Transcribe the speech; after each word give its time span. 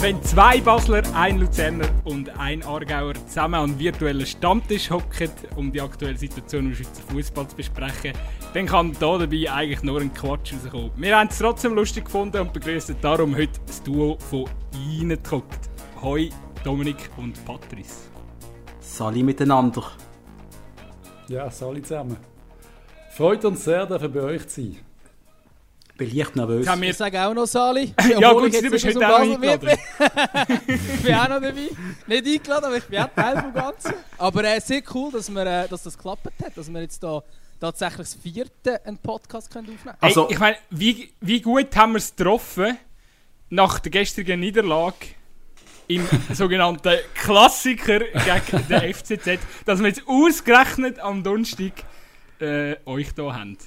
Wenn 0.00 0.22
zwei 0.22 0.60
Basler, 0.60 1.02
ein 1.12 1.40
Luzerner 1.40 1.88
und 2.04 2.28
ein 2.38 2.62
Aargauer 2.62 3.14
zusammen 3.26 3.56
an 3.56 3.78
virtuellen 3.80 4.24
Stammtisch 4.24 4.90
hocken, 4.90 5.28
um 5.56 5.72
die 5.72 5.80
aktuelle 5.80 6.16
Situation 6.16 6.66
im 6.66 6.74
Schweizer 6.74 7.02
Fußball 7.10 7.48
zu 7.48 7.56
besprechen, 7.56 8.12
dann 8.54 8.66
kann 8.66 8.92
da 9.00 9.18
dabei 9.18 9.50
eigentlich 9.50 9.82
nur 9.82 10.00
ein 10.00 10.14
Quatsch 10.14 10.52
rauskommen. 10.52 10.92
Wir 10.96 11.18
haben 11.18 11.28
es 11.28 11.38
trotzdem 11.38 11.74
lustig 11.74 12.04
gefunden 12.04 12.40
und 12.40 12.52
begrüßen 12.52 12.94
darum 13.00 13.34
heute 13.34 13.58
das 13.66 13.82
Duo 13.82 14.16
von 14.30 14.44
Ihnen 14.88 15.20
gehockt. 15.20 15.68
Hoi, 16.00 16.30
Dominik 16.62 17.10
und 17.16 17.44
Patrice. 17.44 18.08
Sali 18.78 19.24
miteinander. 19.24 19.82
Ja, 21.26 21.50
Sali 21.50 21.82
zusammen. 21.82 22.18
Freut 23.10 23.44
uns 23.44 23.64
sehr, 23.64 23.84
dass 23.84 24.00
wir 24.00 24.08
bei 24.08 24.20
euch 24.20 24.46
zu 24.46 24.62
sein 24.62 24.87
bin 25.98 26.16
leicht 26.16 26.36
nervös. 26.36 26.64
Kann 26.64 26.80
wir 26.80 26.94
sagen 26.94 27.16
auch 27.18 27.34
noch 27.34 27.46
Sali. 27.46 27.92
ja 28.18 28.32
gut, 28.32 28.54
du 28.54 28.70
bist 28.70 28.86
heute 28.86 29.08
auch 29.08 29.18
eingeladen. 29.18 29.70
ich 30.66 31.02
bin 31.02 31.14
auch 31.14 31.28
noch 31.28 31.40
dabei. 31.40 31.68
Nicht 32.06 32.26
eingeladen, 32.26 32.64
aber 32.64 32.76
ich 32.76 32.84
bin 32.84 33.00
auch 33.00 33.10
Teil 33.14 33.42
vom 33.42 33.52
Ganzen. 33.52 33.94
Aber 34.16 34.44
äh, 34.44 34.60
sehr 34.60 34.82
cool, 34.94 35.12
dass, 35.12 35.28
wir, 35.28 35.44
äh, 35.44 35.68
dass 35.68 35.82
das 35.82 35.98
geklappt 35.98 36.24
hat, 36.42 36.56
dass 36.56 36.72
wir 36.72 36.80
jetzt 36.80 37.02
da 37.02 37.22
tatsächlich 37.60 37.98
das 37.98 38.14
vierte 38.14 38.86
einen 38.86 38.98
Podcast 38.98 39.50
können 39.50 39.66
aufnehmen 39.66 39.82
können. 39.82 39.96
Also, 40.00 40.30
ich 40.30 40.38
meine, 40.38 40.56
wie, 40.70 41.12
wie 41.20 41.40
gut 41.42 41.76
haben 41.76 41.92
wir 41.92 41.98
es 41.98 42.14
getroffen 42.14 42.78
nach 43.50 43.80
der 43.80 43.90
gestrigen 43.90 44.40
Niederlage 44.40 45.08
im 45.88 46.06
sogenannten 46.32 46.96
Klassiker 47.14 47.98
gegen 47.98 48.68
den 48.68 48.94
FCZ, 48.94 49.38
dass 49.66 49.80
wir 49.80 49.88
jetzt 49.88 50.02
ausgerechnet 50.06 51.00
am 51.00 51.22
Donnerstag 51.24 51.72
äh, 52.40 52.76
euch 52.86 53.08
hier 53.16 53.34
haben. 53.34 53.58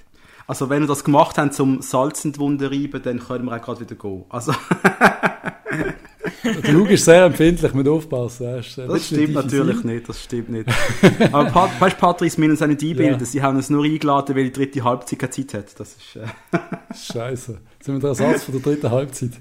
Also 0.52 0.70
wenn 0.70 0.82
wir 0.82 0.88
das 0.88 1.06
gemacht 1.06 1.38
haben 1.38 1.54
zum 1.54 1.82
Salz 1.82 2.26
in 2.26 2.34
die 2.34 2.40
Wunde 2.40 2.70
reiben, 2.70 3.02
dann 3.02 3.20
können 3.20 3.46
wir 3.46 3.56
auch 3.56 3.62
gerade 3.62 3.80
wieder 3.80 3.96
gehen. 3.96 4.26
Also 4.28 4.52
Der 6.44 6.74
Luke 6.74 6.92
ist 6.92 7.06
sehr 7.06 7.24
empfindlich, 7.24 7.74
mit 7.74 7.88
aufpassen. 7.88 8.58
Das, 8.58 8.76
das 8.76 9.08
stimmt 9.08 9.36
natürlich 9.36 9.78
sein. 9.78 9.86
nicht, 9.86 10.10
das 10.10 10.22
stimmt 10.22 10.50
nicht. 10.50 10.70
Aber 11.32 11.50
Pat 11.50 11.80
weißt, 11.80 11.98
Patrice, 11.98 12.38
wir 12.38 12.50
uns 12.50 12.62
auch 12.62 12.68
nicht 12.68 12.84
einbilden. 12.84 13.18
Ja. 13.18 13.26
Sie 13.26 13.42
haben 13.42 13.56
uns 13.56 13.70
nur 13.70 13.86
eingeladen, 13.86 14.36
weil 14.36 14.44
die 14.44 14.52
dritte 14.52 14.84
Halbzeit 14.84 15.20
keine 15.20 15.32
Zeit 15.32 15.54
hat. 15.54 15.80
Das 15.80 15.96
ist... 15.96 16.18
Äh 16.18 16.28
Scheiße. 17.14 17.58
Sind 17.80 17.96
wir 17.96 18.00
der 18.02 18.10
Ersatz 18.10 18.44
von 18.44 18.54
der 18.54 18.62
dritten 18.62 18.92
Halbzeit? 18.92 19.32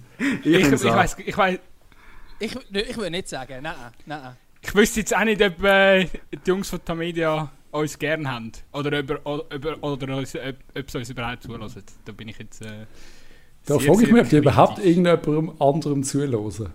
Ich, 0.44 0.46
ich, 0.46 0.72
ich 0.72 0.84
weiß... 0.84 1.16
Ich, 1.26 1.36
weiss, 1.36 1.58
ich, 2.38 2.56
ich 2.70 2.96
würde 2.96 3.10
nicht 3.10 3.28
sagen, 3.28 3.54
nein, 3.62 3.74
nein. 4.06 4.36
Ich 4.62 4.72
wüsste 4.76 5.00
jetzt 5.00 5.16
auch 5.16 5.24
nicht, 5.24 5.42
ob 5.42 5.60
äh, 5.64 6.04
die 6.04 6.38
Jungs 6.46 6.70
von 6.70 6.84
Tamedia 6.84 7.50
uns 7.70 7.98
gerne 7.98 8.30
haben. 8.30 8.52
Oder, 8.72 8.98
über, 8.98 9.20
über, 9.52 9.82
oder 9.82 10.16
uns, 10.16 10.34
ob, 10.34 10.56
ob 10.78 10.90
sie 10.90 10.98
uns 10.98 11.10
überhaupt 11.10 11.42
zulassen. 11.42 11.82
Da 12.04 12.12
bin 12.12 12.28
ich 12.28 12.38
jetzt. 12.38 12.62
Äh, 12.62 12.86
da 13.66 13.78
frage 13.78 14.04
ich 14.04 14.12
mich, 14.12 14.22
ob 14.22 14.28
die 14.28 14.36
überhaupt 14.36 14.78
irgendjemandem 14.78 15.52
anderem 15.60 16.02
zulassen. 16.02 16.70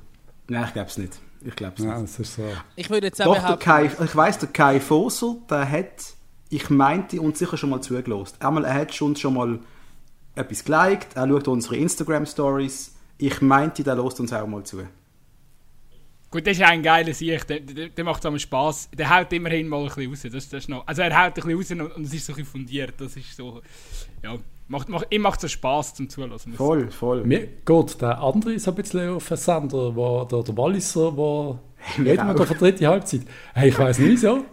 Nein, 0.48 0.66
ich 0.68 0.74
glaube 0.74 0.90
es 0.90 0.98
nicht. 0.98 1.20
Ich 1.44 1.56
glaube 1.56 1.74
es 1.78 1.84
ja, 1.84 2.00
nicht. 2.00 2.20
ist 2.20 2.36
so. 2.36 2.44
Ich 2.76 2.90
würde 2.90 3.08
jetzt 3.08 3.20
Doch, 3.20 3.46
der 3.46 3.58
Kai, 3.58 3.86
ich 3.86 4.16
weiss, 4.16 4.40
der 4.40 4.50
Kai 4.50 4.80
Foser, 4.80 5.36
der 5.50 5.70
hat, 5.70 6.14
ich 6.50 6.70
meinte, 6.70 7.22
uns 7.22 7.40
sicher 7.40 7.58
schon 7.58 7.70
mal 7.70 7.82
zugelost. 7.82 8.42
Einmal, 8.44 8.66
er 8.66 8.74
hat 8.74 9.02
uns 9.02 9.20
schon 9.20 9.34
mal 9.34 9.60
etwas 10.36 10.64
geliked, 10.64 11.16
er 11.16 11.28
schaut 11.28 11.48
unsere 11.48 11.78
Instagram-Stories. 11.78 12.96
Ich 13.18 13.42
meinte, 13.42 13.84
der 13.84 13.96
lost 13.96 14.20
uns 14.20 14.34
auch 14.34 14.48
mal 14.48 14.64
zu. 14.64 14.84
Gut, 16.36 16.46
das 16.46 16.58
ist 16.58 16.64
ein 16.64 16.84
geiler 16.84 17.14
Sieg, 17.14 17.48
der, 17.48 17.62
der, 17.62 17.88
der 17.88 18.04
macht 18.04 18.26
es 18.26 18.42
Spass. 18.42 18.90
Der 18.92 19.10
haut 19.10 19.32
immerhin 19.32 19.70
mal 19.70 19.80
ein 19.80 19.86
bisschen 19.86 20.10
raus. 20.10 20.22
Das, 20.24 20.50
das 20.50 20.64
ist 20.64 20.68
noch, 20.68 20.86
also 20.86 21.02
er 21.02 21.18
haut 21.18 21.28
ein 21.28 21.58
bisschen 21.58 21.80
raus 21.80 21.96
und, 21.96 22.06
es 22.06 22.14
ist 22.14 22.26
so 22.26 22.34
ein 22.34 22.36
bisschen 22.36 22.52
fundiert. 22.52 22.94
Das 22.98 23.16
ist 23.16 23.38
so, 23.38 23.62
ja, 24.22 24.36
macht, 24.68 24.90
macht, 24.90 25.08
ihm 25.12 25.22
macht 25.22 25.42
es 25.46 25.54
Spass 25.54 25.94
zum 25.94 26.10
Zuhören. 26.10 26.38
Voll, 26.58 26.92
voll. 26.92 27.24
Mir 27.24 27.48
geht 27.66 28.02
der 28.02 28.20
andere 28.20 28.52
ist 28.52 28.68
ein 28.68 28.76
bisschen 28.76 29.12
auf 29.12 29.26
den 29.26 29.38
Sender, 29.38 29.96
wo, 29.96 30.26
der, 30.26 30.44
der 30.44 30.58
Walliser, 30.58 31.16
wo 31.16 31.58
reden 31.98 32.28
wir 32.28 32.34
da 32.34 32.46
von 32.46 32.58
dritte 32.58 32.86
Halbzeit. 32.86 33.22
Hey, 33.54 33.70
ich 33.70 33.80
weiß 33.80 34.00
nicht 34.00 34.10
wieso, 34.10 34.44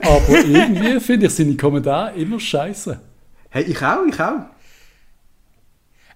aber 0.00 0.28
irgendwie 0.28 1.00
finde 1.00 1.24
ich 1.24 1.34
seine 1.34 1.56
Kommentare 1.56 2.16
immer 2.16 2.38
scheiße. 2.38 3.00
Hey, 3.48 3.62
ich 3.62 3.82
auch, 3.82 4.04
ich 4.04 4.20
auch. 4.20 4.42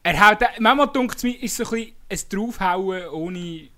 Er 0.03 0.29
haut, 0.29 0.39
manchmal 0.59 0.89
denkt 0.89 1.17
es 1.17 1.23
mir, 1.23 1.43
ist 1.43 1.57
so 1.57 1.65
ein 1.65 1.71
bisschen 1.71 1.93
ein 2.11 2.19
Draufhauen 2.29 3.09
ohne 3.09 3.73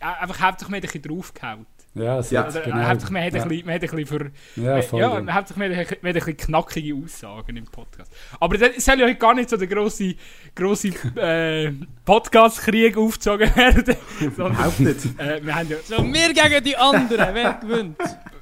einfach 0.00 0.40
hauptsächlich 0.40 0.70
mehr 0.70 0.78
ein 0.78 0.82
bisschen 0.82 1.02
draufgehauen. 1.02 1.66
Ja, 1.94 2.16
das 2.18 2.30
ja. 2.30 2.46
Oder, 2.46 2.60
genau. 2.60 2.76
Hauptsächlich 2.76 3.10
man 3.10 3.24
hat, 3.24 3.34
ja. 3.34 3.42
ein 3.42 3.48
bisschen, 3.48 3.66
man 3.66 3.74
hat 3.74 3.82
ein 3.82 3.96
bisschen 3.96 4.06
für, 4.06 4.62
ja, 4.62 4.82
voll, 4.82 5.00
ja, 5.00 5.08
man 5.08 5.34
hat 5.34 5.56
mehr, 5.56 5.68
mehr 5.68 5.78
ein 5.78 6.12
bisschen 6.12 6.36
knackige 6.36 6.94
Aussagen 6.94 7.56
im 7.56 7.64
Podcast. 7.64 8.12
Aber 8.38 8.56
das 8.56 8.84
soll 8.84 9.00
ja 9.00 9.06
heute 9.06 9.16
gar 9.16 9.34
nicht 9.34 9.50
so 9.50 9.56
der 9.56 9.66
grosse, 9.66 10.14
grosse 10.54 10.88
äh, 11.16 11.72
Podcast-Krieg 12.04 12.96
aufgezogen 12.96 13.54
werden. 13.56 13.96
Überhaupt 14.20 14.78
nicht. 14.78 15.04
Äh, 15.18 15.44
wir 15.44 15.54
haben 15.54 15.68
ja, 15.68 15.76
so, 15.84 15.96
wir 16.04 16.32
gegen 16.32 16.64
die 16.64 16.76
anderen, 16.76 17.34
wer 17.34 17.54
gewinnt? 17.54 17.98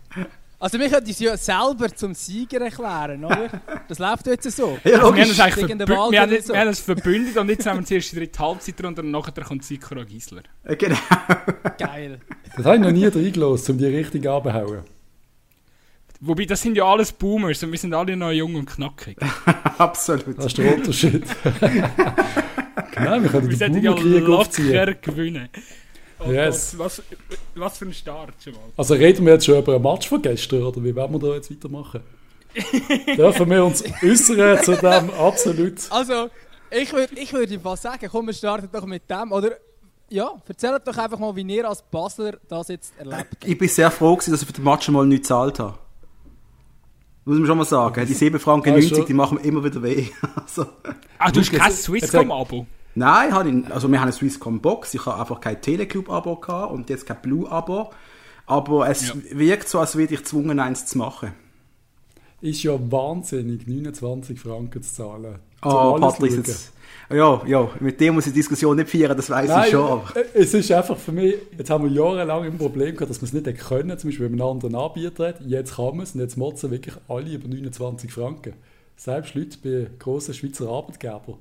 Also 0.61 0.79
wir 0.81 0.89
könnten 0.89 1.07
uns 1.09 1.21
ja 1.21 1.37
selber 1.37 1.95
zum 1.95 2.15
Sieger 2.15 2.61
erklären, 2.61 3.25
oder? 3.25 3.49
Das 3.89 3.99
läuft 3.99 4.27
jetzt 4.27 4.51
so. 4.51 4.77
Ja, 4.85 4.99
also 4.99 5.15
wir 5.15 5.23
haben 5.23 5.31
es 5.31 5.41
eigentlich 5.41 5.55
verbündet, 5.55 5.89
wir 5.89 6.21
haben, 6.21 6.43
so. 6.43 6.53
wir 6.53 6.61
haben 6.61 6.75
verbündet 6.75 7.37
und 7.37 7.49
jetzt 7.49 7.67
haben 7.67 7.79
wir 7.79 7.87
zuerst 7.87 8.13
die 8.13 8.17
dritte 8.17 8.39
Halbzeit 8.39 8.85
runter 8.85 9.03
und 9.03 9.11
nachher 9.13 9.45
kommt 9.45 9.65
Sikora 9.65 10.05
Gisler. 10.05 10.43
Genau. 10.65 10.97
Geil. 11.79 12.21
Das 12.57 12.67
habe 12.67 12.77
ich 12.77 12.83
noch 12.83 12.91
nie 12.91 13.07
reingelassen, 13.07 13.73
um 13.73 13.79
die 13.79 13.87
richtig 13.87 14.27
abzuhauen. 14.29 14.83
Wobei, 16.21 16.45
das 16.45 16.61
sind 16.61 16.77
ja 16.77 16.85
alles 16.85 17.13
Boomers 17.13 17.63
und 17.63 17.71
wir 17.71 17.79
sind 17.79 17.95
alle 17.95 18.17
noch 18.17 18.33
jung 18.33 18.57
und 18.57 18.67
knackig. 18.67 19.17
Absolut. 19.79 20.37
Das 20.37 20.47
ist 20.47 20.59
der 20.59 20.75
Unterschied. 20.75 21.25
genau, 22.91 23.23
wir 23.23 23.31
können 23.31 23.51
wir 23.51 23.57
den 23.57 23.73
Boomerkrieg 23.73 24.29
aufziehen. 24.29 24.97
gewinnen. 25.01 25.49
Oh 26.21 26.31
yes. 26.31 26.75
Gott, 26.77 26.87
was, 26.87 27.03
was 27.55 27.79
für 27.79 27.87
ein 27.87 27.93
Start 27.93 28.35
schon 28.43 28.55
mal. 28.55 28.63
Also 28.77 28.95
reden 28.95 29.25
wir 29.25 29.35
jetzt 29.35 29.47
schon 29.47 29.59
über 29.59 29.77
ein 29.77 29.83
Match 29.83 30.09
von 30.09 30.21
gestern, 30.21 30.63
oder 30.63 30.83
wie 30.83 30.95
werden 30.95 31.13
wir 31.13 31.29
da 31.29 31.35
jetzt 31.35 31.51
weitermachen? 31.51 32.01
Dürfen 33.17 33.51
wir 33.51 33.65
uns 33.65 33.85
äußern 34.03 34.63
zu 34.63 34.77
dem 34.77 35.11
absolut? 35.11 35.75
Also, 35.91 36.31
ich 36.71 36.93
würde 36.93 37.15
ich 37.19 37.33
würd 37.33 37.63
mal 37.63 37.77
sagen, 37.77 38.09
komm, 38.11 38.27
wir 38.27 38.35
starten 38.35 38.69
doch 38.73 38.87
mit 38.87 39.09
dem, 39.09 39.33
oder? 39.33 39.53
Ja, 40.11 40.33
erzählt 40.49 40.83
doch 40.87 40.97
einfach 40.97 41.19
mal, 41.19 41.37
wie 41.37 41.43
ihr 41.43 41.69
als 41.69 41.83
Basler 41.83 42.39
das 42.49 42.69
jetzt 42.69 42.95
erlebt 42.99 43.37
Ich 43.45 43.59
bin 43.59 43.69
sehr 43.69 43.91
froh, 43.91 44.17
gewesen, 44.17 44.31
dass 44.31 44.41
ich 44.41 44.47
für 44.47 44.55
den 44.55 44.65
Match 44.65 44.89
mal 44.89 45.07
nicht 45.07 45.23
gezahlt 45.23 45.59
habe. 45.59 45.79
Muss 47.27 47.37
man 47.37 47.47
schon 47.47 47.59
mal 47.59 47.65
sagen. 47.67 48.07
Die 48.07 48.15
7 48.15 48.41
Franken 48.41 48.71
90, 48.71 49.05
die 49.05 49.13
machen 49.13 49.37
mir 49.37 49.45
immer 49.45 49.63
wieder 49.63 49.83
weh. 49.83 50.07
also. 50.35 50.67
Ah, 51.19 51.31
du 51.31 51.41
hast 51.41 51.53
kein 51.53 51.71
Swisscom-Abo? 51.71 52.67
Nein, 52.99 53.71
also 53.71 53.89
wir 53.89 53.99
haben 53.99 54.05
eine 54.05 54.13
Swisscom 54.13 54.61
Box, 54.61 54.93
ich 54.95 55.07
habe 55.07 55.21
einfach 55.21 55.41
kein 55.41 55.61
Teleclub-Abo 55.61 56.41
und 56.73 56.91
jetzt 56.91 57.07
kein 57.07 57.23
Blue-Abo. 57.23 57.91
Aber 58.47 58.89
es 58.89 59.09
ja. 59.09 59.15
wirkt 59.31 59.69
so, 59.69 59.79
als 59.79 59.95
würde 59.95 60.15
ich 60.15 60.21
gezwungen, 60.21 60.59
eins 60.59 60.87
zu 60.87 60.99
machen. 60.99 61.33
Ist 62.41 62.63
ja 62.63 62.73
wahnsinnig, 62.91 63.67
29 63.67 64.41
Franken 64.41 64.83
zu 64.83 64.93
zahlen. 64.93 65.37
Oh, 65.63 65.97
Patrick, 66.01 66.33
jetzt, 66.33 66.73
ja, 67.11 67.43
ja, 67.47 67.71
mit 67.81 68.01
dem 68.01 68.15
muss 68.15 68.27
ich 68.27 68.33
die 68.33 68.41
Diskussion 68.41 68.77
nicht 68.77 68.89
führen, 68.89 69.17
das 69.17 69.31
weiß 69.31 69.67
ich 69.67 69.71
schon. 69.71 69.85
Aber. 69.85 70.17
Äh, 70.17 70.25
es 70.35 70.55
ist 70.55 70.71
einfach 70.73 70.97
für 70.97 71.13
mich, 71.13 71.35
jetzt 71.57 71.71
haben 71.71 71.85
wir 71.85 71.91
jahrelang 71.91 72.45
ein 72.45 72.59
Problem 72.59 72.95
gehabt, 72.95 73.11
dass 73.11 73.21
wir 73.21 73.27
es 73.27 73.33
nicht 73.33 73.59
können, 73.59 73.97
zum 73.99 74.11
Beispiel 74.11 74.27
wenn 74.27 74.37
man 74.37 74.43
einen 74.43 74.57
anderen 74.57 74.75
Anbieter 74.75 75.29
hat. 75.29 75.41
Jetzt 75.41 75.77
kann 75.77 75.97
man 75.97 76.01
es 76.01 76.15
und 76.15 76.21
jetzt 76.21 76.37
motzen 76.37 76.71
wirklich 76.71 76.95
alle 77.07 77.31
über 77.31 77.49
29 77.49 78.13
Franken. 78.13 78.55
Selbst 78.97 79.35
Leute 79.35 79.59
bei 79.63 79.91
grossen 79.99 80.35
Schweizer 80.35 80.69
Arbeitgebern. 80.69 81.37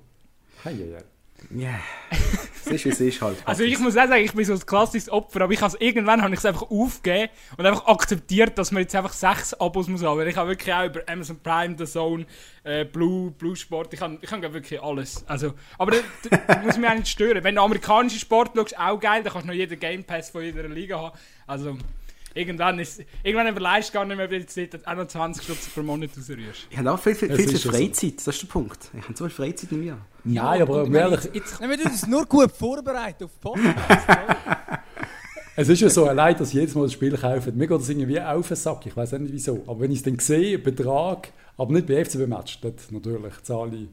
Hey, 0.63 0.75
hey, 0.75 0.91
hey. 0.95 1.03
Ja, 1.51 1.69
yeah. 1.69 1.79
es 2.65 2.71
ist, 2.71 2.85
wie 2.85 2.89
es 2.89 2.99
ist 2.99 3.21
halt. 3.21 3.37
Also 3.45 3.63
ich 3.63 3.79
muss 3.79 3.95
auch 3.95 4.07
sagen, 4.07 4.23
ich 4.23 4.33
bin 4.33 4.43
so 4.43 4.53
ein 4.53 4.65
klassisches 4.65 5.09
Opfer, 5.09 5.41
aber 5.41 5.53
ich 5.53 5.61
has, 5.61 5.75
irgendwann 5.75 6.21
habe 6.21 6.33
ich 6.33 6.39
es 6.39 6.45
einfach 6.45 6.63
aufgegeben 6.63 7.31
und 7.57 7.65
einfach 7.65 7.85
akzeptiert, 7.85 8.57
dass 8.57 8.71
man 8.71 8.81
jetzt 8.81 8.95
einfach 8.95 9.13
sechs 9.13 9.53
Abos 9.53 9.87
muss 9.87 10.03
haben. 10.03 10.27
Ich 10.27 10.35
habe 10.35 10.49
wirklich 10.49 10.73
auch 10.73 10.85
über 10.85 11.01
Amazon 11.07 11.39
Prime, 11.39 11.75
The 11.77 11.85
Zone, 11.85 12.25
äh, 12.63 12.85
Blue, 12.85 13.31
Blue 13.31 13.55
Sport, 13.55 13.93
ich 13.93 14.01
habe 14.01 14.17
ich 14.21 14.31
hab 14.31 14.41
wirklich 14.53 14.81
alles. 14.81 15.23
Also, 15.27 15.53
aber 15.77 15.91
das, 15.91 16.03
das 16.47 16.63
muss 16.63 16.77
mich 16.77 16.89
auch 16.89 16.95
nicht 16.95 17.07
stören. 17.07 17.43
Wenn 17.43 17.55
du 17.55 17.61
amerikanische 17.61 18.19
Sport 18.19 18.51
schaust, 18.55 18.77
auch 18.77 18.99
geil, 18.99 19.23
dann 19.23 19.31
kannst 19.31 19.47
du 19.47 19.51
noch 19.51 19.57
jeden 19.57 19.79
Game 19.79 20.03
Pass 20.03 20.29
von 20.29 20.43
jeder 20.43 20.67
Liga 20.67 20.99
haben. 20.99 21.17
Also 21.45 21.77
irgendwann, 22.37 22.79
ist, 22.79 23.03
irgendwann 23.23 23.47
überleist 23.47 23.91
gar 23.91 24.05
nicht 24.05 24.15
mehr, 24.15 24.25
ob 24.25 24.31
du 24.31 24.95
noch 24.95 25.07
20 25.07 25.43
Stunden 25.43 25.61
pro 25.73 25.81
Monat 25.81 26.11
rausrührst. 26.17 26.67
Ich 26.69 26.77
habe 26.77 26.91
auch 26.91 26.99
viel, 26.99 27.15
viel, 27.15 27.35
viel, 27.35 27.49
viel 27.49 27.71
Freizeit, 27.71 28.17
das 28.17 28.27
ist 28.27 28.43
der 28.43 28.47
Punkt. 28.47 28.89
Ich 28.93 29.03
habe 29.03 29.17
so 29.17 29.25
viel 29.25 29.33
Freizeit 29.33 29.71
in 29.71 29.79
mir. 29.79 29.97
Nein, 30.23 30.61
aber 30.61 30.83
um 30.83 30.95
ehrlich... 30.95 31.23
Jetzt, 31.33 31.35
jetzt, 31.35 31.61
wir 31.61 31.85
uns 31.85 32.07
nur 32.07 32.25
gut 32.25 32.51
vorbereitet 32.51 33.23
auf 33.23 33.39
Podcast. 33.39 33.75
es 35.55 35.69
ist 35.69 35.81
ja 35.81 35.89
so, 35.89 36.05
allein, 36.05 36.37
dass 36.37 36.49
ich 36.49 36.55
jedes 36.55 36.75
Mal 36.75 36.83
das 36.83 36.93
Spiel 36.93 37.17
kaufe. 37.17 37.51
Mir 37.51 37.67
geht 37.67 37.79
das 37.79 37.89
irgendwie 37.89 38.21
auf 38.21 38.47
den 38.47 38.57
Sack, 38.57 38.85
ich 38.85 38.95
weiß 38.95 39.13
nicht 39.13 39.33
wieso. 39.33 39.63
Aber 39.65 39.79
wenn 39.81 39.91
ich 39.91 39.99
es 39.99 40.03
dann 40.03 40.19
sehe, 40.19 40.59
Betrag, 40.59 41.29
aber 41.57 41.73
nicht 41.73 41.87
bei 41.87 42.05
FCB-Match, 42.05 42.61
dort 42.61 42.91
natürlich 42.91 43.41
zahle 43.43 43.75
ich 43.75 43.87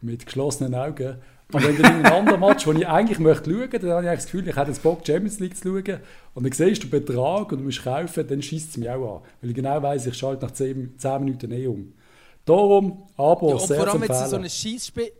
mit 0.00 0.24
geschlossenen 0.24 0.74
Augen. 0.74 1.16
Und 1.52 1.66
wenn 1.66 1.82
dann 1.82 2.00
in 2.00 2.06
einem 2.06 2.12
anderen 2.12 2.40
Match, 2.40 2.66
wo 2.66 2.72
ich 2.72 2.86
eigentlich 2.86 3.18
möchte 3.18 3.50
schauen 3.50 3.60
möchte, 3.60 3.78
dann 3.80 3.90
habe 3.90 4.06
ich 4.06 4.12
das 4.12 4.24
Gefühl, 4.24 4.48
ich 4.48 4.56
hätte 4.56 4.70
jetzt 4.70 4.82
Bock, 4.82 5.06
Champions 5.06 5.38
League 5.40 5.56
zu 5.56 5.68
schauen. 5.68 6.00
Und 6.34 6.44
dann 6.44 6.52
siehst 6.52 6.82
du 6.82 6.88
den 6.88 7.04
Betrag 7.04 7.52
und 7.52 7.58
du 7.58 7.64
musst 7.64 7.84
kaufen, 7.84 8.26
dann 8.26 8.42
schießt 8.42 8.70
es 8.70 8.76
mich 8.76 8.88
auch 8.88 9.16
an. 9.16 9.22
Weil 9.40 9.50
ich 9.50 9.56
genau 9.56 9.82
weiss, 9.82 10.06
ich 10.06 10.16
schalte 10.16 10.46
nach 10.46 10.52
10, 10.52 10.94
10 10.98 11.24
Minuten 11.24 11.52
eh 11.52 11.66
um. 11.66 11.92
Darum, 12.44 13.04
aber 13.16 13.50
ja, 13.50 13.58
sehr 13.58 13.76
vor 13.76 13.88
allem, 13.88 14.00
wenn 14.02 14.10
es 14.10 14.30
so 14.30 14.36
ein 14.36 14.50
Schießspiel, 14.50 15.12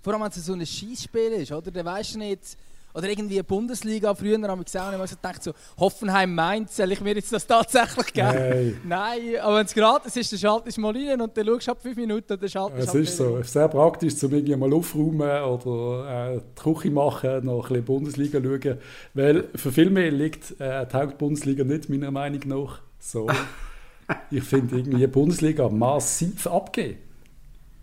vor 0.00 0.12
allem, 0.12 0.22
wenn 0.22 0.28
es 0.28 0.46
so 0.46 0.52
ein 0.52 0.64
Schießspiel 0.64 1.32
ist, 1.32 1.50
oder? 1.50 1.70
Dann 1.70 1.86
weißt 1.86 2.14
du 2.14 2.18
nicht, 2.18 2.56
Oder 2.94 3.08
irgendwie 3.10 3.42
Bundesliga 3.42 4.14
früher 4.14 4.34
haben 4.34 4.60
wir 4.60 4.64
gesehen 4.64 4.80
und 4.82 4.92
ich 4.92 4.98
habe 4.98 5.06
so 5.06 5.16
gedacht, 5.16 5.42
so, 5.42 5.52
Hoffenheim 5.78 6.34
meint, 6.34 6.70
soll 6.70 6.90
ich 6.92 7.00
mir 7.00 7.14
jetzt 7.14 7.32
das 7.32 7.46
tatsächlich 7.46 8.12
geben? 8.12 8.28
Hey. 8.28 8.76
Nein, 8.84 9.20
aber 9.40 9.58
wenn 9.58 9.66
es 9.66 9.74
gratis 9.74 10.16
ist, 10.16 10.32
dann 10.32 10.38
schaltest 10.38 10.76
du 10.76 10.80
mal 10.80 10.96
rein 10.96 11.20
und 11.20 11.36
dann 11.36 11.46
schaust 11.46 11.66
du 11.66 11.70
ab 11.72 11.82
5 11.82 11.96
Minuten 11.96 12.32
und 12.32 12.42
dann 12.42 12.48
schaltest 12.48 12.88
Es 12.88 12.92
du 12.92 12.98
ist 12.98 13.16
so, 13.16 13.42
sehr 13.42 13.68
praktisch, 13.68 14.16
zum 14.16 14.32
irgendwie 14.32 14.56
mal 14.56 14.72
aufräumen 14.72 15.42
oder 15.42 16.34
äh, 16.34 16.40
die 16.40 16.62
Küche 16.62 16.90
machen, 16.90 17.44
noch 17.44 17.64
ein 17.64 17.68
bisschen 17.68 17.84
Bundesliga 17.84 18.40
schauen. 18.40 18.78
Weil 19.14 19.48
für 19.54 19.70
viel 19.70 19.90
mehr 19.90 20.10
liegt 20.10 20.60
äh, 20.60 20.86
die 20.86 20.96
Hauptbundesliga 20.96 21.64
nicht, 21.64 21.88
meiner 21.88 22.10
Meinung 22.10 22.40
nach. 22.46 22.80
So. 22.98 23.28
ich 24.30 24.44
finde 24.44 24.78
irgendwie 24.78 24.98
die 24.98 25.06
Bundesliga 25.06 25.68
massiv 25.68 26.46
abgeben. 26.46 26.98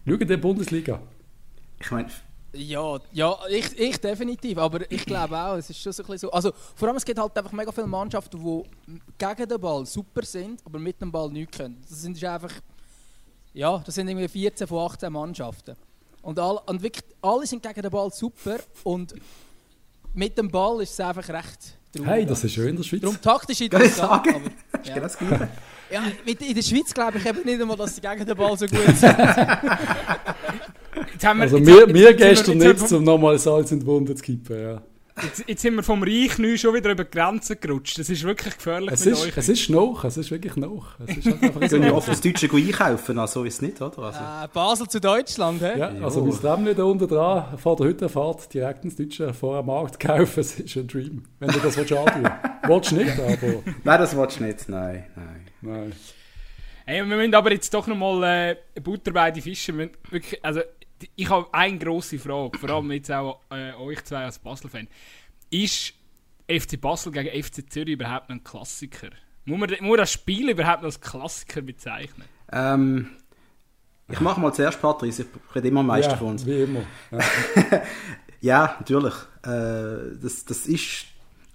Schau 0.08 0.18
die 0.18 0.38
Bundesliga. 0.38 1.00
Ich 1.80 1.92
meine, 1.92 2.10
Ja, 2.56 3.00
ja 3.12 3.38
ich, 3.50 3.80
ich 3.80 3.98
definitiv, 4.00 4.58
aber 4.58 4.90
ich 4.92 5.06
glaube 5.06 5.38
auch, 5.38 5.56
es 5.56 5.70
ist 5.70 5.80
schon 5.82 5.92
so 5.94 6.04
ein 6.04 6.08
bisschen 6.08 6.20
so. 6.30 6.32
Also 6.32 6.52
vor 6.76 6.88
allem 6.88 6.98
es 6.98 7.06
gibt 7.06 7.20
halt 7.20 7.38
einfach 7.38 7.52
mega 7.52 7.72
viele 7.72 7.88
Mannschaften, 7.88 8.38
die 8.40 9.00
gegen 9.18 9.50
den 9.50 9.60
Ball 9.62 9.86
super 9.86 10.24
sind, 10.24 10.62
aber 10.66 10.80
mit 10.80 11.02
dem 11.02 11.12
Ball 11.12 11.30
nichts 11.30 11.58
können. 11.58 11.82
Das 11.88 12.02
sind 12.02 12.24
einfach, 12.24 12.52
ja, 13.54 13.78
das 13.86 13.96
sind 13.96 14.08
irgendwie 14.08 14.28
14 14.28 14.68
von 14.68 14.90
18 14.92 15.12
Mannschaften. 15.12 15.76
Und, 16.22 16.40
all, 16.40 16.60
und 16.66 16.82
wirklich, 16.82 17.04
alle 17.22 17.46
sind 17.46 17.62
gegen 17.62 17.82
den 17.82 17.92
Ball 17.92 18.12
super 18.12 18.58
und 18.84 19.14
mit 20.14 20.38
dem 20.38 20.50
Ball 20.50 20.82
ist 20.82 20.94
es 20.94 21.00
einfach 21.00 21.28
recht 21.30 21.78
traurig. 21.94 22.10
Hey, 22.10 22.26
das 22.26 22.44
ist 22.44 22.54
schön 22.54 22.70
in 22.70 22.76
der 22.78 22.84
Schweiz. 22.84 23.02
Darum 23.02 23.22
taktisch 23.22 23.60
Kann 23.60 23.68
ich 23.68 23.74
interessant, 23.74 24.26
sagen? 24.26 24.36
aber... 24.36 24.52
Ja. 24.86 24.94
genau 24.94 25.02
das 25.08 25.18
Gleiche. 25.18 25.50
Ja, 25.92 26.02
mit- 26.26 26.42
in 26.42 26.56
der 26.56 26.62
Schweiz 26.62 26.94
glaube 26.94 27.18
ich 27.18 27.26
eben 27.26 27.44
nicht 27.44 27.62
einmal, 27.62 27.78
dass 27.78 27.96
sie 27.96 28.02
gegen 28.02 28.26
den 28.26 28.36
Ball 28.38 28.58
so 28.58 28.66
gut 28.66 28.96
sind. 28.98 29.16
Jetzt 31.14 31.26
haben 31.26 31.38
wir, 31.40 31.44
Also 31.44 31.58
jetzt 31.58 31.68
sind 31.68 32.18
gestern 32.18 32.62
jetzt 32.62 32.82
nicht, 32.82 32.92
um 32.94 33.04
nochmal 33.04 33.38
Salz 33.40 33.72
in 33.72 33.80
die 33.80 33.86
Wunde 33.86 34.16
zu 34.16 34.24
kippen. 34.24 34.62
Ja. 34.62 34.82
Jetzt, 35.24 35.46
jetzt 35.48 35.62
sind 35.62 35.76
wir 35.76 35.84
vom 35.84 36.04
Reich 36.04 36.38
neu 36.40 36.58
schon 36.58 36.74
wieder 36.74 36.92
über 36.92 37.06
die 37.06 37.12
Grenzen 37.12 37.58
gerutscht. 37.62 37.98
Das 37.98 38.10
ist 38.10 38.22
wirklich 38.26 38.58
gefährlich 38.58 38.92
Es, 38.92 39.06
mit 39.06 39.14
ist, 39.14 39.24
euch. 39.26 39.38
es 39.38 39.48
ist 39.48 39.70
noch, 39.70 40.04
es 40.04 40.18
ist 40.18 40.30
wirklich 40.30 40.58
noch. 40.58 40.88
Es 41.08 41.16
ist 41.18 41.26
halt 41.28 41.42
einfach 41.42 41.62
ja 41.62 41.90
so. 41.90 41.96
oft 41.96 42.08
das 42.10 42.20
Deutsche 42.20 42.50
einkaufen, 42.54 43.18
also 43.18 43.46
ist 43.46 43.54
es 43.54 43.62
nicht, 43.62 43.82
oder? 43.82 43.98
Also, 43.98 44.20
Äh, 44.20 44.48
Basel 44.54 44.88
zu 44.90 45.00
Deutschland, 45.00 45.62
hä? 45.62 45.80
Ja, 45.80 45.88
also 46.04 46.22
mein 46.22 46.38
Tramli 46.38 46.76
da 46.76 46.84
unten 46.84 47.08
dran, 47.08 47.58
vor 47.58 47.78
der 47.78 47.88
Hüttenfahrt, 47.88 48.54
direkt 48.54 48.84
ins 48.84 48.98
Deutsche, 48.98 49.34
vor 49.34 49.58
einem 49.58 49.68
Markt 49.68 50.02
kaufen, 50.02 50.34
das 50.36 50.60
ist 50.60 50.76
ein 50.76 50.86
Dream. 50.88 51.24
Wenn 51.40 51.50
du 51.50 51.60
das 51.60 51.78
willst 51.78 51.94
antun 51.94 52.30
willst. 52.68 52.92
du 52.92 52.96
nicht, 52.96 53.18
aber 53.18 53.38
Nein, 53.86 54.00
das 54.02 54.18
willst 54.18 54.40
du 54.42 54.44
nicht. 54.44 54.68
Nein, 54.68 55.06
nein. 55.16 55.48
nein. 55.62 55.94
Hey, 56.86 57.08
wir 57.08 57.16
müssen 57.18 57.34
aber 57.34 57.54
jetzt 57.54 57.74
doch 57.74 57.88
nochmal 57.88 58.58
äh, 58.76 58.80
Butter 58.82 59.12
bei 59.14 59.32
die 59.32 59.40
Fische. 59.42 59.72
Wir 59.72 59.86
müssen 59.86 59.98
Wirklich, 60.12 60.44
also, 60.44 60.60
ich 61.16 61.30
habe 61.30 61.54
eine 61.54 61.78
grosse 61.78 62.20
Frage, 62.20 62.58
vor 62.58 62.70
allem 62.70 62.92
jetzt 62.92 63.12
auch 63.12 63.42
äh, 63.50 63.74
euch 63.74 64.04
zwei 64.04 64.26
als 64.26 64.40
Basel-Fan. 64.40 64.88
Ist 65.50 65.94
FC 66.48 66.80
Basel 66.80 67.12
gegen 67.12 67.44
FC 67.44 67.72
Zürich 67.72 67.94
überhaupt 67.94 68.30
noch 68.30 68.38
ein 68.38 68.44
Klassiker? 68.44 69.10
Muss 69.46 69.60
man, 69.60 69.70
muss 69.70 69.80
man 69.82 69.98
das 69.98 70.12
Spiel 70.12 70.50
überhaupt 70.50 70.82
noch 70.82 70.88
als 70.88 71.00
Klassiker 71.00 71.62
bezeichnen? 71.62 72.26
Ähm, 72.52 73.10
ich 74.08 74.20
mache 74.20 74.40
mal 74.40 74.54
zuerst 74.54 74.82
Patrice, 74.82 75.24
ich 75.24 75.56
rede 75.56 75.68
immer 75.68 75.80
am 75.82 75.88
meisten 75.88 76.12
ja, 76.12 76.18
von 76.18 76.28
uns. 76.30 76.46
wie 76.46 76.64
immer. 76.64 76.82
Ja. 77.12 77.82
Ja, 78.46 78.76
natürlich. 78.78 79.16
Äh, 79.42 80.20
das, 80.22 80.46
das, 80.46 80.68
ist, 80.68 81.06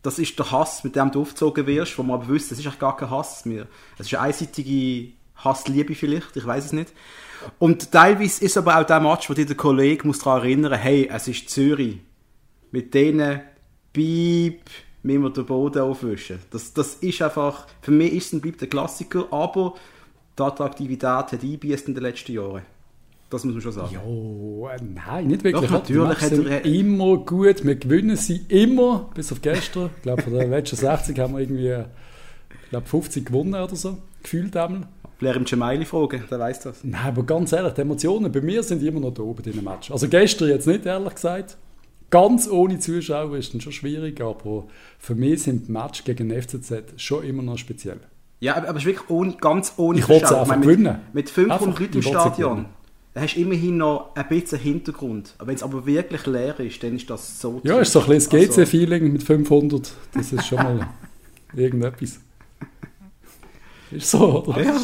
das 0.03 0.19
ist 0.19 0.37
der 0.37 0.51
Hass, 0.51 0.83
mit 0.83 0.97
dem 0.97 1.13
du 1.13 1.23
aufgezogen 1.23 1.65
wirst, 1.69 1.97
wo 1.97 2.03
man 2.03 2.21
aber 2.21 2.27
wüsste, 2.27 2.55
es 2.55 2.59
ist 2.59 2.67
eigentlich 2.67 2.81
gar 2.81 2.97
kein 2.97 3.11
Hass 3.11 3.45
mehr. 3.45 3.69
Es 3.97 4.07
ist 4.07 4.15
eine 4.15 4.25
einseitige 4.25 5.13
Hassliebe 5.37 5.95
vielleicht, 5.95 6.37
ich 6.37 6.45
weiß 6.45 6.65
es 6.65 6.73
nicht. 6.73 6.93
Und 7.59 7.91
teilweise 7.93 8.45
ist 8.45 8.57
aber 8.57 8.79
auch 8.79 8.85
der 8.85 9.01
Match, 9.01 9.29
wo 9.31 9.35
dir 9.35 9.47
der 9.47 9.57
Kollege 9.57 10.07
muss 10.07 10.19
daran 10.19 10.43
erinnern 10.43 10.73
hey, 10.75 11.09
es 11.13 11.29
ist 11.29 11.49
Zürich. 11.51 11.99
Mit 12.71 12.95
denen 12.95 13.41
Piep, 13.93 14.61
müssen 15.03 15.23
wir 15.23 15.31
den 15.31 15.47
Boden 15.47 15.83
aufwischen. 15.83 16.39
Das, 16.51 16.73
das 16.73 16.95
ist 16.97 17.21
einfach, 17.23 17.67
für 17.83 17.91
mich 17.91 18.13
ist 18.13 18.27
es 18.27 18.33
und 18.35 18.41
bleibt 18.43 18.63
ein 18.63 18.71
Klassiker, 18.71 19.27
aber 19.33 19.75
die 20.39 20.43
Attraktivität 20.43 21.03
hat 21.03 21.33
eingebüßt 21.33 21.89
in 21.89 21.95
den 21.95 22.03
letzten 22.03 22.33
Jahren. 22.33 22.63
Das 23.31 23.45
muss 23.45 23.55
man 23.55 23.63
schon 23.63 23.73
sagen. 23.73 23.95
Äh, 23.95 24.77
nein, 24.83 25.27
nicht 25.29 25.45
wirklich. 25.45 25.65
Doch, 25.65 25.71
natürlich 25.71 26.21
hat 26.21 26.33
er- 26.33 26.65
immer 26.65 27.17
gut. 27.19 27.65
Wir 27.65 27.77
gewinnen 27.77 28.17
sie 28.17 28.45
immer, 28.49 29.09
bis 29.15 29.31
auf 29.31 29.41
gestern. 29.41 29.91
Ich 29.97 30.03
glaube, 30.03 30.23
von 30.23 30.33
den 30.33 30.51
letzten 30.51 30.77
60 30.77 31.19
haben 31.19 31.35
wir 31.35 31.41
irgendwie 31.41 31.85
ich 32.65 32.71
glaube, 32.71 32.87
50 32.87 33.27
gewonnen 33.27 33.55
oder 33.55 33.77
so. 33.77 33.99
Gefühlt 34.23 34.57
einmal. 34.57 34.83
Blair 35.19 35.37
im 35.37 35.45
Gemaili 35.45 35.85
fragen, 35.85 36.25
der 36.31 36.39
weiß 36.39 36.61
das. 36.61 36.83
Nein, 36.83 37.01
aber 37.05 37.23
ganz 37.25 37.53
ehrlich, 37.53 37.75
die 37.75 37.83
Emotionen 37.83 38.33
bei 38.33 38.41
mir 38.41 38.63
sind 38.63 38.83
immer 38.83 39.01
noch 39.01 39.13
da 39.13 39.23
oben 39.23 39.39
in 39.45 39.53
diesem 39.53 39.65
Match. 39.65 39.91
Also 39.91 40.09
gestern 40.09 40.49
jetzt 40.49 40.67
nicht, 40.67 40.87
ehrlich 40.87 41.15
gesagt. 41.15 41.57
Ganz 42.09 42.49
ohne 42.49 42.79
Zuschauer 42.79 43.37
ist 43.37 43.53
dann 43.55 43.61
schon 43.61 43.73
schwierig, 43.73 44.21
aber 44.21 44.65
für 44.99 45.15
mich 45.15 45.43
sind 45.45 45.69
die 45.69 45.73
Match 45.73 46.03
gegen 46.05 46.29
den 46.31 46.43
FCZ 46.43 46.73
schon 46.97 47.23
immer 47.25 47.43
noch 47.43 47.59
speziell. 47.59 48.01
Ja, 48.41 48.57
aber, 48.57 48.71
es 48.71 48.77
ist 48.79 48.87
wirklich 48.87 49.11
ohne, 49.11 49.37
ganz 49.37 49.75
ohne 49.77 49.99
Ich 49.99 50.09
wollte 50.09 50.25
es 50.25 50.29
Zuschauer. 50.31 50.43
einfach 50.43 50.57
mit, 50.57 50.69
gewinnen. 50.69 50.99
Mit 51.13 51.29
500 51.31 51.61
Einfach, 51.69 51.81
Leuten 51.81 51.95
im 51.97 52.03
Stadion, 52.03 52.65
da 53.13 53.21
hast 53.21 53.35
du 53.37 53.41
immerhin 53.41 53.77
noch 53.77 54.17
ein 54.17 54.27
bisschen 54.29 54.59
Hintergrund. 54.59 55.35
Aber 55.39 55.49
wenn 55.49 55.55
es 55.57 55.63
aber 55.63 55.85
wirklich 55.85 56.27
leer 56.27 56.59
ist, 56.61 56.83
dann 56.83 56.97
ist 56.97 57.11
das 57.11 57.39
so 57.41 57.61
Ja, 57.63 57.79
ist 57.79 57.93
so 57.93 58.01
ein 58.01 58.07
bisschen 58.09 58.41
das 58.41 58.49
Also- 58.49 58.63
GC-Feeling 58.63 59.13
mit 59.13 59.23
500. 59.23 59.93
Das 60.15 60.33
ist 60.33 60.47
schon 60.47 60.59
mal 60.59 60.89
irgendetwas. 61.55 62.19
Ist 63.91 64.11
so, 64.11 64.45
oder? 64.45 64.63
Ja, 64.63 64.81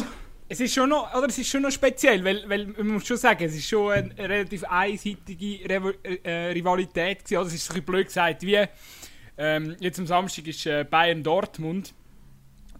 Es 0.49 0.59
ist 0.59 0.73
schon 0.73 0.89
noch, 0.89 1.13
oder 1.13 1.27
es 1.27 1.37
ist 1.37 1.49
schon 1.49 1.61
noch 1.61 1.71
speziell, 1.71 2.23
weil, 2.23 2.43
weil 2.47 2.67
man 2.67 2.87
muss 2.87 3.07
schon 3.07 3.17
sagen, 3.17 3.43
es 3.43 3.55
ist 3.55 3.67
schon 3.67 3.91
eine 3.91 4.13
relativ 4.17 4.63
einseitige 4.63 5.69
Revo 5.69 5.91
äh, 6.03 6.51
Rivalität 6.51 7.19
gewesen. 7.19 7.37
Also 7.37 7.47
es 7.49 7.55
ist 7.55 7.65
so 7.65 7.73
ein 7.73 7.75
bisschen 7.75 7.85
blöd 7.85 8.05
gesagt, 8.07 8.41
wie 8.43 8.65
ähm, 9.37 9.75
jetzt 9.79 9.99
am 9.99 10.07
Samstag 10.07 10.47
ist 10.47 10.65
äh, 10.65 10.85
Bayern 10.89 11.21
Dortmund 11.21 11.93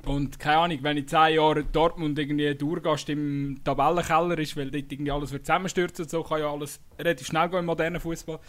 und 0.06 0.40
keine 0.40 0.58
Ahnung, 0.60 0.80
wenn 0.82 0.96
in 0.98 1.08
10 1.08 1.36
Jahren 1.36 1.66
Dortmund 1.74 2.18
irgendwie 2.18 2.56
Durchgast 2.56 3.10
im 3.10 3.60
Tabellenkeller 3.64 4.38
ist, 4.40 4.56
weil 4.56 4.72
dort 4.72 4.90
irgendwie 4.90 5.12
alles 5.12 5.32
wird 5.34 5.46
zusammenstürzen 5.46 6.06
und 6.06 6.10
so, 6.10 6.24
kann 6.24 6.40
ja 6.40 6.50
alles 6.50 6.80
relativ 6.98 7.28
schnell 7.28 7.50
gehen 7.50 7.60
im 7.60 7.66
modernen 7.66 8.00
Fußball. 8.00 8.40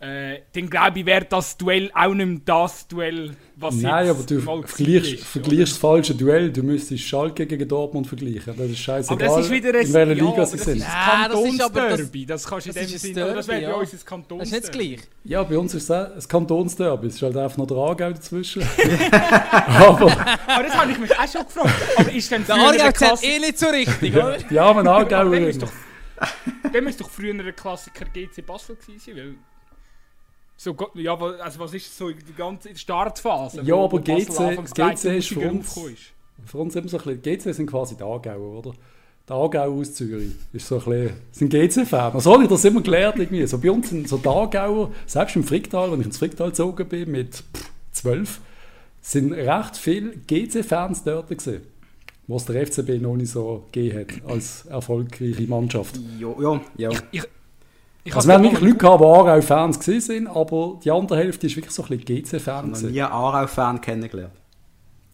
Äh, 0.00 0.42
dann 0.52 0.70
glaube 0.70 1.00
ich, 1.00 1.06
wäre 1.06 1.24
das 1.24 1.56
Duell 1.56 1.90
auch 1.92 2.14
nicht 2.14 2.26
mehr 2.26 2.40
das 2.44 2.86
Duell, 2.86 3.34
was 3.56 3.74
Nein, 3.74 4.06
jetzt 4.06 4.14
aber 4.16 4.22
du 4.26 4.40
vergleichst, 4.68 5.12
ist, 5.14 5.24
vergleichst 5.24 5.72
das 5.72 5.76
falsche 5.78 6.14
Duell. 6.14 6.52
Du 6.52 6.62
müsstest 6.62 7.02
Schalke 7.02 7.46
gegen 7.46 7.68
Dortmund 7.68 8.06
vergleichen. 8.06 8.54
Das 8.56 8.70
ist 8.70 8.78
scheißegal, 8.78 9.28
Aber 9.28 9.36
das 9.36 9.46
ist 9.46 9.50
wieder 9.50 9.70
ein, 9.76 9.84
in 9.84 9.92
welcher 9.92 10.12
ja, 10.12 10.24
Liga 10.24 10.46
sie 10.46 10.56
das 10.56 10.66
sind. 10.66 10.76
ist 10.76 10.84
ein 10.86 10.92
Ja, 10.92 11.28
das 11.28 11.44
ist 11.44 11.60
aber 11.60 11.88
das-. 11.88 12.10
Das, 12.28 12.46
kannst 12.46 12.66
du 12.66 12.70
in 12.70 12.76
das 12.76 12.86
dem 12.90 12.98
Sinne, 12.98 13.34
das 13.34 13.48
wäre 13.48 13.60
Derby, 13.60 13.66
bei 13.66 13.72
ja. 13.72 13.74
uns 13.74 13.88
ein 13.92 13.96
Das 13.98 14.06
Kantonsderby. 14.06 14.42
ist 14.44 14.52
nicht 14.52 14.64
das 14.64 14.70
Gleiche. 14.70 15.02
Ja, 15.24 15.42
bei 15.42 15.58
uns 15.58 15.74
ist 15.74 15.82
es 15.82 15.90
auch 15.90 16.14
ein 16.14 16.28
Kantonsderby. 16.28 17.06
Es 17.08 17.14
ist 17.16 17.22
halt 17.22 17.36
einfach 17.36 17.56
noch 17.56 17.66
der 17.66 17.76
Aargau 17.78 18.10
dazwischen. 18.10 18.62
aber 19.10 20.12
Aber 20.12 20.62
das 20.62 20.76
habe 20.76 20.92
ich 20.92 20.98
mich 20.98 21.18
auch 21.18 21.26
schon 21.26 21.42
gefragt. 21.44 21.74
Aber 21.96 22.12
ist 22.12 22.30
denn 22.30 22.44
Der 22.46 22.54
Aargau 22.54 22.78
zählt 22.78 22.94
Klasse... 22.94 23.26
eh 23.26 23.38
nicht 23.40 23.58
so 23.58 23.66
richtig, 23.66 24.14
oder? 24.14 24.38
dann 25.08 25.28
müsste 25.44 25.66
doch, 25.66 25.72
dann 26.72 26.84
müsste 26.84 27.02
doch 27.02 27.10
früher 27.10 27.34
ein 27.34 27.56
Klassiker 27.56 28.04
GC 28.04 28.46
Basel 28.46 28.76
gewesen 28.76 29.00
sein, 29.04 29.16
weil... 29.16 29.34
So, 30.60 30.76
ja, 30.94 31.16
also 31.16 31.60
was 31.60 31.72
ist 31.72 31.96
so 31.96 32.10
die 32.10 32.34
ganze 32.36 32.76
Startphase? 32.76 33.62
Ja, 33.62 33.76
aber 33.76 34.00
GC 34.00 34.18
ist 34.18 34.40
2000er 34.40 35.34
für 35.34 35.50
uns-. 35.50 35.80
Für 36.44 36.58
uns 36.58 36.74
immer 36.74 36.88
so 36.88 36.98
ein 36.98 37.20
bisschen, 37.20 37.22
GC 37.22 37.54
sind 37.54 37.70
quasi 37.70 37.96
die 37.96 38.02
Aargauer, 38.02 38.58
oder? 38.58 38.72
Der 39.28 39.36
Aargau 39.36 39.78
aus 39.78 39.94
Zürich 39.94 40.32
ist 40.52 40.66
so 40.66 40.80
ein 40.80 40.84
bisschen, 40.84 41.12
sind 41.30 41.50
GC-Fan. 41.50 42.12
Also 42.12 42.32
habe 42.32 42.42
ich 42.42 42.48
das 42.48 42.64
immer 42.64 42.80
gelernt 42.80 43.18
irgendwie. 43.18 43.46
So 43.46 43.58
bei 43.58 43.70
uns 43.70 43.90
sind 43.90 44.08
so 44.08 44.16
die 44.16 44.26
Aargauer, 44.26 44.90
selbst 45.06 45.36
im 45.36 45.44
Fricktal, 45.44 45.92
wenn 45.92 46.00
ich 46.00 46.06
ins 46.06 46.18
Fricktal 46.18 46.48
gezogen 46.48 46.88
bin 46.88 47.10
mit 47.10 47.34
pff, 47.36 47.70
12, 47.92 48.40
sind 49.00 49.32
recht 49.34 49.76
viele 49.76 50.16
GC-Fans 50.26 51.04
dort 51.04 51.28
gewesen, 51.28 51.60
was 52.26 52.46
der 52.46 52.66
FCB 52.66 53.00
noch 53.00 53.16
nicht 53.16 53.30
so 53.30 53.64
gegeben 53.70 54.00
hat 54.00 54.30
als 54.30 54.66
erfolgreiche 54.66 55.42
Mannschaft. 55.42 56.00
ja, 56.18 56.34
ja, 56.40 56.60
ja. 56.76 56.90
Ich, 56.90 57.02
ich 57.12 57.22
Also 58.14 58.28
wir 58.28 58.34
habe 58.34 58.44
haben 58.44 58.52
wirklich 58.52 58.70
Leute 58.70 58.78
gehabt, 58.78 59.00
die 59.00 59.06
Aargau-Fans 59.06 59.80
gewesen 59.80 60.00
sind, 60.00 60.26
aber 60.28 60.78
die 60.82 60.90
andere 60.90 61.18
Hälfte 61.18 61.46
ist 61.46 61.56
wirklich 61.56 61.74
so 61.74 61.82
ein 61.84 61.98
bisschen 61.98 62.22
GC-Fan 62.22 62.70
noch 62.70 62.74
gewesen. 62.78 62.92
nie 62.92 63.02
einen 63.02 63.12
Aarau-Fan 63.12 63.80
kennengelernt. 63.80 64.34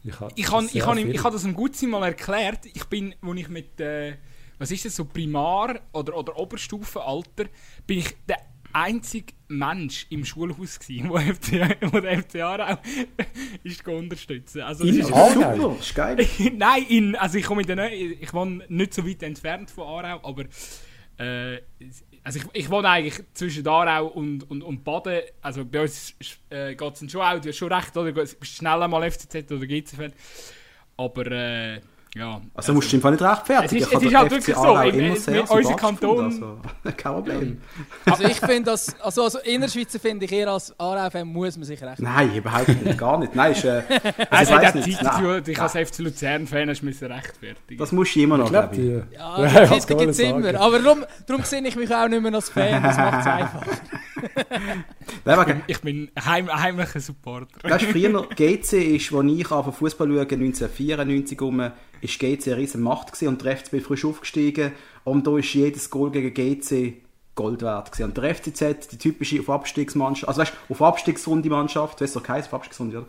Ich 0.03 0.21
habe 0.21 0.33
Ich 0.35 0.51
habe 0.51 0.67
ich 0.67 1.07
ich 1.07 1.25
han 1.25 1.33
das 1.33 1.45
einem 1.45 1.55
Gutsein 1.55 1.91
mal 1.91 2.03
erklärt. 2.03 2.67
Ich 2.67 2.85
bin, 2.85 3.15
als 3.23 3.39
ich 3.39 3.49
mit, 3.49 3.81
äh, 3.81 4.15
was 4.59 4.71
ist 4.71 4.85
das, 4.85 4.97
so 4.97 5.05
Primar- 5.05 5.81
oder, 5.93 6.17
oder 6.17 6.37
Oberstufenalter, 6.39 7.47
bin 7.87 7.99
ich 7.99 8.15
der 8.29 8.39
einzige 8.75 9.33
Mensch 9.49 10.07
im 10.11 10.25
Schulhaus 10.25 10.79
gewesen, 10.79 11.09
wo, 11.09 11.17
FC, 11.17 11.77
wo 11.93 12.01
der 12.01 12.23
FC 12.23 12.43
Aarau 12.43 12.77
ist 13.63 13.87
unterstützen. 13.87 14.61
Also, 14.63 14.85
das 14.85 14.97
In? 14.97 15.05
Super, 15.05 15.77
ist 15.79 15.95
geil. 15.95 16.29
Nein, 16.57 16.85
in, 16.89 17.17
also 17.17 17.39
ich 17.39 17.45
komme 17.45 17.63
in 17.63 17.67
der 17.69 17.77
Nähe, 17.77 18.13
ich 18.15 18.33
wohne 18.35 18.65
nicht 18.69 18.93
so 18.93 19.07
weit 19.07 19.23
entfernt 19.23 19.71
von 19.71 19.85
Aarau, 19.85 20.29
aber 20.29 20.45
äh, 21.19 21.61
also 22.25 22.39
ich, 22.39 22.47
ich 22.55 22.71
wohne 22.71 22.89
eigentlich 22.89 23.23
zwischen 23.35 23.69
Aarau 23.69 24.07
und, 24.07 24.51
und, 24.51 24.63
und 24.63 24.83
Baden. 24.83 25.21
Also 25.43 25.65
bei 25.65 25.83
uns 25.83 26.15
äh, 26.49 26.75
geht 26.75 27.03
es 27.03 27.13
schon 27.13 27.21
auch, 27.21 27.39
du 27.39 27.51
hast 27.51 27.57
schon 27.57 27.71
recht, 27.71 27.95
oder? 27.97 28.13
Du 28.13 28.21
bist 28.21 28.45
schnell 28.47 28.83
einmal 28.83 29.11
FCZ 29.11 29.53
oder 29.53 29.67
GC-Fan. 29.67 30.13
Aber 30.97 31.27
äh, 31.27 31.81
Ja. 32.15 32.41
Also 32.55 32.73
musst 32.73 32.93
du 32.93 32.97
Fall 33.03 33.11
nicht 33.13 33.23
rechtfertigen. 33.23 33.83
Es 33.83 33.89
ist- 33.89 33.93
Ich 33.93 33.99
es 33.99 34.03
ist 34.05 34.15
halt 34.17 34.31
wirklich 34.31 34.57
so, 34.57 34.77
im- 34.79 35.17
sehr 35.17 35.51
unser 35.51 35.75
Kanton- 35.75 36.25
Also, 36.25 36.59
kein 36.97 37.13
Problem. 37.13 37.61
Also 38.07 38.25
ich 38.25 38.39
finde 38.39 38.63
das, 38.71 38.95
also, 39.01 39.25
also 39.25 39.39
Innerschweizer 39.41 39.99
finde 39.99 40.25
ich, 40.25 40.33
eher 40.33 40.49
als 40.53 40.79
ARFM 40.79 41.27
muss 41.27 41.57
man 41.57 41.65
sich 41.65 41.83
recht. 41.83 41.99
Nein, 42.01 42.33
überhaupt 42.37 42.69
nicht, 42.69 42.97
gar 42.99 43.19
nicht. 43.19 43.35
Nein, 43.35 43.51
ist, 43.53 43.65
äh, 43.65 43.83
also, 44.31 44.55
Also 44.55 44.79
ich. 44.79 44.97
Zeit, 44.97 45.21
du 45.21 45.43
dich 45.43 45.61
als 45.61 45.73
FC 45.73 45.99
Luzern-Fan 45.99 46.69
hast 46.71 46.83
müssen 46.83 47.11
rechtfertigen. 47.11 47.79
Das 47.79 47.91
musst 47.91 48.15
du 48.15 48.21
immer 48.21 48.39
noch, 48.39 48.45
Ich 48.47 48.51
glaube, 48.53 48.77
ich. 48.77 48.85
Ja, 49.19 49.39
Ja, 49.41 49.47
ja 49.47 49.63
ich 49.65 49.71
das 49.71 49.87
gibt 49.89 50.01
es 50.03 50.19
immer. 50.21 50.61
Aber 50.61 50.79
darum, 50.79 51.05
darum 51.27 51.43
sehe 51.43 51.67
ich 51.67 51.75
mich 51.75 51.93
auch 51.93 52.07
nicht 52.09 52.23
mehr 52.23 52.33
als 52.35 52.49
Fan, 52.49 52.81
das 52.81 52.97
macht 52.97 53.21
es 53.21 53.27
einfach. 53.27 53.67
Nein, 55.25 55.47
wegen, 55.47 55.63
Ich 55.67 55.81
bin 55.81 56.11
heim, 56.25 56.49
heimlicher 56.53 57.01
Supporter. 57.01 57.69
Weißt 57.69 57.83
du, 57.87 57.93
früher 57.93 58.27
GC 58.37 58.97
ist, 58.97 59.13
als 59.13 59.27
ich 59.33 59.51
auf 59.51 59.77
Fußball 59.77 60.07
schaue, 60.09 60.21
1994 60.21 61.41
um, 61.43 61.71
ist 62.05 62.19
GC 62.19 62.47
eine 62.47 62.57
riesen 62.59 62.83
Macht 62.83 63.13
gewesen 63.13 63.29
und 63.29 63.45
der 63.45 63.57
FCB 63.57 63.81
frisch 63.81 64.05
aufgestiegen 64.05 64.73
und 65.05 65.27
da 65.27 65.39
ist 65.39 65.53
jedes 65.55 65.91
Goal 65.91 66.11
gegen 66.11 66.33
GC 66.35 66.95
Gold 67.35 67.63
wert 67.63 67.91
gewesen. 67.91 68.05
Und 68.05 68.17
der 68.17 68.35
FCZ, 68.35 68.89
die 68.93 68.97
typische 68.99 69.41
auf 69.41 69.51
Abstiegsmannschaft, 69.51 70.29
also 70.29 70.41
weißt 70.41 70.53
du, 70.69 70.73
auf 70.75 70.83
Abstiegsrunde 70.83 71.51
Mannschaft, 71.51 72.01
weißt 72.01 72.15
du, 72.15 72.21
so 72.21 72.29
heisst, 72.29 72.49
auf 72.49 72.55
Abstiegsrunde, 72.55 72.99
oder? 72.99 73.07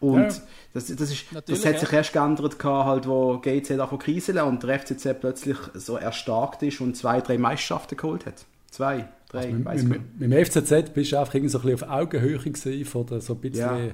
Und 0.00 0.22
Ja. 0.22 0.28
das, 0.74 0.86
das, 0.86 1.10
ist, 1.10 1.26
das 1.46 1.64
hat 1.64 1.74
ja. 1.74 1.78
sich 1.78 1.92
erst 1.92 2.12
geändert, 2.12 2.58
gehabt, 2.58 2.86
halt, 2.86 3.06
wo 3.06 3.38
GC 3.38 3.76
davon 3.76 3.98
kriseln 3.98 4.38
und 4.40 4.62
der 4.62 4.80
FCZ 4.80 5.20
plötzlich 5.20 5.56
so 5.74 5.96
erstarkt 5.96 6.62
ist 6.62 6.80
und 6.80 6.96
zwei, 6.96 7.20
drei 7.20 7.38
Meisterschaften 7.38 7.96
geholt 7.96 8.26
hat. 8.26 8.44
Zwei, 8.70 9.08
drei, 9.28 9.52
Mit, 9.52 9.64
weiss 9.64 9.82
mit, 9.82 10.18
mit 10.18 10.32
dem 10.32 10.44
FCZ 10.44 10.92
bist 10.94 11.12
du 11.12 11.18
einfach 11.18 11.34
irgendwie 11.34 11.50
so 11.50 11.58
ein 11.58 11.66
bisschen 11.66 11.88
auf 11.88 12.00
Augenhöhe 12.00 12.38
gewesen 12.38 12.84
von 12.84 13.06
der 13.06 13.20
so 13.20 13.34
ein 13.34 13.40
bisschen 13.40 13.86
Ja. 13.86 13.92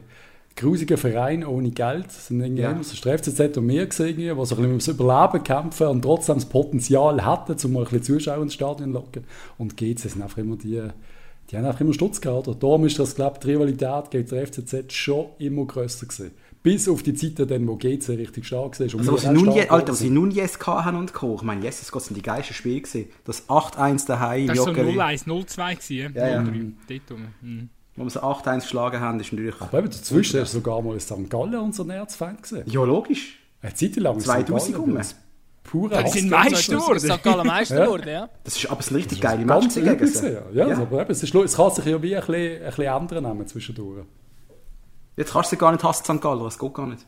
Grusigen 0.56 0.96
Verein 0.96 1.44
ohne 1.44 1.70
Geld. 1.70 2.06
Das 2.06 2.28
sind 2.28 2.40
irgendwie 2.40 2.62
Ja. 2.62 2.70
immer 2.70 2.84
so 2.84 2.94
der 3.02 3.18
FCZ 3.18 3.56
und 3.58 3.68
wir 3.68 3.86
gesehen, 3.86 4.16
die 4.16 4.28
so 4.28 4.32
ein 4.34 4.38
bisschen 4.38 4.64
ums 4.66 4.88
Überleben 4.88 5.42
kämpfen 5.42 5.86
und 5.88 6.02
trotzdem 6.02 6.36
das 6.36 6.46
Potenzial 6.46 7.24
hatten, 7.24 7.56
um 7.64 7.72
mal 7.72 7.80
ein 7.80 7.84
bisschen 7.84 8.02
Zuschauer 8.02 8.42
ins 8.42 8.54
Stadion 8.54 8.90
zu 8.90 8.94
locken. 8.98 9.24
Und 9.58 9.76
GC 9.76 9.98
sind 9.98 10.22
einfach 10.22 10.38
immer 10.38 10.56
die, 10.56 10.80
die 11.50 11.56
haben 11.56 11.64
einfach 11.64 11.80
immer 11.80 11.92
Stutz 11.92 12.20
gehabt. 12.20 12.48
Oder? 12.48 12.58
Darum 12.58 12.84
ist 12.86 12.98
das, 12.98 13.14
glaube 13.14 13.36
ich, 13.36 13.44
die 13.44 13.52
Rivalität 13.52 14.10
gegen 14.10 14.28
den 14.28 14.46
FCZ 14.46 14.92
schon 14.92 15.26
immer 15.38 15.64
grösser 15.66 16.06
gewesen. 16.06 16.30
Bis 16.62 16.88
auf 16.88 17.02
die 17.02 17.12
Zeiten, 17.12 17.46
dann, 17.46 17.68
wo 17.68 17.76
GC 17.76 18.08
richtig 18.16 18.46
stark 18.46 18.80
war. 18.80 18.86
und 18.86 18.98
Also, 19.00 19.12
was 19.12 19.20
sie 19.22 19.28
nun, 19.32 19.52
je, 19.52 19.68
Alter, 19.68 19.92
was 19.92 19.98
sie 19.98 20.08
nun 20.08 20.30
yes 20.30 20.58
hatten 20.66 20.96
und 20.96 21.12
Co. 21.12 21.34
Ich 21.34 21.42
meine, 21.42 21.62
Jesus 21.62 21.92
Gott, 21.92 22.04
sind 22.04 22.16
die 22.16 22.22
geilsten 22.22 22.54
Spiele 22.54 22.80
gewesen. 22.80 23.10
Das 23.24 23.46
8-1 23.50 24.06
daheim, 24.06 24.46
Das 24.46 24.56
war 24.58 24.64
so 24.64 24.70
Joggeli, 24.70 24.98
0-1, 24.98 25.26
0-2 25.26 25.74
gewesen. 25.74 26.14
Ja, 26.16 26.28
ja. 26.28 26.40
Mhm. 26.40 27.68
Wo 27.96 28.02
wir 28.04 28.10
so 28.10 28.20
8-1 28.20 28.60
geschlagen 28.62 29.00
haben, 29.00 29.20
ist 29.20 29.32
natürlich... 29.32 29.60
Aber 29.60 29.78
eben 29.78 29.90
dazwischen 29.90 30.40
ist 30.40 30.52
sogar 30.52 30.82
mal 30.82 30.98
St. 30.98 31.30
Gallen 31.30 31.54
unser 31.56 31.88
Erzfeind 31.94 32.42
gesehen. 32.42 32.64
Ja, 32.66 32.82
logisch. 32.84 33.38
Eine 33.62 33.74
Zeit 33.74 33.96
lang 33.96 34.16
ist 34.16 34.24
2000 34.24 34.60
St. 34.62 34.72
Gallen 34.72 34.84
rum. 34.90 34.94
das 34.96 35.16
Pure 35.62 35.92
Ja, 35.94 35.98
die 36.00 36.04
Hass. 36.06 36.12
sind 36.12 36.28
Meister 36.30 36.74
geworden. 36.76 36.98
St. 37.00 37.22
Gallen 37.22 37.46
Meister 37.46 37.80
geworden, 37.84 38.08
ja. 38.08 38.28
Das 38.42 38.56
ist 38.56 38.70
aber 38.70 38.82
sind 38.82 38.96
richtig 38.96 39.20
geile 39.20 39.44
Ganz 39.46 39.64
Matches 39.64 39.76
übel 39.76 39.96
gegen 39.96 40.06
sie. 40.10 40.32
Ja, 40.52 40.68
Ja. 40.68 40.76
aber 40.78 41.00
eben, 41.02 41.10
es, 41.12 41.22
ist, 41.22 41.34
es 41.34 41.56
kann 41.56 41.70
sich 41.70 41.84
ja 41.86 42.02
wie 42.02 42.14
ein 42.16 42.20
bisschen, 42.26 42.62
ein 42.62 42.66
bisschen 42.68 42.84
ändern 42.84 43.24
nehmen 43.24 43.46
zwischendurch. 43.46 44.04
Jetzt 45.16 45.32
kannst 45.32 45.52
du 45.52 45.56
sie 45.56 45.60
gar 45.60 45.72
nicht 45.72 45.82
hassen, 45.84 46.04
St. 46.04 46.20
Galler, 46.20 46.44
das 46.44 46.58
geht 46.58 46.74
gar 46.74 46.86
nicht. 46.86 47.06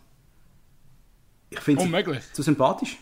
Ich 1.51 1.61
finde 1.61 1.83
sie 1.83 1.87
Unmöglich. 1.89 2.23
zu 2.33 2.43
sympathisch. 2.43 2.97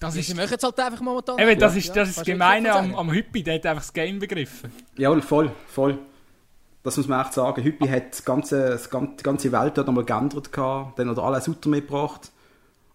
Das 0.00 0.14
ist, 0.14 0.34
machen 0.36 0.54
es 0.56 0.62
halt 0.62 0.78
einfach 0.78 1.00
momentan. 1.00 1.38
eben, 1.38 1.58
das 1.58 1.72
Ja, 1.74 1.78
ist, 1.78 1.96
das 1.96 2.08
ist 2.10 2.18
du 2.20 2.24
Gemeine 2.24 2.72
am, 2.72 2.94
am 2.94 3.10
Hüppi, 3.10 3.42
der 3.42 3.56
hat 3.56 3.66
einfach 3.66 3.82
das 3.82 3.92
Game 3.92 4.18
begriffen. 4.18 4.70
Ja, 4.96 5.18
voll, 5.20 5.50
voll. 5.66 5.98
Das 6.84 6.96
muss 6.96 7.08
man 7.08 7.20
echt 7.24 7.34
sagen. 7.34 7.62
Hüppi 7.62 7.88
hat 7.88 8.12
das 8.12 8.24
ganze, 8.24 8.70
das 8.70 8.88
ganze, 8.88 9.16
die 9.16 9.22
ganze 9.24 9.52
Welt 9.52 9.76
dort 9.76 9.86
nochmal 9.88 10.04
geändert 10.04 10.52
gehabt. 10.52 10.98
Dann 10.98 11.10
hat 11.10 11.16
er 11.18 11.24
alle 11.24 11.40
Sutter 11.40 11.68
mitgebracht. 11.68 12.30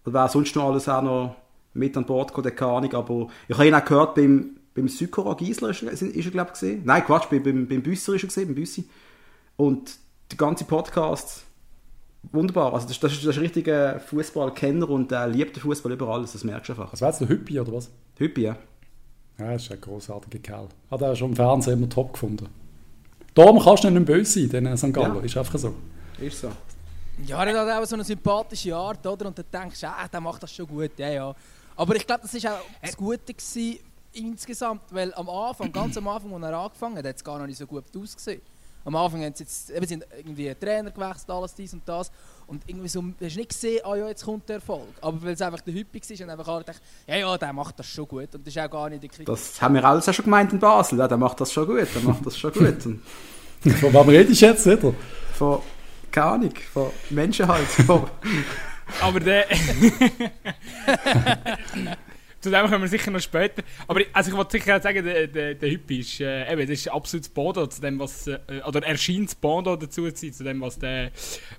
Und 0.06 0.14
wer 0.14 0.28
sonst 0.30 0.56
noch 0.56 0.70
alles 0.70 0.88
auch 0.88 1.02
noch 1.02 1.36
mit 1.74 1.96
an 1.98 2.06
Bord 2.06 2.34
gekommen, 2.34 2.56
keine 2.56 2.72
Ahnung. 2.72 2.94
Aber 2.94 3.28
ich 3.48 3.56
habe 3.58 3.68
ihn 3.68 3.76
auch 3.76 3.84
gehört 3.86 4.16
beim, 4.16 4.58
beim 4.74 4.88
Sykora 4.88 5.34
Giesler, 5.34 5.70
ist, 5.72 5.84
er- 5.84 5.92
ist 5.92 6.02
er, 6.26 6.32
glaube 6.32 6.48
ich, 6.54 6.60
gesehen. 6.60 6.82
Nein, 6.86 7.04
Quatsch, 7.06 7.30
beim, 7.30 7.44
beim, 7.44 7.68
beim 7.68 7.82
Büsser 7.84 8.14
ist 8.14 8.24
er 8.24 8.28
gesehen, 8.28 8.48
beim 8.48 8.56
Büssi. 8.56 8.88
Und 9.58 9.96
der 10.32 10.38
ganze 10.38 10.64
Podcast, 10.64 11.44
wunderbar. 12.32 12.74
Also 12.74 12.88
das, 12.88 13.00
das, 13.00 13.14
ist, 13.14 13.24
das 13.24 13.32
ist 13.32 13.38
ein 13.38 13.44
richtiger 13.44 14.00
Fußballkenner 14.00 14.90
und 14.90 15.12
er 15.12 15.28
liebt 15.28 15.56
den 15.56 15.62
Fußball 15.62 15.92
über 15.92 16.08
alles, 16.08 16.34
das 16.34 16.44
merkst 16.44 16.70
du 16.70 16.74
einfach. 16.74 16.94
Was 16.94 17.02
war 17.02 17.10
jetzt 17.10 17.22
der 17.22 17.30
Hüppi 17.30 17.60
oder 17.60 17.74
was? 17.74 17.90
Hüppi, 18.18 18.42
ja. 18.42 18.58
Ja, 19.38 19.54
das 19.54 19.64
ist 19.64 19.72
ein 19.72 19.82
großartiger 19.82 20.40
Kerl. 20.40 20.70
Hat 20.92 21.02
er 21.02 21.16
schon 21.16 21.32
im 21.32 21.36
Fernsehen 21.36 21.74
immer 21.74 21.90
top 21.90 22.14
gefunden. 22.14 22.48
Darum 23.34 23.60
kannst 23.60 23.84
du 23.84 23.90
nicht 23.90 24.08
mehr 24.08 24.18
böse 24.18 24.48
sein, 24.48 24.64
den 24.64 24.78
St. 24.78 24.94
Gallen. 24.94 25.16
Ja. 25.16 25.22
Ist 25.22 25.38
einfach 25.38 25.58
so. 25.58 25.74
Ist 26.20 26.40
so. 26.40 26.52
Ja, 27.26 27.44
er 27.44 27.60
hat 27.60 27.84
auch 27.84 27.86
so 27.86 27.96
eine 27.96 28.04
sympathische 28.04 28.76
Art, 28.76 29.06
oder? 29.06 29.28
Und 29.28 29.38
dann 29.38 29.46
denkst 29.52 29.82
du, 29.82 29.88
ah, 29.88 30.08
der 30.08 30.22
macht 30.22 30.44
das 30.44 30.54
schon 30.54 30.68
gut, 30.68 30.92
ja, 30.98 31.10
ja. 31.10 31.36
Aber 31.76 31.96
ich 31.96 32.06
glaube, 32.06 32.22
das 32.24 32.44
war 32.44 32.54
auch 32.54 32.62
das 32.82 32.96
Gute 32.96 33.34
gewesen, 33.34 33.80
insgesamt, 34.14 34.82
weil 34.92 35.14
am 35.16 35.30
Anfang, 35.30 35.72
ganz 35.72 35.98
am 35.98 36.08
Anfang, 36.08 36.34
als 36.34 36.44
er 36.44 36.58
angefangen 36.58 36.98
hat, 36.98 37.06
hat 37.06 37.16
es 37.16 37.24
gar 37.24 37.40
noch 37.40 37.48
nicht 37.48 37.58
so 37.58 37.66
gut 37.66 37.86
ausgesehen. 37.96 38.42
Am 38.86 38.96
Anfang 38.96 39.24
haben 39.24 39.34
sie 39.34 39.44
jetzt, 39.44 39.70
eben 39.70 39.86
sind 39.88 40.06
irgendwie 40.18 40.54
Trainer 40.56 40.92
gewechselt, 40.92 41.30
alles 41.30 41.54
dies 41.56 41.74
und 41.74 41.88
das. 41.88 42.12
Und 42.48 42.64
irgendwie 42.68 42.90
so, 42.90 43.02
du 43.02 43.26
hast 43.26 43.36
nicht 43.38 43.50
gesehen, 43.50 43.80
ah 43.86 43.96
ja, 43.96 44.08
jetzt 44.08 44.26
kommt 44.26 44.50
der 44.50 44.58
Erfolg. 44.58 44.90
Aber 45.02 45.22
weil 45.24 45.34
es 45.34 45.42
einfach 45.42 45.62
der 45.62 45.74
Hypig 45.74 46.04
war 46.10 46.26
und 46.26 46.30
einfach 46.32 46.48
alle 46.48 46.64
dachten, 46.66 46.82
ja, 47.08 47.16
ja, 47.16 47.38
der 47.38 47.54
macht 47.54 47.80
das 47.80 47.88
schon 47.88 48.08
gut. 48.08 48.36
Und 48.36 48.46
das 48.46 48.56
ist 48.56 48.62
auch 48.62 48.70
gar 48.70 48.90
nicht 48.90 49.02
der 49.02 49.10
Kritik. 49.10 49.26
Das 49.26 49.62
haben 49.62 49.76
wir 49.76 49.86
alles 49.86 50.10
auch 50.10 50.14
schon 50.14 50.26
gemeint 50.26 50.52
in 50.52 50.60
Basel. 50.60 51.00
Ja, 51.00 51.08
der 51.08 51.18
macht 51.18 51.40
das 51.40 51.52
schon 51.54 51.66
gut, 51.66 51.88
der 51.96 52.02
macht 52.02 52.26
das 52.26 52.38
schon 52.38 52.52
gut. 52.52 52.86
Und 52.86 53.02
Von 53.80 53.94
wem 53.94 54.10
redest 54.10 54.42
du 54.42 54.46
jetzt 54.46 54.66
wieder? 54.66 54.94
von, 55.36 55.62
keine 56.12 56.28
Ahnung, 56.28 56.54
von 56.74 56.92
Menschen 57.10 57.48
halt. 57.48 57.66
Von, 57.66 58.10
Aber 59.02 59.20
der. 59.22 59.46
Zu 62.44 62.52
dem 62.52 62.66
kommen 62.68 62.82
wir 62.82 62.88
sicher 62.90 63.10
noch 63.10 63.22
später. 63.22 63.64
Aber 63.88 64.02
ich- 64.02 64.08
also 64.14 64.30
ich 64.32 64.36
wollte 64.38 64.52
sicher 64.60 64.78
auch 64.78 64.82
sagen, 64.82 65.04
der, 65.06 65.28
der, 65.28 65.56
der 65.56 65.72
Hüppi 65.72 66.00
ist, 66.02 66.20
äh, 66.20 66.52
eben, 66.52 66.62
das 66.62 66.72
ist 66.72 66.88
absolutes 66.90 67.30
Bodo 67.30 67.66
zu 67.68 67.80
dem, 67.82 67.98
was. 68.00 68.28
Äh, 68.28 68.38
oder 68.68 68.84
erscheint 68.86 69.28
das 69.30 69.36
Bodo 69.36 69.76
dazu 69.78 70.10
zu 70.12 70.16
sein, 70.26 70.34
zu 70.34 70.44
dem, 70.44 70.60
was, 70.62 70.78
der, 70.78 71.12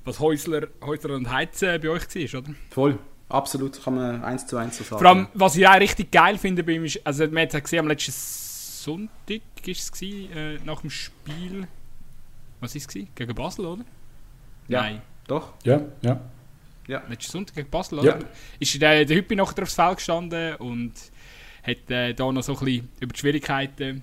was 0.05 0.21
Häusler, 0.21 0.69
Häusler 0.85 1.14
und 1.14 1.31
Heiz 1.33 1.62
äh, 1.62 1.79
bei 1.79 1.88
euch 1.88 2.03
war, 2.14 2.41
oder? 2.41 2.50
voll, 2.71 2.99
absolut, 3.31 3.83
kann 3.83 3.95
man 3.95 4.23
eins 4.23 4.47
zu 4.47 4.57
eins 4.59 4.76
so 4.76 4.85
sagen. 4.85 5.00
Vor 5.03 5.09
allem, 5.11 5.29
was 5.33 5.57
ich 5.57 5.67
auch 5.67 5.81
richtig 5.81 6.11
geil 6.12 6.37
finde 6.37 6.62
bei 6.62 6.73
ihm 6.73 6.85
ist, 6.85 7.00
also 7.07 7.26
man 7.29 7.45
hat 7.45 7.55
es 7.55 7.62
gesehen, 7.62 7.79
am 7.81 7.88
letzten 7.88 8.12
Sonntag 8.12 9.41
ist 9.67 9.81
es 9.81 9.91
gewesen, 9.93 10.33
äh, 10.37 10.59
nach 10.64 10.83
dem 10.83 10.91
Spiel. 10.91 11.67
Was 12.61 12.75
ist 12.75 12.83
es? 12.83 12.88
gewesen? 12.88 13.09
Gegen 13.14 13.35
Basel, 13.35 13.64
oder? 13.67 13.85
Ja. 14.69 14.83
Nein. 14.83 15.03
Doch, 15.26 15.55
Ja, 15.64 15.81
ja. 16.03 16.21
Letzten 16.87 17.33
Sonntag 17.33 17.55
gegen 17.57 17.71
Basel, 17.71 18.05
Ja. 18.05 18.17
oder? 18.17 18.26
Ist 18.61 18.81
der, 18.81 19.05
der 19.05 19.17
Hüppi 19.17 19.37
nachher 19.37 19.62
aufs 19.62 19.75
Feld 19.75 19.97
gestanden 19.97 20.57
und 20.57 20.93
hat 21.62 21.91
äh, 21.91 22.12
da 22.14 22.31
noch 22.31 22.43
so 22.43 22.53
ein 22.57 22.64
bisschen 22.64 22.88
über 23.00 23.12
die 23.12 23.19
Schwierigkeiten, 23.21 24.03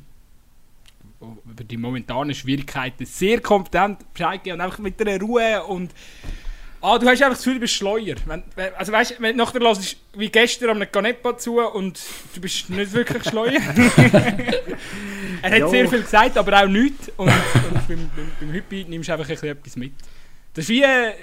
über 1.19 1.63
die 1.63 1.77
momentanen 1.77 2.33
Schwierigkeiten 2.33 3.05
sehr 3.05 3.39
kompetent 3.41 4.11
Bescheid 4.13 4.43
gegeben 4.43 4.55
und 4.59 4.61
einfach 4.65 4.79
mit 4.79 5.00
einer 5.01 5.19
Ruhe 5.21 5.63
und 5.63 5.91
Ah, 6.83 6.97
du 6.97 7.05
hast 7.05 7.21
einfach 7.21 7.35
das 7.35 7.43
Gefühl, 7.43 7.53
du 7.53 7.59
bist 7.59 7.75
Schleuer. 7.75 8.15
Wenn, 8.25 8.41
wenn- 8.55 8.73
also 8.73 8.91
weißt, 8.91 9.21
wenn 9.21 9.38
du 9.38 9.43
nachher 9.43 9.59
hörst, 9.59 9.97
wie 10.15 10.29
gestern 10.29 10.81
am 10.81 10.91
Canepa 10.91 11.38
zu 11.38 11.59
und 11.59 12.00
du 12.33 12.41
bist 12.41 12.71
nicht 12.71 12.91
wirklich 12.91 13.23
Schleuer. 13.23 13.51
er 15.43 15.51
hat 15.51 15.59
Jo. 15.59 15.69
sehr 15.69 15.88
viel 15.88 16.01
gesagt, 16.01 16.38
aber 16.39 16.63
auch 16.63 16.67
nichts. 16.67 17.09
Und, 17.17 17.27
und 17.29 17.88
beim, 17.88 18.09
beim, 18.15 18.31
beim 18.39 18.51
Hüppi 18.51 18.85
nimmst 18.89 19.09
du 19.09 19.13
einfach 19.13 19.25
ein 19.29 19.35
bisschen 19.35 19.50
etwas 19.50 19.75
mit. 19.75 19.93
Das 20.55 20.63
ist 20.65 20.69
wie... 20.69 20.81
Äh, 20.81 21.13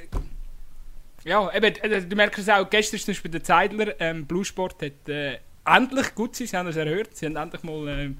ja, 1.28 1.54
eben, 1.54 1.74
äh, 1.76 2.02
du 2.02 2.16
merkst 2.16 2.38
es 2.40 2.48
auch, 2.48 2.68
gestern 2.68 2.98
zum 3.00 3.06
Beispiel 3.12 3.30
der 3.30 3.42
Zeidler, 3.44 4.00
ähm, 4.00 4.26
Blue 4.26 4.44
Sport 4.44 4.82
hat 4.82 5.08
äh, 5.08 5.38
endlich, 5.64 6.14
gut 6.14 6.34
sie, 6.36 6.46
sie 6.46 6.56
haben 6.56 6.68
es 6.68 6.76
erhört, 6.76 7.10
sie 7.16 7.26
haben 7.26 7.36
endlich 7.36 7.62
mal 7.62 7.86
äh, 7.88 8.10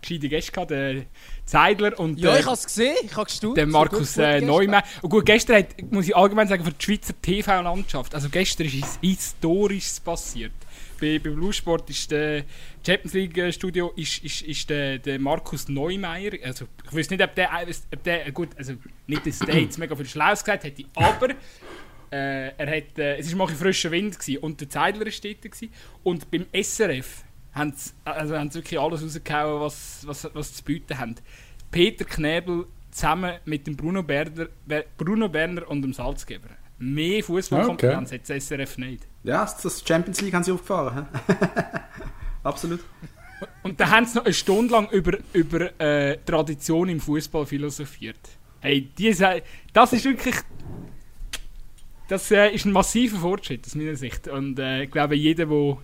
gescheite 0.00 0.28
Gäste 0.28 0.52
gehabt, 0.52 0.70
der 0.70 1.02
Zeidler 1.44 1.98
und 1.98 2.18
ja, 2.18 2.30
der- 2.30 2.40
ich 2.40 2.46
habe 2.46 2.54
es 2.54 2.64
gesehen, 2.64 2.96
ich 3.02 3.14
habe 3.14 3.24
gestaunt. 3.26 3.56
der 3.56 3.66
So 3.66 3.72
Markus 3.72 4.14
gute 4.14 4.26
äh. 4.26 4.40
Neumann. 4.40 4.82
Und 5.02 5.10
gut, 5.10 5.26
gestern 5.26 5.56
hat, 5.58 5.66
muss 5.90 6.08
ich 6.08 6.16
allgemein 6.16 6.48
sagen, 6.48 6.64
für 6.64 6.72
die 6.72 6.84
Schweizer 6.84 7.14
TV-Landschaft, 7.20 8.14
also 8.14 8.28
gestern 8.28 8.66
ist 8.66 8.74
es 8.82 8.98
Historisches 9.00 10.00
passiert. 10.00 10.52
Bei, 11.00 11.18
bei 11.18 11.30
Blue 11.30 11.52
Sport 11.52 11.90
ist 11.90 12.10
der 12.12 12.44
Champions 12.86 13.14
League 13.14 13.36
äh, 13.36 13.52
Studio 13.52 13.92
ist, 13.96 14.22
ist, 14.22 14.42
ist 14.42 14.70
der, 14.70 14.98
der 14.98 15.18
Markus 15.18 15.68
Neumeier. 15.68 16.32
Also 16.44 16.66
ich 16.84 16.96
weiß 16.96 17.10
nicht, 17.10 17.20
ob 17.22 17.34
der, 17.34 17.48
ob 17.92 18.02
der 18.04 18.30
gut, 18.30 18.50
also 18.56 18.74
nicht, 19.08 19.26
dass 19.26 19.40
der 19.40 19.60
jetzt 19.60 19.78
mega 19.78 19.96
viel 19.96 20.06
Schlaues 20.06 20.44
gesagt 20.44 20.62
hätte, 20.62 20.84
aber 20.94 21.30
äh, 22.12 22.48
er 22.56 22.76
hat, 22.76 22.98
äh, 22.98 23.16
es 23.16 23.30
war 23.32 23.38
mal 23.46 23.48
ein 23.52 23.56
frischer 23.58 23.90
Wind 23.90 24.18
gewesen, 24.18 24.38
und 24.42 24.60
der 24.60 24.68
Zeidler 24.68 25.06
war 25.06 25.12
dort. 25.22 25.42
Gewesen, 25.42 25.72
und 26.02 26.30
beim 26.30 26.46
SRF 26.52 27.24
haben 27.54 27.72
sie, 27.74 27.90
also 28.04 28.36
haben 28.38 28.50
sie 28.50 28.58
wirklich 28.60 28.78
alles 28.78 29.02
rausgehauen, 29.02 29.60
was, 29.60 30.02
was, 30.06 30.28
was 30.34 30.48
sie 30.50 30.54
zu 30.56 30.64
bieten 30.64 30.98
haben. 30.98 31.14
Peter 31.70 32.04
Knebel 32.04 32.66
zusammen 32.90 33.34
mit 33.46 33.66
dem 33.66 33.76
Bruno 33.76 34.02
Berner, 34.02 34.48
Ber- 34.66 34.84
Bruno 34.98 35.28
Berner 35.28 35.68
und 35.68 35.82
dem 35.82 35.92
Salzgeber. 35.94 36.48
Mehr 36.78 37.22
Fußballkompetenz 37.24 38.12
hat 38.12 38.28
das 38.28 38.44
SRF 38.46 38.76
nicht. 38.78 39.06
ja, 39.22 39.44
das- 39.44 39.82
Champions 39.86 40.20
League 40.20 40.34
haben 40.34 40.42
sie 40.44 40.52
aufgefahren. 40.52 41.06
absolut. 42.42 42.80
Und 43.62 43.78
da 43.80 43.90
haben 43.90 44.06
sie 44.06 44.16
noch 44.18 44.24
eine 44.24 44.34
Stunde 44.34 44.72
lang 44.72 44.88
über, 44.90 45.18
über 45.32 45.80
äh, 45.80 46.18
Tradition 46.24 46.88
im 46.88 47.00
Fußball 47.00 47.46
philosophiert. 47.46 48.18
Hey, 48.60 48.88
diese, 48.96 49.42
das 49.72 49.92
ist 49.92 50.04
wirklich. 50.04 50.36
Das 52.08 52.30
äh, 52.30 52.50
ist 52.50 52.64
ein 52.64 52.72
massiver 52.72 53.18
Fortschritt 53.18 53.66
aus 53.66 53.74
meiner 53.74 53.96
Sicht. 53.96 54.28
Und 54.28 54.58
äh, 54.58 54.84
ich 54.84 54.90
glaube, 54.90 55.14
jeder, 55.14 55.46
der 55.46 55.78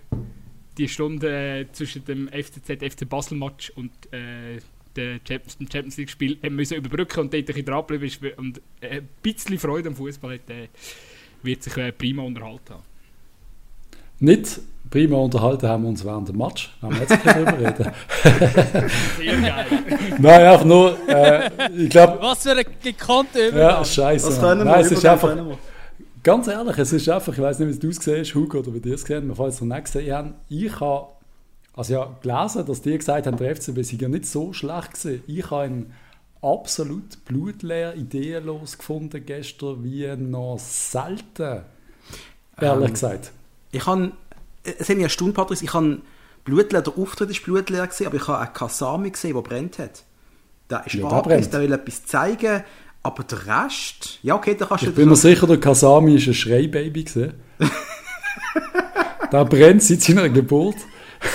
die 0.77 0.87
Stunde 0.87 1.59
äh, 1.59 1.65
zwischen 1.71 2.05
dem 2.05 2.29
FCZ, 2.29 2.83
FC 2.93 3.07
Basel 3.07 3.37
Match 3.37 3.71
und 3.71 3.91
äh, 4.11 4.59
dem 4.95 5.19
Champions 5.27 5.97
League 5.97 6.09
Spiel 6.09 6.37
müssen 6.49 6.75
überbrücken 6.77 7.21
und 7.21 7.33
dort 7.33 7.41
ein 7.41 7.45
bisschen 7.45 7.65
dranbleiben 7.65 8.07
ist 8.07 8.21
und 8.37 8.61
ein 8.81 9.07
bisschen 9.21 9.59
Freude 9.59 9.89
am 9.89 9.95
Fußball 9.95 10.35
hat, 10.35 10.49
äh, 10.49 10.67
wird 11.43 11.63
sich 11.63 11.75
äh, 11.77 11.91
prima 11.91 12.23
unterhalten 12.23 12.73
haben. 12.73 12.83
Nicht 14.19 14.59
prima 14.89 15.17
unterhalten 15.17 15.67
haben 15.67 15.83
wir 15.83 15.89
uns 15.89 16.03
während 16.03 16.27
dem 16.27 16.37
Match. 16.37 16.75
Haben 16.81 16.95
wir 16.95 17.01
jetzt 17.01 17.11
nicht 17.11 17.25
darüber 17.25 17.57
reden. 17.57 17.91
Sehr 19.17 19.37
geil. 19.37 19.65
Nein, 20.19 20.41
einfach 20.41 20.65
nur, 20.65 20.97
äh, 21.07 21.49
ich 21.77 21.89
glaube, 21.89 22.17
Was 22.21 22.43
für 22.43 22.51
ein 22.51 22.65
gekonnter 22.83 23.39
ja, 23.39 23.47
Übergang. 23.49 23.85
scheiße. 23.85 24.27
Was 24.27 24.41
Mann. 24.41 24.49
können 24.49 24.59
wir? 24.65 24.71
Nein, 24.71 24.81
es 24.81 24.91
ist 24.91 25.05
einfach, 25.05 25.29
können 25.29 25.49
wir. 25.49 25.57
Ganz 26.23 26.47
ehrlich, 26.47 26.77
es 26.77 26.91
ist 26.91 27.07
einfach, 27.07 27.33
ich 27.33 27.39
weiß 27.39 27.59
nicht, 27.59 27.75
wie 27.75 27.79
du 27.79 27.89
es 27.89 27.99
gesehen 27.99 28.19
hast, 28.19 28.35
Hugo, 28.35 28.59
oder 28.59 28.73
wie 28.73 28.79
dir 28.79 28.95
es 28.95 29.05
gesehen 29.05 29.29
hast, 29.29 29.37
falls 29.37 29.55
es 29.55 29.61
noch 29.61 29.75
nicht 29.75 29.85
gesehen. 29.85 30.33
Ich 30.49 30.79
habe, 30.79 31.07
also 31.73 31.93
ja, 31.93 32.17
gelesen, 32.21 32.65
dass 32.65 32.81
die 32.81 32.97
gesagt 32.97 33.27
haben, 33.27 33.37
der 33.37 33.55
FCB 33.55 33.83
sei 33.83 33.97
ja 33.99 34.09
nicht 34.09 34.25
so 34.25 34.51
schlecht 34.51 34.93
gewesen. 34.93 35.23
Ich 35.27 35.49
habe 35.49 35.67
ihn 35.67 35.93
absolut 36.41 37.23
blutleer, 37.25 37.95
ideenlos 37.95 38.77
gefunden 38.77 39.25
gestern, 39.25 39.83
wie 39.83 40.07
noch 40.17 40.57
selten. 40.59 41.63
Ehrlich 42.59 42.87
Ähm, 42.87 42.93
gesagt. 42.93 43.31
Ich 43.71 43.85
habe, 43.85 44.11
es 44.63 44.89
hat 44.89 44.95
mich 44.95 45.03
erstaunt, 45.03 45.35
Patrice, 45.35 45.63
ich 45.63 45.73
habe 45.73 46.01
blutleer, 46.43 46.81
der 46.81 46.97
Auftritt 46.97 47.29
ist 47.29 47.43
blutleer 47.43 47.87
gewesen, 47.87 48.07
aber 48.07 48.15
ich 48.15 48.27
habe 48.27 48.39
einen 48.39 48.53
Kasami 48.53 49.11
gesehen, 49.11 49.35
der 49.35 49.41
brennt 49.41 49.79
hat. 49.79 50.03
Der 50.69 50.85
ist 50.85 50.95
Ja, 50.95 51.21
der 51.21 51.41
der 51.41 51.61
will 51.61 51.73
etwas 51.73 52.05
zeigen, 52.05 52.63
aber 53.09 53.23
der 53.23 53.65
Rest, 53.65 54.19
ja 54.21 54.35
okay, 54.35 54.55
da 54.57 54.65
kannst 54.65 54.83
Ich 54.83 54.89
du... 54.89 54.95
bin 54.95 55.09
mir 55.09 55.15
sicher, 55.15 55.47
der 55.47 55.59
Kasami 55.59 56.15
ist 56.15 56.27
ein 56.27 56.33
Schreibaby 56.35 57.03
gewesen. 57.03 57.33
der 59.31 59.45
brennt 59.45 59.81
seit 59.81 60.01
seiner 60.01 60.29
Geburt. 60.29 60.75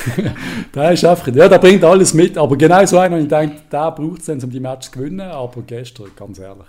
der 0.75 0.93
ist 0.93 1.05
einfach, 1.05 1.27
ja, 1.35 1.49
der 1.49 1.59
bringt 1.59 1.83
alles 1.85 2.15
mit, 2.15 2.39
aber 2.39 2.57
genau 2.57 2.85
so 2.87 2.99
einer, 2.99 3.19
ich 3.19 3.29
denke, 3.29 3.57
der 3.71 3.91
braucht 3.91 4.21
es 4.21 4.27
dann, 4.27 4.43
um 4.43 4.51
die 4.51 4.61
Match 4.61 4.87
zu 4.87 4.93
gewinnen, 4.93 5.21
aber 5.21 5.63
gestern, 5.63 6.07
ganz 6.17 6.39
ehrlich. 6.39 6.67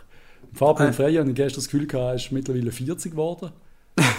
Fabian 0.54 0.90
Äh. 0.90 0.94
Frey 0.94 1.16
habe 1.16 1.30
ich 1.30 1.36
gestern 1.36 1.60
das 1.60 1.66
Gefühl 1.66 1.88
gehabt, 1.88 2.10
er 2.10 2.16
ist 2.16 2.32
mittlerweile 2.32 2.72
40 2.72 3.12
geworden. 3.12 3.52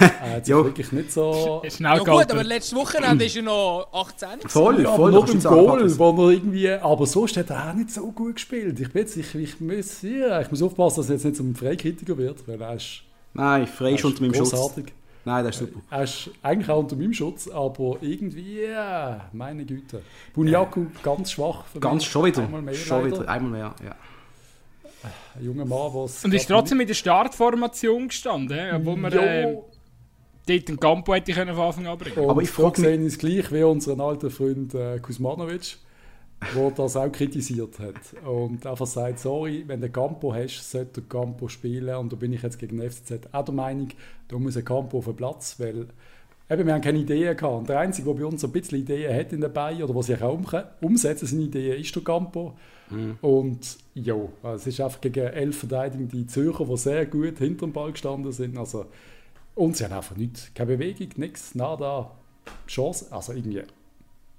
Er 0.01 0.37
hat 0.37 0.47
sich 0.47 0.53
Jo. 0.55 0.65
wirklich 0.65 0.93
nicht 0.93 1.13
so... 1.13 1.63
Schnell 1.69 1.97
Ja 1.97 2.03
gut, 2.03 2.31
aber 2.31 2.45
letztes 2.45 2.75
Wochenende 2.75 3.25
ist 3.25 3.37
er 3.37 3.43
noch 3.43 3.89
18. 3.93 4.29
Voll, 4.49 4.83
Ja, 4.83 4.93
voll, 4.95 5.13
du 5.13 5.25
im 5.33 5.43
Goal, 5.43 5.99
wo 5.99 6.27
er 6.29 6.33
irgendwie, 6.33 6.71
aber 6.71 7.07
sonst 7.07 7.37
hat 7.37 7.51
er 7.51 7.71
auch 7.71 7.75
nicht 7.75 7.91
so 7.91 8.11
gut 8.13 8.35
gespielt. 8.37 8.79
Ich, 8.81 8.93
bin 8.93 9.03
jetzt, 9.03 9.17
ich, 9.17 9.35
ich, 9.35 9.61
muss, 9.61 10.03
ja, 10.03 10.41
ich 10.41 10.51
muss 10.51 10.63
aufpassen, 10.63 11.01
dass 11.01 11.09
er 11.09 11.15
jetzt 11.17 11.25
nicht 11.25 11.37
zum 11.37 11.55
Freikritiker 11.55 12.17
wird, 12.17 12.47
weil 12.49 12.61
er 12.61 12.75
ist, 12.75 13.03
Nein, 13.35 13.67
frei 13.67 13.93
ist 13.95 14.05
unter 14.05 14.23
meinem 14.23 14.35
Schutz. 14.35 14.51
grossartig. 14.51 14.93
Nein, 15.27 15.45
das 15.45 15.57
ist 15.57 15.61
super. 15.61 15.81
Er 15.91 16.05
ist 16.05 16.31
eigentlich 16.43 16.71
auch 16.71 16.79
unter 16.79 16.95
meinem 16.97 17.13
Schutz, 17.13 17.49
aber 17.49 17.97
irgendwie, 18.01 18.63
ja, 18.63 19.29
meine 19.33 19.65
Güte. 19.65 20.01
Bunyaku 20.35 20.87
ganz 21.03 21.33
schwach. 21.33 21.65
für 21.73 21.81
Ganz 21.81 22.03
mich. 22.05 22.11
schon 22.13 22.25
wieder. 22.27 22.43
Einmal 22.45 22.63
mehr 22.63 22.75
schon 22.75 23.03
leider. 23.05 23.21
wieder, 23.21 23.29
einmal 23.29 23.51
mehr, 23.51 23.75
ja. 23.85 23.97
Ein 25.37 25.45
junger 25.45 25.65
Mann, 25.65 25.91
was 25.93 26.25
Und 26.25 26.33
ist 26.33 26.49
trotzdem 26.49 26.81
in 26.81 26.87
der 26.87 26.95
Startformation 26.95 28.09
gestanden, 28.09 28.59
obwohl 28.75 28.97
man 28.97 29.13
äh, 29.13 29.57
dort 30.47 30.69
einen 30.69 30.81
Campo 30.81 31.15
hätte 31.15 31.33
können 31.33 31.55
von 31.55 31.65
Anfang 31.65 31.87
an 31.87 31.99
bringen 31.99 32.19
Und 32.19 32.31
Aber 32.31 32.43
ich 32.43 32.49
da 32.51 32.55
frag 32.55 32.79
mich- 32.79 32.87
ich 32.89 33.07
es 33.07 33.19
gleich 33.19 33.53
wie 33.53 33.63
unseren 33.63 34.01
alten 34.01 34.31
Freund 34.31 34.75
äh, 34.75 34.99
Kuzmanovic, 35.01 35.77
der 36.55 36.71
das 36.71 36.97
auch 36.97 37.11
kritisiert 37.11 37.79
hat. 37.79 37.95
Und 38.27 38.67
einfach 38.67 38.87
sagt, 38.87 39.19
sorry, 39.21 39.65
wenn 39.67 39.81
du 39.81 39.89
Campo 39.91 40.33
hast, 40.35 40.71
sollte 40.71 41.01
der 41.01 41.09
Campo 41.09 41.49
spielen. 41.49 41.95
Und 41.97 42.13
da 42.13 42.17
bin 42.17 42.33
ich 42.33 42.43
jetzt 42.43 42.59
gegen 42.59 42.79
den 42.79 42.91
FCZ 42.91 43.29
auch 43.33 43.45
der 43.45 43.55
Meinung, 43.55 43.89
da 44.29 44.39
muss 44.39 44.57
ein 44.57 44.65
Campo 44.65 44.99
auf 44.99 45.07
den 45.07 45.17
Platz, 45.17 45.57
weil 45.59 45.87
eben, 46.51 46.67
wir 46.67 46.75
haben 46.75 46.81
keine 46.83 46.99
Ideen 46.99 47.37
gehabt. 47.37 47.55
Und 47.59 47.69
der 47.69 47.79
Einzige, 47.81 48.09
der 48.13 48.21
bei 48.21 48.27
uns 48.27 48.45
ein 48.45 48.53
bisschen 48.53 48.79
Ideen 48.79 49.15
hat 49.19 49.33
in 49.33 49.41
der 49.41 49.49
Beine 49.49 49.83
oder 49.85 49.95
was 49.95 50.07
sich 50.07 50.23
auch 50.23 50.35
um, 50.35 50.47
umsetzen 50.81 51.27
seine 51.27 51.43
Ideen, 51.45 51.81
ist 51.81 51.95
der 51.97 52.03
Campo. 52.05 52.55
Und 53.21 53.79
ja, 53.95 54.15
also 54.45 54.57
es 54.57 54.67
ist 54.69 54.81
einfach 54.81 55.01
gegen 55.01 55.27
elf 55.27 55.59
verteidigende 55.59 56.25
Zürcher, 56.29 56.65
die 56.67 56.77
sehr 56.77 57.05
gut 57.07 57.39
hinter 57.39 57.67
dem 57.67 57.73
Ball 57.73 57.91
gestanden 57.91 58.31
sind. 58.31 58.57
Also, 58.57 58.87
und 59.57 59.77
sie 59.77 59.85
haben 59.85 59.93
einfach 59.95 60.17
nichts, 60.17 60.53
keine 60.55 60.77
Bewegung, 60.77 61.09
nichts, 61.17 61.55
nada, 61.57 62.13
Chance, 62.69 63.07
also 63.11 63.33
irgendwie. 63.33 63.63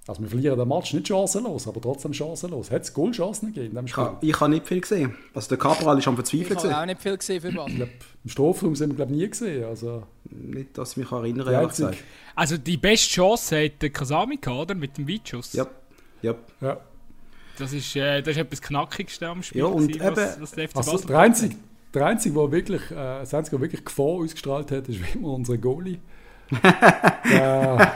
Also 0.06 0.22
wir 0.22 0.28
verlieren 0.30 0.58
den 0.58 0.66
Match 0.68 0.94
nicht 0.94 1.06
chancenlos, 1.06 1.68
aber 1.68 1.82
trotzdem 1.82 2.14
chancenlos. 2.14 2.70
Hat 2.70 2.80
es 2.80 2.94
Goalchancen 2.94 3.52
gegeben 3.52 3.76
in 3.76 3.84
Ich 3.84 3.90
Spiel? 3.90 4.04
habe 4.04 4.16
ich 4.26 4.40
hab 4.40 4.48
nicht 4.48 4.66
viel 4.66 4.80
gesehen. 4.80 5.14
Also 5.34 5.48
der 5.50 5.58
Cabral 5.58 5.98
ist 5.98 6.08
am 6.08 6.14
Ich 6.14 6.16
Verzweifeln 6.16 6.48
habe 6.56 6.62
gesehen. 6.62 6.72
auch 6.80 6.86
nicht 6.86 7.02
viel 7.02 7.16
gesehen 7.18 7.40
für. 7.42 7.48
Ich 7.48 7.54
glaub, 7.54 7.88
Im 8.24 8.30
Strafraum 8.30 8.74
sind 8.74 8.88
wir 8.88 8.96
glaube 8.96 9.12
nie 9.12 9.28
gesehen. 9.28 9.64
Also, 9.66 10.04
Nicht, 10.30 10.78
dass 10.78 10.92
ich 10.92 10.96
mich 10.96 11.12
erinnere, 11.12 11.48
die 11.50 11.54
ehrlich 11.54 11.68
gesagt. 11.70 11.98
Also 12.34 12.56
die 12.56 12.78
beste 12.78 13.06
Chance 13.10 13.64
hat 13.66 13.82
der 13.82 13.90
Kasami 13.90 14.38
gehabt, 14.38 14.58
oder? 14.62 14.74
Mit 14.74 14.96
dem 14.96 15.06
Weitschuss. 15.06 15.52
Ja, 15.52 15.66
ja. 16.22 16.34
ja. 16.62 16.80
Das 17.58 17.74
ist, 17.74 17.94
äh, 17.96 18.22
das 18.22 18.30
ist 18.36 18.38
etwas 18.38 18.62
Knackigste 18.62 19.26
am 19.28 19.42
Spiel. 19.42 19.60
Ja, 19.60 19.66
und 19.66 19.88
gewesen, 19.88 20.00
was, 20.16 20.34
eben- 20.36 20.42
was 20.42 20.50
der 20.52 20.68
FC 20.70 20.76
Also 20.78 20.92
Basel 20.92 21.06
der 21.08 21.18
Einzige, 21.18 21.56
der 21.98 22.06
Einzige, 22.06 22.34
der 22.38 22.52
wirklich, 22.52 22.90
äh, 22.90 22.94
das 22.94 23.34
Einzige, 23.34 23.56
der 23.56 23.62
wirklich 23.62 23.84
Gefahr 23.84 24.06
ausgestrahlt 24.06 24.70
hat, 24.70 24.88
ist 24.88 25.00
wie 25.00 25.18
immer 25.18 25.32
unser 25.32 25.58
Goalie. 25.58 25.98
der, 27.30 27.92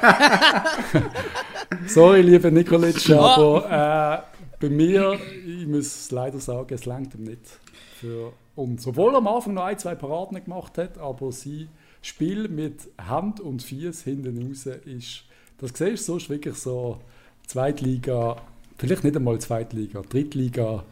sorry, 1.87 2.21
lieber 2.23 2.51
Nikolic, 2.51 3.11
aber 3.11 4.27
äh, 4.29 4.43
bei 4.61 4.69
mir, 4.69 5.19
ich 5.47 5.67
muss 5.67 6.11
leider 6.11 6.39
sagen, 6.39 6.75
es 6.75 6.85
langt 6.85 7.15
ihm 7.15 7.25
nicht 7.25 7.61
für 7.99 8.33
uns. 8.55 8.87
Obwohl 8.87 9.15
er 9.15 9.19
am 9.19 9.29
Anfang 9.29 9.55
noch 9.55 9.65
ein, 9.65 9.79
zwei 9.79 9.95
Paraden 9.95 10.43
gemacht 10.43 10.79
hat, 10.79 10.99
aber 10.99 11.33
sein 11.33 11.69
Spiel 12.01 12.49
mit 12.49 12.89
Hand 12.99 13.41
und 13.41 13.63
Fies 13.63 14.03
hinten 14.03 14.47
raus 14.47 14.67
ist, 14.67 15.25
das 15.59 15.71
siehst 15.75 16.09
du 16.09 16.13
sonst 16.13 16.29
wirklich 16.29 16.57
so 16.57 16.99
Zweitliga, 17.47 18.37
vielleicht 18.79 19.05
nicht 19.05 19.17
einmal 19.17 19.39
Zweitliga, 19.39 20.03
Drittliga, 20.03 20.85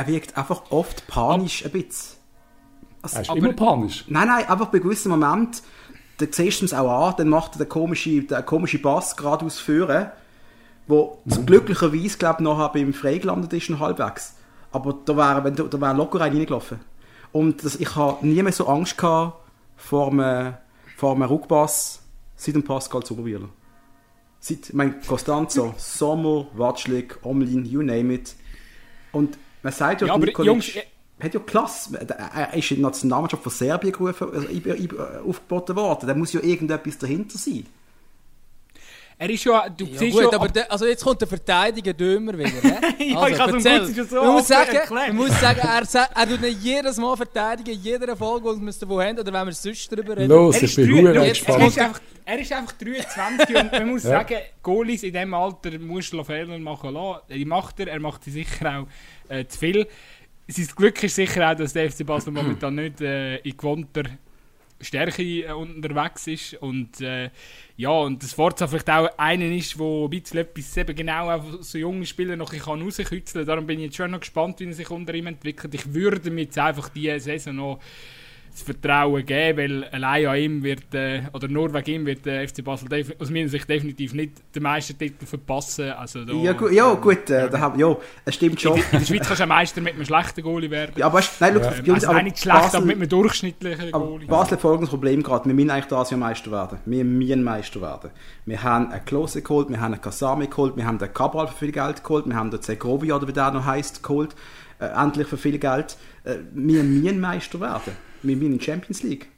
Er 0.00 0.06
wirkt 0.06 0.34
einfach 0.38 0.62
oft 0.70 1.06
panisch 1.08 1.62
ein 1.62 1.72
bisschen. 1.72 2.16
Also, 3.02 3.16
er 3.16 3.22
ist 3.22 3.28
Aber- 3.30 3.38
immer 3.38 3.52
panisch. 3.52 4.04
Nein, 4.08 4.28
nein, 4.28 4.48
einfach 4.48 4.68
bei 4.68 4.78
gewissen 4.78 5.10
Momenten, 5.10 5.60
da 6.16 6.26
siehst 6.30 6.62
du 6.62 6.64
es 6.64 6.72
auch 6.72 7.08
an, 7.08 7.14
dann 7.18 7.28
macht 7.28 7.54
er 7.56 7.58
den 7.58 7.68
komischen, 7.68 8.26
den 8.26 8.46
komischen 8.46 8.80
Bass 8.80 9.14
geradeaus 9.14 9.58
führen, 9.58 10.10
wo 10.86 11.18
Mhm. 11.26 11.44
glücklicherweise, 11.44 12.16
glaube 12.16 12.36
ich, 12.42 12.44
nachher 12.48 12.70
beim 12.70 12.94
Frei 12.94 13.18
gelandet 13.18 13.52
ist, 13.52 13.68
noch 13.68 13.80
halbwegs. 13.80 14.36
Aber 14.72 14.94
da 15.04 15.14
wäre, 15.16 15.44
wenn, 15.44 15.54
da 15.54 15.80
wäre 15.80 15.94
locker 15.94 16.20
rein 16.20 16.32
reingelaufen. 16.34 16.80
Und 17.32 17.62
das, 17.62 17.76
ich 17.76 17.94
habe 17.94 18.26
nie 18.26 18.42
mehr 18.42 18.52
so 18.52 18.66
Angst 18.68 18.96
gehabt 18.96 19.36
vor 19.76 20.10
einem, 20.12 20.54
vor 20.96 21.12
einem 21.14 21.24
Rückpass 21.24 22.00
seit 22.36 22.54
dem 22.54 22.62
Pascal 22.64 23.02
Zuberwieler. 23.02 23.50
Seit, 24.40 24.68
ich 24.70 24.72
meine, 24.74 24.94
Costanzo, 25.06 25.74
Sommer, 25.76 26.46
Watschlik, 26.54 27.18
Omlin, 27.22 27.66
you 27.66 27.82
name 27.82 28.14
it. 28.14 28.34
Und 29.12 29.36
man 29.62 29.72
sagt 29.72 30.00
ja, 30.02 30.06
Ja, 30.08 30.18
Nikolic 30.18 30.46
Jungs, 30.46 30.68
äh- 30.76 30.82
hat 31.22 31.34
ja 31.34 31.40
Klasse. 31.40 31.98
Er 32.34 32.54
ist 32.54 32.70
in 32.70 32.76
die 32.78 32.82
Nationalmannschaft 32.82 33.42
von 33.42 33.52
Serbien 33.52 33.92
gerufen, 33.92 34.28
also, 34.32 34.48
aufgeboten 35.28 35.76
worden. 35.76 36.06
Da 36.08 36.14
muss 36.14 36.32
ja 36.32 36.40
irgendetwas 36.42 36.96
dahinter 36.96 37.36
sein. 37.36 37.66
Er 39.22 39.28
ist 39.28 39.44
ja, 39.44 39.68
du 39.68 39.84
Ja 39.84 39.98
siehst 39.98 40.16
gut, 40.16 40.32
ja, 40.32 40.32
aber 40.32 40.48
der, 40.48 40.72
also 40.72 40.86
jetzt 40.86 41.04
kommt 41.04 41.20
der 41.20 41.28
Verteidiger 41.28 41.92
Dömer 41.92 42.32
wieder. 42.38 42.48
Ne? 42.48 42.80
Ja, 43.00 43.28
ich 43.28 43.38
hab's 43.38 43.52
ihm 43.52 43.56
erzähl. 43.56 43.80
kurz 43.80 43.94
schon 43.96 44.08
so 44.08 44.16
man, 44.24 44.32
muss 44.32 44.48
sagen, 44.48 44.78
man 44.88 45.16
muss 45.16 45.40
sagen, 45.40 45.60
er, 45.60 45.82
er 46.14 46.26
tut 46.26 46.42
ihn 46.42 46.56
jedes 46.62 46.96
Mal 46.96 47.16
verteidigen, 47.18 47.70
in 47.74 47.82
jeder 47.82 48.16
Folge, 48.16 48.54
die 48.54 48.62
wir 48.64 48.72
davon 48.72 49.02
haben, 49.04 49.18
oder 49.18 49.30
wenn 49.34 49.46
wir 49.48 49.52
sonst 49.52 49.92
darüber 49.92 50.16
reden. 50.16 50.30
Los, 50.30 50.56
Er 50.56 50.62
ich 50.62 50.78
ist 50.78 50.86
bin 50.86 51.06
er 51.06 51.28
gespannt. 51.28 51.66
ist 51.66 51.78
einfach, 51.78 52.00
er 52.24 52.38
ist 52.38 52.52
einfach 52.52 52.72
23 52.72 53.56
und 53.56 53.72
man 53.72 53.88
muss 53.90 54.02
Ja. 54.04 54.10
sagen, 54.10 54.36
Goalies 54.62 55.02
in 55.02 55.12
diesem 55.12 55.34
Alter 55.34 55.78
musst 55.80 56.14
du 56.14 56.24
Fehler 56.24 56.58
machen 56.58 56.94
lassen. 56.94 57.20
Die 57.28 57.44
macht 57.44 57.78
er, 57.80 57.88
er 57.88 58.00
macht 58.00 58.24
sie 58.24 58.30
sicher 58.30 58.78
auch 58.80 58.86
äh, 59.30 59.46
zu 59.46 59.58
viel. 59.58 59.86
Sein 60.48 60.68
Glück 60.74 61.02
ist 61.02 61.14
sicher 61.14 61.50
auch, 61.50 61.54
dass 61.54 61.72
der 61.72 61.90
FC 61.90 62.04
Basel 62.04 62.32
momentan 62.32 62.74
nicht 62.74 63.00
äh, 63.00 63.36
in 63.36 63.56
gewohnter 63.56 64.02
Stärke 64.80 65.22
äh, 65.22 65.52
unterwegs 65.52 66.26
ist 66.26 66.54
und 66.54 67.00
äh, 67.00 67.30
ja, 67.76 67.90
und 67.90 68.22
das 68.22 68.32
Forza 68.32 68.66
vielleicht 68.66 68.90
auch 68.90 69.08
einen 69.18 69.52
ist, 69.52 69.78
wo 69.78 70.06
ein 70.06 70.10
bisschen 70.10 70.38
etwas 70.38 70.76
eben 70.76 70.96
genau 70.96 71.30
auch 71.30 71.62
so 71.62 71.78
junge 71.78 72.06
Spieler 72.06 72.36
noch 72.36 72.52
ein 72.52 72.58
bisschen 72.58 72.82
rauskitzeln 72.82 73.44
kann. 73.44 73.46
Darum 73.46 73.66
bin 73.66 73.78
ich 73.78 73.86
jetzt 73.86 73.96
schon 73.96 74.10
noch 74.10 74.20
gespannt, 74.20 74.60
wie 74.60 74.66
er 74.66 74.72
sich 74.72 74.90
unter 74.90 75.14
ihm 75.14 75.26
entwickelt. 75.26 75.74
Ich 75.74 75.92
würde 75.92 76.30
mir 76.30 76.42
jetzt 76.42 76.58
einfach 76.58 76.88
diese 76.88 77.20
Saison 77.20 77.56
noch 77.56 77.80
das 78.50 78.62
Vertrauen 78.62 79.24
geben, 79.24 79.58
weil 79.58 79.84
allein 79.92 80.26
an 80.26 80.36
ihm 80.36 80.62
wird, 80.62 80.94
äh, 80.94 81.22
oder 81.32 81.48
nur 81.48 81.72
wegen 81.72 81.90
ihm 81.90 82.06
wird 82.06 82.26
der 82.26 82.46
FC 82.48 82.62
Basel 82.64 82.88
aus 83.18 83.30
meiner 83.30 83.48
Sicht 83.48 83.68
definitiv 83.68 84.12
nicht 84.14 84.32
den 84.54 84.62
Meistertitel 84.62 85.24
verpassen. 85.26 85.90
Also 85.92 86.24
da, 86.24 86.32
Ja, 86.32 86.52
gu 86.52 86.68
ja 86.68 86.92
gut, 86.94 87.30
äh, 87.30 87.48
da 87.48 87.60
hab, 87.60 87.78
ja, 87.78 87.96
es 88.24 88.34
stimmt 88.34 88.60
schon. 88.60 88.76
In 88.76 88.82
der 88.92 89.00
Schweiz 89.00 89.26
kannst 89.26 89.40
du 89.40 89.44
auch 89.44 89.48
Meister 89.48 89.80
mit 89.80 89.94
einem 89.94 90.04
schlechten 90.04 90.42
Goalie 90.42 90.70
werden. 90.70 90.92
Ja, 90.96 91.06
aber 91.06 91.20
nein, 91.40 91.54
look, 91.54 91.62
Ähm, 91.64 91.84
Jungs, 91.84 92.04
also 92.04 92.08
aber 92.10 92.22
nicht 92.22 92.38
schlecht, 92.38 92.58
Basel- 92.60 92.76
aber 92.78 92.86
mit 92.86 92.96
einem 92.96 93.08
durchschnittlichen 93.08 93.92
Goalie. 93.92 94.26
Basel 94.28 94.52
hat 94.52 94.60
folgendes 94.60 94.90
Problem 94.90 95.22
gerade. 95.22 95.46
Wir 95.46 95.54
müssen 95.54 95.70
eigentlich 95.70 95.86
das 95.86 96.10
Jahr 96.10 96.20
Meister 96.20 96.50
werden. 96.50 96.78
Wir 96.86 97.04
müssen 97.04 97.42
Meister 97.44 97.80
werden. 97.80 98.10
Wir 98.46 98.62
haben 98.62 98.90
einen 98.90 99.04
Klose 99.04 99.42
geholt, 99.42 99.68
wir 99.70 99.80
haben 99.80 99.92
einen 99.94 100.02
Kasami 100.02 100.46
geholt, 100.48 100.76
wir 100.76 100.86
haben 100.86 100.98
den 100.98 101.12
Cabral 101.12 101.48
für 101.48 101.54
viel 101.56 101.72
Geld 101.72 102.02
geholt, 102.02 102.26
wir 102.26 102.34
haben 102.36 102.50
den 102.50 102.60
Zegrovia, 102.62 103.16
oder 103.16 103.28
wie 103.28 103.32
der 103.32 103.50
noch 103.52 103.64
heisst, 103.64 104.02
geholt. 104.02 104.34
Äh, 104.80 104.86
endlich 104.86 105.28
für 105.28 105.36
viel 105.36 105.58
Geld. 105.58 105.96
Äh, 106.24 106.36
wir 106.52 106.82
müssen 106.82 107.20
Meister 107.20 107.60
werden. 107.60 107.92
Wir 108.22 108.36
müssen 108.36 108.52
in 108.52 108.58
die 108.58 108.64
Champions 108.64 109.02
League. 109.02 109.28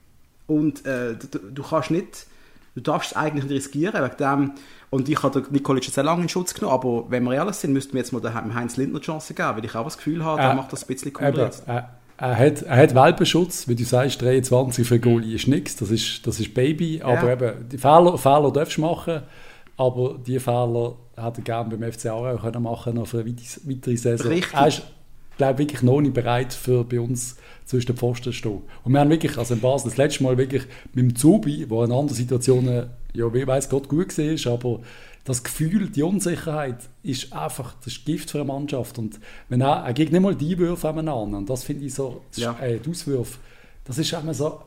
Und 0.46 0.84
äh, 0.86 1.14
du, 1.14 1.38
du 1.38 1.62
kannst 1.62 1.90
nicht, 1.90 2.26
du 2.74 2.80
darfst 2.80 3.12
es 3.12 3.16
eigentlich 3.16 3.44
nicht 3.44 3.52
riskieren, 3.54 4.02
wegen 4.04 4.16
dem, 4.18 4.52
und 4.90 5.08
ich 5.08 5.22
habe 5.22 5.42
Nikolic 5.50 5.84
jetzt 5.84 5.94
sehr 5.94 6.04
lange 6.04 6.22
in 6.22 6.28
Schutz 6.28 6.52
genommen, 6.52 6.74
aber 6.74 7.04
wenn 7.10 7.24
wir 7.24 7.32
ehrlich 7.34 7.54
sind, 7.56 7.72
müssten 7.72 7.92
wir 7.94 8.00
jetzt 8.00 8.12
mal 8.12 8.20
dem 8.20 8.54
Heinz 8.54 8.76
Lindner 8.76 8.98
die 9.00 9.06
Chance 9.06 9.32
geben, 9.34 9.48
weil 9.56 9.64
ich 9.64 9.74
auch 9.74 9.84
das 9.84 9.96
Gefühl 9.96 10.24
habe, 10.24 10.40
der 10.42 10.50
Äh, 10.50 10.54
macht 10.54 10.72
das 10.72 10.84
ein 10.84 10.86
bisschen 10.88 11.12
cooler 11.12 11.44
jetzt. 11.44 11.64
er, 11.66 11.88
hat, 12.38 12.62
er 12.62 12.76
hat 12.76 12.94
Welpenschutz, 12.94 13.66
wie 13.68 13.74
du 13.74 13.84
sagst, 13.84 14.20
23 14.20 14.86
für 14.86 14.98
Goalie 15.00 15.34
ist 15.36 15.48
nichts, 15.48 15.76
das 15.76 15.90
ist, 15.90 16.26
das 16.26 16.38
ist 16.40 16.52
Baby, 16.52 17.00
aber 17.02 17.28
Ja. 17.28 17.32
eben, 17.32 17.68
die 17.70 17.78
Fehler, 17.78 18.18
Fehler 18.18 18.52
darfst 18.52 18.76
du 18.76 18.82
machen, 18.82 19.22
aber 19.78 20.18
die 20.26 20.38
Fehler 20.38 20.96
hätte 21.16 21.40
er 21.40 21.44
gerne 21.44 21.76
beim 21.76 21.90
FC 21.92 22.06
Aarau 22.06 22.36
können 22.36 22.62
machen 22.62 22.94
noch 22.94 23.06
für 23.06 23.20
eine 23.20 23.28
weitere- 23.30 23.60
weitere 23.70 23.96
Saison. 23.96 24.26
Richtig. 24.28 24.52
Er 24.54 24.66
ist, 24.68 24.82
glaube 25.38 25.58
wirklich 25.58 25.82
noch 25.82 26.00
nicht 26.00 26.14
bereit 26.14 26.52
für 26.52 26.84
bei 26.84 27.00
uns 27.00 27.36
zwischen 27.64 27.86
den 27.88 27.96
Pfosten 27.96 28.24
zu 28.24 28.32
stehen. 28.32 28.62
Und 28.84 28.92
wir 28.92 29.00
haben 29.00 29.10
wirklich, 29.10 29.38
also 29.38 29.54
in 29.54 29.60
Basel 29.60 29.88
das 29.90 29.96
letzte 29.96 30.22
Mal 30.24 30.36
wirklich 30.36 30.64
mit 30.94 31.04
dem 31.04 31.16
Zubi, 31.16 31.66
wo 31.68 31.82
in 31.84 31.90
anderen 31.92 32.08
Situationen, 32.14 32.90
ja, 33.14 33.32
wie 33.32 33.46
weiß 33.46 33.68
Gott 33.68 33.88
gut 33.88 34.16
war, 34.18 34.52
aber 34.52 34.80
das 35.24 35.44
Gefühl, 35.44 35.88
die 35.88 36.02
Unsicherheit 36.02 36.76
ist 37.04 37.32
einfach, 37.32 37.74
das 37.84 38.04
Gift 38.04 38.30
für 38.30 38.38
eine 38.38 38.46
Mannschaft. 38.48 38.98
Und 38.98 39.20
wenn 39.48 39.60
er, 39.60 39.84
er 39.84 39.92
gibt 39.92 40.10
nicht 40.12 40.20
mal 40.20 40.34
die 40.34 40.58
Würfe 40.58 40.88
aneinander. 40.88 41.38
Und 41.38 41.48
das 41.48 41.62
finde 41.62 41.86
ich 41.86 41.94
so, 41.94 42.22
Ja. 42.34 42.58
äh, 42.60 42.78
die 42.80 42.90
Auswürfe, 42.90 43.38
das 43.84 43.98
ist 43.98 44.12
immer 44.12 44.34
so, 44.34 44.60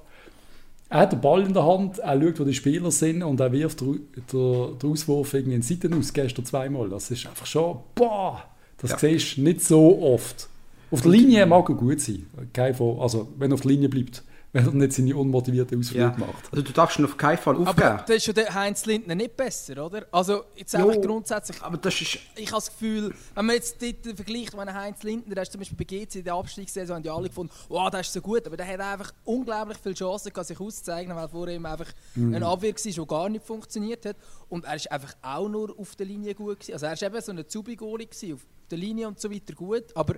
er 0.90 1.00
hat 1.00 1.12
den 1.12 1.20
Ball 1.20 1.42
in 1.44 1.54
der 1.54 1.66
Hand, 1.66 2.00
er 2.00 2.22
schaut, 2.22 2.40
wo 2.40 2.44
die 2.46 2.54
Spieler 2.54 2.92
sind 2.92 3.22
und 3.24 3.40
er 3.40 3.52
wirft 3.52 3.82
den, 3.82 4.08
den, 4.32 4.80
den 4.80 4.92
Auswurf 4.92 5.34
irgendwie 5.34 5.56
in 5.56 5.62
Seiten 5.62 5.94
aus, 5.94 6.14
gestern 6.14 6.46
zweimal. 6.46 6.88
Das 6.90 7.12
ist 7.12 7.26
einfach 7.28 7.46
schon, 7.46 7.80
boah, 7.96 8.44
das 8.78 8.92
Ja. 8.92 8.98
siehst 9.00 9.38
du 9.38 9.42
nicht 9.42 9.62
so 9.62 10.02
oft. 10.02 10.48
Auf 10.92 11.02
der 11.02 11.12
Linie 11.12 11.46
mag 11.46 11.68
er 11.70 11.76
gut 11.76 12.00
sein, 12.02 12.28
kein 12.54 12.74
Fall, 12.76 12.98
also 13.00 13.28
wenn 13.38 13.52
er 13.52 13.56
auf 13.56 13.62
der 13.62 13.72
Linie 13.72 13.90
bleibt, 13.90 14.24
wenn 14.54 14.66
er 14.68 14.72
nicht 14.72 14.94
seine 14.94 15.14
unmotivierte 15.18 15.78
Ausflüge 15.78 16.00
Ja. 16.06 16.16
macht. 16.18 16.46
Also 16.50 16.62
du 16.64 16.72
darfst 16.72 16.98
ihn 16.98 17.04
auf 17.04 17.18
keinen 17.18 17.38
Fall 17.38 17.56
Aber 17.56 17.70
aufgeben. 17.70 18.00
das 18.08 18.16
ist 18.16 18.24
schon 18.24 18.36
der 18.36 18.54
Heinz 18.54 18.86
Lindner 18.86 19.14
nicht 19.16 19.36
besser, 19.36 19.86
oder? 19.86 20.06
Also 20.14 20.44
jetzt 20.56 20.74
Jo. 20.74 20.88
einfach 20.88 21.02
grundsätzlich, 21.02 21.62
Aber 21.62 21.76
das 21.76 22.00
ist... 22.00 22.20
ich 22.38 22.46
habe 22.52 22.62
das 22.62 22.68
Gefühl, 22.70 23.14
wenn 23.34 23.46
man 23.46 23.56
jetzt 23.56 23.82
dort 23.82 24.16
vergleicht, 24.16 24.56
wenn 24.58 24.74
Heinz 24.74 25.04
Lindner, 25.04 25.36
der 25.36 25.44
ist 25.44 25.52
zum 25.52 25.60
Beispiel 25.60 25.78
bei 25.78 25.84
GC 25.84 26.16
in 26.20 26.24
der 26.24 26.36
Abstiegssaison, 26.36 26.96
haben 26.96 27.04
die 27.04 27.10
alle 27.10 27.28
gefunden, 27.28 27.52
wow, 27.68 27.90
der 27.90 28.00
ist 28.00 28.14
so 28.14 28.22
gut, 28.22 28.48
aber 28.48 28.56
der 28.56 28.66
hat 28.68 28.80
einfach 28.80 29.12
unglaublich 29.26 29.78
viele 29.84 29.96
Chancen 29.96 30.32
sich 30.44 30.60
auszuzeichnen, 30.60 31.18
weil 31.18 31.28
vor 31.28 31.50
ihm 31.50 31.66
einfach 31.66 31.92
eine 32.16 32.46
Abwehr 32.46 32.74
war, 32.74 32.92
die 32.92 33.08
gar 33.08 33.28
nicht 33.28 33.46
funktioniert 33.46 34.06
hat. 34.06 34.16
Und 34.48 34.64
er 34.64 34.76
ist 34.76 34.90
einfach 34.90 35.16
auch 35.22 35.50
nur 35.50 35.78
auf 35.78 35.98
der 35.98 36.06
Linie 36.06 36.34
gut 36.34 36.60
gewesen. 36.62 36.74
Also 36.74 36.86
er 36.86 36.94
ist 36.94 37.04
eben 37.04 37.20
so 37.22 37.32
ein 37.34 37.44
Zubi-Goalie 37.46 38.08
gewesen, 38.08 38.36
auf 38.36 38.46
der 38.72 38.78
Linie 38.78 39.10
und 39.10 39.20
so 39.20 39.30
weiter 39.30 39.54
gut, 39.54 39.84
aber 39.96 40.16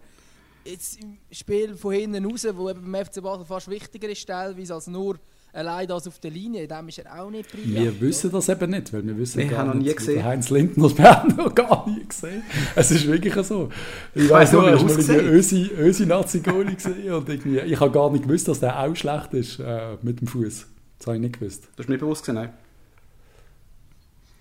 jetzt 0.69 1.01
im 1.01 1.17
Spiel 1.31 1.75
von 1.75 1.93
hinten 1.93 2.25
raus, 2.25 2.45
wo 2.53 2.69
eben 2.69 2.91
beim 2.91 3.05
FC 3.05 3.21
Basel 3.21 3.45
fast 3.45 3.69
wichtiger 3.69 4.09
ist 4.09 4.25
teilweise 4.27 4.73
als 4.73 4.87
nur 4.87 5.17
allein 5.53 5.87
das 5.87 6.07
auf 6.07 6.19
der 6.19 6.29
Linie, 6.31 6.63
in 6.63 6.69
dem 6.69 6.87
ist 6.87 6.99
er 6.99 7.19
auch 7.19 7.31
nicht 7.31 7.51
brillant. 7.51 7.75
Wir 7.75 8.01
wissen 8.01 8.31
das 8.31 8.47
eben 8.49 8.69
nicht, 8.69 8.93
weil 8.93 9.05
wir 9.07 9.17
wissen 9.17 9.39
Nee, 9.39 9.47
gar 9.47 9.73
nicht, 9.73 9.87
nie 9.87 9.95
gesehen. 9.95 10.15
der 10.15 10.25
Heinz 10.25 10.49
Lindner, 10.49 10.97
wir 10.97 11.05
haben 11.15 11.35
noch 11.35 11.55
gar 11.55 11.89
nie 11.89 12.05
gesehen. 12.05 12.43
Es 12.75 12.91
ist 12.91 13.07
wirklich 13.07 13.33
so. 13.45 13.69
Ich 14.13 14.25
Ich 14.25 14.29
weiß 14.29 14.51
nur, 14.53 14.69
er 14.69 14.77
du 14.77 14.85
mal 14.85 15.25
Ösi, 15.25 15.71
Ösi 15.77 16.05
Nazi-Goalie 16.05 16.75
gesehen 16.75 17.11
und 17.13 17.27
irgendwie, 17.29 17.59
ich 17.59 17.79
habe 17.79 17.91
gar 17.91 18.11
nicht 18.11 18.23
gewusst, 18.25 18.47
dass 18.47 18.59
der 18.59 18.79
auch 18.79 18.95
schlecht 18.95 19.33
ist 19.33 19.59
äh, 19.59 19.97
mit 20.03 20.19
dem 20.21 20.27
Fuß. 20.27 20.67
Das 20.99 21.07
habe 21.07 21.17
ich 21.17 21.21
nicht 21.21 21.39
gewusst. 21.39 21.67
Das 21.75 21.85
ist 21.85 21.89
mir 21.89 21.97
bewusst 21.97 22.23
gewesen, 22.23 22.35
nein. 22.35 22.53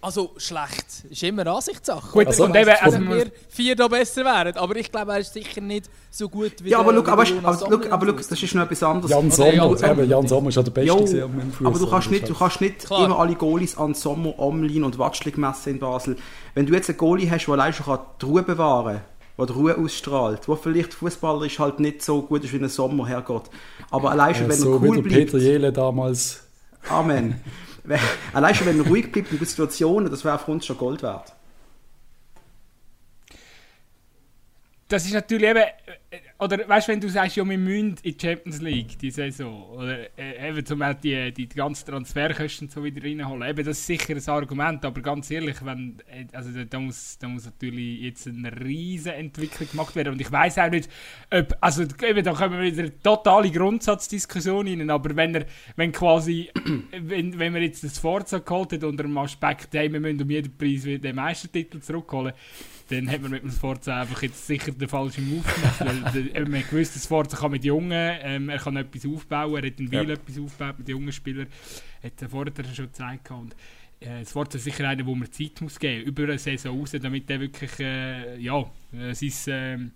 Also 0.01 0.33
schlecht. 0.37 1.05
Ist 1.11 1.23
immer 1.23 1.41
eine 1.43 1.53
Ansichtssache. 1.53 2.13
Gut, 2.13 2.27
Also, 2.27 2.45
also 2.45 2.55
dass 2.55 2.93
man- 3.01 3.09
wir 3.17 3.27
vier 3.49 3.75
da 3.75 3.89
besser 3.89 4.25
wären, 4.25 4.57
aber 4.57 4.77
ich 4.77 4.93
glaube, 4.93 5.13
er 5.13 5.19
ist 5.21 5.33
sicher 5.33 5.61
nicht 5.61 5.91
so 6.11 6.29
gut 6.29 6.53
wie 6.63 6.71
Ja, 6.71 6.79
aber 6.81 6.93
wie 6.93 6.99
aber, 6.99 7.25
der 7.25 7.39
aber, 7.39 7.51
aber, 7.63 7.71
look, 7.71 7.91
am 7.93 8.17
das 8.17 8.31
ist 8.31 8.55
noch 8.55 8.63
etwas 8.65 8.83
anderes. 8.83 9.11
Jan 9.11 9.27
Oder 9.27 9.35
Sommer, 9.35 9.53
Jan 9.53 9.77
Sommer. 9.79 9.93
eben, 10.03 10.11
Jan 10.11 10.29
Sommer 10.29 10.49
ist 10.51 10.55
ja 10.57 10.63
der 10.63 10.71
Beste 10.71 10.89
Jo, 10.89 10.97
gewesen 10.99 11.53
Fuß. 11.53 11.67
aber 11.67 11.79
du 11.79 11.87
kannst 11.91 12.11
nicht, 12.11 12.29
du 12.29 12.35
kannst 12.35 12.61
nicht 12.61 12.79
Klar. 12.87 13.05
immer 13.07 13.19
alle 13.19 13.35
Goalies 13.35 13.77
an 13.79 13.95
Sommer, 13.95 14.39
Omlin 14.39 14.85
und 14.85 14.99
Watschlik 14.99 15.39
messen 15.39 15.73
in 15.75 15.79
Basel. 15.81 16.17
Wenn 16.55 16.67
du 16.67 16.75
jetzt 16.75 16.89
einen 16.91 16.99
Goalie 16.99 17.29
hast, 17.31 17.47
der 17.47 17.55
allein 17.55 17.73
schon 17.73 17.87
kann 17.87 17.99
die 18.21 18.25
Ruhe 18.27 18.43
bewahren 18.43 18.97
kann, 18.97 19.05
der 19.39 19.47
die 19.47 19.53
Ruhe 19.55 19.77
ausstrahlt, 19.79 20.47
wo 20.47 20.57
vielleicht 20.57 20.95
Fußballer 20.95 21.47
ist 21.47 21.59
halt 21.59 21.81
nicht 21.81 22.03
so 22.03 22.23
gut 22.23 22.45
ist 22.45 22.53
wie 22.53 22.59
ein 22.59 22.69
Sommer, 22.69 23.07
Herrgott. 23.09 23.51
Aber 23.91 24.11
allein 24.13 24.35
schon, 24.35 24.45
äh, 24.47 24.51
wenn 24.51 24.57
so 24.59 24.75
er 24.75 24.83
wie 24.83 24.89
cool 24.89 24.97
der 24.97 25.03
bleibt, 25.03 25.33
Peter 25.33 25.39
Jele 25.39 25.73
damals. 25.73 26.43
Amen. 26.89 27.41
Allein 28.33 28.55
schon, 28.55 28.67
wenn 28.67 28.79
er 28.79 28.87
ruhig 28.87 29.13
bleibt 29.13 29.33
in 29.33 29.45
Situationen, 29.45 30.11
das 30.11 30.25
wäre 30.25 30.39
für 30.39 30.51
uns 30.51 30.67
schon 30.67 30.79
Gold 30.79 31.03
wert. 31.03 31.37
das 34.89 35.05
ist 35.05 35.15
natürlich 35.15 35.49
eben, 35.49 35.59
äh, 36.11 36.19
oder 36.39 36.69
weißt 36.69 36.89
du, 36.89 36.93
wenn 36.93 37.01
du 37.01 37.09
sagst, 37.09 37.37
ja, 37.37 37.49
wir 37.49 37.57
müssen 37.57 37.97
in 38.03 38.17
die 38.17 38.17
Champions 38.21 38.61
League 38.61 38.99
die 38.99 39.11
Saison, 39.11 39.71
oder 39.71 39.99
äh, 40.19 40.49
eben 40.49 40.67
zum 40.67 40.83
die, 41.03 41.33
die, 41.33 41.49
ganzen 41.49 41.87
Transferkosten 41.87 42.69
so 42.69 42.85
wieder 42.85 43.03
reinholen, 43.03 43.49
eben 43.49 43.65
das 43.65 43.79
ist 43.79 43.87
sicher 43.87 44.15
ein 44.15 44.29
Argument, 44.29 44.85
aber 44.85 45.01
ganz 45.01 45.31
ehrlich, 45.31 45.57
wenn, 45.65 45.97
äh, 46.07 46.27
also 46.33 46.51
da, 46.65 46.79
muss, 46.79 47.17
da 47.19 47.29
muss 47.29 47.47
natürlich 47.47 48.03
jetzt 48.03 48.27
eine 48.27 48.55
riesen 48.61 49.13
Entwicklung 49.13 49.71
gemacht 49.71 49.97
werden. 49.97 50.13
Und 50.13 50.21
ich 50.21 50.31
weiß 50.31 50.59
auch 50.59 50.71
nicht, 50.71 50.91
ob, 51.33 51.57
also 51.61 51.85
eben, 51.85 52.23
da 52.23 52.33
kommen 52.35 52.59
wir 52.59 52.65
wieder 52.65 52.85
in 52.85 52.91
eine 52.91 53.03
totale 53.03 53.51
Grundsatzdiskussion 53.51 54.69
rein, 54.69 54.91
aber 54.91 55.17
wenn 55.17 55.35
er, 55.37 55.47
wenn 55.77 55.91
quasi, 55.91 56.51
wenn, 57.01 57.39
wenn 57.39 57.55
wir 57.55 57.63
jetzt 57.63 57.83
das 57.83 57.99
Forza 57.99 58.41
geholt 58.41 58.73
hat 58.73 58.85
unter 58.85 59.05
dem 59.05 59.17
Aspekt, 59.17 59.69
hey, 59.73 59.91
wir 59.91 60.01
müssen 60.01 60.21
um 60.21 60.31
jeden 60.31 60.55
Preis 60.55 60.83
den 60.83 61.17
Meistertitel 61.17 61.81
zurückholen, 61.81 62.35
dann 62.89 63.11
hat 63.11 63.21
man 63.21 63.33
mit 63.33 63.43
dem 63.43 63.51
Sforza 63.51 64.01
einfach 64.01 64.23
jetzt 64.23 64.47
sicher 64.47 64.73
den 64.73 64.89
falschen 64.89 65.29
Move 65.29 65.43
gemacht. 65.43 66.15
weil 66.15 66.37
eben, 66.37 66.51
man 66.51 66.63
gewusst, 66.63 66.95
das 66.95 67.05
Sforza 67.05 67.37
kann 67.37 67.51
mit 67.51 67.65
Jungen, 67.65 68.19
ähm, 68.23 68.49
er 68.49 68.59
kann 68.59 68.77
etwas 68.77 69.07
aufbauen, 69.07 69.57
er 69.57 69.71
hat 69.71 69.81
in 69.81 69.91
Wiel 69.91 70.11
etwas 70.11 70.39
aufgebaut 70.39 70.79
mit 70.79 70.89
jungen 70.89 71.13
Spielern, 71.13 71.49
hat 72.03 72.23
er 72.23 72.29
vorher 72.29 72.53
schon 72.75 72.87
gezeigt. 72.87 73.25
gehabt. 73.25 73.43
Und, 73.43 73.57
äh, 74.01 74.21
das 74.21 74.31
Sforza 74.31 74.59
ist 74.59 74.65
sicher 74.65 74.89
einer, 74.89 75.05
wo 75.05 75.15
man 75.15 75.31
Zeit 75.33 75.61
muss 75.61 75.79
geben 75.79 76.05
über 76.05 76.25
eine 76.25 76.39
Saison 76.39 76.79
raus, 76.79 76.93
damit 76.93 77.29
er 77.29 77.41
wirklich 77.41 77.79
äh, 77.81 78.39
ja, 78.39 78.61
äh, 78.93 79.15
sein, 79.15 79.33
ähm, 79.49 79.91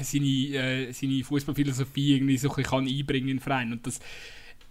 seine, 0.00 0.26
äh, 0.26 0.92
seine 0.92 1.24
Fußballphilosophie 1.24 2.16
irgendwie 2.16 2.36
so 2.38 2.48
ein 2.50 2.56
bisschen 2.56 2.70
kann 2.70 2.86
einbringen 2.86 3.28
in 3.28 3.36
den 3.36 3.42
Verein. 3.42 3.72
Und 3.72 3.86
das, 3.86 4.00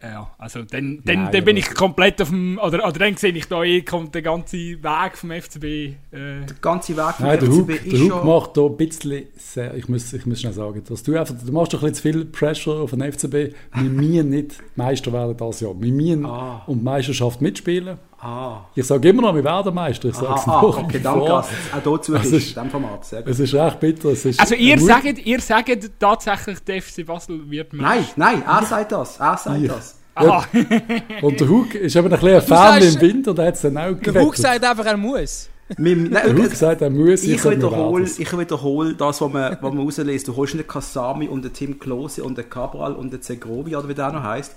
ja, 0.04 0.30
also 0.38 0.63
dann, 0.63 1.02
dann, 1.06 1.24
Nein, 1.24 1.32
dann 1.32 1.46
bin 1.46 1.56
ich 1.58 1.74
komplett 1.74 2.22
auf 2.22 2.30
dem, 2.30 2.58
oder, 2.58 2.86
oder 2.88 3.00
dann 3.00 3.16
sehe 3.16 3.32
ich 3.32 3.48
da 3.48 3.63
eh, 3.63 3.82
kommt 3.84 4.13
der 4.13 4.22
ganze 4.22 4.58
Weg 4.58 5.16
vom 5.18 5.32
FCB. 5.32 5.63
Äh, 5.63 5.96
Der 6.12 6.46
ganze 6.62 6.98
Weg 6.98 7.16
vom 7.16 7.26
Nein, 7.26 7.39
der 7.39 7.50
Hug, 7.50 7.70
FCB 7.72 7.84
der 7.84 7.94
ist 7.94 8.02
Hug 8.02 8.10
schon... 8.12 8.28
macht 8.28 8.58
da 8.58 8.62
ein 8.66 8.78
bisschen, 8.78 9.24
sehr, 9.38 9.74
ich 9.76 9.88
muss, 9.88 10.12
ich 10.13 10.26
muss 10.26 10.42
schnell 10.42 10.54
sagen, 10.54 10.84
dass 10.88 11.04
du 11.04 11.18
einfach, 11.18 11.36
du 11.44 11.52
machst 11.52 11.74
doch 11.74 11.82
ein 11.84 11.89
bisschen 11.92 11.96
zu 12.13 12.20
viel 12.20 12.26
Pressure 12.26 12.82
auf 12.82 12.92
den 12.92 13.02
FCB. 13.12 13.34
Wir 13.34 13.84
müssen 13.89 14.30
nicht 14.30 14.62
Meister 14.76 15.13
werden 15.13 15.38
dieses 15.38 15.60
Jahr. 15.62 15.74
Wir 15.82 15.92
müssen 15.92 16.26
Ah. 16.26 16.63
um 16.68 16.80
die 16.80 16.84
Meisterschaft 16.84 17.42
mitspielen. 17.42 17.98
Ah, 18.24 18.66
Ich 18.74 18.86
sage 18.88 19.10
immer 19.10 19.22
noch, 19.24 19.36
wir 19.36 19.44
werden 19.44 19.74
Meister. 19.74 20.08
Ich 20.10 20.16
sage 20.16 20.34
es 20.36 20.48
ah, 20.48 20.62
noch 20.62 20.78
okay, 20.78 21.00
danke, 21.04 21.20
vor. 21.28 21.40
auch 21.40 21.46
dazu 21.84 22.16
Also 22.16 22.18
ist- 22.18 22.32
in 22.34 22.40
diesem 22.40 22.70
Format. 22.70 23.04
Sehr 23.06 23.22
gut. 23.22 23.32
Es 23.32 23.40
ist 23.40 23.54
recht 23.54 23.80
bitter. 23.80 24.10
Es 24.10 24.24
ist 24.26 24.40
Also 24.40 24.56
ihr 24.56 24.80
sagt, 24.80 25.06
ihr 25.26 25.40
sagt 25.42 25.90
tatsächlich, 26.00 26.60
der 26.64 26.82
FC 26.82 27.04
Basel 27.06 27.50
wird 27.52 27.74
Nein, 27.74 28.06
nein, 28.16 28.44
er 28.48 28.64
sagt 28.66 28.92
das, 28.94 29.18
er 29.20 29.38
sagt 29.38 29.62
Ich. 29.62 29.68
das. 29.68 30.00
Aha. 30.16 30.46
Und 31.22 31.40
der 31.40 31.50
Hug 31.50 31.74
ist 31.76 31.96
eben 31.96 32.06
ein 32.06 32.12
bisschen 32.20 32.36
ein 32.36 32.42
Fan 32.44 32.82
sagst- 32.82 32.96
im 32.96 33.02
Wind 33.02 33.28
und 33.28 33.40
er 33.40 33.48
hat 33.48 33.56
es 33.56 33.62
dann 33.62 33.78
auch 33.78 33.94
Der 34.00 34.22
Hug 34.24 34.36
sagt 34.38 34.64
einfach, 34.64 34.86
er 34.86 34.96
muss. 34.98 35.50
Nein, 35.78 36.12
Der 36.12 36.36
Hug 36.36 36.52
sagt, 36.54 36.82
er 36.82 36.90
muss, 36.92 37.24
Ich 37.24 37.44
wiederhole, 37.44 38.04
ich 38.06 38.38
wiederhole 38.38 38.94
das, 38.94 39.20
was 39.22 39.32
man, 39.34 39.58
was 39.60 39.74
man 39.74 39.80
rauslässt. 39.84 40.28
Du 40.28 40.36
holst 40.36 40.54
nicht 40.54 40.68
den 40.68 40.72
Kasami 40.72 41.28
und 41.28 41.44
den 41.44 41.52
Tim 41.52 41.80
Klose 41.80 42.24
und 42.24 42.38
den 42.38 42.48
Cabral 42.50 42.94
und 42.94 43.12
den 43.12 43.22
Zegrovi, 43.24 43.76
oder 43.76 43.90
wie 43.90 43.96
der 43.96 44.12
noch 44.12 44.22
heisst, 44.24 44.56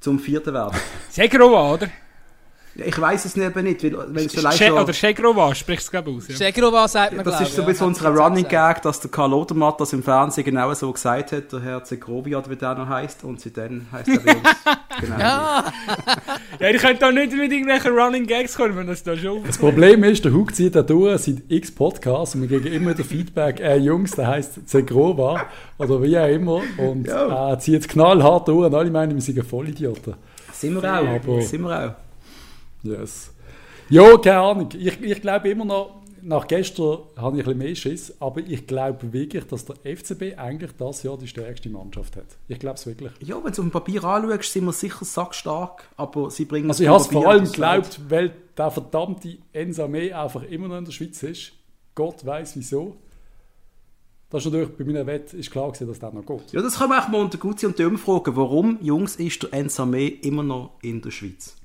zum 0.00 0.18
vierten 0.18 0.54
werden. 0.54 0.76
Segrova, 1.10 1.74
oder? 1.74 1.88
Ja, 2.78 2.86
Ich 2.86 3.00
weiß 3.00 3.24
es 3.24 3.36
eben 3.36 3.64
nicht, 3.64 3.82
weil 3.82 3.98
wenn 4.14 4.26
es 4.26 4.32
vielleicht 4.32 4.58
Che 4.58 4.68
schon... 4.68 4.78
oder 4.78 4.92
Segrova, 4.92 5.54
sprichst 5.54 5.88
du 5.88 5.90
glaube 5.90 6.10
aus. 6.12 6.28
Ja. 6.28 6.36
Schegrova 6.36 6.86
sagt 6.88 7.14
man, 7.16 7.24
Das 7.24 7.36
glaub 7.38 7.48
ist 7.48 7.54
so 7.56 7.62
ich, 7.62 7.66
ein 7.66 7.70
bisschen 7.72 7.84
ja. 8.04 8.10
unser 8.10 8.10
Running 8.24 8.48
Gag, 8.48 8.82
dass 8.82 9.00
der 9.00 9.10
Karl 9.10 9.32
Odermatt 9.32 9.80
das 9.80 9.92
im 9.92 10.02
Fernsehen 10.02 10.44
genau 10.44 10.72
so 10.74 10.92
gesagt 10.92 11.32
hat, 11.32 11.52
der 11.52 11.60
Herr 11.60 11.84
Zegrovi, 11.84 12.36
oder 12.36 12.48
wie 12.50 12.56
der 12.56 12.74
noch 12.74 12.88
heisst, 12.88 13.24
und 13.24 13.40
seitdem 13.40 13.86
heisst 13.92 14.08
er 14.08 14.20
bei 14.20 14.32
uns 14.36 14.48
genau. 15.00 15.18
Ja, 15.18 15.64
ja, 16.60 16.68
ihr 16.70 16.78
könnt 16.78 17.02
da 17.02 17.10
nicht 17.10 17.32
mit 17.32 17.50
irgendwelchen 17.52 17.92
Running 17.98 18.26
Gags 18.26 18.56
kommen, 18.56 18.76
wenn 18.76 18.86
das 18.86 19.02
da 19.02 19.16
schon 19.16 19.42
Das 19.44 19.58
Problem 19.58 20.04
ist, 20.04 20.24
der 20.24 20.32
Hug 20.32 20.54
zieht 20.54 20.74
da 20.74 20.82
durch 20.82 21.20
seit 21.22 21.36
x 21.48 21.70
Podcasts 21.72 22.34
und 22.34 22.48
wir 22.48 22.60
kriegen 22.60 22.72
immer 22.74 22.90
wieder 22.90 23.04
Feedback, 23.04 23.60
äh, 23.60 23.76
Jungs, 23.76 24.12
der 24.12 24.26
heisst 24.28 24.68
Zegrova 24.68 25.40
oder 25.78 26.02
wie 26.02 26.18
auch 26.18 26.28
immer 26.28 26.62
und 26.78 27.06
Ja. 27.06 27.50
er 27.50 27.58
zieht 27.58 27.88
knallhart 27.88 28.48
durch 28.48 28.66
und 28.66 28.74
alle 28.74 28.90
meinen, 28.90 29.14
wir 29.14 29.20
sind 29.22 29.44
Vollidioten. 29.44 30.14
Sind 30.52 30.74
wir 30.80 30.84
auch, 30.84 31.06
Aber- 31.06 31.42
sind 31.42 31.62
wir 31.62 31.86
auch. 31.88 32.07
Yes. 32.82 33.32
Ja, 33.90 34.16
keine 34.18 34.38
Ahnung. 34.38 34.68
Ich, 34.78 35.00
ich 35.00 35.20
glaube 35.20 35.48
immer 35.48 35.64
noch, 35.64 36.02
nach 36.22 36.46
gestern 36.46 36.98
habe 37.16 37.38
ich 37.38 37.42
ein 37.42 37.44
bisschen 37.44 37.58
mehr 37.58 37.74
Schiss, 37.74 38.14
aber 38.20 38.40
ich 38.40 38.66
glaube 38.66 39.12
wirklich, 39.12 39.44
dass 39.44 39.64
der 39.64 39.76
FCB 39.76 40.36
eigentlich 40.36 40.72
das 40.76 41.02
Jahr 41.02 41.16
die 41.16 41.28
stärkste 41.28 41.70
Mannschaft 41.70 42.16
hat. 42.16 42.26
Ich 42.48 42.58
glaube 42.58 42.76
es 42.76 42.86
wirklich. 42.86 43.12
Ja, 43.20 43.36
wenn 43.36 43.52
du 43.52 43.62
auf 43.62 43.68
dem 43.68 43.70
Papier 43.70 44.04
anschaust, 44.04 44.52
sind 44.52 44.64
wir 44.64 44.72
sicher 44.72 45.04
sackstark, 45.04 45.88
aber 45.96 46.30
sie 46.30 46.44
bringen 46.44 46.68
Also 46.68 46.82
ich 46.82 46.88
habe 46.88 47.00
es 47.00 47.06
vor 47.06 47.28
allem 47.28 47.44
geglaubt, 47.44 48.00
weil 48.08 48.32
der 48.56 48.70
verdammte 48.70 49.38
Ensame 49.52 50.16
einfach 50.16 50.42
immer 50.42 50.68
noch 50.68 50.78
in 50.78 50.84
der 50.84 50.92
Schweiz 50.92 51.22
ist. 51.22 51.52
Gott 51.94 52.24
weiß 52.24 52.56
wieso. 52.56 52.96
Das 54.30 54.44
ist 54.44 54.52
natürlich 54.52 54.76
bei 54.76 54.84
meiner 54.84 55.06
Wette 55.06 55.36
ist 55.38 55.50
klar 55.50 55.68
gewesen, 55.68 55.88
dass 55.88 55.98
das 55.98 56.12
noch 56.12 56.26
geht. 56.26 56.52
Ja, 56.52 56.60
das 56.60 56.78
können 56.78 56.90
wir 56.90 57.02
auch 57.02 57.08
mal 57.08 57.22
unter 57.22 57.38
Gutzi 57.38 57.64
und 57.64 57.78
Döm 57.78 57.96
fragen. 57.96 58.36
Warum, 58.36 58.78
Jungs, 58.82 59.16
ist 59.16 59.42
der 59.42 59.54
Ensame 59.54 60.08
immer 60.08 60.42
noch 60.42 60.72
in 60.82 61.00
der 61.00 61.10
Schweiz? 61.10 61.56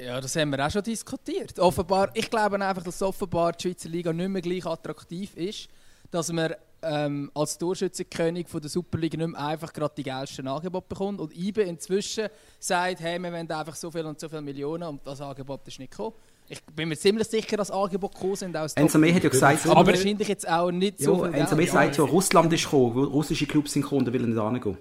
Ja, 0.00 0.20
das 0.20 0.34
haben 0.36 0.50
wir 0.50 0.66
auch 0.66 0.70
schon 0.70 0.82
diskutiert. 0.82 1.58
Offenbar, 1.58 2.10
ich 2.14 2.28
glaube 2.28 2.60
einfach, 2.64 2.82
dass 2.82 3.02
offenbar 3.02 3.52
die 3.52 3.68
Schweizer 3.68 3.88
Liga 3.88 4.12
nicht 4.12 4.28
mehr 4.28 4.42
gleich 4.42 4.66
attraktiv 4.66 5.36
ist, 5.36 5.68
dass 6.10 6.32
man 6.32 6.54
ähm, 6.82 7.30
als 7.34 7.56
Torschützenkönig 7.58 8.48
von 8.48 8.60
der 8.60 8.70
Superliga 8.70 9.16
nicht 9.16 9.28
mehr 9.28 9.40
einfach 9.40 9.72
gerade 9.72 9.94
die 9.96 10.02
geilsten 10.02 10.48
Angebote 10.48 10.86
bekommt. 10.88 11.20
Und 11.20 11.36
IBE 11.36 11.62
inzwischen 11.62 12.28
sagt, 12.58 13.00
hey, 13.00 13.18
wir 13.18 13.32
wollen 13.32 13.50
einfach 13.50 13.76
so 13.76 13.90
viel 13.90 14.04
und 14.04 14.18
so 14.18 14.28
viele 14.28 14.42
Millionen 14.42 14.84
und 14.84 15.06
das 15.06 15.20
Angebot 15.20 15.66
ist 15.66 15.78
nicht 15.78 15.92
gekommen. 15.92 16.14
Ich 16.48 16.62
bin 16.64 16.88
mir 16.88 16.96
ziemlich 16.96 17.28
sicher, 17.28 17.56
dass 17.56 17.70
Angebote 17.70 18.14
gekommen 18.14 18.36
sind 18.36 18.56
aus 18.56 18.74
Ensame 18.74 19.14
hat 19.14 19.22
ja 19.22 19.30
gesagt, 19.30 19.66
aber, 19.66 19.86
wahrscheinlich 19.86 20.28
jetzt 20.28 20.48
auch 20.48 20.70
nicht 20.70 20.98
so 20.98 21.24
ja, 21.24 21.32
viel 21.46 21.56
Geld. 21.56 21.70
sagt 21.70 21.96
ja, 21.96 22.04
Russland 22.04 22.52
ist 22.52 22.64
gekommen, 22.64 23.04
russische 23.04 23.46
Clubs 23.46 23.72
sind 23.72 23.82
gekommen, 23.82 24.04
da 24.04 24.12
will 24.12 24.22
er 24.22 24.26
nicht 24.26 24.64
hingehen. 24.64 24.78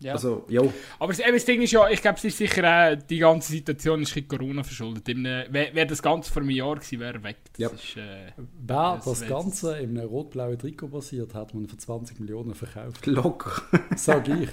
Ja. 0.00 0.14
Also, 0.14 0.44
ja. 0.48 0.62
Aber 0.98 1.12
das, 1.12 1.20
eben, 1.20 1.34
das 1.34 1.44
Ding 1.44 1.60
ist 1.60 1.72
ja, 1.72 1.88
ich 1.90 2.00
glaube, 2.00 2.16
es 2.18 2.24
ist 2.24 2.38
sicher 2.38 2.64
auch, 2.64 2.96
die 3.08 3.18
ganze 3.18 3.52
Situation 3.52 4.00
ist 4.02 4.28
Corona 4.28 4.62
verschuldet. 4.62 5.06
Wäre 5.06 5.74
wär 5.74 5.86
das 5.86 6.02
Ganze 6.02 6.32
vor 6.32 6.40
einem 6.40 6.50
Jahr 6.50 6.76
gewesen, 6.76 7.00
wäre 7.00 7.14
er 7.14 7.22
weg. 7.22 7.36
Das 7.52 7.58
Ja. 7.58 7.68
ist, 7.68 7.96
äh, 7.96 8.32
Wäre 8.66 8.96
Das 8.96 9.04
das 9.04 9.28
Ganze 9.28 9.78
in 9.78 9.98
einem 9.98 10.08
rot-blauen 10.08 10.58
Trikot 10.58 10.88
basiert, 10.88 11.34
hat 11.34 11.52
man 11.54 11.66
für 11.66 11.76
20 11.76 12.18
Millionen 12.18 12.54
verkauft. 12.54 13.04
Locker. 13.06 13.62
Sag 13.96 14.26
ich. 14.28 14.48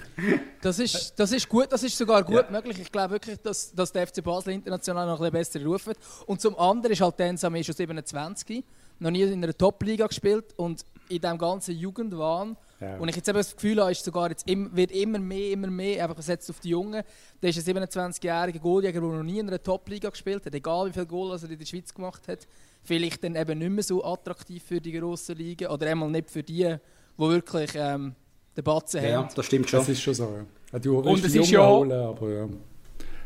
Das 0.62 0.80
ist, 0.80 1.14
das 1.18 1.32
ist 1.32 1.48
gut, 1.48 1.68
das 1.72 1.82
ist 1.84 1.98
sogar 1.98 2.24
gut 2.24 2.52
möglich. 2.52 2.80
Ich 2.82 2.92
glaube 2.92 3.12
wirklich, 3.14 3.38
dass, 3.38 3.74
dass 3.74 3.94
der 3.94 4.06
FC 4.08 4.22
Basel 4.22 4.54
international 4.54 5.08
noch 5.08 5.22
ein 5.22 5.32
bisschen 5.32 5.62
besser 5.62 5.66
ruft. 5.66 5.98
Und 6.26 6.42
zum 6.42 6.58
anderen 6.60 6.92
ist 6.92 7.02
halt 7.02 7.16
Tensame 7.16 7.64
schon 7.64 7.76
27, 7.76 8.64
noch 9.00 9.12
nie 9.12 9.22
in 9.22 9.42
einer 9.44 9.58
Top-Liga 9.58 10.08
gespielt 10.08 10.54
und 10.58 10.84
in 11.10 11.22
diesem 11.22 11.38
ganzen 11.38 11.76
Jugendwahn. 11.76 12.58
Ja. 12.80 12.98
Und 12.98 13.10
ich 13.10 13.16
jetzt 13.16 13.28
eben 13.28 13.38
das 13.38 13.56
Gefühl 13.56 13.80
habe, 13.82 13.92
ist 13.92 14.04
sogar 14.06 14.30
jetzt 14.30 14.48
im, 14.48 14.76
wird 14.76 14.92
immer 14.92 15.18
mehr, 15.20 15.52
immer 15.52 15.68
mehr 15.68 16.04
einfach 16.04 16.16
gesetzt 16.18 16.50
auf 16.50 16.60
die 16.60 16.70
Jungen. 16.70 17.02
Der 17.42 17.50
ist 17.50 17.68
ein 17.68 17.76
27-jähriger 17.78 18.60
Goaljäger, 18.60 19.02
der 19.02 19.10
noch 19.10 19.24
nie 19.24 19.40
in 19.40 19.48
einer 19.48 19.62
Top-Liga 19.62 20.10
gespielt 20.10 20.46
hat, 20.46 20.54
egal 20.54 20.88
wie 20.88 20.94
viele 20.94 21.08
Goal 21.08 21.36
er 21.42 21.50
in 21.50 21.58
der 21.58 21.66
Schweiz 21.66 21.94
gemacht 21.94 22.28
hat. 22.28 22.48
Vielleicht 22.84 23.24
dann 23.24 23.36
eben 23.36 23.58
nicht 23.58 23.72
mehr 23.72 23.84
so 23.84 24.04
attraktiv 24.06 24.64
für 24.64 24.80
die 24.80 24.92
grossen 24.92 25.38
Ligen 25.38 25.68
oder 25.70 25.88
einmal 25.88 26.10
nicht 26.12 26.30
für 26.30 26.44
die, 26.44 26.64
die 26.66 26.78
wirklich 27.18 27.72
ähm, 27.76 28.14
den 28.56 28.64
Batzen 28.64 29.04
Ja, 29.04 29.24
haben. 29.24 29.30
das 29.36 29.46
stimmt 29.48 29.70
schon. 29.70 29.80
Das 29.80 29.90
ist 29.90 30.02
schon 30.02 30.14
so, 30.14 30.24
ja. 30.26 30.46
ja 30.74 30.80
du 30.80 30.98
Und 31.00 31.06
willst 31.06 31.26
es 31.26 31.32
die 31.34 31.40
ist 31.40 31.50
ja- 31.52 31.68
holen, 31.68 31.92
aber 31.92 32.30
ja. 32.30 32.48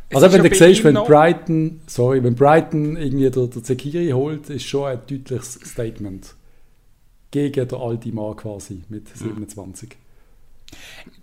Es 0.09 0.15
Also 0.15 0.31
wenn 0.33 0.43
ja 0.43 0.49
du 0.49 0.55
siehst, 0.55 0.83
wenn 0.83 0.93
Brighton, 0.95 1.81
sorry, 1.87 2.21
wenn 2.23 2.35
Brighton 2.35 2.97
irgendwie 2.97 3.29
der, 3.29 3.47
der 3.47 3.63
Zekiri 3.63 4.09
holt, 4.11 4.49
ist 4.49 4.63
schon 4.63 4.87
ein 4.89 4.99
deutliches 5.07 5.53
Statement. 5.53 6.35
Gegen 7.31 7.67
den 7.67 7.79
alten 7.79 8.13
Mann 8.13 8.35
quasi 8.35 8.83
mit 8.89 9.07
27. 9.17 9.95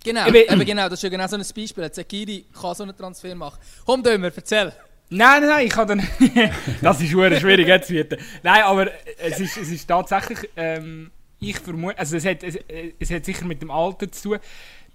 Genau, 0.03 0.27
Eben- 0.27 0.65
genau, 0.65 0.89
das 0.89 0.99
ist 0.99 1.03
ja 1.03 1.09
genau 1.09 1.27
so 1.27 1.35
ein 1.35 1.45
Beispiel. 1.55 1.91
Zekiri 1.91 2.45
kann 2.59 2.75
so 2.75 2.83
einen 2.83 2.95
Transfer 2.95 3.35
machen. 3.35 3.59
Komm, 3.85 4.03
Dömer, 4.03 4.31
erzähl. 4.35 4.73
Nein, 5.11 5.41
nein, 5.41 5.49
nein, 5.49 5.67
ich 5.67 5.75
habe 5.75 5.95
dann. 5.95 6.07
das 6.81 7.01
ist 7.01 7.09
schwer 7.09 7.39
schwierig 7.39 7.67
jetzt 7.67 7.87
zu 7.87 7.93
werden. 7.95 8.19
Nein, 8.43 8.61
aber 8.63 8.91
es 9.17 9.39
ist, 9.39 9.57
es 9.57 9.69
ist 9.71 9.87
tatsächlich. 9.87 10.49
Ähm, 10.55 11.09
ich 11.39 11.57
vermute. 11.57 11.97
Also, 11.97 12.17
es 12.17 12.25
hat, 12.25 12.43
es, 12.43 12.57
es 12.99 13.09
hat 13.09 13.25
sicher 13.25 13.45
mit 13.45 13.61
dem 13.61 13.71
Alter 13.71 14.11
zu 14.11 14.29
tun. 14.29 14.39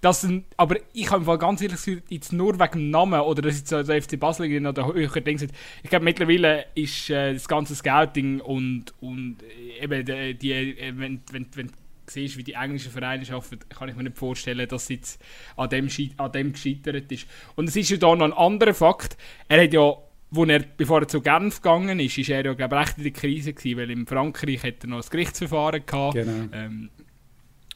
Dass 0.05 0.23
ein, 0.23 0.45
aber 0.55 0.75
ich 0.93 1.09
habe 1.09 1.37
ganz 1.39 1.61
ehrlich 1.61 1.83
gesagt, 1.83 2.11
jetzt 2.11 2.31
nur 2.31 2.59
wegen 2.59 2.73
dem 2.73 2.89
Namen 2.91 3.21
oder 3.21 3.41
dass 3.41 3.57
jetzt 3.57 3.71
der 3.71 4.03
FC 4.03 4.19
Basel 4.19 4.61
noch 4.61 4.71
der 4.71 4.85
höhere 4.85 5.19
Ding 5.19 5.39
sind. 5.39 5.51
Ich 5.81 5.89
glaube, 5.89 6.05
mittlerweile 6.05 6.67
ist 6.75 7.09
äh, 7.09 7.33
das 7.33 7.47
ganze 7.47 7.73
Scouting 7.73 8.39
und, 8.39 8.93
und 9.01 9.37
äh, 9.41 9.83
eben 9.83 10.05
die, 10.05 10.35
die 10.35 10.51
äh, 10.51 10.93
wenn, 10.95 11.21
wenn, 11.31 11.47
wenn 11.55 11.67
du 11.67 11.73
siehst, 12.05 12.37
wie 12.37 12.43
die 12.43 12.53
englischen 12.53 12.91
Vereine 12.91 13.25
arbeiten, 13.27 13.67
kann 13.67 13.89
ich 13.89 13.95
mir 13.95 14.03
nicht 14.03 14.15
vorstellen, 14.15 14.67
dass 14.67 14.83
es 14.83 14.89
jetzt 14.89 15.21
an 15.57 15.69
dem, 15.69 15.89
an 16.17 16.31
dem 16.31 16.53
gescheitert 16.53 17.11
ist. 17.11 17.25
Und 17.55 17.67
es 17.67 17.75
ist 17.75 17.89
ja 17.89 17.97
da 17.97 18.15
noch 18.15 18.25
ein 18.25 18.33
anderer 18.33 18.75
Fakt. 18.75 19.17
Er 19.47 19.63
hat 19.63 19.73
ja, 19.73 19.91
wo 20.29 20.45
er, 20.45 20.59
bevor 20.77 21.01
er 21.01 21.07
zu 21.07 21.19
Genf 21.19 21.63
gegangen 21.63 21.99
ist, 21.99 22.15
ist 22.15 22.29
er 22.29 22.45
ja 22.45 22.53
glaube 22.53 22.75
ich, 22.75 22.81
recht 22.81 22.97
in 22.99 23.03
der 23.05 23.13
Krise 23.13 23.53
gewesen, 23.53 23.79
weil 23.79 23.89
in 23.89 24.05
Frankreich 24.05 24.61
hat 24.61 24.83
er 24.83 24.87
noch 24.87 25.03
ein 25.03 25.09
Gerichtsverfahren 25.09 25.83
gehabt. 25.83 26.13
Genau. 26.13 26.47
Ähm, 26.53 26.91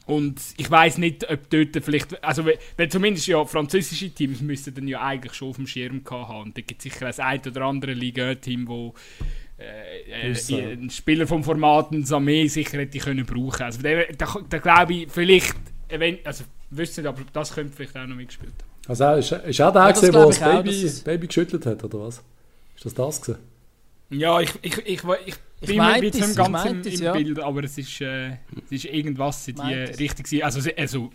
und 0.06 0.40
ich 0.56 0.68
weiß 0.70 0.98
nicht, 0.98 1.30
ob 1.30 1.48
dort 1.50 1.84
vielleicht, 1.84 2.22
also 2.24 2.44
weil, 2.44 2.58
weil 2.76 2.88
zumindest 2.88 3.26
ja 3.28 3.44
französische 3.44 4.10
Teams 4.10 4.40
müssten 4.40 4.74
dann 4.74 4.88
ja 4.88 5.00
eigentlich 5.02 5.34
schon 5.34 5.50
auf 5.50 5.56
dem 5.56 5.66
Schirm 5.66 6.02
haben. 6.10 6.42
Und 6.42 6.56
da 6.56 6.62
gibt 6.62 6.84
es 6.84 6.92
sicher 6.92 7.06
ein 7.06 7.18
ein 7.18 7.40
oder 7.48 7.62
andere 7.62 7.92
Liga-Team, 7.92 8.66
wo 8.66 8.94
äh, 9.58 10.30
äh, 10.32 10.72
einen 10.72 10.90
Spieler 10.90 11.26
vom 11.26 11.44
Format 11.44 11.92
ein 11.92 12.04
Samé 12.04 12.48
sicher 12.48 12.78
hätte 12.78 12.98
können 12.98 13.26
brauchen. 13.26 13.62
Also 13.62 13.82
da, 13.82 14.02
da, 14.16 14.36
da 14.48 14.58
glaube 14.58 14.94
ich 14.94 15.10
vielleicht, 15.10 15.54
event- 15.88 16.26
also 16.26 16.44
wüsste 16.70 17.02
nicht, 17.02 17.08
aber 17.08 17.22
das 17.32 17.54
könnte 17.54 17.72
vielleicht 17.76 17.96
auch 17.96 18.06
noch 18.06 18.16
mitgespielt 18.16 18.52
haben. 18.52 18.70
Also 18.88 19.04
ist, 19.12 19.30
ist 19.46 19.60
er 19.60 19.70
der, 19.72 19.82
Ja, 19.82 19.88
das 19.92 20.00
gewesen, 20.00 20.12
der 20.12 20.26
das 20.26 20.36
ich 20.38 20.42
auch, 20.44 20.62
Baby, 20.62 20.82
es- 20.82 21.00
Baby 21.02 21.26
geschüttelt 21.26 21.66
hat, 21.66 21.84
oder 21.84 22.00
was? 22.00 22.22
Ist 22.74 22.86
das 22.86 22.94
das 22.94 23.20
gewesen? 23.22 23.38
Ja, 24.10 24.40
ich, 24.40 24.50
ich, 24.62 24.78
ich, 24.78 24.86
ich, 24.86 25.34
Ich 25.60 25.66
bin 25.68 25.76
mir 25.78 26.02
jetzt 26.02 26.14
es, 26.16 26.20
nicht 26.20 26.30
ich 26.30 26.36
ganz 26.52 26.64
im, 26.66 26.82
im 26.82 27.02
ja. 27.02 27.12
Bild, 27.12 27.38
aber 27.40 27.64
es 27.64 27.78
ist, 27.78 28.00
äh, 28.00 28.30
es 28.30 28.36
ist 28.70 28.84
irgendwas 28.86 29.46
in 29.48 29.56
die. 29.56 29.74
Richtung. 29.74 30.42
Also, 30.42 30.70
also 30.76 31.10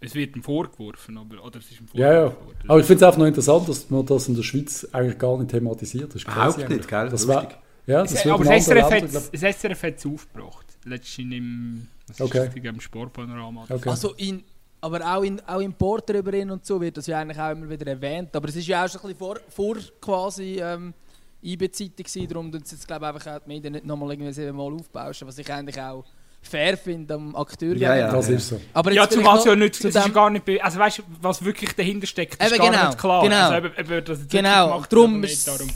es 0.00 0.14
wird 0.14 0.36
ihm 0.36 0.42
vorgeworfen, 0.42 1.18
aber, 1.18 1.44
oder 1.44 1.58
es 1.58 1.70
ist 1.70 1.80
ihm 1.80 1.86
Ja, 1.92 2.12
ja. 2.12 2.36
Aber 2.68 2.80
ich 2.80 2.86
finde 2.86 2.96
es 2.96 3.02
einfach 3.02 3.18
noch 3.18 3.26
interessant, 3.26 3.68
dass 3.68 3.90
man 3.90 4.06
das 4.06 4.28
in 4.28 4.34
der 4.36 4.42
Schweiz 4.42 4.86
eigentlich 4.92 5.18
gar 5.18 5.36
nicht 5.38 5.50
thematisiert. 5.50 6.08
Das 6.14 6.16
ist 6.16 6.28
Überhaupt 6.28 6.68
nicht, 6.68 6.88
gell? 6.88 7.08
Das 7.08 7.26
wär, 7.28 7.48
ja, 7.86 8.02
das 8.02 8.12
Es- 8.12 8.24
wird 8.24 8.34
aber 8.34 8.44
in 8.44 8.50
das 8.50 8.64
SRF, 8.64 8.74
Ländern, 8.90 9.02
hat, 9.02 9.10
glaub- 9.10 9.32
das 9.32 9.42
SRF 9.42 9.82
hat 9.82 9.94
es 9.98 10.06
aufgebracht. 10.06 10.66
Letztens 10.84 11.34
im, 11.34 11.88
Okay. 12.20 12.46
ist 12.46 12.56
das, 12.56 12.64
im 12.64 12.80
Sportpanorama. 12.80 13.64
Okay. 13.68 13.88
Also 13.90 14.14
in, 14.14 14.42
aber 14.80 15.00
auch 15.16 15.22
in, 15.22 15.40
auch 15.46 15.60
im 15.60 15.72
Porter 15.74 16.14
über 16.18 16.32
ihn 16.32 16.50
und 16.50 16.64
so 16.64 16.80
wird 16.80 16.96
das 16.96 17.06
ja 17.08 17.18
eigentlich 17.20 17.38
auch 17.38 17.50
immer 17.50 17.68
wieder 17.68 17.86
erwähnt. 17.88 18.34
Aber 18.36 18.48
es 18.48 18.56
ist 18.56 18.68
ja 18.68 18.84
auch 18.84 18.88
schon 18.88 19.00
ein 19.00 19.08
bisschen 19.08 19.18
vor, 19.18 19.36
vor 19.50 19.76
quasi 20.00 20.60
ähm, 20.62 20.94
IB-Zeiten 21.42 21.96
gewesen. 22.02 22.28
Darum 22.28 22.50
tun 22.52 22.62
sie 22.64 22.74
jetzt 22.74 22.86
glaube 22.86 23.06
einfach 23.06 23.26
auch 23.26 23.38
die 23.40 23.48
Medien 23.48 23.72
nicht 23.72 23.84
nochmal 23.86 24.10
irgendwie 24.12 24.32
siebenmal 24.32 24.72
aufbauschen, 24.72 25.26
was 25.28 25.38
ich 25.38 25.52
eigentlich 25.52 25.80
auch 25.80 26.04
fair 26.40 26.76
finde 26.76 27.14
am 27.14 27.34
Akteur. 27.36 27.76
Ja, 27.76 27.96
ja. 27.96 28.12
das 28.12 28.28
ist 28.28 28.48
so. 28.48 28.60
Aber 28.72 28.92
Ja, 28.92 29.08
zumal 29.08 29.38
es 29.38 29.44
ja 29.44 29.56
nicht, 29.56 29.74
zu 29.74 29.88
es 29.88 29.94
ist 29.94 30.14
gar 30.14 30.30
nicht, 30.30 30.44
also 30.62 30.78
weißt 30.78 30.98
du, 30.98 31.02
was 31.20 31.44
wirklich 31.44 31.72
dahinter 31.74 32.06
steckt, 32.06 32.42
ist 32.42 32.48
Eben, 32.52 32.58
gar 32.62 32.70
genau, 32.70 32.86
nicht 32.86 32.98
klar. 32.98 33.22
genau. 33.22 33.50
Also, 33.50 33.68
ob 33.68 33.90
er 33.90 34.02
das 34.02 34.28
Genau, 34.28 34.68
gemacht 34.68 34.92
darum 34.92 35.24
ist- 35.24 35.48
darum. 35.48 35.68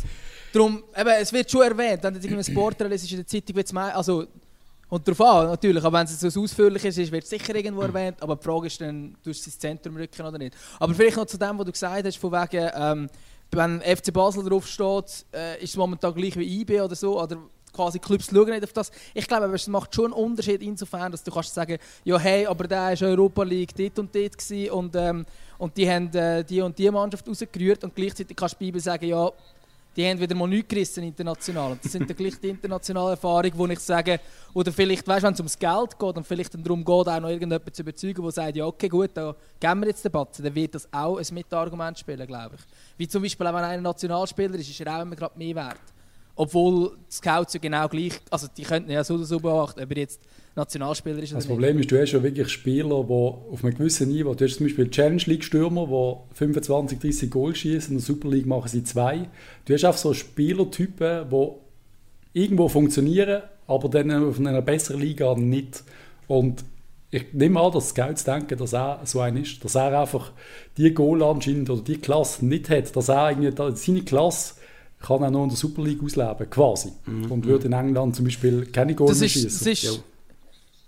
Darum, 0.52 0.82
eben, 0.96 1.08
es 1.20 1.32
wird 1.32 1.50
schon 1.50 1.62
erwähnt, 1.62 2.02
wenn 2.02 2.12
du 2.14 2.20
irgendwie 2.20 2.36
ein 2.36 2.44
Sportler 2.44 2.88
liest, 2.88 3.04
ist 3.04 3.10
in 3.12 3.16
der 3.18 3.26
Zeitung, 3.26 3.56
wird's 3.56 3.72
mei- 3.72 3.94
also 3.94 4.26
und 4.90 5.08
darauf 5.08 5.20
an, 5.22 5.46
natürlich, 5.46 5.82
aber 5.82 5.98
wenn 5.98 6.04
es 6.04 6.20
so 6.20 6.42
ausführlich 6.42 6.84
ist, 6.84 7.10
wird 7.10 7.24
es 7.24 7.30
sicher 7.30 7.54
irgendwo 7.54 7.80
erwähnt, 7.80 8.22
aber 8.22 8.36
die 8.36 8.44
Frage 8.44 8.66
ist 8.66 8.78
dann, 8.78 9.16
tust 9.24 9.46
du 9.46 9.48
ins 9.48 9.58
Zentrum 9.58 9.96
rücken 9.96 10.20
oder 10.26 10.36
nicht. 10.36 10.54
Aber 10.78 10.92
vielleicht 10.94 11.16
noch 11.16 11.24
zu 11.24 11.38
dem, 11.38 11.58
was 11.58 11.64
du 11.64 11.72
gesagt 11.72 12.06
hast, 12.06 12.18
von 12.18 12.30
wegen, 12.32 12.70
ähm, 12.74 13.08
wenn 13.52 13.80
FC 13.80 14.12
Basel 14.12 14.44
drauf 14.44 14.66
steht, 14.66 15.26
äh, 15.34 15.62
ist 15.62 15.70
es 15.70 15.76
momentan 15.76 16.14
gleich 16.14 16.36
wie 16.36 16.60
IB 16.60 16.80
oder 16.80 16.94
so, 16.94 17.20
oder 17.20 17.38
quasi 17.72 17.98
Clubs 17.98 18.26
schauen 18.26 18.50
nicht 18.50 18.64
auf 18.64 18.72
das. 18.72 18.90
Ich 19.14 19.26
glaube, 19.26 19.52
es 19.54 19.66
macht 19.66 19.94
schon 19.94 20.06
einen 20.06 20.14
Unterschied 20.14 20.62
insofern, 20.62 21.10
dass 21.10 21.22
du 21.22 21.30
kannst 21.30 21.54
sagen, 21.54 21.78
ja 22.04 22.18
hey, 22.18 22.46
aber 22.46 22.66
der 22.66 22.92
ist 22.92 23.02
Europa 23.02 23.42
League 23.42 23.74
dort 23.74 23.98
und 23.98 24.14
dort 24.14 24.38
gewesen 24.38 24.70
und, 24.70 24.96
ähm, 24.96 25.26
und 25.58 25.76
die 25.76 25.88
haben 25.88 26.12
äh, 26.14 26.44
die 26.44 26.60
und 26.60 26.78
die 26.78 26.90
Mannschaft 26.90 27.26
rausgerührt 27.26 27.84
und 27.84 27.94
gleichzeitig 27.94 28.36
kannst 28.36 28.54
du 28.54 28.58
bei 28.58 28.66
IB 28.66 28.78
sagen, 28.78 29.06
ja, 29.06 29.30
die 29.96 30.08
haben 30.08 30.18
wieder 30.18 30.34
mal 30.34 30.48
nichts 30.48 30.68
gerissen 30.68 31.04
international. 31.04 31.72
Und 31.72 31.84
das 31.84 31.92
sind 31.92 32.08
dann 32.08 32.16
gleich 32.16 32.38
die 32.40 32.48
internationalen 32.48 33.10
Erfahrungen, 33.10 33.52
wo 33.56 33.66
ich 33.66 33.80
sage, 33.80 34.20
oder 34.54 34.72
vielleicht, 34.72 35.06
weißt, 35.06 35.24
wenn 35.24 35.34
es 35.34 35.40
ums 35.40 35.58
Geld 35.58 35.98
geht 35.98 36.16
und 36.16 36.26
vielleicht 36.26 36.54
dann 36.54 36.62
darum 36.62 36.84
geht, 36.84 37.08
auch 37.08 37.20
noch 37.20 37.28
irgendjemanden 37.28 37.72
zu 37.72 37.82
überzeugen, 37.82 38.22
der 38.22 38.32
sagt, 38.32 38.56
ja 38.56 38.66
okay, 38.66 38.88
gut, 38.88 39.10
da 39.14 39.34
geben 39.60 39.80
wir 39.80 39.88
jetzt 39.88 40.04
den 40.04 40.12
Batzen, 40.12 40.44
dann 40.44 40.54
wird 40.54 40.74
das 40.74 40.88
auch 40.92 41.18
ein 41.18 41.26
Mitargument 41.32 41.98
spielen, 41.98 42.26
glaube 42.26 42.56
ich. 42.56 42.62
Wie 42.96 43.08
zum 43.08 43.22
Beispiel, 43.22 43.46
wenn 43.46 43.56
einer 43.56 43.82
Nationalspieler 43.82 44.54
ist, 44.54 44.70
ist 44.70 44.80
er 44.80 44.96
auch 44.96 45.02
immer 45.02 45.16
gerade 45.16 45.38
mehr 45.38 45.54
wert. 45.54 45.80
Obwohl 46.34 46.96
die 47.10 47.14
Scouts 47.14 47.54
ja 47.54 47.60
genau 47.60 47.88
gleich, 47.88 48.20
also 48.30 48.46
die 48.56 48.62
könnten 48.62 48.90
ja 48.90 49.04
so 49.04 49.14
oder 49.14 49.24
so 49.24 49.38
beachten, 49.38 49.82
ob 49.82 49.90
er 49.90 49.98
jetzt 49.98 50.20
Nationalspieler 50.54 51.18
ist 51.18 51.32
Das 51.32 51.44
nicht. 51.44 51.48
Problem 51.48 51.78
ist, 51.78 51.90
du 51.90 52.00
hast 52.00 52.12
ja 52.12 52.22
wirklich 52.22 52.48
Spieler, 52.48 53.04
die 53.04 53.12
auf 53.12 53.64
einem 53.64 53.74
gewissen 53.74 54.08
Niveau, 54.08 54.34
du 54.34 54.44
hast 54.44 54.56
zum 54.56 54.66
Beispiel 54.66 54.90
Challenge 54.90 55.22
League 55.26 55.44
Stürmer, 55.44 55.86
die 55.86 56.36
25, 56.36 56.98
30 56.98 57.30
Goal 57.30 57.54
schießen, 57.54 57.92
in 57.92 57.98
der 57.98 58.04
Super 58.04 58.28
League 58.28 58.46
machen 58.46 58.68
sie 58.68 58.84
zwei. 58.84 59.28
Du 59.64 59.74
hast 59.74 59.84
einfach 59.84 59.98
so 59.98 60.14
Spielertypen, 60.14 61.28
die 61.30 61.48
irgendwo 62.32 62.68
funktionieren, 62.68 63.42
aber 63.66 63.88
dann 63.88 64.10
auf 64.10 64.38
einer 64.38 64.62
besseren 64.62 65.00
Liga 65.00 65.34
nicht. 65.34 65.84
Und 66.28 66.64
ich 67.10 67.32
nehme 67.32 67.60
an, 67.60 67.72
dass 67.72 67.90
Scouts 67.90 68.24
denken, 68.24 68.58
dass 68.58 68.72
er 68.72 69.00
so 69.04 69.20
ein 69.20 69.36
ist, 69.36 69.62
dass 69.64 69.74
er 69.74 70.00
einfach 70.00 70.32
die 70.78 70.92
Goal 70.94 71.22
anscheinend 71.22 71.68
oder 71.68 71.82
die 71.82 71.98
Klasse 71.98 72.44
nicht 72.44 72.70
hat, 72.70 72.94
dass 72.96 73.08
er 73.08 73.30
irgendwie 73.30 73.76
seine 73.76 74.02
Klasse 74.02 74.54
kann 75.02 75.22
er 75.22 75.30
noch 75.30 75.42
in 75.44 75.48
der 75.50 75.58
Super 75.58 75.82
League 75.82 76.02
ausleben, 76.02 76.48
quasi. 76.50 76.92
Und 77.06 77.44
würde 77.44 77.66
in 77.66 77.72
England 77.72 78.16
zum 78.16 78.24
Beispiel 78.24 78.66
keine 78.66 78.94
Goal 78.94 79.14
schießen. 79.14 80.02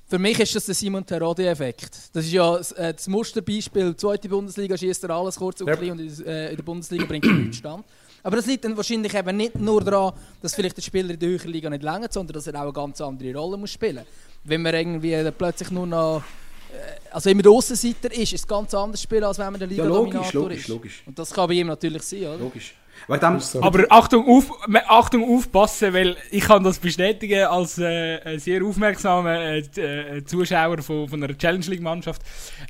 Für 0.06 0.18
mich 0.18 0.38
ist 0.38 0.54
das 0.54 0.66
der 0.66 0.74
Simon 0.74 1.04
Terodde-Effekt. 1.04 1.90
Das 2.12 2.24
ist 2.26 2.32
ja 2.32 2.56
das, 2.58 2.72
äh, 2.72 2.92
das 2.92 3.08
Musterbeispiel. 3.08 3.96
Zweite 3.96 4.28
Bundesliga 4.28 4.76
schießt 4.76 5.02
er 5.04 5.10
alles 5.10 5.36
kurz 5.36 5.60
und 5.62 5.66
Ja. 5.68 5.76
klein 5.76 5.92
und 5.92 6.00
in, 6.00 6.26
äh, 6.26 6.50
in 6.50 6.56
der 6.56 6.62
Bundesliga 6.62 7.06
bringt 7.06 7.24
er 7.24 7.32
nichts 7.32 7.56
stand. 7.56 7.84
Aber 8.22 8.36
das 8.36 8.46
liegt 8.46 8.64
dann 8.64 8.76
wahrscheinlich 8.76 9.12
eben 9.14 9.36
nicht 9.36 9.58
nur 9.58 9.82
daran, 9.82 10.12
dass 10.42 10.54
vielleicht 10.54 10.76
der 10.76 10.82
Spieler 10.82 11.10
in 11.14 11.18
der 11.18 11.28
höheren 11.30 11.50
Liga 11.50 11.68
nicht 11.70 11.82
länger, 11.82 12.06
sondern 12.10 12.34
dass 12.34 12.46
er 12.46 12.54
auch 12.54 12.60
eine 12.62 12.72
ganz 12.72 13.00
andere 13.00 13.34
Rolle 13.34 13.56
muss 13.56 13.70
spielen 13.72 13.96
muss. 13.96 14.04
Wenn 14.44 14.62
man 14.62 14.74
irgendwie 14.74 15.30
plötzlich 15.36 15.70
nur 15.70 15.86
noch 15.86 16.22
äh, 16.70 17.10
also 17.10 17.30
wenn 17.30 17.38
man 17.38 17.42
der 17.44 17.52
Aussenseiter 17.52 18.12
ist, 18.12 18.32
ist 18.32 18.40
es 18.42 18.46
ganz 18.46 18.74
anders 18.74 19.02
spielen, 19.02 19.24
als 19.24 19.38
wenn 19.38 19.52
man 19.52 19.58
der 19.58 19.68
Ja, 19.68 19.84
Liga 19.84 19.84
logisch, 19.84 20.12
Dominator 20.12 20.42
logisch, 20.42 20.58
ist. 20.60 20.68
logisch. 20.68 21.02
Und 21.06 21.18
das 21.18 21.30
kann 21.32 21.48
bei 21.48 21.54
ihm 21.54 21.66
natürlich 21.66 22.02
sein, 22.02 22.20
oder? 22.26 22.38
Logisch. 22.38 22.74
Dem, 23.08 23.40
So. 23.40 23.62
Aber 23.62 23.84
Achtung, 23.90 24.26
auf, 24.26 24.50
Achtung 24.88 25.36
aufpassen, 25.36 25.92
weil 25.92 26.16
ich 26.30 26.44
kann 26.44 26.64
das 26.64 26.78
bestätigen 26.78 27.44
als 27.44 27.78
äh, 27.78 28.38
sehr 28.38 28.64
aufmerksamer 28.64 29.38
äh, 29.40 29.58
äh, 29.58 30.24
Zuschauer 30.24 30.82
von, 30.82 31.08
von 31.08 31.22
einer 31.22 31.36
Challenge 31.36 31.66
League 31.66 31.82
Mannschaft. 31.82 32.22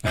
Äh, 0.02 0.08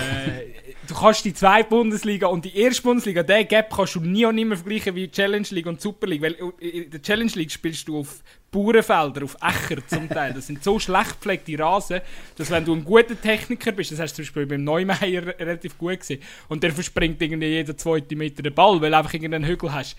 du 0.88 0.94
kannst 0.94 1.24
die 1.24 1.34
zweite 1.34 1.68
Bundesliga 1.68 2.28
und 2.28 2.44
die 2.44 2.56
erste 2.56 2.82
Bundesliga, 2.82 3.22
den 3.22 3.46
Gap 3.48 3.74
kannst 3.74 3.96
du 3.96 4.00
nie 4.00 4.24
und 4.24 4.36
nimmer 4.36 4.56
vergleichen 4.56 4.94
wie 4.94 5.10
Challenge 5.10 5.46
League 5.50 5.66
und 5.66 5.80
Super 5.80 6.06
League, 6.06 6.22
weil 6.22 6.36
in 6.58 6.90
der 6.90 7.02
Challenge 7.02 7.32
League 7.34 7.52
spielst 7.52 7.86
du 7.88 8.00
auf 8.00 8.22
Bauernfelder, 8.54 9.24
auf 9.24 9.36
Äcker 9.42 9.86
zum 9.86 10.08
Teil. 10.08 10.32
Das 10.32 10.46
sind 10.46 10.62
so 10.64 10.78
schlecht 10.78 11.20
gepflegte 11.20 11.58
Rasen, 11.58 12.00
dass 12.36 12.50
wenn 12.50 12.64
du 12.64 12.74
ein 12.74 12.84
guter 12.84 13.20
Techniker 13.20 13.72
bist, 13.72 13.92
das 13.92 13.98
hast 14.00 14.12
du 14.12 14.22
zum 14.22 14.24
Beispiel 14.24 14.46
beim 14.46 14.64
Neumeier 14.64 15.26
relativ 15.38 15.76
gut 15.76 16.00
gesehen, 16.00 16.22
und 16.48 16.62
der 16.62 16.72
verspringt 16.72 17.20
irgendwie 17.20 17.46
jeden 17.48 17.76
zweiten 17.76 18.16
Meter 18.16 18.42
den 18.42 18.54
Ball, 18.54 18.80
weil 18.80 18.90
du 18.90 18.96
einfach 18.96 19.12
irgendeinen 19.12 19.44
Hügel 19.44 19.72
hast. 19.72 19.96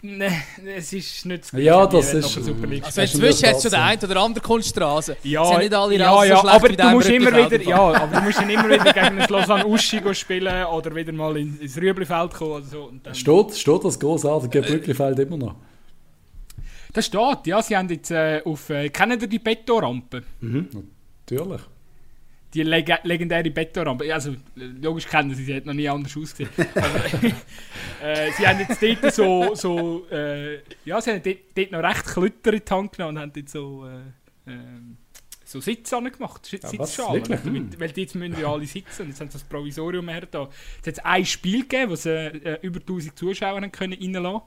Nein, 0.00 0.32
es 0.76 0.92
ist 0.92 1.26
nicht 1.26 1.42
das 1.42 1.50
Ja, 1.60 1.84
wie 1.90 1.96
das 1.96 2.12
wenn 2.14 2.20
du 2.20 2.26
ist- 2.28 2.34
Super 2.44 2.66
League 2.68 2.84
Also 2.84 3.00
inzwischen 3.00 3.44
eine 3.44 3.48
hat 3.50 3.56
es 3.56 3.62
schon 3.62 3.70
der 3.72 3.84
eine 3.84 4.00
oder 4.04 4.20
andere 4.20 4.44
Kunststraße. 4.44 5.16
ja, 5.24 5.44
sind 5.44 5.58
nicht 5.58 5.74
alle 5.74 5.96
ja, 5.96 6.12
Rasen 6.12 6.28
ja, 6.30 6.36
so 6.36 6.40
schlecht 6.42 6.54
aber 6.54 6.68
du 6.68 6.84
musst 6.94 7.08
immer 7.10 7.36
wieder, 7.50 7.62
ja, 7.62 7.78
aber 7.80 8.16
du 8.20 8.22
musst 8.24 8.38
dann 8.38 8.50
immer 8.50 8.68
wieder 8.68 8.84
gegen 8.92 9.20
ein 9.20 9.26
Lausanne 9.28 9.66
Uschi 9.66 9.98
go 10.00 10.14
spielen 10.14 10.64
oder 10.66 10.94
wieder 10.94 11.12
mal 11.12 11.36
in, 11.36 11.58
ins 11.60 11.76
Rüeblifeld 11.76 12.32
kommen 12.32 12.50
oder 12.52 12.64
so. 12.64 12.82
Und 12.84 13.04
dann, 13.04 13.14
Steht, 13.16 13.56
steht 13.56 13.84
das 13.84 13.98
großartige 13.98 14.62
Brücklifeld 14.62 15.18
immer 15.18 15.36
noch? 15.36 15.54
Das 16.92 17.06
steht, 17.06 17.46
ja, 17.46 17.62
sie 17.62 17.76
haben 17.76 17.88
jetzt 17.88 18.10
äh, 18.10 18.42
auf, 18.44 18.70
äh, 18.70 18.88
kennen 18.88 19.20
ihr 19.20 19.26
die 19.26 19.38
Betonrampe? 19.38 20.22
Natürlich. 20.40 21.60
Die 22.54 22.62
leg 22.62 22.90
legendäre 23.02 23.50
Betonrampe. 23.50 24.12
Also, 24.12 24.34
logisch 24.56 25.06
kennen 25.06 25.34
sie, 25.34 25.44
sie 25.44 25.54
hat 25.54 25.66
noch 25.66 25.74
nie 25.74 25.88
anders 25.88 26.16
ausgesehen. 26.16 26.48
Aber, 26.74 27.04
äh, 28.02 28.32
sie 28.32 28.46
haben 28.46 28.60
jetzt 28.60 28.82
dort 28.82 29.14
so, 29.14 29.54
so 29.54 30.06
äh, 30.10 30.60
ja, 30.84 31.00
sie 31.00 31.10
haben 31.12 31.22
dort, 31.22 31.38
dort 31.54 31.72
noch 31.72 31.82
recht 31.82 32.06
Klütter 32.06 32.52
in 32.54 32.62
die 32.66 32.74
Hand 32.74 32.92
genommen 32.92 33.16
und 33.16 33.22
haben 33.22 33.32
dort 33.34 33.48
so, 33.50 33.86
äh, 33.86 34.50
ähm, 34.50 34.96
so 35.44 35.60
Sitze 35.60 36.00
gemacht. 36.02 36.50
Ja, 36.50 36.58
was? 36.62 36.70
Sitzschalen. 36.70 37.22
Wirklich? 37.22 37.40
damit, 37.44 37.80
weil 37.80 37.90
jetzt 37.90 38.14
müssen 38.14 38.40
ja 38.40 38.50
alle 38.50 38.66
sitzen 38.66 39.02
und 39.02 39.08
jetzt 39.08 39.20
haben 39.20 39.28
sie 39.28 39.38
das 39.38 39.44
Provisorium 39.44 40.08
her 40.08 40.26
da. 40.30 40.48
Es 40.82 40.88
hat 40.98 41.04
ein 41.04 41.26
Spiel 41.26 41.62
gegeben, 41.62 41.90
wo 41.90 41.96
sie 41.96 42.10
äh, 42.10 42.58
über 42.62 42.80
1000 42.80 43.18
Zuschauer 43.18 43.60
können 43.68 43.92
reinlassen 43.92 44.42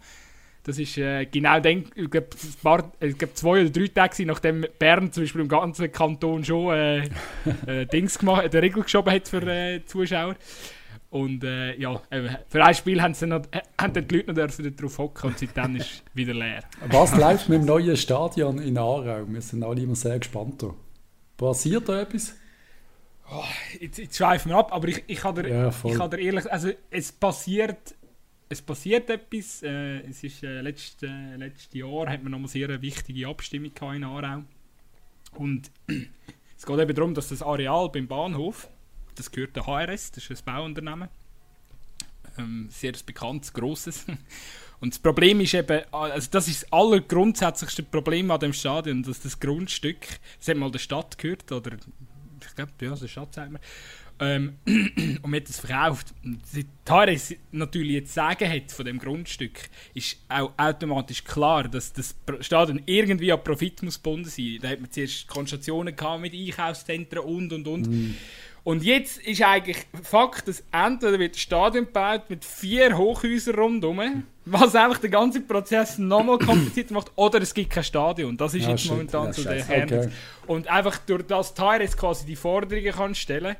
das 0.63 0.77
ist 0.77 0.97
äh, 0.97 1.25
genau 1.25 1.59
dann, 1.59 1.85
ich 1.95 2.09
glaube, 2.09 2.27
paar- 2.61 2.91
ich 2.99 3.17
glaub, 3.17 3.35
zwei 3.35 3.61
oder 3.61 3.69
drei 3.69 3.87
Tage, 3.87 4.25
nachdem 4.25 4.65
Bern 4.77 5.11
zum 5.11 5.23
Beispiel 5.23 5.41
im 5.41 5.47
ganzen 5.47 5.91
Kanton 5.91 6.43
schon 6.43 6.73
äh, 6.73 7.09
äh, 7.65 7.85
Dings 7.87 8.19
gemacht, 8.19 8.43
eine 8.43 8.61
Regel 8.61 8.83
geschoben 8.83 9.11
hat 9.13 9.27
für 9.27 9.41
äh, 9.47 9.83
Zuschauer. 9.85 10.35
Und 11.09 11.43
äh, 11.43 11.75
ja, 11.77 12.01
eben, 12.09 12.37
für 12.47 12.63
ein 12.63 12.73
Spiel 12.73 13.01
haben, 13.01 13.13
sie 13.13 13.27
noch, 13.27 13.41
äh, 13.51 13.61
haben 13.79 13.93
die 13.93 14.15
Leute 14.15 14.27
noch 14.29 14.35
dürfen 14.35 14.75
drauf 14.77 14.97
hocken 14.97 15.31
und 15.31 15.39
seitdem 15.39 15.75
ist 15.75 15.85
es 15.85 16.03
wieder 16.13 16.33
leer. 16.33 16.63
Was 16.87 17.17
läuft 17.17 17.49
mit 17.49 17.59
dem 17.59 17.65
neuen 17.65 17.97
Stadion 17.97 18.59
in 18.59 18.77
Aarau? 18.77 19.25
Wir 19.27 19.41
sind 19.41 19.61
alle 19.63 19.81
immer 19.81 19.95
sehr 19.95 20.17
gespannt. 20.19 20.63
Da. 20.63 20.73
Passiert 21.35 21.89
da 21.89 22.01
etwas? 22.01 22.35
Jetzt, 23.79 23.97
jetzt 23.97 24.17
schweifen 24.17 24.49
wir 24.51 24.57
ab, 24.57 24.73
aber 24.73 24.87
ich, 24.89 25.03
ich 25.07 25.19
kann 25.19 25.35
dir, 25.35 25.47
Ja, 25.49 25.69
ich 25.69 25.93
kann 25.97 26.11
dir 26.11 26.19
ehrlich, 26.19 26.51
also 26.51 26.69
es 26.89 27.11
passiert, 27.13 27.95
es 28.51 28.61
passiert 28.61 29.09
etwas. 29.09 29.63
Äh, 29.63 30.01
es 30.01 30.23
ist 30.23 30.43
äh, 30.43 30.61
letztes, 30.61 31.09
äh, 31.09 31.35
letztes 31.37 31.73
Jahr 31.73 32.09
hat 32.09 32.21
man 32.21 32.33
noch 32.33 32.39
mal 32.39 32.47
sehr 32.47 32.81
wichtige 32.81 33.27
Abstimmung 33.27 33.71
in 33.93 34.03
Aarau 34.03 34.43
und 35.35 35.71
es 36.57 36.65
geht 36.65 36.79
eben 36.79 36.93
darum, 36.93 37.13
dass 37.13 37.29
das 37.29 37.41
Areal 37.41 37.89
beim 37.89 38.07
Bahnhof, 38.07 38.69
das 39.15 39.31
gehört 39.31 39.55
der 39.55 39.65
HRS, 39.65 40.11
das 40.11 40.29
ist 40.29 40.41
ein 40.41 40.53
Bauunternehmen, 40.53 41.07
ähm, 42.37 42.67
sehr 42.69 42.93
bekanntes, 43.05 43.53
grosses. 43.53 44.05
Und 44.81 44.95
das 44.95 44.99
Problem 44.99 45.39
ist 45.41 45.53
eben, 45.53 45.81
also 45.91 46.27
das 46.31 46.47
ist 46.47 46.63
das 46.63 46.73
allergrundsätzlichste 46.73 47.83
Problem 47.83 48.31
an 48.31 48.39
dem 48.39 48.51
Stadion, 48.51 49.03
dass 49.03 49.21
das 49.21 49.39
Grundstück, 49.39 49.99
das 50.39 50.47
hat 50.47 50.57
mal 50.57 50.71
der 50.71 50.79
Stadt 50.79 51.19
gehört, 51.19 51.51
oder 51.51 51.73
ich 51.73 52.55
glaube, 52.55 52.71
ja, 52.81 52.95
der 52.95 53.07
Stadt 53.07 53.31
sagt 53.31 53.51
man, 53.51 53.61
ähm, 54.21 54.53
und 54.65 55.23
man 55.23 55.41
hat 55.41 55.49
es 55.49 55.59
verkauft. 55.59 56.13
Und 56.23 56.39
seit 56.45 56.67
HRS 56.87 57.35
natürlich 57.51 57.93
jetzt 57.93 58.13
sagen 58.13 58.47
hat 58.49 58.71
von 58.71 58.85
dem 58.85 58.99
Grundstück, 58.99 59.69
ist 59.93 60.17
auch 60.29 60.51
automatisch 60.57 61.23
klar, 61.23 61.67
dass 61.67 61.91
das 61.91 62.15
Stadion 62.39 62.81
irgendwie 62.85 63.31
an 63.33 63.43
Profit 63.43 63.81
muss 63.83 64.01
gebunden 64.01 64.29
sein. 64.29 64.59
Da 64.61 64.69
hat 64.69 64.79
man 64.79 64.91
zuerst 64.91 65.27
Konstellationen 65.27 65.95
gehabt 65.95 66.21
mit 66.21 66.33
Einkaufszentren 66.33 67.23
und 67.23 67.51
und 67.51 67.67
und. 67.67 68.15
Und 68.63 68.83
jetzt 68.83 69.17
ist 69.23 69.41
eigentlich 69.41 69.77
Fakt, 70.03 70.47
dass 70.47 70.63
entweder 70.71 71.17
wird 71.17 71.33
das 71.33 71.41
Stadion 71.41 71.85
gebaut 71.85 72.29
mit 72.29 72.45
vier 72.45 72.95
Hochhäusern 72.95 73.55
rundherum, 73.55 74.23
was 74.45 74.75
einfach 74.75 74.99
den 74.99 75.09
ganzen 75.09 75.47
Prozess 75.47 75.97
nochmal 75.97 76.37
komplizierter 76.37 76.93
macht, 76.93 77.11
oder 77.15 77.41
es 77.41 77.55
gibt 77.55 77.71
kein 77.71 77.83
Stadion. 77.83 78.37
Das 78.37 78.53
ist 78.53 78.67
Ah, 78.67 78.71
jetzt 78.71 78.81
shit. 78.81 78.91
momentan 78.91 79.25
Ja, 79.27 79.33
so 79.33 79.43
der. 79.43 79.63
Kern. 79.63 79.83
Okay. 79.85 80.09
Und 80.45 80.67
einfach 80.67 80.99
durch 80.99 81.23
das 81.23 81.55
jetzt 81.79 81.97
quasi 81.97 82.27
die 82.27 82.35
Forderungen 82.35 82.91
kann 82.91 83.15
stellen 83.15 83.55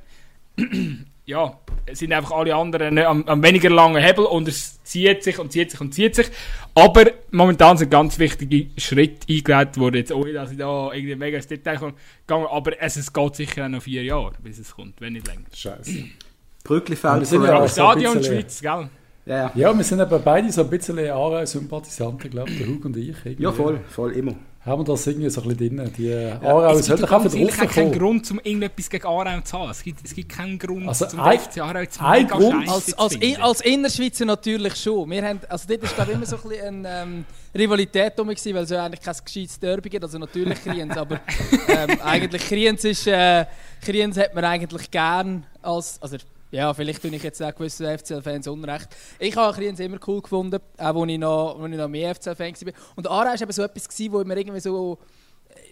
ja, 1.26 1.58
es 1.86 2.00
sind 2.00 2.14
einfach 2.14 2.32
alle 2.32 2.56
anderen 2.56 2.94
nicht 2.96 3.06
am, 3.06 3.24
am 3.28 3.44
weniger 3.44 3.70
langen 3.70 4.02
Hebel 4.02 4.26
und 4.26 4.48
es 4.48 4.82
zieht 4.84 5.24
sich 5.24 5.40
und 5.40 5.52
zieht 5.52 5.72
sich 5.72 5.82
und 5.82 5.94
zieht 5.94 6.16
sich. 6.16 6.28
Aber 6.76 7.06
momentan 7.32 7.78
sind 7.78 7.90
ganz 7.92 8.20
wichtige 8.20 8.68
Schritte 8.80 9.28
eingeleitet 9.32 9.78
worden, 9.78 9.96
jetzt 9.96 10.12
ohne 10.12 10.34
dass 10.34 10.52
ich 10.52 10.58
da 10.58 10.92
irgendwie 10.94 11.16
mega 11.16 11.38
ins 11.38 11.48
Detail 11.48 11.78
komme, 11.78 11.94
gegangen, 12.28 12.48
aber 12.50 12.82
es, 12.82 12.96
es 12.98 13.12
geht 13.12 13.36
sicher 13.36 13.66
auch 13.66 13.70
noch 13.70 13.82
vier 13.84 14.04
Jahre, 14.04 14.34
bis 14.44 14.60
es 14.60 14.74
kommt, 14.76 15.00
wenn 15.02 15.14
nicht 15.14 15.28
länger. 15.28 15.46
Scheiße. 15.54 16.04
Brücklifeld 16.64 17.20
Wir 17.22 17.26
sind 17.26 17.44
ja 17.44 17.60
auch- 17.60 17.68
Stadion 17.70 18.18
bisschen- 18.18 18.34
Schweiz, 18.36 18.62
gell? 18.62 18.90
Ja, 19.26 19.36
ja. 19.38 19.52
Ja, 19.54 19.78
wir 19.78 19.84
sind 19.84 20.00
eben 20.00 20.22
beide 20.24 20.52
so 20.52 20.62
ein 20.62 20.70
bisschen 20.70 20.98
Aarau-Sympathisanten, 20.98 22.30
glaube 22.32 22.50
ich, 22.52 22.58
der 22.58 22.68
Hug 22.68 22.86
und 22.86 22.98
ich. 22.98 23.16
Irgendwie. 23.24 23.44
ja, 23.44 23.52
voll, 23.52 23.80
voll, 23.88 24.12
immer. 24.14 24.34
Haben 24.64 24.82
wir 24.82 24.94
das 24.94 25.08
irgendwie 25.08 25.28
so 25.32 25.42
ein 25.42 25.48
bisschen 25.48 25.76
drin. 25.78 25.92
Die 25.98 26.14
Aarau 26.14 26.76
es 26.76 26.86
sollte 26.86 27.04
einfach 27.04 27.24
drauf 27.24 27.34
auch 27.36 27.58
keinen 27.58 27.70
kommen. 27.70 27.92
Grund, 28.00 28.30
um 28.30 28.40
irgendetwas 28.44 28.90
gegen 28.92 29.08
Aarau 29.08 29.42
zu 29.42 29.58
haben. 29.58 29.72
Es 29.72 29.82
gibt, 29.82 30.06
es 30.06 30.14
gibt 30.14 30.30
keinen 30.32 30.60
Grund, 30.60 30.88
Also 30.88 31.08
zum 31.08 31.20
ein- 31.20 31.40
FC 31.40 31.58
Aarau 31.62 31.84
zu 31.86 32.00
ein 32.06 32.28
Grund- 32.28 32.70
Als, 32.70 32.94
als, 32.94 33.16
in, 33.16 33.38
als 33.42 33.62
Innerschweizer 33.62 34.26
natürlich 34.26 34.76
schon. 34.76 35.10
Wir 35.10 35.24
haben, 35.26 35.40
also 35.50 35.68
dort 35.68 35.82
war 35.82 35.90
glaube 35.90 36.12
ich 36.12 36.18
immer 36.18 36.26
so 36.28 36.36
ein 36.36 36.42
bisschen 36.44 36.86
eine 36.86 37.02
ähm, 37.02 37.26
Rivalität 37.56 38.20
um 38.20 38.28
mich, 38.28 38.46
weil 38.46 38.58
es 38.58 38.70
ja 38.70 38.86
eigentlich 38.86 39.02
kein 39.02 39.16
gescheites 39.26 39.60
Derby 39.60 39.90
gibt. 39.90 40.04
Also 40.04 40.20
natürlich 40.20 40.64
Kriens, 40.64 40.96
aber 40.96 41.20
ähm, 41.68 42.00
eigentlich 42.04 42.44
Kriens 42.48 42.84
ist, 42.84 43.08
äh, 43.08 43.46
Kriens 43.84 44.16
hat 44.18 44.36
man 44.36 44.46
eigentlich 44.46 44.92
gern 44.92 45.44
als, 45.64 46.00
also 46.04 46.18
ja, 46.52 46.74
vielleicht 46.74 47.02
tue 47.02 47.16
ich 47.16 47.24
jetzt 47.24 47.42
auch 47.42 47.56
gewissen 47.56 47.98
FCL-Fans 47.98 48.48
unrecht. 48.48 48.90
Ich 49.20 49.36
habe 49.36 49.56
Kriens 49.56 49.80
immer 49.80 49.98
cool 50.06 50.22
gefunden, 50.22 50.60
auch 50.78 51.02
als 51.02 51.10
ich 51.10 51.18
noch, 51.18 51.60
als 51.60 51.72
ich 51.72 51.78
noch 51.78 51.88
mehr 51.88 52.14
FCL-Fan 52.14 52.54
war. 52.54 52.74
Und 52.96 53.08
Aarau 53.08 53.30
war 53.30 53.42
eben 53.42 53.52
so 53.52 53.64
etwas, 53.64 53.88
gewesen, 53.88 54.12
wo 54.12 54.20
immer 54.20 54.36
irgendwie 54.36 54.60
so 54.60 55.00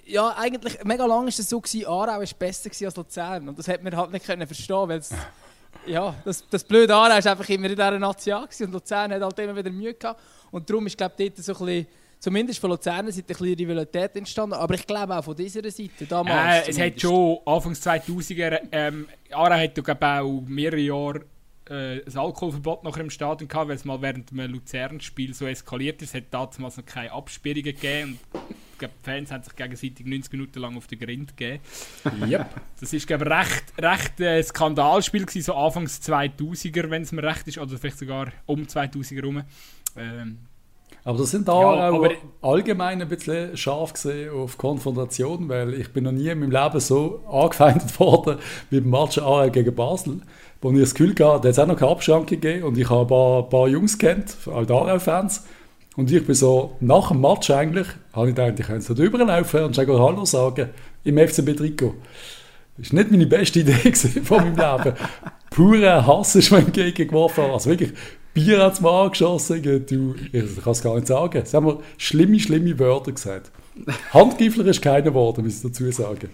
ja, 0.06 0.36
eigentlich 0.38 0.84
mega 0.84 1.06
lange 1.06 1.24
war 1.24 1.28
es 1.28 1.38
so, 1.38 1.60
gewesen, 1.60 1.86
Aarau 1.86 2.20
war 2.20 2.28
besser 2.39 2.70
als 2.86 2.96
Luzern. 2.96 3.50
Und 3.50 3.60
das 3.60 3.68
hat 3.68 3.84
man 3.84 3.96
halt 3.96 4.12
nicht 4.12 4.26
können 4.26 4.48
verstehen, 4.48 4.89
weil 4.89 5.00
es, 5.00 5.12
ja, 5.86 6.15
das, 6.26 6.44
das 6.50 6.63
blöde 6.63 6.96
Aarau 6.96 7.24
war 7.24 7.32
einfach 7.32 7.50
immer 7.50 7.65
in 7.65 7.76
dieser 7.76 8.00
Nation 8.00 8.48
und 8.62 8.72
Luzern 8.72 9.13
hat 9.13 9.22
halt 9.22 9.39
immer 9.39 9.56
wieder 9.56 9.70
Mühe 9.70 9.94
gehabt. 9.94 10.20
Und 10.52 10.70
darum 10.70 10.88
ist, 10.88 10.98
glaube 10.98 11.13
ich, 11.18 11.34
dort 11.34 11.46
so 11.46 11.54
ein 11.54 11.65
bisschen, 11.65 11.88
zumindest 12.19 12.60
von 12.60 12.69
Luzerner 12.71 13.12
Seite, 13.12 13.34
ein 13.34 13.38
bisschen 13.38 13.55
Rivalität 13.55 14.15
entstanden. 14.15 14.53
Aber 14.53 14.73
ich 14.75 14.86
glaube 14.86 15.17
auch 15.17 15.23
von 15.23 15.36
dieser 15.36 15.69
Seite, 15.71 16.05
damals 16.08 16.67
Äh, 16.67 16.71
es 16.71 16.79
hat 16.79 17.01
schon 17.01 17.39
Anfangs 17.45 17.86
2000er, 17.86 18.60
ähm, 18.71 19.08
Aarau 19.32 19.55
hat 19.55 19.77
ja 19.77 19.84
glaub, 19.84 20.03
auch 20.03 20.41
mehrere 20.45 20.79
Jahre 20.79 21.25
äh, 21.69 22.03
ein 22.03 22.17
Alkoholverbot 22.17 22.84
nachher 22.84 23.01
im 23.01 23.10
Stadion 23.10 23.47
gehabt, 23.47 23.69
weil 23.69 23.75
es 23.75 23.86
mal 23.86 24.01
während 24.01 24.32
einem 24.32 24.51
Luzern-Spiel 24.51 25.34
so 25.34 25.45
eskaliert 25.45 26.01
ist. 26.01 26.10
Es 26.10 26.15
hat 26.15 26.25
damals 26.32 26.77
noch 26.77 26.86
keine 26.86 27.12
Absperrungen 27.12 27.63
gegeben. 27.63 28.19
Und 28.34 28.41
ich 28.73 28.79
glaube, 28.79 28.93
die 28.99 29.03
Fans 29.03 29.32
haben 29.32 29.43
sich 29.43 29.55
gegenseitig 29.55 30.05
90 30.05 30.32
Minuten 30.32 30.60
lang 30.60 30.77
auf 30.77 30.88
den 30.88 30.99
Grind 30.99 31.38
gegeben. 31.38 31.62
Yep. 32.28 32.49
Das 32.80 32.93
ist 32.93 33.05
glaube 33.05 33.30
recht, 33.30 33.65
recht 33.78 34.20
äh, 34.20 34.41
Skandalspiel 34.41 35.26
gewesen, 35.26 35.45
so 35.45 35.53
Anfangs 35.53 36.01
2000er, 36.01 36.89
wenn 36.89 37.03
es 37.03 37.11
mir 37.11 37.24
recht 37.24 37.47
ist, 37.47 37.57
oder 37.57 37.78
vielleicht 37.78 37.99
sogar 37.99 38.32
um 38.45 38.63
2000er 38.63 39.24
rum. 39.24 39.43
Ähm, 39.97 40.39
Aber 41.04 41.18
das 41.18 41.32
sind 41.32 41.47
Aarau 41.50 42.04
aber- 42.04 42.12
allgemein 42.41 43.02
ein 43.02 43.08
bisschen 43.08 43.56
scharf 43.56 43.93
gesehen 43.93 44.32
auf 44.32 44.58
Konfrontation, 44.58 45.47
weil 45.50 45.74
ich 45.74 45.91
bin 45.93 46.04
noch 46.04 46.12
nie 46.12 46.28
in 46.28 46.39
meinem 46.39 46.52
Leben 46.52 46.80
so 46.80 47.22
angefeindet 47.32 48.00
worden 48.00 48.38
wie 48.70 48.80
beim 48.82 48.89
Match 48.91 49.18
Aarau 49.18 49.50
gegen 49.50 49.74
Basel, 49.74 50.22
wo 50.62 50.72
ich 50.72 50.80
das 50.82 50.93
Gefühl 50.93 51.12
hatte, 51.12 51.18
da 51.20 51.32
hat 51.34 51.45
es 51.45 51.60
auch 51.60 51.68
noch 51.68 51.78
keine 51.78 51.91
Abschranke 51.91 52.38
gegeben 52.38 52.64
und 52.66 52.78
ich 52.78 52.89
habe 52.89 53.02
ein 53.02 53.08
paar, 53.08 53.43
paar 53.50 53.68
Jungs 53.68 53.97
kennt, 53.97 54.36
halt 54.52 54.70
Aarau-Fans. 54.72 55.45
Und 55.95 56.12
ich 56.12 56.26
bin 56.26 56.36
so, 56.36 56.76
nach 56.80 57.10
dem 57.10 57.20
Match 57.22 57.50
eigentlich, 57.50 57.88
habe 58.14 58.30
ich 58.30 58.36
gedacht, 58.36 58.60
ich 58.60 58.66
könnte 58.66 58.82
so 58.82 58.93
rüberlaufen 58.93 59.64
und 59.64 59.76
schon 59.76 59.88
Hallo 59.88 60.24
sagen 60.24 60.70
im 61.04 61.18
FCB-Trikot. 61.18 61.93
Das 62.78 62.93
war 62.93 63.00
nicht 63.00 63.12
meine 63.12 63.26
beste 63.26 63.60
Idee 63.62 63.93
von 64.24 64.38
meinem 64.38 64.56
Leben. 64.56 64.95
Purer 65.50 66.06
Hass 66.08 66.36
ist 66.36 66.52
mir 66.52 66.60
entgegengeworfen. 66.60 67.43
Also 67.45 67.70
wirklich 67.72 67.91
Bier 68.40 68.64
hat 68.64 68.74
es 68.74 68.82
mir 68.82 68.92
angeschossen. 68.92 69.86
Du, 69.86 70.16
ich 70.32 70.64
kann 70.64 70.72
es 70.72 70.82
gar 70.82 70.96
nicht 70.96 71.08
sagen. 71.08 71.44
Sie 71.46 71.56
haben 71.56 71.80
schlimme, 71.98 72.40
schlimme 72.40 72.78
Wörter 72.80 73.12
gesagt. 73.12 73.52
Handgifler 74.14 74.66
ist 74.68 74.82
keiner 74.82 75.02
geworden, 75.02 75.44
muss 75.44 75.58
ich 75.58 75.62
dazu 75.62 75.92
sagen. 75.92 76.30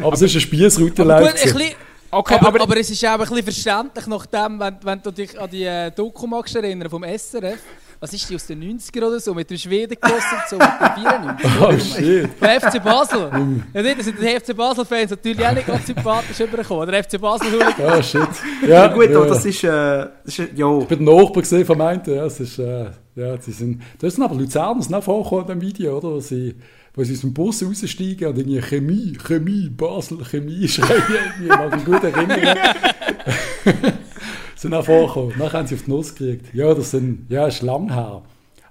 Aber 0.00 0.12
es 0.14 0.22
ist 0.22 0.34
ein 0.34 0.40
Spießroute 0.40 1.02
Aber 1.02 1.20
live. 1.20 1.76
Okay, 2.12 2.34
aber, 2.34 2.48
aber, 2.48 2.60
aber, 2.62 2.76
es 2.76 2.90
ist 2.90 3.04
auch 3.06 3.12
ein 3.12 3.18
bisschen 3.20 3.44
verständlich, 3.44 4.06
nachdem, 4.08 4.58
wenn, 4.58 4.76
wenn 4.82 5.00
du 5.00 5.12
dich 5.12 5.40
an 5.40 5.48
die 5.48 5.62
äh, 5.62 5.92
Doku 5.92 6.26
magst 6.26 6.56
erinnern 6.56 6.90
vom 6.90 7.04
SRF. 7.04 7.60
Was 8.02 8.14
ist 8.14 8.30
die 8.30 8.34
aus 8.34 8.46
den 8.46 8.62
90er 8.62 9.04
oder 9.06 9.20
so? 9.20 9.34
Mit 9.34 9.50
dem 9.50 9.58
Schweden 9.58 9.90
gekostet, 9.90 10.48
so 10.48 10.56
mit 10.56 10.66
dem 10.66 11.04
94. 11.04 11.50
Oh 11.60 11.78
shit. 11.78 12.30
Der 12.40 12.58
FC 12.58 12.82
Basel. 12.82 13.30
ja, 13.74 13.82
nicht, 13.82 13.98
da 13.98 14.02
sind 14.02 14.18
die 14.18 14.40
FC 14.40 14.56
Basel-Fans 14.56 15.10
natürlich 15.10 15.46
auch 15.46 15.52
nicht 15.52 15.66
ganz 15.66 15.86
sympathisch 15.86 16.40
übergekommen. 16.40 16.90
Der 16.90 17.04
FC 17.04 17.20
basel 17.20 17.48
Oh 17.78 18.02
shit. 18.02 18.22
Ja, 18.62 18.68
Ja, 18.68 18.86
gut, 18.86 19.04
aber 19.04 19.26
ja. 19.26 19.26
das 19.26 19.44
ist, 19.44 19.64
äh, 19.64 19.68
das 20.24 20.38
ist, 20.38 20.48
ja, 20.56 20.78
Ich 20.78 20.88
bin 20.88 21.04
Nachbar 21.04 21.42
gesehen 21.42 21.66
von 21.66 21.76
meinten, 21.76 22.14
ja, 22.14 22.24
es 22.24 22.40
ist, 22.40 22.58
äh, 22.58 22.86
ja, 23.16 23.38
sie 23.38 23.52
sind, 23.52 23.82
da 23.98 24.08
sind 24.08 24.24
aber 24.24 24.34
Luzerner 24.34 24.82
sind 24.82 24.94
auch 24.94 25.04
vorgekommen 25.04 25.50
in 25.50 25.58
dem 25.58 25.60
Video, 25.60 25.98
oder, 25.98 26.12
wo 26.12 26.20
sie, 26.20 26.54
wo 26.94 27.04
sie 27.04 27.12
aus 27.12 27.20
dem 27.20 27.34
Bus 27.34 27.62
raussteigen 27.62 28.28
und 28.28 28.38
irgendwie 28.38 28.62
Chemie, 28.62 29.18
Chemie, 29.22 29.68
Basel, 29.68 30.24
Chemie 30.24 30.66
schreien, 30.68 31.02
irgendwie, 31.36 31.48
mag 31.48 31.76
ich 31.76 31.84
gut 31.84 32.02
erinnern. 32.02 32.58
Sind 34.62 34.74
auch 34.74 34.84
vorgekommen, 34.84 35.34
dann 35.38 35.52
haben 35.52 35.66
sie 35.66 35.74
auf 35.74 35.82
die 35.84 35.90
Nuss 35.90 36.14
gekriegt. 36.14 36.54
Ja, 36.54 36.74
das 36.74 36.90
sind, 36.90 37.26
ja, 37.30 37.46
ist 37.46 37.62
lang 37.62 37.92
her. 37.92 38.22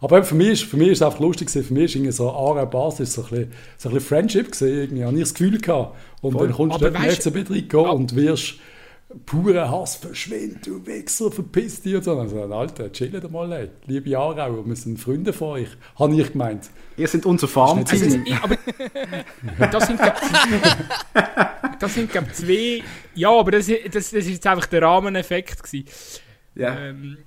Aber 0.02 0.24
für 0.24 0.36
mich, 0.36 0.50
ist- 0.50 0.64
für 0.64 0.78
mich 0.78 0.90
ist 0.90 1.00
es 1.00 1.02
einfach 1.02 1.20
lustig 1.20 1.48
gewesen, 1.50 1.68
für 1.68 1.74
mich 1.74 1.84
ist 1.86 1.96
irgendwie 1.96 2.12
so 2.14 2.30
Aarau 2.32 2.66
Basel 2.66 3.04
ist 3.04 3.14
so 3.14 3.24
ein 3.24 3.30
bisschen, 3.30 3.52
so 3.78 3.90
ein 3.90 3.96
bisschen 3.96 4.08
Friendship 4.08 4.52
gewesen, 4.52 4.68
irgendwie, 4.80 5.04
habe 5.04 5.14
ich 5.16 5.20
das 5.24 5.34
Gefühl 5.34 5.58
gehabt. 5.60 5.96
Und 6.22 6.32
Voll. 6.34 6.48
dann 6.48 6.56
kommst 6.56 6.82
du 6.82 6.86
in 6.88 6.94
den 6.94 7.02
FCB 7.04 7.36
reingehen 7.50 7.86
und 7.90 8.16
wirst 8.16 8.56
purer 9.26 9.70
Hass, 9.72 9.96
verschwind, 9.96 10.66
du 10.68 10.86
Wichser, 10.86 11.32
verpiss 11.32 11.82
dich 11.82 11.96
und 11.96 12.04
so. 12.04 12.18
Also, 12.20 12.44
Alter, 12.44 12.92
chillt 12.92 13.30
mal, 13.32 13.52
ey. 13.52 13.70
liebe 13.88 14.18
Aarauer, 14.18 14.66
wir 14.66 14.76
sind 14.76 15.00
Freunde 15.00 15.34
von 15.34 15.50
euch, 15.60 15.70
habe 15.98 16.16
ich 16.22 16.32
gemeint. 16.32 16.70
ihr 16.96 17.08
seid 17.08 17.26
unser 17.26 17.48
also, 17.48 17.54
Farmteam. 17.54 18.24
ich- 18.26 18.36
aber 18.36 18.58
das 19.72 19.88
sind 19.88 20.00
das 21.80 21.94
sind 21.94 22.12
glaub, 22.12 22.34
zwei. 22.34 22.84
Ja, 23.16 23.32
aber 23.32 23.52
das, 23.52 23.68
das, 23.68 23.92
das 23.92 24.14
ist 24.14 24.30
jetzt 24.30 24.48
einfach 24.48 24.68
der 24.68 24.82
Rahmeneffekt 24.84 25.64
gewesen. 25.64 25.88
Ja. 26.56 26.78
Ähm, 26.78 27.18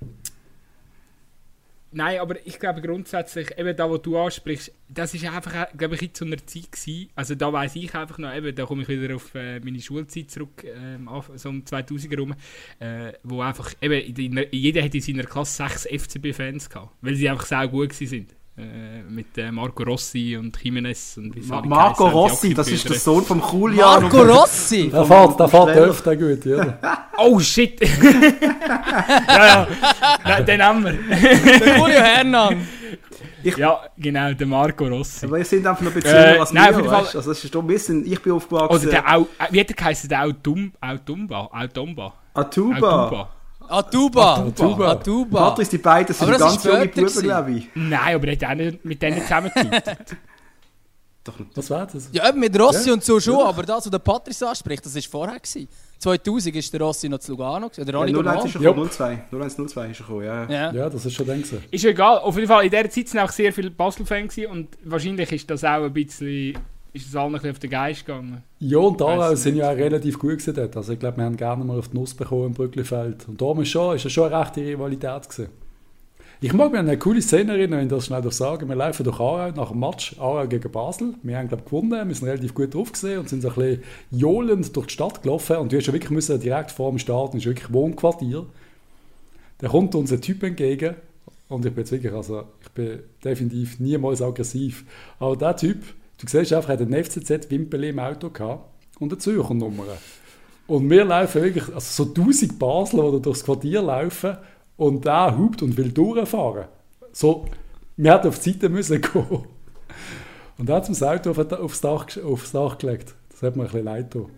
nein, 1.93 2.19
aber 2.19 2.35
ich 2.45 2.59
glaube 2.59 2.81
grundsätzlich, 2.81 3.57
eben 3.57 3.75
da, 3.75 3.89
wo 3.89 3.97
du 3.97 4.17
ansprichst, 4.17 4.71
das 4.89 5.13
ist 5.13 5.25
einfach, 5.25 5.67
glaube 5.77 5.95
ich, 5.95 6.01
in 6.01 6.09
so 6.13 6.25
einer 6.25 6.37
Zeit 6.37 6.71
gewesen, 6.71 7.09
also 7.15 7.35
da 7.35 7.51
weiß 7.51 7.75
ich 7.75 7.93
einfach 7.95 8.17
noch, 8.17 8.33
eben, 8.33 8.55
da 8.55 8.65
komme 8.65 8.83
ich 8.83 8.89
wieder 8.89 9.15
auf 9.15 9.33
äh, 9.35 9.59
meine 9.59 9.79
Schulzeit 9.79 10.29
zurück, 10.29 10.63
ähm, 10.63 11.09
so 11.35 11.49
um 11.49 11.63
2000er 11.63 12.19
rum, 12.19 12.35
äh, 12.79 13.13
wo 13.23 13.41
einfach, 13.41 13.73
eben, 13.81 14.15
in 14.15 14.35
der, 14.35 14.53
jeder 14.53 14.83
hat 14.83 14.93
in 14.93 15.01
seiner 15.01 15.23
Klasse 15.23 15.63
sechs 15.67 15.85
FCB-Fans 15.85 16.69
gehabt, 16.69 16.95
weil 17.01 17.15
sie 17.15 17.29
einfach 17.29 17.45
sehr 17.45 17.67
gut. 17.67 17.99
Äh, 18.01 18.25
mit 18.55 19.35
äh, 19.37 19.51
Marco 19.51 19.81
Rossi 19.83 20.37
und 20.39 20.55
Jimenez 20.61 21.17
und 21.17 21.35
wie 21.35 21.41
Ma- 21.41 21.61
Marco 21.63 22.07
Rossi, 22.07 22.53
das 22.53 22.67
ist 22.67 22.87
der. 22.87 22.97
Sohn 22.97 23.23
vom 23.25 23.41
Julian. 23.51 24.03
Marco 24.03 24.21
und- 24.21 24.29
Rossi! 24.29 24.89
Der 24.89 25.05
fährt, 25.05 25.39
der 25.39 25.47
fährt 25.47 25.69
öfter 25.77 26.15
gut, 26.15 26.45
oder? 26.45 26.77
Oh 27.17 27.39
shit! 27.39 27.79
ja, 29.27 29.45
ja, 29.47 29.67
Nein, 30.23 30.45
den 30.45 30.63
haben 30.63 30.83
wir. 30.83 30.93
Der 30.93 31.77
Julio 31.77 31.99
Hernan! 31.99 32.67
Ja, 33.43 33.79
genau, 33.97 34.33
der 34.33 34.47
Marco 34.47 34.85
Rossi. 34.87 35.25
Aber 35.25 35.37
ihr 35.39 35.45
seid 35.45 35.65
einfach 35.65 35.81
noch 35.81 35.91
ein 35.91 36.01
bisschen 36.01 36.15
Äh, 36.15 36.37
als 36.39 36.53
nein, 36.53 36.63
auf 36.65 36.69
wir, 36.71 36.77
jeden 36.77 36.89
Fall- 36.89 37.03
weißt? 37.05 37.15
Also 37.15 37.29
das 37.31 37.43
ist 37.43 37.53
doch 37.55 37.61
ein 37.61 37.67
bisschen, 37.67 38.05
ich 38.05 38.21
bin 38.21 38.33
aufgewachsen. 38.33 38.75
Oder 38.87 38.89
der 38.91 39.15
Au, 39.15 39.21
äh, 39.23 39.25
wie 39.51 39.59
hat 39.59 39.69
der 39.69 39.75
geheißen? 39.75 40.09
Der 40.09 40.23
Autum, 40.23 40.71
Autumba? 40.79 41.49
Autumba? 41.51 42.13
Atuba. 42.33 42.75
Autumba. 43.05 43.29
Atuba! 43.73 44.35
Atuba. 44.35 44.91
Atuba! 44.91 45.49
Patrice, 45.49 45.71
die 45.71 45.77
beiden 45.79 46.13
sind 46.15 46.37
ganz 46.37 46.55
ist 46.57 46.65
junge 46.65 46.87
Buben, 46.87 47.21
glaube 47.23 47.51
ich. 47.51 47.69
Nein, 47.75 48.15
aber 48.15 48.27
er 48.27 48.33
hat 48.35 48.43
auch 48.45 48.55
nicht 48.55 48.85
mit 48.85 49.01
denen 49.01 49.21
zusammengearbeitet. 49.21 50.15
Doch 51.25 51.39
nicht. 51.39 51.51
Was 51.55 51.69
war 51.69 51.87
das? 51.87 52.09
Ja, 52.11 52.27
eben 52.27 52.39
mit 52.41 52.59
Rossi 52.59 52.89
Ja. 52.89 52.93
und 52.95 53.03
so 53.03 53.17
schon, 53.19 53.39
aber 53.39 53.63
das, 53.63 53.85
was 53.85 53.89
der 53.91 53.99
Patrice 53.99 54.45
anspricht, 54.47 54.85
das 54.85 54.93
war 54.95 55.01
vorher. 55.03 55.39
Gewesen. 55.39 55.69
2000 55.99 56.55
ist 56.57 56.73
der 56.73 56.81
Rossi 56.81 57.07
noch 57.07 57.19
zu 57.19 57.31
Lugano, 57.31 57.67
oder 57.67 57.93
Ja, 57.93 57.99
Rani 57.99 58.13
01 58.13 58.45
ist 58.45 58.55
er 58.55 58.61
Ja. 58.61 58.69
gekommen, 58.71 58.91
02. 58.91 59.23
0102 59.31 59.87
ist 59.91 59.99
er 60.01 60.05
gekommen, 60.05 60.25
ja. 60.25 60.49
Ja. 60.49 60.71
Ja, 60.73 60.89
das 60.89 61.05
ist 61.05 61.13
schon 61.13 61.25
gewesen. 61.25 61.63
ist 61.71 61.81
ja 61.83 61.89
egal, 61.91 62.17
auf 62.19 62.35
jeden 62.35 62.47
Fall, 62.49 62.65
in 62.65 62.71
dieser 62.71 62.89
Zeit 62.89 63.15
waren 63.15 63.25
auch 63.25 63.31
sehr 63.31 63.53
viele 63.53 63.71
Basel-Fans 63.71 64.37
und 64.51 64.67
wahrscheinlich 64.83 65.31
ist 65.31 65.49
das 65.49 65.63
auch 65.63 65.83
ein 65.83 65.93
bisschen, 65.93 66.57
ist 66.93 67.07
das 67.07 67.15
allen 67.15 67.29
ein 67.29 67.33
bisschen 67.33 67.51
auf 67.51 67.59
den 67.59 67.69
Geist 67.71 68.05
gegangen. 68.05 68.43
Ja, 68.59 68.77
und 68.77 69.01
da 69.01 69.35
sind 69.35 69.55
ja 69.55 69.71
auch 69.71 69.75
relativ 69.75 70.19
gut 70.19 70.37
gewesen 70.37 70.53
dort. 70.53 70.77
Also 70.77 70.93
ich 70.93 70.99
glaube, 70.99 71.17
wir 71.17 71.25
haben 71.25 71.37
gerne 71.37 71.63
mal 71.63 71.79
auf 71.79 71.89
die 71.89 71.97
Nuss 71.97 72.13
bekommen 72.13 72.47
im 72.47 72.53
Brücklifeld. 72.53 73.27
Und 73.27 73.41
da 73.41 73.51
ist 73.59 73.69
schon, 73.69 73.95
ist 73.95 74.03
ja 74.03 74.09
schon 74.09 74.31
eine 74.31 74.41
rechte 74.41 74.61
Rivalität 74.61 75.27
gewesen. 75.27 75.49
Ich 76.39 76.51
mag 76.51 76.71
mich 76.71 76.79
an 76.79 76.89
eine 76.89 76.99
coole 76.99 77.21
Szene 77.21 77.53
erinnern, 77.53 77.79
wenn 77.79 77.85
ich 77.87 77.93
das 77.93 78.07
schnell 78.07 78.29
sagen. 78.31 78.67
Wir 78.67 78.75
laufen 78.75 79.03
durch 79.05 79.19
Aarau 79.19 79.51
nach 79.51 79.71
dem 79.71 79.79
Match, 79.79 80.19
Aarau 80.19 80.45
gegen 80.45 80.71
Basel. 80.71 81.13
Wir 81.23 81.37
haben, 81.37 81.47
glaube 81.47 81.63
ich, 81.63 81.69
gewonnen, 81.69 82.07
wir 82.07 82.15
sind 82.15 82.27
relativ 82.27 82.53
gut 82.53 82.73
drauf 82.73 82.91
gesehen 82.91 83.19
und 83.19 83.29
sind 83.29 83.41
so 83.41 83.47
ein 83.47 83.55
bisschen 83.55 83.83
johlend 84.11 84.75
durch 84.75 84.87
die 84.87 84.93
Stadt 84.93 85.23
gelaufen. 85.23 85.55
Und 85.57 85.71
du 85.71 85.77
hast 85.77 85.87
ja 85.87 85.93
wirklich 85.93 86.11
müssen, 86.11 86.39
direkt 86.39 86.71
vor 86.71 86.89
dem 86.89 86.99
Start, 86.99 87.33
ist 87.33 87.45
wirklich 87.45 87.71
Wohnquartier. 87.71 88.45
Da 89.59 89.69
kommt 89.69 89.95
uns 89.95 90.11
ein 90.11 90.19
Typ 90.19 90.43
entgegen 90.43 90.95
und 91.47 91.65
ich 91.65 91.71
bin 91.71 91.83
jetzt 91.83 91.91
wirklich, 91.93 92.11
also 92.11 92.43
ich 92.61 92.69
bin 92.71 92.99
definitiv 93.23 93.79
niemals 93.79 94.21
aggressiv. 94.21 94.85
Aber 95.19 95.37
der 95.37 95.55
Typ, 95.55 95.81
du 96.17 96.27
siehst 96.27 96.53
einfach, 96.53 96.69
er 96.69 96.79
hat 96.79 96.81
einen 96.81 97.03
FCZ-Wimpel 97.03 97.83
im 97.85 97.99
Auto 97.99 98.29
gehabt 98.29 98.69
und 98.99 99.11
eine 99.11 99.19
Zürcher 99.19 99.53
Nummer. 99.53 99.83
Und 100.67 100.89
wir 100.89 101.05
laufen 101.05 101.41
wirklich, 101.41 101.73
also 101.73 102.05
so 102.05 102.09
1000 102.09 102.57
Basler, 102.57 103.11
die 103.11 103.21
durchs 103.21 103.43
Quartier 103.43 103.81
laufen 103.81 104.37
und 104.77 105.05
der 105.05 105.37
hupt 105.37 105.61
und 105.61 105.77
will 105.77 105.91
durchfahren. 105.91 106.65
So, 107.11 107.45
wir 107.97 108.13
hätten 108.13 108.29
auf 108.29 108.39
die 108.39 108.51
Seite 108.51 108.69
müssen 108.69 109.01
gehen. 109.13 109.45
Und 110.57 110.69
er 110.69 110.75
hat 110.75 110.89
das 110.89 111.03
Auto 111.03 111.31
auf, 111.31 111.51
aufs, 111.51 111.81
Dach, 111.81 112.07
aufs 112.23 112.51
Dach 112.51 112.77
gelegt. 112.77 113.13
Das 113.31 113.41
hat 113.41 113.55
mir 113.55 113.63
ein 113.63 113.67
bisschen 113.67 113.85
leid 113.85 114.11
getan. 114.11 114.31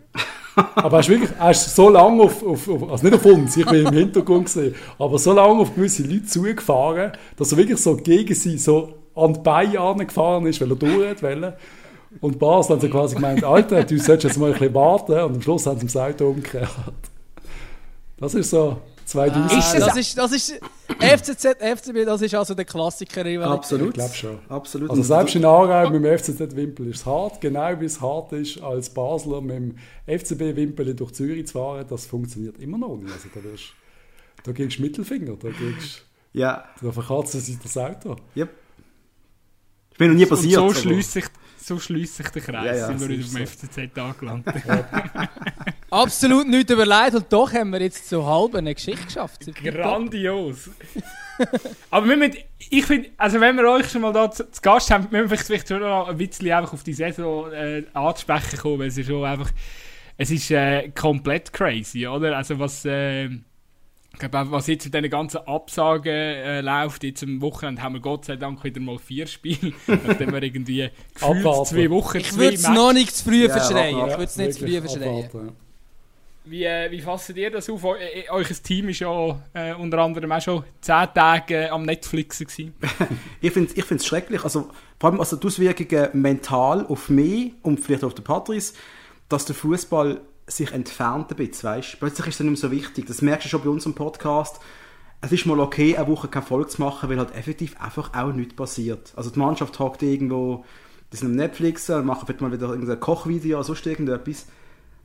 Aber 0.76 0.98
er 0.98 1.00
ist 1.02 1.10
wirklich, 1.10 1.32
er 1.38 1.52
ist 1.52 1.76
so 1.76 1.90
lange 1.90 2.24
auf, 2.24 2.42
auf, 2.42 2.70
auf, 2.70 2.90
also 2.90 3.06
nicht 3.06 3.16
auf 3.16 3.26
uns, 3.26 3.58
ich 3.58 3.66
bin 3.66 3.86
im 3.86 3.94
Hintergrund 3.94 4.46
gesehen, 4.46 4.74
aber 4.98 5.20
so 5.20 5.34
lange 5.34 5.60
auf 5.60 5.76
gewisse 5.76 6.04
Leute 6.04 6.26
zugefahren, 6.26 7.12
dass 7.36 7.52
er 7.52 7.58
wirklich 7.58 7.80
so 7.80 7.98
gegen 7.98 8.34
sie 8.34 8.58
so 8.58 8.94
an 9.16 9.34
die 9.34 9.40
Beine 9.40 9.80
angefahren 9.80 10.46
ist, 10.46 10.62
weil 10.62 10.70
er 10.72 10.76
durch 10.76 11.10
hat 11.10 11.24
wollen. 11.24 11.54
Und 12.22 12.40
Basel 12.40 12.74
haben 12.76 12.82
sie 12.82 12.90
quasi 12.90 13.16
gemeint, 13.16 13.44
Alter, 13.44 13.84
du 13.84 13.98
solltest 13.98 14.24
jetzt 14.24 14.38
mal 14.38 14.48
ein 14.54 14.60
bisschen 14.60 14.74
warten. 14.74 15.12
Und 15.14 15.36
am 15.36 15.42
Schluss 15.42 15.66
haben 15.66 15.80
sie 15.80 15.86
das 15.88 15.98
Auto 15.98 16.30
umgekehrt. 16.30 16.70
Das 18.18 18.34
ist 18.34 18.50
so 18.50 18.78
2000. 19.06 19.52
Ah, 19.52 19.58
Ist 19.60 19.74
das, 19.80 19.98
ist, 19.98 20.18
das 20.18 20.32
ist 20.32 20.60
FCZ, 21.00 21.58
FCB, 21.60 22.06
das 22.06 22.22
ist 22.22 22.34
also 22.34 22.54
der 22.54 22.66
Klassiker. 22.66 23.26
Absolut. 23.50 23.90
Ich 23.90 23.94
glaube 23.96 24.14
schon. 24.14 24.40
Absolut. 24.50 24.90
Also 24.90 25.04
selbst 25.04 25.36
in 25.36 25.46
Aarau 25.46 25.90
mit 25.90 26.04
dem 26.04 26.18
FCZ-Wimpel 26.18 26.88
ist 26.90 26.98
es 27.02 27.06
hart, 27.06 27.42
genau 27.42 27.80
wie 27.80 27.86
es 27.86 28.00
hart 28.00 28.32
ist, 28.32 28.62
als 28.62 28.90
Basler 28.90 29.42
mit 29.42 29.56
dem 29.56 29.76
FCB-Wimpel 30.08 30.96
durch 30.96 31.12
Zürich 31.14 31.48
zu 31.48 31.54
fahren, 31.54 31.86
das 31.90 32.06
funktioniert 32.06 32.58
immer 32.60 32.78
noch 32.78 32.96
nicht. 32.96 33.14
Also 33.14 33.28
da, 33.34 33.44
wirst, 33.44 33.74
da 34.44 34.52
gibst 34.54 34.78
du 34.80 34.84
Mittelfinger, 34.84 35.36
da, 35.40 35.50
gibst, 35.50 36.04
Ja, 36.34 36.64
da 36.82 36.92
verkratzen 36.92 37.42
sie 37.42 37.60
das 37.62 37.78
Auto. 37.78 38.16
yep. 38.36 38.50
Ich 39.96 39.98
bin 39.98 40.10
noch 40.10 40.16
nie 40.18 40.24
Und 40.24 40.30
passiert. 40.30 40.54
so 40.56 40.66
aber- 40.66 40.76
schließt 40.76 41.12
sich, 41.14 41.26
so 41.58 41.80
schließt 41.80 42.18
sich 42.18 42.28
der 42.28 42.42
Kreis, 42.42 42.66
Ja, 42.66 42.76
ja, 42.76 42.88
sind 42.88 43.00
wir 43.00 43.08
so 43.08 43.10
wieder 43.14 43.22
ist 43.24 43.34
beim 43.34 43.46
so. 43.46 43.68
FCZ 43.68 43.98
angelangt. 43.98 44.46
Absolut 45.90 46.48
nicht 46.48 46.70
überlegt 46.70 47.16
und 47.16 47.32
doch 47.32 47.52
haben 47.54 47.72
wir 47.72 47.82
jetzt 47.82 48.10
so 48.10 48.26
halb 48.26 48.56
eine 48.56 48.74
Geschichte 48.76 49.06
geschafft. 49.06 49.46
Grandios. 49.64 50.70
Aber 51.92 52.08
wir 52.10 52.18
müssen, 52.18 52.36
ich 52.70 52.86
finde, 52.86 53.10
also 53.18 53.40
wenn 53.40 53.56
wir 53.56 53.70
euch 53.70 53.90
schon 53.90 54.02
mal 54.02 54.12
da 54.14 54.30
zu, 54.30 54.50
zu 54.52 54.62
Gast 54.62 54.92
haben, 54.92 55.08
müssen 55.12 55.30
wir 55.30 55.38
vielleicht 55.38 55.68
schon 55.68 55.80
noch 55.80 56.08
ein 56.10 56.18
bisschen 56.18 56.52
einfach 56.52 56.74
auf 56.74 56.84
die 56.84 56.94
Saison 56.94 57.52
äh, 57.54 57.84
anzusprechen 57.94 58.60
kommen, 58.60 58.80
weil 58.80 58.88
es 58.88 58.98
ist 58.98 59.08
schon 59.08 59.24
einfach, 59.24 59.50
es 60.18 60.32
ist 60.32 60.52
äh, 60.52 60.90
komplett 60.90 61.54
crazy, 61.54 62.06
oder? 62.08 62.36
Also 62.38 62.60
was, 62.60 62.84
äh, 62.86 63.30
ich 64.22 64.30
glaube 64.30 64.52
was 64.52 64.68
jetzt 64.68 64.86
mit 64.86 64.94
diesen 64.94 65.10
ganzen 65.10 65.38
Absagen 65.46 66.14
äh, 66.14 66.62
läuft, 66.62 67.04
jetzt 67.04 67.24
am 67.24 67.42
Wochenende 67.42 67.82
haben 67.82 67.96
wir 67.96 68.02
Gott 68.02 68.26
sei 68.26 68.36
Dank 68.36 68.64
wieder 68.64 68.80
mal 68.80 68.98
vier 68.98 69.28
Spiele, 69.28 69.74
nachdem 69.88 70.32
wir 70.32 70.42
irgendwie 70.42 70.90
gefühlt 71.14 71.38
Abwarten. 71.46 71.66
zwei 71.66 71.90
Wochen, 71.90 72.18
Ich 72.18 72.36
würde 72.36 72.56
es 72.56 72.68
noch 72.68 72.94
nicht 72.94 73.16
zu 73.16 73.26
früh 73.26 73.46
Ja, 73.46 73.50
verschreien. 73.52 73.98
Ich 73.98 74.06
würde 74.06 74.24
es 74.24 74.38
nicht 74.38 74.54
zu 74.54 74.60
früh 74.66 74.80
verschreien. 74.80 75.30
Wie, 76.48 76.64
äh, 76.64 76.92
wie 76.92 77.02
fasst 77.02 77.36
ihr 77.36 77.50
das 77.50 77.70
auf? 77.72 77.84
Eu 77.84 77.96
äh, 77.96 78.30
euer 78.30 78.46
Team 78.46 78.88
war 78.88 79.40
ja 79.54 79.72
äh, 79.72 79.74
unter 79.74 79.98
anderem 79.98 80.32
auch 80.32 80.42
schon 80.42 80.64
10 80.82 81.08
Tage 81.16 81.56
äh, 81.56 81.70
am 81.70 81.84
Netflix. 81.84 82.38
Gewesen. 82.40 82.76
Ich 83.42 83.52
finde 83.52 83.72
es 83.72 83.78
ich 83.78 83.84
find's 83.84 84.06
schrecklich. 84.06 84.44
Also, 84.44 84.70
vor 85.00 85.10
allem 85.10 85.20
also 85.20 85.38
die 85.38 85.48
Auswirkungen 85.48 86.10
mental 86.14 86.86
auf 86.86 87.10
mich 87.10 87.54
und 87.64 87.80
vielleicht 87.80 88.04
auch 88.04 88.08
auf 88.10 88.14
den 88.14 88.24
Patrice, 88.24 88.74
dass 89.28 89.46
der 89.46 89.56
Fußball 89.56 90.22
sich 90.48 90.72
entfernt 90.72 91.32
ein 91.32 91.38
bisschen, 91.38 91.70
weißt? 91.70 92.00
Plötzlich 92.00 92.28
ist 92.28 92.36
es 92.36 92.40
nicht 92.42 92.50
mehr 92.50 92.58
so 92.58 92.72
wichtig. 92.72 93.06
Das 93.08 93.22
merkst 93.22 93.46
du 93.46 93.50
schon 93.50 93.64
bei 93.64 93.70
unserem 93.70 93.96
Podcast. 93.96 94.60
Es 95.22 95.32
ist 95.32 95.46
mal 95.46 95.60
okay, 95.60 95.98
eine 95.98 96.08
Woche 96.08 96.28
keine 96.28 96.46
Folge 96.46 96.70
zu 96.70 96.82
machen, 96.82 97.10
weil 97.10 97.18
halt 97.18 97.34
effektiv 97.36 97.80
einfach 97.82 98.14
auch 98.14 98.32
nichts 98.32 98.56
passiert. 98.56 99.14
Also 99.16 99.30
die 99.32 99.40
Mannschaft 99.40 99.80
hockt 99.80 100.04
irgendwo, 100.04 100.66
die 101.12 101.18
sind 101.18 101.30
am 101.30 101.36
Netflix, 101.36 101.88
machen 101.88 102.26
vielleicht 102.26 102.42
mal 102.42 102.52
wieder 102.52 102.70
irgendein 102.70 103.00
Kochvideo 103.00 103.58
oder 103.58 103.64
sonst 103.64 103.88
irgendetwas. 103.88 104.46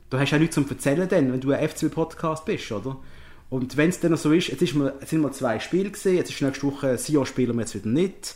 Du 0.09 0.19
hast 0.19 0.31
ja 0.31 0.37
nichts 0.37 0.55
zum 0.55 0.69
Erzählen 0.69 1.07
dann, 1.07 1.31
wenn 1.31 1.39
du 1.39 1.51
ein 1.51 1.67
FCB-Podcast 1.67 2.45
bist, 2.45 2.71
oder? 2.71 2.97
Und 3.49 3.77
wenn 3.77 3.89
es 3.89 3.99
dann 3.99 4.15
so 4.15 4.31
ist, 4.31 4.49
jetzt, 4.49 4.61
ist 4.61 4.75
mal, 4.75 4.93
jetzt 4.99 5.09
sind 5.09 5.21
mal 5.21 5.31
zwei 5.31 5.59
Spiele 5.59 5.89
gesehen, 5.89 6.17
jetzt 6.17 6.29
ist 6.29 6.41
nächste 6.41 6.67
Woche 6.67 6.97
Sion 6.97 7.25
spielen 7.25 7.55
wir 7.55 7.61
jetzt 7.61 7.75
wieder 7.75 7.89
nicht. 7.89 8.35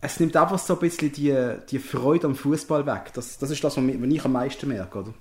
Es 0.00 0.18
nimmt 0.18 0.36
einfach 0.36 0.58
so 0.58 0.74
ein 0.74 0.80
bisschen 0.80 1.12
die, 1.12 1.34
die 1.70 1.78
Freude 1.78 2.26
am 2.26 2.34
Fußball 2.34 2.84
weg. 2.86 3.12
Das, 3.14 3.38
das 3.38 3.50
ist 3.50 3.62
das, 3.62 3.76
was 3.76 3.84
ich 3.84 4.24
am 4.24 4.32
meisten 4.32 4.68
merke, 4.68 4.98
oder? 4.98 5.14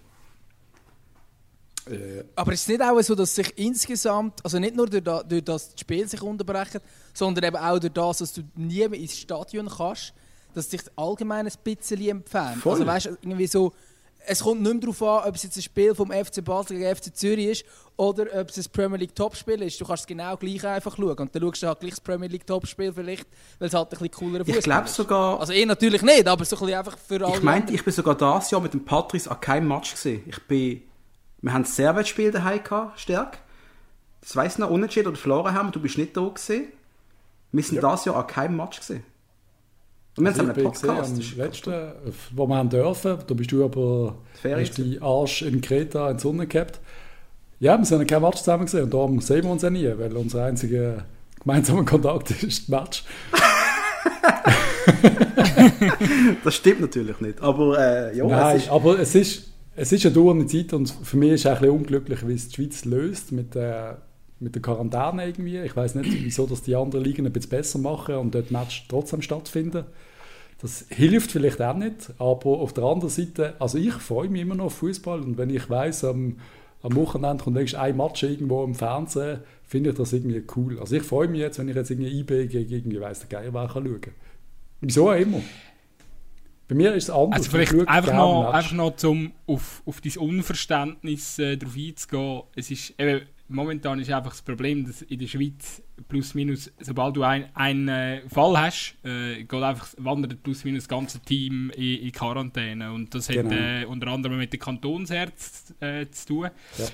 Äh, 1.89 2.23
Aber 2.35 2.53
ist 2.53 2.61
es 2.61 2.67
nicht 2.67 2.81
auch 2.81 3.01
so, 3.01 3.15
dass 3.15 3.33
sich 3.35 3.57
insgesamt, 3.57 4.43
also 4.43 4.59
nicht 4.59 4.75
nur 4.75 4.87
durch, 4.87 5.03
da, 5.03 5.23
durch 5.23 5.43
das 5.43 5.73
die 5.73 5.81
Spiele 5.81 6.07
sich 6.07 6.21
unterbrechen, 6.21 6.79
sondern 7.13 7.43
eben 7.45 7.57
auch 7.57 7.79
durch 7.79 7.93
das, 7.93 8.19
dass 8.19 8.33
du 8.33 8.41
nie 8.55 8.87
mehr 8.87 8.99
ins 8.99 9.17
Stadion 9.17 9.67
kannst, 9.69 10.13
dass 10.53 10.69
sich 10.69 10.81
allgemein 10.95 11.47
ein 11.47 11.53
bisschen 11.63 12.01
entfernt? 12.07 12.61
Voll. 12.61 12.73
Also 12.73 12.85
weißt 12.85 13.05
irgendwie 13.23 13.47
so, 13.47 13.73
es 14.27 14.43
kommt 14.43 14.61
nicht 14.61 14.71
mehr 14.71 14.81
darauf 14.81 15.01
an, 15.23 15.29
ob 15.29 15.35
es 15.35 15.43
jetzt 15.43 15.55
ein 15.57 15.63
Spiel 15.63 15.95
vom 15.95 16.11
FC 16.11 16.43
Basel 16.45 16.77
gegen 16.77 16.95
FC 16.95 17.15
Zürich 17.15 17.47
ist 17.47 17.65
oder 17.97 18.25
ob 18.39 18.49
es 18.49 18.57
ein 18.57 18.65
Premier 18.71 18.97
League 18.97 19.15
Topspiel 19.15 19.59
ist. 19.63 19.81
Du 19.81 19.85
kannst 19.85 20.01
es 20.03 20.07
genau 20.07 20.37
gleich 20.37 20.63
einfach 20.63 20.95
schauen 20.95 21.17
und 21.17 21.33
dann 21.35 21.41
schaust 21.41 21.63
du 21.63 21.67
halt 21.67 21.79
gleich 21.79 21.91
das 21.91 22.01
Premier 22.01 22.27
League 22.27 22.45
Topspiel 22.45 22.93
vielleicht, 22.93 23.25
weil 23.57 23.67
es 23.69 23.73
halt 23.73 23.87
ein 23.87 23.89
bisschen 23.89 24.11
coolerer 24.11 24.41
Ich 24.47 24.53
Fußball 24.55 24.61
glaube 24.61 24.85
ist. 24.85 24.95
sogar, 24.95 25.39
Also 25.39 25.53
ich 25.53 25.65
natürlich 25.65 26.03
nicht, 26.03 26.27
aber 26.27 26.45
so 26.45 26.55
ein 26.55 26.59
bisschen 26.59 26.77
einfach 26.77 26.97
für 26.99 27.25
alle 27.25 27.35
ich 27.37 27.41
meinte, 27.41 27.73
ich 27.73 27.83
bin 27.83 27.91
sogar 27.93 28.15
dieses 28.15 28.51
Jahr 28.51 28.61
mit 28.61 28.73
dem 28.73 28.85
Patrice 28.85 29.31
an 29.31 29.39
keinem 29.39 29.67
Match 29.69 29.91
gesehen. 29.93 30.21
Ich 30.27 30.39
bin, 30.43 30.83
wir 31.41 31.53
haben 31.53 31.61
ein 31.61 31.65
Servetspiel 31.65 32.31
daheim 32.31 32.63
gehabt, 32.63 32.99
Stärk. 32.99 33.39
Das 34.21 34.35
weiss 34.35 34.53
ich 34.53 34.59
noch, 34.59 34.69
unentschieden 34.69 35.07
oder 35.07 35.17
verloren 35.17 35.53
haben, 35.53 35.71
du 35.71 35.79
bist 35.79 35.97
nicht 35.97 36.15
da 36.15 36.21
gewesen. 36.21 36.65
Wir 37.51 37.63
sind 37.63 37.81
dieses 37.83 38.05
Jahr 38.05 38.15
an 38.17 38.27
keinem 38.27 38.57
Match 38.57 38.79
gesehen. 38.79 39.03
Und 40.17 40.25
wir 40.25 40.33
haben 40.33 40.39
Also 40.39 40.51
ich 40.51 40.57
einen 40.57 40.63
Podcast. 40.65 41.15
gesehen, 41.15 41.17
das 41.17 41.31
am 41.33 41.37
letzten, 41.39 41.91
wo 42.35 42.47
wir 42.47 42.55
haben 42.55 42.69
dürfen, 42.69 43.17
da 43.25 43.33
bist 43.33 43.51
du 43.51 43.63
aber 43.63 44.15
hast 44.43 44.77
die 44.77 45.01
Arsch 45.01 45.41
in 45.41 45.61
Kreta 45.61 46.09
in 46.11 46.17
die 46.17 46.21
Sonne 46.21 46.47
gehabt. 46.47 46.79
Ja, 47.59 47.77
wir 47.77 47.85
sind 47.85 48.07
kein 48.07 48.21
Match 48.21 48.39
zusammen 48.39 48.65
gesehen 48.65 48.83
und 48.83 48.93
darum 48.93 49.19
sehen 49.21 49.43
wir 49.43 49.51
uns 49.51 49.61
ja 49.61 49.69
nie, 49.69 49.87
weil 49.97 50.15
unser 50.17 50.45
einziger 50.45 51.05
gemeinsamer 51.39 51.85
Kontakt 51.85 52.31
ist 52.43 52.63
das 52.63 52.67
Match. 52.67 53.03
Das 56.43 56.55
stimmt 56.55 56.81
natürlich 56.81 57.19
nicht. 57.19 57.41
Aber 57.41 57.77
äh, 57.77 58.17
ja, 58.17 58.25
Nein, 58.25 58.57
es 58.57 58.63
ist, 58.63 58.71
aber 58.71 58.99
es 58.99 59.15
ist, 59.15 59.50
es 59.81 59.91
ist 59.91 60.05
eine 60.05 60.13
dauernde 60.13 60.45
Zeit 60.45 60.73
und 60.73 60.91
für 60.91 61.17
mich 61.17 61.31
ist 61.31 61.45
es 61.45 61.59
ein 61.59 61.69
unglücklich, 61.69 62.27
wie 62.27 62.33
es 62.35 62.49
die 62.49 62.55
Schweiz 62.55 62.85
löst 62.85 63.31
mit 63.31 63.55
der, 63.55 64.03
mit 64.39 64.53
der 64.53 64.61
Quarantäne 64.61 65.25
irgendwie. 65.25 65.57
Ich 65.57 65.75
weiß 65.75 65.95
nicht, 65.95 66.23
wieso 66.23 66.45
dass 66.45 66.61
die 66.61 66.75
anderen 66.75 67.03
Ligen 67.03 67.25
ein 67.25 67.33
bisschen 67.33 67.49
besser 67.49 67.79
machen 67.79 68.15
und 68.15 68.35
dort 68.35 68.51
Match 68.51 68.85
trotzdem 68.87 69.23
stattfinden. 69.23 69.85
Das 70.61 70.85
hilft 70.89 71.31
vielleicht 71.31 71.59
auch 71.63 71.75
nicht, 71.75 72.13
aber 72.19 72.59
auf 72.59 72.73
der 72.73 72.83
anderen 72.83 73.09
Seite, 73.09 73.55
also 73.57 73.79
ich 73.79 73.93
freue 73.93 74.29
mich 74.29 74.43
immer 74.43 74.53
noch 74.53 74.65
auf 74.65 74.75
Fußball 74.75 75.19
und 75.19 75.39
wenn 75.39 75.49
ich 75.49 75.67
weiß 75.67 76.03
am, 76.03 76.37
am 76.83 76.95
Wochenende 76.95 77.43
kommt 77.43 77.55
nächstes 77.55 77.79
ein 77.79 77.97
Match 77.97 78.21
irgendwo 78.21 78.63
im 78.63 78.75
Fernsehen, 78.75 79.39
finde 79.63 79.89
ich 79.89 79.95
das 79.95 80.13
irgendwie 80.13 80.43
cool. 80.55 80.79
Also 80.79 80.95
ich 80.95 81.03
freue 81.03 81.27
mich 81.27 81.39
jetzt, 81.39 81.57
wenn 81.57 81.69
ich 81.69 81.75
jetzt 81.75 81.89
irgendwie 81.89 82.19
IB 82.19 82.45
gegen 82.49 82.71
irgendwie 82.71 83.01
weiss 83.01 83.19
der 83.21 83.29
Geier 83.29 83.51
wer 83.51 83.67
kann 83.67 83.83
schauen. 83.83 84.13
Wieso 84.81 85.09
auch 85.09 85.15
immer. 85.15 85.41
Bei 86.71 86.77
mir 86.77 86.93
ist 86.93 87.03
es 87.03 87.09
anders. 87.09 87.33
Also 87.47 87.57
Ich 87.57 87.67
vielleicht 87.69 87.89
einfach 87.89 88.13
noch, 88.13 88.53
einfach 88.53 88.71
noch 88.71 88.95
zum 88.95 89.33
auf, 89.45 89.83
auf 89.85 89.99
dein 89.99 90.15
Unverständnis 90.15 91.37
äh, 91.37 91.57
darauf 91.57 91.75
einzugehen. 91.75 92.43
Es 92.55 92.71
ist, 92.71 92.93
eben, 92.97 93.25
momentan 93.49 93.99
ist 93.99 94.09
einfach 94.09 94.31
das 94.31 94.41
Problem, 94.41 94.85
dass 94.87 95.01
in 95.01 95.19
der 95.19 95.27
Schweiz 95.27 95.81
plus 96.07 96.33
minus, 96.33 96.71
sobald 96.79 97.17
du 97.17 97.23
ein- 97.23 97.53
einen 97.57 97.89
äh, 97.89 98.21
Fall 98.29 98.57
hast, 98.57 98.95
äh, 99.03 99.43
geht 99.43 99.61
einfach, 99.61 99.89
wandert 99.97 100.41
plus 100.43 100.63
minus 100.63 100.83
das 100.83 100.87
ganze 100.87 101.19
Team 101.19 101.71
in, 101.75 102.03
in 102.03 102.11
Quarantäne. 102.13 102.93
Und 102.93 103.13
das 103.15 103.27
Genau. 103.27 103.49
hat 103.51 103.57
äh, 103.59 103.83
unter 103.85 104.07
anderem 104.07 104.37
mit 104.37 104.53
den 104.53 104.59
Kantonsärzten 104.61 105.75
äh, 105.81 106.09
zu 106.09 106.25
tun. 106.27 106.49
Ja. 106.77 106.85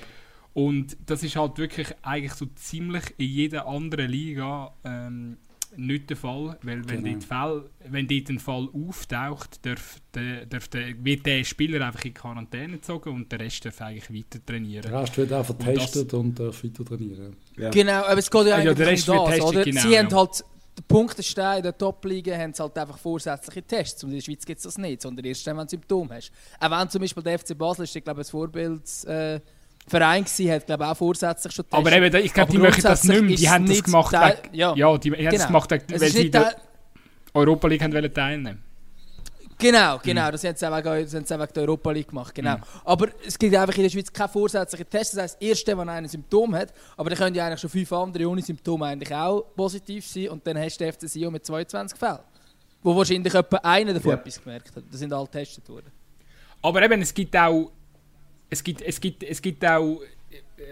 Und 0.54 0.96
das 1.06 1.22
ist 1.22 1.36
halt 1.36 1.56
wirklich 1.58 1.86
eigentlich 2.02 2.32
so 2.32 2.46
ziemlich 2.56 3.04
in 3.16 3.28
jeder 3.28 3.68
anderen 3.68 4.10
Liga 4.10 4.72
ähm, 4.84 5.36
nicht 5.78 6.10
der 6.10 6.16
Fall, 6.16 6.58
weil 6.62 6.88
wenn, 6.88 7.02
Genau. 7.02 7.12
dort 7.12 7.24
Fall, 7.24 7.64
wenn 7.88 8.06
dort 8.08 8.28
ein 8.28 8.38
Fall 8.38 8.68
auftaucht, 8.72 9.64
darf 9.64 9.98
der, 10.14 10.46
darf 10.46 10.68
der, 10.68 10.92
wird 11.04 11.24
der 11.24 11.44
Spieler 11.44 11.86
einfach 11.86 12.04
in 12.04 12.14
Quarantäne 12.14 12.74
gezogen 12.74 13.10
und 13.14 13.30
der 13.32 13.40
Rest 13.40 13.64
darf 13.64 13.80
eigentlich 13.80 14.12
weiter 14.12 14.44
trainieren. 14.44 14.82
Der 14.90 15.00
Rest 15.02 15.16
wird 15.16 15.32
auch 15.32 15.46
das- 15.46 15.56
vertestet 15.64 16.12
und 16.14 16.38
darf 16.38 16.62
weiter 16.64 16.84
trainieren. 16.84 17.36
ja. 17.56 17.70
Genau, 17.70 18.04
aber 18.04 18.18
es 18.18 18.30
geht 18.30 18.42
ja 18.42 18.48
ja, 18.48 18.54
eigentlich 18.56 18.76
der 18.76 18.86
Rest 18.88 19.08
um 19.08 19.16
das, 19.16 19.26
testet, 19.26 19.44
oder? 19.44 19.64
genau, 19.64 19.80
Sie 19.80 19.98
haben 19.98 20.08
ja. 20.08 20.16
halt 20.16 20.44
den 20.78 20.84
Punktenstein 20.86 21.62
der 21.62 21.76
Top-Liga 21.76 22.36
haben 22.36 22.52
sie 22.52 22.62
halt 22.62 22.78
einfach 22.78 22.98
vorsätzliche 22.98 23.62
Tests. 23.64 24.04
Und 24.04 24.10
in 24.10 24.16
der 24.16 24.22
Schweiz 24.22 24.46
gibt 24.46 24.58
es 24.58 24.62
das 24.64 24.78
nicht, 24.78 25.02
sondern 25.02 25.24
erst 25.24 25.44
dann, 25.46 25.56
wenn 25.56 25.64
du 25.66 25.70
Symptome 25.70 26.14
hast. 26.14 26.30
Auch 26.60 26.70
wenn 26.70 26.88
zum 26.88 27.00
Beispiel 27.00 27.22
der 27.22 27.38
FC 27.38 27.56
Basel 27.58 27.82
ist, 27.84 27.96
ich 27.96 28.04
glaube, 28.04 28.20
ein 28.20 28.24
Vorbildsverein 28.24 29.36
äh, 29.38 29.40
Verein 29.88 30.24
gewesen, 30.24 30.50
hat 30.50 30.66
glaube 30.66 30.86
auch 30.86 30.96
vorsätzlich 30.96 31.52
schon 31.54 31.64
Aber 31.70 31.90
getestet. 31.90 32.14
eben, 32.14 32.26
ich 32.26 32.34
glaube, 32.34 32.50
die 32.52 32.56
Aber 32.58 32.66
möchten 32.66 32.82
das 32.82 33.04
nicht 33.04 33.22
mehr. 33.22 33.36
Die 33.36 33.50
haben 33.50 33.64
es 33.64 33.70
das 33.70 33.82
gemacht, 33.84 34.12
Teil- 34.12 34.38
wegen- 34.42 34.54
ja. 34.56 34.74
ja, 34.74 34.98
die 34.98 35.10
haben 35.12 35.24
das 35.24 35.32
Genau. 35.34 35.46
gemacht, 35.46 35.72
Es 35.72 36.00
weil 36.00 36.08
sie 36.10 36.30
Teil- 36.30 36.54
Europa 37.34 37.68
League 37.68 37.82
haben 37.82 38.12
teilnehmen 38.14 38.62
Genau, 39.60 39.98
genau. 40.00 40.30
Das 40.30 40.44
haben 40.44 40.54
sie 40.54 40.66
auch 40.70 40.76
wegen, 40.76 41.04
das 41.04 41.14
haben 41.14 41.24
sie 41.24 41.34
auch 41.34 41.40
wegen 41.40 41.52
der 41.52 41.62
Europa 41.64 41.90
League 41.90 42.08
gemacht. 42.08 42.32
Genau. 42.34 42.56
Aber 42.84 43.08
es 43.26 43.36
gibt 43.36 43.56
einfach 43.56 43.76
in 43.76 43.82
der 43.82 43.90
Schweiz 43.90 44.12
keine 44.12 44.28
vorsätzlichen 44.28 44.88
Tests. 44.88 45.14
Das 45.16 45.22
heisst, 45.32 45.42
erst 45.42 45.66
wenn 45.66 45.80
einer 45.80 45.92
ein 45.94 46.08
Symptom 46.08 46.54
hat, 46.54 46.72
aber 46.96 47.10
dann 47.10 47.18
können 47.18 47.34
ja 47.34 47.44
eigentlich 47.46 47.60
schon 47.60 47.70
fünf 47.70 47.92
andere 47.92 48.28
ohne 48.28 48.40
Symptome 48.40 48.86
eigentlich 48.86 49.12
auch 49.12 49.42
positiv 49.56 50.06
sein 50.06 50.28
und 50.28 50.46
dann 50.46 50.56
hast 50.58 50.78
du 50.80 50.84
FC 50.92 51.08
Sion 51.08 51.32
mit 51.32 51.44
22 51.44 51.98
Fällen. 51.98 52.20
Wo 52.84 52.94
wahrscheinlich 52.94 53.34
etwa 53.34 53.56
einer 53.56 53.94
davon 53.94 54.12
Ja. 54.12 54.16
etwas 54.18 54.40
gemerkt 54.40 54.76
hat. 54.76 54.84
Das 54.92 55.00
sind 55.00 55.12
alle 55.12 55.24
getestet 55.24 55.68
worden. 55.68 55.90
Aber 56.62 56.80
eben, 56.82 57.02
es 57.02 57.12
gibt 57.12 57.36
auch. 57.36 57.72
Es 58.50 58.64
gibt, 58.64 58.82
es 58.82 59.00
gibt, 59.00 59.22
es 59.22 59.42
gibt 59.42 59.64
auch. 59.64 60.00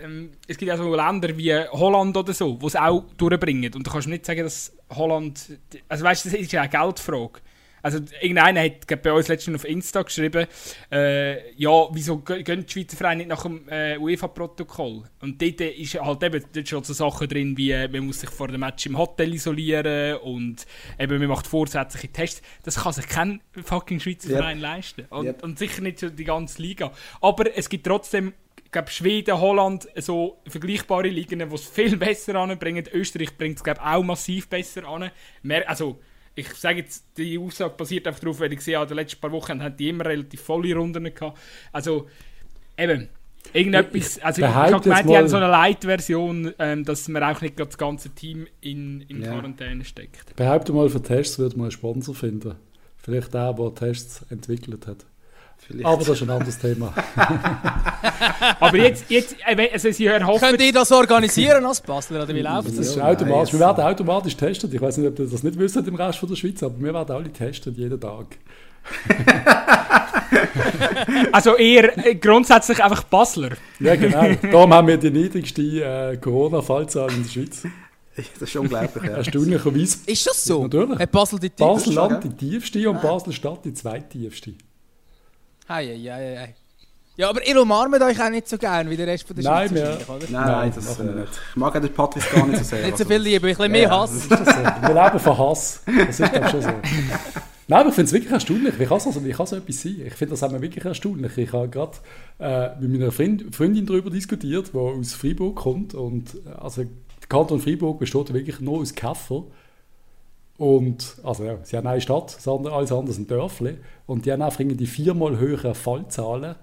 Ähm, 0.03 0.33
es 0.47 0.57
gibt 0.57 0.71
auch 0.73 0.77
so 0.77 0.95
Länder 0.95 1.37
wie 1.37 1.55
Holland 1.55 2.17
oder 2.17 2.33
so, 2.35 2.55
die 2.55 2.67
es 2.67 2.77
auch 2.77 3.05
durchbringen. 3.17 3.73
Und 3.75 3.87
du 3.87 3.91
kannst 3.91 4.09
nicht 4.09 4.27
sagen, 4.27 4.43
dass 4.43 4.73
Holland. 4.91 5.59
Also 5.89 6.05
weißt 6.05 6.25
du, 6.25 6.31
das 6.31 6.41
ist 6.41 6.53
ja 6.53 6.63
eine 6.63 6.71
Geldfrage. 6.71 7.41
Also 7.87 8.01
irgendeiner 8.21 8.63
hat 8.65 9.01
bei 9.01 9.13
uns 9.13 9.29
letztens 9.29 9.55
auf 9.55 9.65
Insta 9.65 10.03
geschrieben, 10.03 10.49
äh, 10.91 11.53
ja, 11.55 11.87
wieso 11.93 12.19
gehen 12.19 12.67
die 12.67 12.73
Schweizer 12.73 12.97
Vereine 12.97 13.19
nicht 13.19 13.29
nach 13.29 13.43
dem 13.45 13.69
äh, 13.69 13.97
UEFA-Protokoll? 13.97 15.05
Und 15.21 15.41
dort 15.41 15.61
ist 15.61 15.95
halt 15.95 16.21
eben 16.25 16.45
dort 16.53 16.69
schon 16.69 16.83
so 16.83 16.93
Sachen 16.93 17.29
drin, 17.29 17.57
wie 17.57 17.71
äh, 17.71 17.87
man 17.87 18.07
muss 18.07 18.19
sich 18.19 18.31
vor 18.31 18.49
dem 18.49 18.59
Match 18.59 18.87
im 18.87 18.99
Hotel 18.99 19.33
isolieren 19.35 20.17
und 20.17 20.67
eben 20.99 21.19
man 21.21 21.29
macht 21.29 21.47
vorsätzliche 21.47 22.09
Tests. 22.09 22.43
Das 22.65 22.83
kann 22.83 22.93
sich 22.93 23.07
kein 23.07 23.41
fucking 23.53 24.01
Schweizer 24.01 24.31
Yep. 24.31 24.39
Verein 24.39 24.59
leisten. 24.59 25.05
Und, 25.11 25.27
Yep. 25.27 25.45
und 25.45 25.57
sicher 25.57 25.83
nicht 25.83 26.01
so 26.01 26.11
die 26.11 26.25
ganze 26.25 26.61
Liga. 26.61 26.91
Aber 27.21 27.57
es 27.57 27.69
gibt 27.69 27.87
trotzdem, 27.87 28.35
ich 28.65 28.73
glaube, 28.73 28.91
Schweden, 28.91 29.39
Holland, 29.41 29.87
so 29.95 30.41
vergleichbare 30.49 31.07
Ligen, 31.07 31.39
die 31.39 31.55
es 31.55 31.69
viel 31.69 31.97
besser 31.97 32.35
anbringen. 32.35 32.85
Österreich 32.93 33.39
bringt 33.39 33.59
es, 33.59 33.63
glaube 33.63 33.79
ich, 33.81 33.87
auch 33.87 34.03
massiv 34.03 34.49
besser 34.49 34.89
an. 34.89 35.13
Mehr, 35.43 35.71
also, 35.71 36.01
ich 36.37 36.55
sage 36.55 36.81
jetzt, 36.81 37.05
die 37.17 37.39
Aussage 37.39 37.75
basiert 37.77 38.07
einfach 38.07 38.21
darauf, 38.21 38.39
weil 38.41 38.53
ich 38.53 38.61
sehe, 38.61 38.81
in 38.81 38.87
den 38.87 38.97
letzten 38.97 39.21
paar 39.21 39.33
Wochen 39.33 39.63
haben 39.63 39.77
die 39.77 39.89
immer 39.89 40.05
relativ 40.05 40.43
volle 40.43 40.75
Runden 40.75 41.03
gehabt. 41.03 41.39
Also, 41.73 42.09
eben, 42.77 43.09
irgendetwas, 43.53 44.19
also 44.19 44.43
ich, 44.43 44.49
habe 44.49 44.81
gemeint, 44.81 45.09
die 45.09 45.17
haben 45.17 45.29
so 45.29 45.37
eine 45.39 45.49
Light-Version, 45.49 46.53
ähm, 46.59 46.85
dass 46.85 47.09
man 47.09 47.23
auch 47.23 47.41
nicht 47.41 47.59
das 47.59 47.79
ganze 47.79 48.11
Team 48.11 48.47
in, 48.61 49.01
in 49.03 49.23
Ja. 49.23 49.33
Quarantäne 49.33 49.85
steckt. 49.85 50.37
Behaupte 50.37 50.73
mal, 50.73 50.89
für 50.91 51.03
Tests 51.03 51.39
wird 51.39 51.57
man 51.57 51.65
einen 51.65 51.71
Sponsor 51.73 52.15
finden. 52.15 52.55
Vielleicht 52.97 53.33
der, 53.35 53.55
der 53.55 53.75
Tests 53.75 54.27
entwickelt 54.31 54.87
hat. 54.87 55.07
Vielleicht. 55.59 55.87
Aber 55.87 55.99
das 55.99 56.09
ist 56.09 56.23
ein 56.23 56.31
anderes 56.31 56.59
Thema. 56.59 56.93
Aber 58.61 58.77
jetzt, 58.77 59.11
jetzt 59.11 59.37
äh, 59.45 59.69
also 59.73 59.91
sie 59.91 60.07
erhoffen... 60.07 60.49
Könnt 60.49 60.63
ihr 60.63 60.73
das 60.73 60.93
organisieren 60.93 61.65
als 61.65 61.81
Basler 61.81 62.23
oder 62.23 62.35
wie 62.35 62.41
läuft 62.41 62.69
Das 62.69 62.95
das? 62.95 62.99
automatisch. 62.99 63.53
Wir 63.53 63.61
werden 63.61 63.85
automatisch 63.85 64.37
testet. 64.37 64.73
Ich 64.73 64.81
weiß 64.81 64.99
nicht, 64.99 65.09
ob 65.09 65.19
ihr 65.19 65.27
das 65.27 65.43
nicht 65.43 65.59
wisst 65.59 65.77
im 65.77 65.95
Rest 65.97 66.19
von 66.21 66.29
der 66.29 66.37
Schweiz, 66.37 66.63
aber 66.63 66.79
wir 66.79 66.95
werden 66.95 67.17
alle 67.17 67.33
testet, 67.33 67.77
jeden 67.77 68.01
Tag. 68.01 68.27
Also 71.33 71.57
eher 71.57 72.07
äh, 72.07 72.15
grundsätzlich 72.17 72.83
einfach 72.83 73.05
Basler. 73.05 73.51
Ja, 73.81 73.95
genau. 73.97 74.35
Darum 74.51 74.73
haben 74.75 74.89
wir 74.89 74.97
die 74.97 75.11
niedrigste 75.11 75.63
äh, 75.63 76.17
Corona-Fallzahl 76.17 77.11
in 77.13 77.23
der 77.23 77.31
Schweiz. 77.31 77.63
das 78.17 78.49
ist 78.49 78.57
unglaublich, 78.57 79.05
ja. 79.05 79.17
Erstaunlicherweise 79.17 79.99
Ist 80.07 80.27
das 80.27 80.45
so? 80.45 80.63
Natürlich. 80.63 80.99
Hat 80.99 81.13
Basel 81.13 81.39
die 81.39 81.51
Basel-Land 81.51 82.23
schon, 82.23 82.37
die 82.37 82.51
tiefste 82.51 82.91
und 82.91 83.01
Basel-Stadt 83.03 83.65
die 83.65 83.75
zweittiefste. 83.75 84.55
Hei, 85.69 85.87
hei, 85.87 86.11
hei, 86.11 86.37
hei. 86.39 86.55
Ja, 87.17 87.31
aber 87.31 87.47
ihr 87.47 87.61
umarmt 87.61 88.01
euch 88.03 88.23
auch 88.23 88.29
nicht 88.31 88.47
so 88.47 88.59
gern 88.59 88.91
wie 88.91 88.97
der 88.97 89.07
Rest 89.07 89.27
von 89.27 89.35
der 89.37 89.45
Nein, 89.45 89.69
Schweiz 89.69 89.75
wir- 89.79 89.87
wahrscheinlich, 89.89 90.09
oder? 90.09 90.27
Nein, 90.31 90.47
Nein, 90.49 90.73
das, 90.75 90.99
wir 90.99 91.05
äh, 91.11 91.21
nicht. 91.21 91.33
ich 91.51 91.57
mag 91.57 91.75
auch 91.77 91.81
den 91.81 91.93
Patrice 91.95 92.27
gar 92.35 92.47
nicht 92.47 92.59
so 92.59 92.65
sehr. 92.65 92.79
Nicht 92.87 92.99
so 92.99 93.05
also 93.05 93.13
viel 93.15 93.23
Liebe, 93.23 93.47
ein 93.47 93.55
bisschen 93.57 93.73
mehr 93.73 93.83
Ja, 93.83 93.91
Hass. 94.01 94.27
Das 94.29 94.39
so? 94.39 94.45
Wir 94.47 95.05
leben 95.05 95.19
von 95.19 95.39
Hass. 95.39 95.81
Das 95.87 96.21
ist 96.21 96.33
glaub 96.33 96.45
ich, 96.45 96.51
schon 96.51 96.63
so. 96.63 96.69
Nein, 97.69 97.81
aber 97.81 97.89
ich 97.89 97.95
finde 97.95 98.07
es 98.09 98.13
wirklich 98.13 98.33
erstaunlich. 98.33 98.79
Wie 98.79 98.85
kann 98.85 99.01
so, 99.01 99.25
wie 99.25 99.33
kann 99.33 99.47
so 99.47 99.57
etwas 99.57 99.83
sein? 99.83 99.97
Ich 100.07 100.15
finde 100.15 100.37
das 100.37 100.53
wir 100.53 100.61
wirklich 100.61 100.85
erstaunlich. 100.85 101.39
Ich 101.39 101.53
habe 101.53 101.69
gerade 101.69 101.97
äh, 102.39 102.69
mit 102.79 102.93
meiner 103.01 103.11
Freund, 103.11 103.45
Freundin 103.57 103.87
darüber 103.87 104.11
diskutiert, 104.11 104.71
die 104.73 104.79
aus 104.79 105.15
Freiburg 105.15 105.57
kommt. 105.57 105.95
Und 105.95 106.35
äh, 106.47 106.51
also, 106.59 106.83
der 106.85 106.91
Kanton 107.29 107.61
Freiburg 107.61 107.99
besteht 107.99 108.33
wirklich 108.33 108.61
nur 108.61 108.81
aus 108.81 108.95
Käfer. 108.95 109.45
Und, 110.59 111.17
also 111.23 111.45
ja, 111.45 111.59
sie 111.63 111.77
haben 111.77 111.87
eine 111.87 112.01
Stadt, 112.01 112.37
alles 112.47 112.93
andere 112.93 113.13
sind 113.13 113.31
Dörfli. 113.31 113.77
Und 114.07 114.25
die 114.25 114.33
haben 114.33 114.43
einfach 114.43 114.61
irgendwie 114.61 114.87
viermal 114.87 115.39
höhere 115.39 115.75
Fallzahlen 115.75 116.55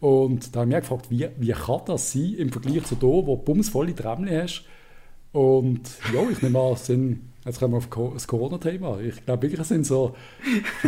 Und 0.00 0.54
da 0.54 0.60
habe 0.60 0.70
ich 0.70 0.76
mich 0.76 0.82
gefragt, 0.82 1.10
wie, 1.10 1.28
wie 1.38 1.52
kann 1.52 1.80
das 1.86 2.12
sein 2.12 2.34
im 2.38 2.50
Vergleich 2.52 2.84
zu 2.84 2.94
da, 2.94 3.06
wo 3.06 3.36
du 3.36 3.42
bumsvolle 3.42 3.94
Trämchen 3.94 4.42
hast. 4.42 4.64
Und 5.32 5.82
ja, 6.12 6.22
ich 6.30 6.42
nehme 6.42 6.58
an, 6.58 6.76
sind, 6.76 7.20
jetzt 7.44 7.60
kommen 7.60 7.74
wir 7.74 7.78
auf 7.78 8.14
das 8.14 8.26
Corona-Thema. 8.26 8.98
Ich 9.00 9.24
glaube 9.24 9.42
wirklich, 9.42 9.60
es 9.60 9.68
sind 9.68 9.86
so 9.86 10.14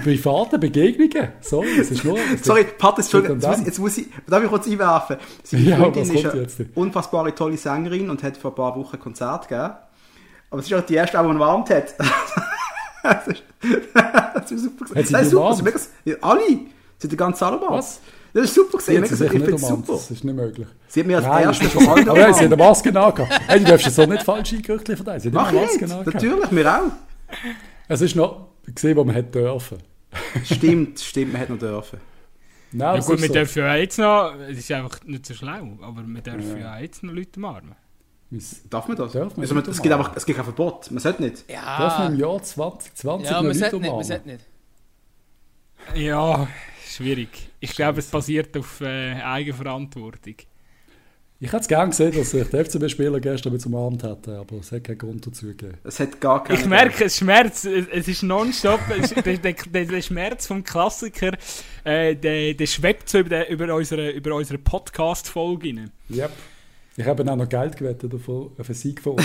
private 0.03 0.59
Begegnungen. 0.59 1.29
Sorry, 1.41 1.79
es 1.79 1.91
ist 1.91 2.05
nur... 2.05 2.19
es 2.35 2.45
Sorry, 2.45 2.65
Pat, 2.79 2.99
jetzt, 2.99 3.13
jetzt, 3.13 3.79
muss 3.79 3.99
ich, 3.99 4.07
darf 4.27 4.43
ich 4.43 4.49
kurz 4.49 4.67
einwerfen? 4.67 5.17
Seine 5.45 5.63
Ja, 5.63 5.77
Freundin 5.77 6.03
ist 6.03 6.27
eine 6.27 6.43
jetzt? 6.43 6.61
unfassbare 6.75 7.35
tolle 7.35 7.57
Sängerin 7.57 8.09
und 8.09 8.23
hat 8.23 8.37
vor 8.37 8.53
ein 8.53 8.55
paar 8.55 8.77
Wochen 8.77 8.97
ein 8.97 9.01
Konzert 9.01 9.49
gegeben. 9.49 9.75
Aber 10.51 10.61
es 10.61 10.67
ist 10.67 10.75
auch 10.75 10.83
die 10.85 10.95
erste, 10.95 11.17
die 11.17 11.23
man 11.23 11.37
umarmt 11.37 11.71
hat. 11.71 11.95
Das, 13.03 13.27
ist, 13.29 13.43
das 14.35 14.53
ist 14.53 14.63
super. 14.65 14.85
Hat 14.95 15.07
sie 15.07 15.13
das 15.13 15.21
die 15.23 15.27
ist 15.27 15.31
super. 15.31 15.55
Sie 15.55 15.63
mega- 15.63 15.81
ja, 16.05 16.15
alle. 16.21 16.41
Sie 16.49 17.05
hat 17.05 17.13
den 17.13 17.17
ganzen. 17.17 17.47
Was? 17.69 18.01
Das 18.35 18.45
ist 18.45 18.55
super 18.55 18.79
gesehen. 18.79 19.05
Ich 19.05 19.11
finde 19.11 19.55
es 19.55 19.61
super. 19.61 19.93
das 19.93 20.11
ist 20.11 20.25
nicht 20.25 20.35
möglich. 20.35 20.67
Sie 20.89 21.01
hat 21.01 21.07
mir 21.07 21.17
als 21.19 21.27
Nein, 21.27 21.45
erste 21.45 21.65
ist 21.67 21.73
von 21.73 21.89
allen 21.89 22.09
Aber 22.09 22.19
ja, 22.19 22.33
sie 22.33 22.41
hat 22.45 22.47
eine 22.47 22.57
Maske 22.57 22.89
angehabt. 22.89 23.41
Hey, 23.47 23.59
du 23.61 23.65
darfst 23.67 23.87
jetzt 23.87 23.97
so 23.97 24.07
nicht 24.07 24.65
Gerüchte 24.67 24.97
verteilen. 24.97 25.21
Sie 25.21 25.29
hat 25.29 25.35
Mach 25.35 25.49
eine 25.49 25.61
Maske 25.61 25.85
nicht. 25.85 25.93
angehabt. 25.93 26.15
Natürlich, 26.15 26.51
wir 26.53 26.75
auch. 26.79 26.93
Es 27.89 28.01
ist 28.01 28.17
noch 28.17 28.49
gesehen, 28.67 28.97
wo 28.97 29.05
man 29.05 29.15
hätte 29.15 29.39
dürfen. 29.41 29.79
Stimmt, 30.45 31.01
stimmt, 31.01 31.33
man 31.33 31.41
hätte 31.41 31.53
noch 31.53 31.59
dürfen. 31.59 31.99
Nein, 32.73 32.89
Ja 32.89 32.97
das 32.97 33.07
gut, 33.07 33.17
ist 33.17 33.23
wir 33.23 33.29
so. 33.29 33.35
dürfen 33.35 33.59
ja 33.59 33.77
jetzt 33.77 33.99
noch, 33.99 34.35
es 34.49 34.59
ist 34.59 34.73
einfach 34.73 34.99
nicht 35.05 35.27
so 35.27 35.35
schlau, 35.35 35.79
aber 35.83 36.03
wir 36.07 36.21
dürfen 36.23 36.59
ja, 36.59 36.79
jetzt 36.79 37.03
noch 37.03 37.13
Leute 37.13 37.39
umarmen. 37.39 37.75
Darf 38.71 38.89
man 38.89 38.97
das? 38.97 39.13
Darf 39.13 39.37
man 39.37 39.41
also, 39.49 39.59
es, 39.71 39.83
gibt 39.83 39.93
einfach, 39.95 40.17
es 40.17 40.25
gibt 40.25 40.37
kein 40.37 40.45
Verbot. 40.45 40.91
Man 40.91 41.01
sollte 41.01 41.23
nicht. 41.23 41.45
Darf 41.51 41.99
Ja, 41.99 41.99
man 41.99 42.15
im 42.15 42.19
Jahr 42.21 42.43
2020 42.43 43.31
ja 43.31 43.43
noch 43.43 43.43
man 43.43 43.59
Leute 43.59 43.59
sollte 43.59 43.77
nicht, 43.77 43.83
man 43.83 43.91
umarmen? 43.91 44.05
sollte 44.05 44.29
nicht. 44.29 44.45
Ja, 45.95 46.49
schwierig. 46.87 47.51
Ich 47.61 47.75
glaube, 47.75 47.99
es 47.99 48.07
basiert 48.07 48.57
auf 48.57 48.81
äh, 48.81 49.15
Eigenverantwortung. 49.21 50.35
Ich 51.41 51.49
hätte 51.49 51.63
es 51.63 51.67
gerne 51.69 51.91
gesehen, 51.91 52.13
dass 52.15 52.31
sich 52.31 52.49
der 52.49 52.65
FCB-Spieler 52.65 53.19
gestern 53.19 53.53
mit 53.53 53.67
umarmt 53.67 54.05
hätte, 54.05 54.39
aber 54.39 54.59
es 54.59 54.71
hat 54.71 54.85
keinen 54.85 54.99
Grund 54.99 55.27
dazu 55.27 55.47
gegeben. 55.47 55.77
Es 55.83 55.99
hat 55.99 56.21
gar 56.21 56.45
keine. 56.45 56.57
Ich 56.57 56.65
merke, 56.67 57.07
es 57.07 57.17
Schmerz, 57.19 57.65
es 57.65 57.89
es 57.89 58.07
ist 58.07 58.23
nonstop, 58.23 58.79
der, 59.25 59.39
der, 59.39 59.53
der, 59.55 59.85
der 59.87 60.03
Schmerz 60.03 60.47
vom 60.47 60.63
Klassiker, 60.63 61.33
äh, 61.83 62.15
der, 62.15 62.55
der 62.55 62.67
schwebt 62.67 63.09
so 63.09 63.19
über, 63.19 63.29
der, 63.29 63.51
über 63.51 63.75
unsere, 63.75 64.11
über 64.11 64.37
unsere 64.37 64.59
Podcast-Folge 64.59 65.69
rein. 65.71 65.91
Yep. 66.09 66.31
Ich 66.97 67.07
habe 67.07 67.31
auch 67.31 67.37
noch 67.37 67.49
Geld 67.49 67.77
gewettet 67.77 68.13
auf, 68.15 68.29
auf 68.29 68.69
einen 68.69 68.75
Sieg 68.75 69.01
von 69.01 69.13
uns. 69.15 69.25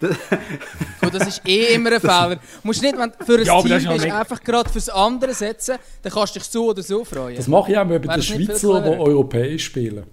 Gut, 1.00 1.14
das 1.14 1.26
ist 1.26 1.42
eh 1.48 1.74
immer 1.74 1.92
ein 1.92 2.00
Fehler. 2.00 2.36
Du 2.36 2.40
musst 2.64 2.82
nicht, 2.82 2.96
wenn 2.98 3.10
du 3.18 3.24
für 3.24 3.38
ein 3.38 3.44
Ja, 3.44 3.62
Team 3.62 3.92
bist, 3.94 4.10
einfach 4.10 4.42
gerade 4.44 4.68
fürs 4.70 4.88
andere 4.90 5.32
setzen, 5.32 5.76
dann 6.02 6.12
kannst 6.12 6.34
du 6.36 6.38
dich 6.38 6.48
so 6.48 6.66
oder 6.68 6.82
so 6.82 7.04
freuen. 7.04 7.36
Das 7.36 7.48
mache 7.48 7.72
ich 7.72 7.78
auch 7.78 7.86
bei 7.86 7.98
den 7.98 8.22
Schweizer, 8.22 8.82
die 8.82 8.98
europäisch 8.98 9.64
spielen. 9.64 10.04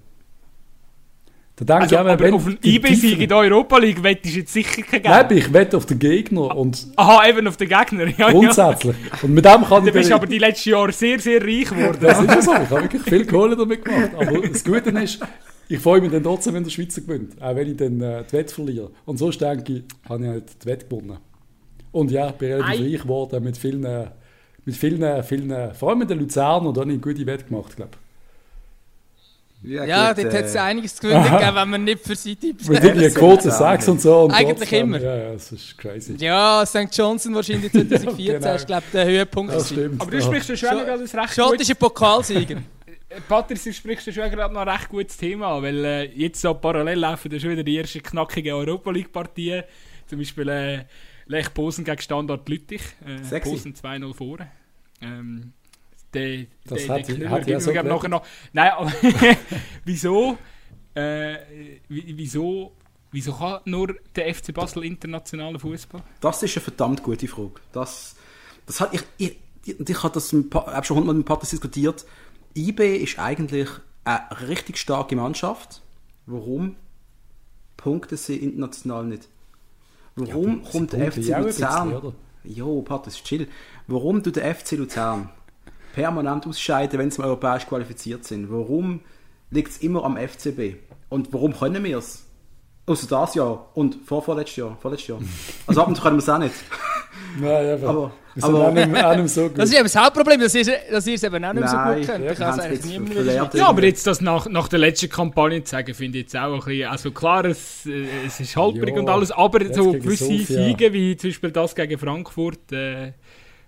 Da 1.58 1.64
denke 1.64 1.84
Also, 1.84 1.96
ich 1.96 2.02
auch, 2.02 2.06
aber 2.06 2.20
wenn 2.24 2.34
auf 2.34 2.46
die 2.46 2.76
IB-Sieg 2.76 3.04
in 3.04 3.10
Tiefen- 3.20 3.28
der 3.30 3.38
Europa 3.38 3.78
League 3.78 4.04
wettest 4.04 4.36
du 4.36 4.40
jetzt 4.40 4.52
sicher 4.54 4.82
kein 4.82 5.02
Geld. 5.02 5.06
Nein, 5.06 5.38
ich 5.38 5.54
wette 5.54 5.78
auf 5.78 5.86
den 5.86 6.00
Gegner 6.00 6.54
und 6.56 6.86
Aha, 6.98 7.28
eben 7.30 7.48
auf 7.48 7.56
den 7.56 7.70
Gegner. 7.70 8.06
Ja, 8.08 8.14
ja. 8.18 8.32
grundsätzlich. 8.32 8.96
Und 9.22 9.34
mit 9.34 9.46
dem 9.46 9.64
kann 9.64 9.84
Du 9.84 9.88
ich 9.88 9.94
bist 9.94 10.12
aber 10.12 10.28
die 10.28 10.38
letzten 10.38 10.70
Jahre 10.72 10.92
sehr, 10.92 11.18
sehr 11.20 11.42
reich 11.42 11.70
geworden. 11.70 11.98
Das 12.02 12.20
ist 12.20 12.28
ja 12.28 12.42
so. 12.42 12.52
Ich 12.54 12.58
habe 12.70 12.82
wirklich 12.82 13.02
viel 13.04 13.26
Kohle 13.26 13.56
damit 13.56 13.86
gemacht. 13.86 14.12
Aber 14.18 14.42
das 14.48 14.64
Gute 14.66 14.90
ist, 15.02 15.20
ich 15.68 15.80
freue 15.80 16.02
mich 16.02 16.12
dann 16.12 16.24
trotzdem, 16.24 16.54
wenn 16.54 16.64
der 16.64 16.72
Schweizer 16.72 17.02
gewinnt. 17.02 17.42
Auch 17.42 17.56
wenn 17.56 17.72
ich 17.72 17.78
dann 17.78 18.02
äh, 18.02 18.24
die 18.24 18.34
Wette 18.34 18.54
verliere. 18.54 18.92
Und 19.06 19.18
sonst 19.18 19.42
denke 19.42 19.74
ich, 19.74 19.84
habe 20.08 20.24
ich 20.24 20.30
halt 20.30 20.64
die 20.64 20.66
Wette 20.68 20.86
gewonnen. 20.86 21.18
Und 21.92 22.12
ja, 22.12 22.30
ich 22.30 22.36
bin 22.36 22.52
relativ 22.52 22.82
Ei. 22.82 22.92
reich 22.92 23.02
geworden 23.02 23.44
mit 23.44 23.58
vielen, 23.58 23.84
äh, 23.84 24.08
mit 24.66 24.76
vielen, 24.76 25.24
vielen, 25.24 25.74
vor 25.74 25.90
allem 25.90 26.00
mit 26.00 26.10
den 26.10 26.20
Luzernern, 26.20 26.74
da 26.74 26.82
habe 26.82 26.92
ich 26.92 26.96
eine 26.96 27.02
gute 27.14 27.26
Wette 27.26 27.46
gemacht, 27.46 27.76
glaube 27.76 27.92
ja, 29.68 30.14
gut, 30.14 30.24
dort 30.24 30.34
äh, 30.34 30.38
hat 30.38 30.46
es 30.46 30.56
einiges 30.56 30.96
zu 30.96 31.08
gewinnen 31.08 31.24
gegeben, 31.24 31.56
wenn 31.56 31.70
man 31.70 31.84
nicht 31.84 32.00
für 32.04 32.16
seine 32.16 32.36
Tipps. 32.36 32.68
Mit 32.68 32.84
irgendwie 32.84 33.10
Quote 33.10 33.50
6 33.52 33.88
und 33.88 34.02
so. 34.02 34.22
Und 34.22 34.32
Eigentlich 34.32 34.60
trotzdem- 34.60 34.94
immer. 34.94 35.02
Ja, 35.02 35.16
ja, 35.16 35.34
das 35.34 35.52
ist 35.52 35.78
crazy. 35.78 36.16
Ja, 36.20 36.64
St. 36.66 36.88
Johnson 36.92 37.34
wahrscheinlich 37.34 37.72
2014 37.72 38.18
Ja, 38.26 38.38
genau. 38.38 38.56
ist, 38.56 38.68
glaube 38.68 38.84
ich, 38.86 38.92
der 38.92 39.06
Höhepunkt. 39.06 39.54
Das 39.54 39.70
stimmt. 39.70 40.02
Aber 40.02 40.12
du 40.12 40.18
ja. 40.18 40.24
sprichst 40.24 40.50
ja 40.50 40.56
schon 40.56 40.78
noch 40.78 40.88
ein 40.88 41.00
recht 41.00 41.34
Schottische 41.34 41.76
Pokalsieger. 41.76 42.58
Patrick, 43.28 43.64
du 43.64 43.72
sprichst 43.74 44.08
ja 44.08 44.14
schon 44.14 44.32
gerade 44.32 44.54
noch 44.54 44.62
ein 44.62 44.70
recht 44.70 44.90
gutes 44.90 45.16
Thema 45.18 45.62
weil 45.62 45.86
äh, 45.86 46.04
jetzt 46.16 46.42
so 46.42 46.54
parallel 46.54 47.00
laufen 47.00 47.30
da 47.30 47.40
schon 47.40 47.52
wieder 47.52 47.64
die 47.64 47.78
ersten 47.78 48.02
knackigen 48.02 48.54
Europa 48.54 48.92
League 48.92 49.12
Partien. 49.12 49.64
Zum 50.08 50.20
Beispiel 50.20 50.50
äh, 50.50 50.86
Lech 51.28 51.54
Posen 51.54 51.84
gegen 51.86 52.02
Standard 52.02 52.48
Lüttich. 52.50 52.82
Äh. 53.06 53.40
Posen 53.42 53.74
2-0 53.76 54.14
vor. 54.14 54.38
Ähm, 55.02 55.54
der, 56.14 56.46
Das 56.66 56.86
der, 56.86 56.96
hat 56.96 57.06
Knüller 57.08 57.30
hat 57.30 57.48
ja 57.48 57.60
so 57.60 57.72
nachher 57.72 58.10
noch. 58.10 58.26
Nein, 58.54 58.72
aber 58.72 58.92
wieso, 59.86 60.38
äh, 60.94 61.36
wie- 61.90 62.18
wieso, 62.18 62.76
wieso 63.12 63.34
kann 63.34 63.60
nur 63.66 63.96
der 64.16 64.34
FC 64.34 64.54
Basel 64.54 64.84
internationalen 64.86 65.60
Fußball? 65.60 66.02
Das 66.22 66.42
ist 66.42 66.56
eine 66.58 66.64
verdammt 66.64 67.04
gute 67.04 67.28
Frage. 67.28 67.54
Das, 67.72 68.16
das 68.66 68.80
hat, 68.82 68.94
ich, 68.94 69.02
ich, 69.18 69.38
ich, 69.66 69.80
ich 69.90 70.04
habe 70.04 70.14
das 70.14 70.32
mit, 70.32 70.54
hab 70.54 70.86
schon 70.86 70.98
hundertmal 70.98 71.16
mit 71.18 71.26
Patrick 71.26 71.50
diskutiert. 71.50 72.06
IB 72.56 72.98
ist 72.98 73.20
eigentlich 73.20 73.70
eine 74.04 74.22
richtig 74.48 74.78
starke 74.78 75.16
Mannschaft. 75.16 75.82
Warum 76.26 76.76
punkten 77.78 78.18
sie 78.18 78.38
international 78.38 79.06
nicht? 79.06 79.28
Warum 80.16 80.62
aber 80.62 80.72
kommt 80.72 80.94
der 80.94 81.12
FC 81.12 81.18
ja 81.26 81.40
Luzern? 81.40 82.14
Jo, 82.44 82.82
Patrick, 82.82 83.24
chill. 83.24 83.48
Warum 83.88 84.24
tut 84.24 84.38
der 84.38 84.56
FC 84.56 84.74
Luzern 84.74 85.30
permanent 85.94 86.48
ausscheiden, 86.48 87.00
wenn 87.00 87.12
sie 87.12 87.22
mal 87.22 87.28
europäisch 87.28 87.66
qualifiziert 87.68 88.24
sind? 88.26 88.50
Warum 88.52 89.02
liegt 89.52 89.72
es 89.72 89.78
immer 89.80 90.04
am 90.04 90.18
FCB? 90.18 90.78
Und 91.10 91.34
warum 91.34 91.54
können 91.54 91.84
wir 91.84 91.98
es? 91.98 92.26
Außer 92.86 93.08
das 93.08 93.36
Jahr 93.36 93.70
und 93.74 93.96
vor 94.06 94.22
vorletztes 94.22 94.58
Jahr. 94.58 94.78
Vorletztes 94.80 95.08
Jahr. 95.10 95.20
Also 95.68 95.82
ab 95.82 95.88
und 95.88 95.96
zu 95.96 96.02
können 96.02 96.18
wir 96.18 96.22
es 96.24 96.30
auch 96.30 96.38
nicht. 96.38 96.54
Nein. 97.40 97.84
Aber- 97.84 98.12
sind 98.12 98.25
aber- 98.44 98.68
auch 98.68 98.74
nicht, 98.74 99.04
auch 99.04 99.16
nicht 99.16 99.30
so 99.34 99.44
gut. 99.50 99.58
Das 99.60 99.70
ist 99.70 99.76
eben 99.76 99.84
das 99.84 99.96
Hauptproblem, 99.96 100.42
dass 100.42 100.54
ihr 100.56 100.66
dass 100.92 101.08
ihr 101.08 101.16
es 101.16 101.24
eben 101.24 101.44
auch 101.46 101.54
nicht 101.54 101.60
mehr 101.62 101.68
so 101.70 101.76
Nein, 101.78 101.98
gut 102.00 102.08
könnt. 102.08 102.26
ja, 102.26 102.54
verlernt. 103.14 103.54
Ja, 103.54 103.68
aber 103.68 103.84
jetzt 103.84 104.06
das 104.08 104.22
nach, 104.22 104.48
nach 104.50 104.68
der 104.68 104.80
letzten 104.80 105.10
Kampagne 105.10 105.64
zu 105.64 105.72
sagen, 105.72 105.94
finde 105.94 106.18
ich 106.18 106.24
jetzt 106.26 106.36
auch 106.36 106.54
ein 106.54 106.60
bisschen, 106.60 106.88
also 106.90 107.12
klar, 107.12 107.46
es, 107.46 107.86
äh, 107.86 108.06
es 108.28 108.40
ist 108.40 108.56
holprig 108.58 108.94
Ja, 108.94 109.02
und 109.02 109.10
alles, 109.10 109.32
aber 109.32 109.74
so 109.74 109.92
gewisse 109.94 110.26
Sofia. 110.26 110.46
Siege, 110.66 110.92
wie 110.94 111.16
zum 111.18 111.30
Beispiel 111.30 111.52
das 111.52 111.74
gegen 111.76 111.98
Frankfurt, 111.98 112.72
äh, 112.72 113.14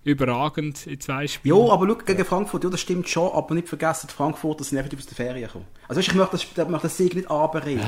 überragend 0.03 0.87
in 0.87 0.99
zwei 0.99 1.27
Spielen. 1.27 1.55
Jo, 1.57 1.71
aber 1.71 1.85
schau, 1.87 1.95
gegen 2.05 2.23
Frankfurt, 2.25 2.63
ja, 2.63 2.69
das 2.69 2.79
stimmt 2.79 3.09
schon, 3.09 3.31
aber 3.33 3.55
nicht 3.55 3.67
vergessen, 3.67 4.07
die 4.09 4.13
Frankfurter 4.15 4.63
sind 4.63 4.77
effektiv 4.77 4.99
aus 4.99 5.05
der 5.07 5.15
Ferien 5.15 5.47
gekommen. 5.47 5.65
Also 5.87 5.99
ich 6.01 6.13
möchte 6.13 6.31
das, 6.31 6.43
ich 6.43 6.55
möchte 6.57 6.87
das 6.87 6.97
Sieg 6.97 7.13
nicht 7.15 7.29
anbereden. 7.29 7.81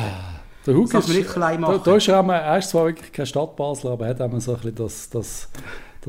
Der 0.68 0.74
Hug 0.76 0.94
ist, 0.94 1.08
man 1.08 1.18
nicht 1.18 1.30
klein 1.30 1.62
da, 1.62 1.68
machen. 1.70 1.82
da 1.86 1.96
ist 1.96 2.08
er, 2.10 2.20
einmal- 2.20 2.42
er 2.42 2.58
ist 2.58 2.70
zwar 2.72 2.86
wirklich 2.88 3.12
kein 3.14 3.26
Stadtbasler, 3.26 3.92
aber 3.92 4.06
er 4.06 4.10
hat 4.12 4.22
einmal 4.22 4.42
so 4.42 4.52
ein 4.52 4.58
bisschen 4.58 4.76
das, 4.76 5.10
das, 5.10 5.50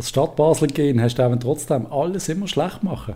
das 0.01 0.09
Stadtbasler 0.11 0.67
gehen, 0.69 1.01
hast 1.01 1.17
du 1.17 1.23
eben 1.25 1.41
trotzdem 1.41 1.87
alles 1.91 2.29
immer 2.29 2.49
schlecht 2.49 2.83
machen. 2.83 3.15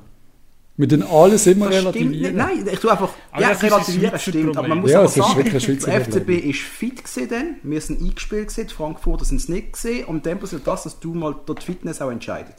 Wir 0.76 0.88
tun 0.88 1.04
alles 1.04 1.46
immer 1.46 1.70
Das 1.70 1.80
stimmt 1.82 1.94
nicht. 1.94 2.24
relativieren. 2.24 2.36
Nein, 2.36 2.68
ich 2.72 2.80
tue 2.80 2.90
einfach, 2.90 3.10
Aber 3.30 3.42
ja, 3.42 3.48
relativieren 3.50 4.18
stimmt, 4.18 4.56
aber 4.56 4.66
man 4.68 4.80
muss 4.80 4.90
Ja, 4.90 4.98
aber 5.00 5.06
es 5.06 5.16
ist 5.16 5.24
sagen, 5.24 5.50
der 5.86 6.00
FCB 6.00 6.12
Problem. 6.18 6.50
ist 6.50 6.60
fit 6.60 7.02
dann, 7.30 7.54
wir 7.62 7.80
sind 7.80 8.00
eingespielt 8.00 8.48
gewesen, 8.48 8.66
die 8.68 8.74
Frankfurter 8.74 9.24
sind 9.24 9.36
es 9.36 9.48
nicht 9.48 9.72
gesehen 9.74 10.04
und 10.06 10.26
dann 10.26 10.40
passiert 10.40 10.66
das, 10.66 10.82
dass 10.82 10.98
du 10.98 11.14
mal 11.14 11.34
dort 11.46 11.62
Fitness 11.62 12.02
auch 12.02 12.10
entscheidet. 12.10 12.56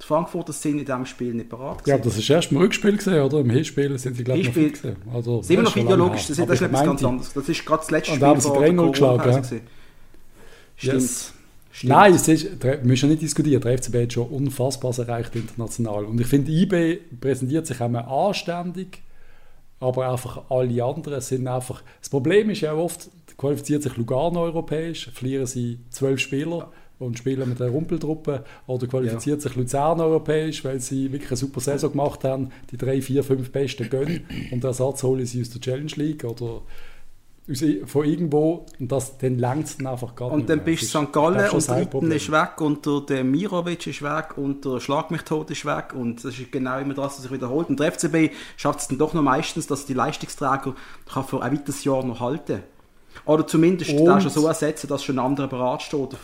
Die 0.00 0.06
Frankfurter 0.06 0.52
sind 0.52 0.78
in 0.78 0.84
diesem 0.84 1.06
Spiel 1.06 1.34
nicht 1.34 1.48
bereit 1.48 1.78
Ja, 1.86 1.94
aber 1.94 2.04
das 2.04 2.18
ist 2.18 2.30
erst 2.30 2.52
im 2.52 2.58
Rückspiel 2.58 2.96
gesehen, 2.96 3.20
oder? 3.22 3.40
Im 3.40 3.50
Hinspiel 3.50 3.98
sind 3.98 4.16
sie, 4.16 4.22
glaube 4.22 4.40
ich, 4.40 4.46
noch 4.48 4.54
Hinspiel- 4.54 4.70
fit 4.70 4.82
gewesen. 4.82 4.96
Also, 5.12 5.42
sind 5.42 5.56
wir 5.56 5.62
das 5.64 5.74
noch 5.74 5.82
ideologisch, 5.82 6.26
das, 6.28 6.36
das 6.36 6.48
ist 6.50 6.62
etwas 6.62 6.84
ganz 6.84 7.04
anderes. 7.04 7.32
Das 7.32 7.48
ist 7.48 7.66
gerade 7.66 7.80
das 7.80 7.90
letzte 7.90 8.10
Und 8.12 8.16
Spiel 8.16 8.20
da 8.20 8.26
haben 8.28 8.40
sie 8.40 8.48
vor 8.48 8.56
drei 8.58 8.64
der 8.66 8.72
Null 8.74 8.90
geschlagen. 8.92 9.44
Stimmt. 10.76 11.02
Yes. 11.02 11.32
Stimmt. 11.74 11.90
Nein, 11.90 12.14
es 12.14 12.28
ist, 12.28 12.62
wir 12.62 12.78
müssen 12.84 13.08
nicht 13.08 13.22
diskutieren. 13.22 13.60
Der 13.60 13.76
FCB 13.76 14.02
hat 14.02 14.12
schon 14.12 14.28
Unfassbares 14.28 14.98
erreicht 14.98 15.34
international. 15.34 16.04
Und 16.04 16.20
ich 16.20 16.28
finde, 16.28 16.52
IB 16.52 17.00
präsentiert 17.20 17.66
sich 17.66 17.80
einmal 17.80 18.04
anständig, 18.04 19.02
aber 19.80 20.08
einfach 20.08 20.48
alle 20.50 20.84
anderen 20.84 21.20
sind 21.20 21.48
einfach. 21.48 21.82
Das 21.98 22.08
Problem 22.10 22.48
ist 22.50 22.60
ja 22.60 22.74
oft, 22.74 23.10
qualifiziert 23.36 23.82
sich 23.82 23.96
Lugano 23.96 24.44
europäisch, 24.44 25.10
verlieren 25.12 25.46
sie 25.46 25.80
zwölf 25.90 26.20
Spieler 26.20 26.70
und 27.00 27.18
spielen 27.18 27.48
mit 27.48 27.58
der 27.58 27.70
Rumpeltruppe. 27.70 28.44
Oder 28.68 28.86
qualifiziert 28.86 29.42
sich 29.42 29.56
Luzern 29.56 30.00
europäisch, 30.00 30.64
weil 30.64 30.78
sie 30.78 31.10
wirklich 31.10 31.32
eine 31.32 31.38
super 31.38 31.58
Saison 31.60 31.90
gemacht 31.90 32.22
haben, 32.22 32.50
die 32.70 32.76
drei, 32.76 33.02
vier, 33.02 33.24
fünf 33.24 33.50
Besten 33.50 33.90
gönnen 33.90 34.28
und 34.52 34.62
den 34.62 34.68
Ersatz 34.68 35.02
holen 35.02 35.26
sie 35.26 35.40
aus 35.40 35.50
der 35.50 35.60
Challenge 35.60 35.92
League 35.96 36.22
oder 36.22 36.62
von 37.86 38.04
irgendwo 38.06 38.64
und 38.80 38.90
das, 38.90 39.18
dann 39.18 39.38
längt 39.38 39.66
es 39.66 39.78
einfach 39.84 40.14
gar 40.14 40.30
Und 40.30 40.38
nicht 40.38 40.48
dann 40.48 40.56
mehr. 40.58 40.64
bist 40.64 40.94
du 40.94 41.04
St. 41.04 41.12
Gallen 41.12 41.36
und 41.50 41.52
das 41.54 41.66
der 41.66 41.74
Itten 41.76 41.84
Hauptproblem. 41.84 42.12
ist 42.12 42.32
weg 42.32 42.60
und 42.62 43.10
der, 43.10 43.22
Mirovic 43.24 43.86
ist 43.86 44.00
weg 44.02 44.38
und 44.38 44.64
der 44.64 44.80
Schlag 44.80 45.10
mich 45.10 45.22
tot 45.22 45.50
ist 45.50 45.66
weg 45.66 45.92
und 45.94 46.24
das 46.24 46.38
ist 46.38 46.50
genau 46.50 46.78
immer 46.78 46.94
das, 46.94 47.16
was 47.16 47.22
sich 47.22 47.30
wiederholt. 47.30 47.68
Und 47.68 47.80
der 47.80 47.92
FCB 47.92 48.32
schafft 48.56 48.80
es 48.80 48.88
dann 48.88 48.96
doch 48.96 49.12
noch 49.12 49.22
meistens, 49.22 49.66
dass 49.66 49.84
die 49.84 49.92
Leistungsträger 49.92 50.74
kann 51.12 51.24
für 51.24 51.42
ein 51.42 51.52
weiteres 51.52 51.84
Jahr 51.84 52.02
noch 52.02 52.20
halten 52.20 52.62
Oder 53.26 53.46
zumindest 53.46 53.90
Und- 53.92 54.22
schon 54.22 54.30
so 54.30 54.46
ersetzen, 54.46 54.88
dass 54.88 55.04
schon 55.04 55.18
ein 55.18 55.24
anderer 55.26 55.46
bereit 55.46 55.82
steht. 55.82 56.16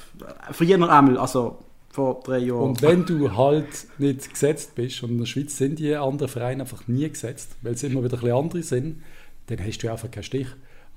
Früher 0.53 0.91
einmal, 0.91 1.19
also 1.19 1.59
vor 1.91 2.21
drei 2.25 2.39
Jahren. 2.39 2.63
Und 2.71 2.83
wenn 2.83 3.05
du 3.05 3.37
halt 3.37 3.67
nicht 3.99 4.31
gesetzt 4.31 4.75
bist, 4.75 5.03
und 5.03 5.11
in 5.11 5.19
der 5.19 5.27
Schweiz 5.27 5.59
sind 5.59 5.79
die 5.81 5.95
anderen 5.95 6.29
Vereine 6.31 6.63
einfach 6.63 6.89
nie 6.89 7.09
gesetzt, 7.09 7.51
weil 7.63 7.75
es 7.75 7.83
immer 7.83 8.03
wieder 8.03 8.17
ein 8.17 8.21
bisschen 8.21 8.37
andere 8.37 8.63
sind, 8.63 9.03
dann 9.49 9.59
hast 9.65 9.79
du 9.81 9.91
einfach 9.91 10.11
keinen 10.11 10.23
Stich. 10.23 10.47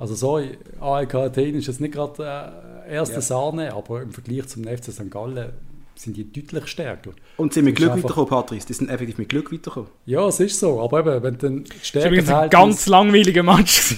Also 0.04 0.16
sorry, 0.16 0.58
AEK 0.82 1.16
Athen 1.16 1.56
ist 1.56 1.68
jetzt 1.68 1.80
nicht 1.80 1.94
gerade 1.94 2.62
äh, 2.90 2.94
erste 2.94 3.16
Ja. 3.16 3.22
Sahne, 3.22 3.74
aber 3.74 4.02
im 4.02 4.12
Vergleich 4.12 4.46
zum 4.48 4.66
FC 4.66 4.92
St. 4.92 5.10
Gallen 5.10 5.54
sind 5.96 6.18
die 6.18 6.30
deutlich 6.30 6.68
stärker. 6.68 7.12
Und 7.38 7.54
sind 7.54 7.64
mit 7.64 7.78
Glück 7.78 7.92
einfach- 7.92 8.04
weitergekommen, 8.10 8.30
Patrice. 8.30 8.68
Die 8.68 8.74
sind 8.74 8.90
effektiv 8.90 9.18
mit 9.18 9.30
Glück 9.30 9.46
weitergekommen. 9.54 9.90
Ja, 10.06 10.28
es 10.28 10.42
ist 10.42 10.60
so, 10.60 10.82
aber 10.82 11.00
eben, 11.00 11.24
wenn 11.24 11.38
dann 11.38 11.64
Das 11.64 11.96
war 11.96 12.06
übrigens 12.08 12.30
ein 12.30 12.50
ganz 12.50 12.86
langweiliger 12.88 13.44
Match. 13.44 13.96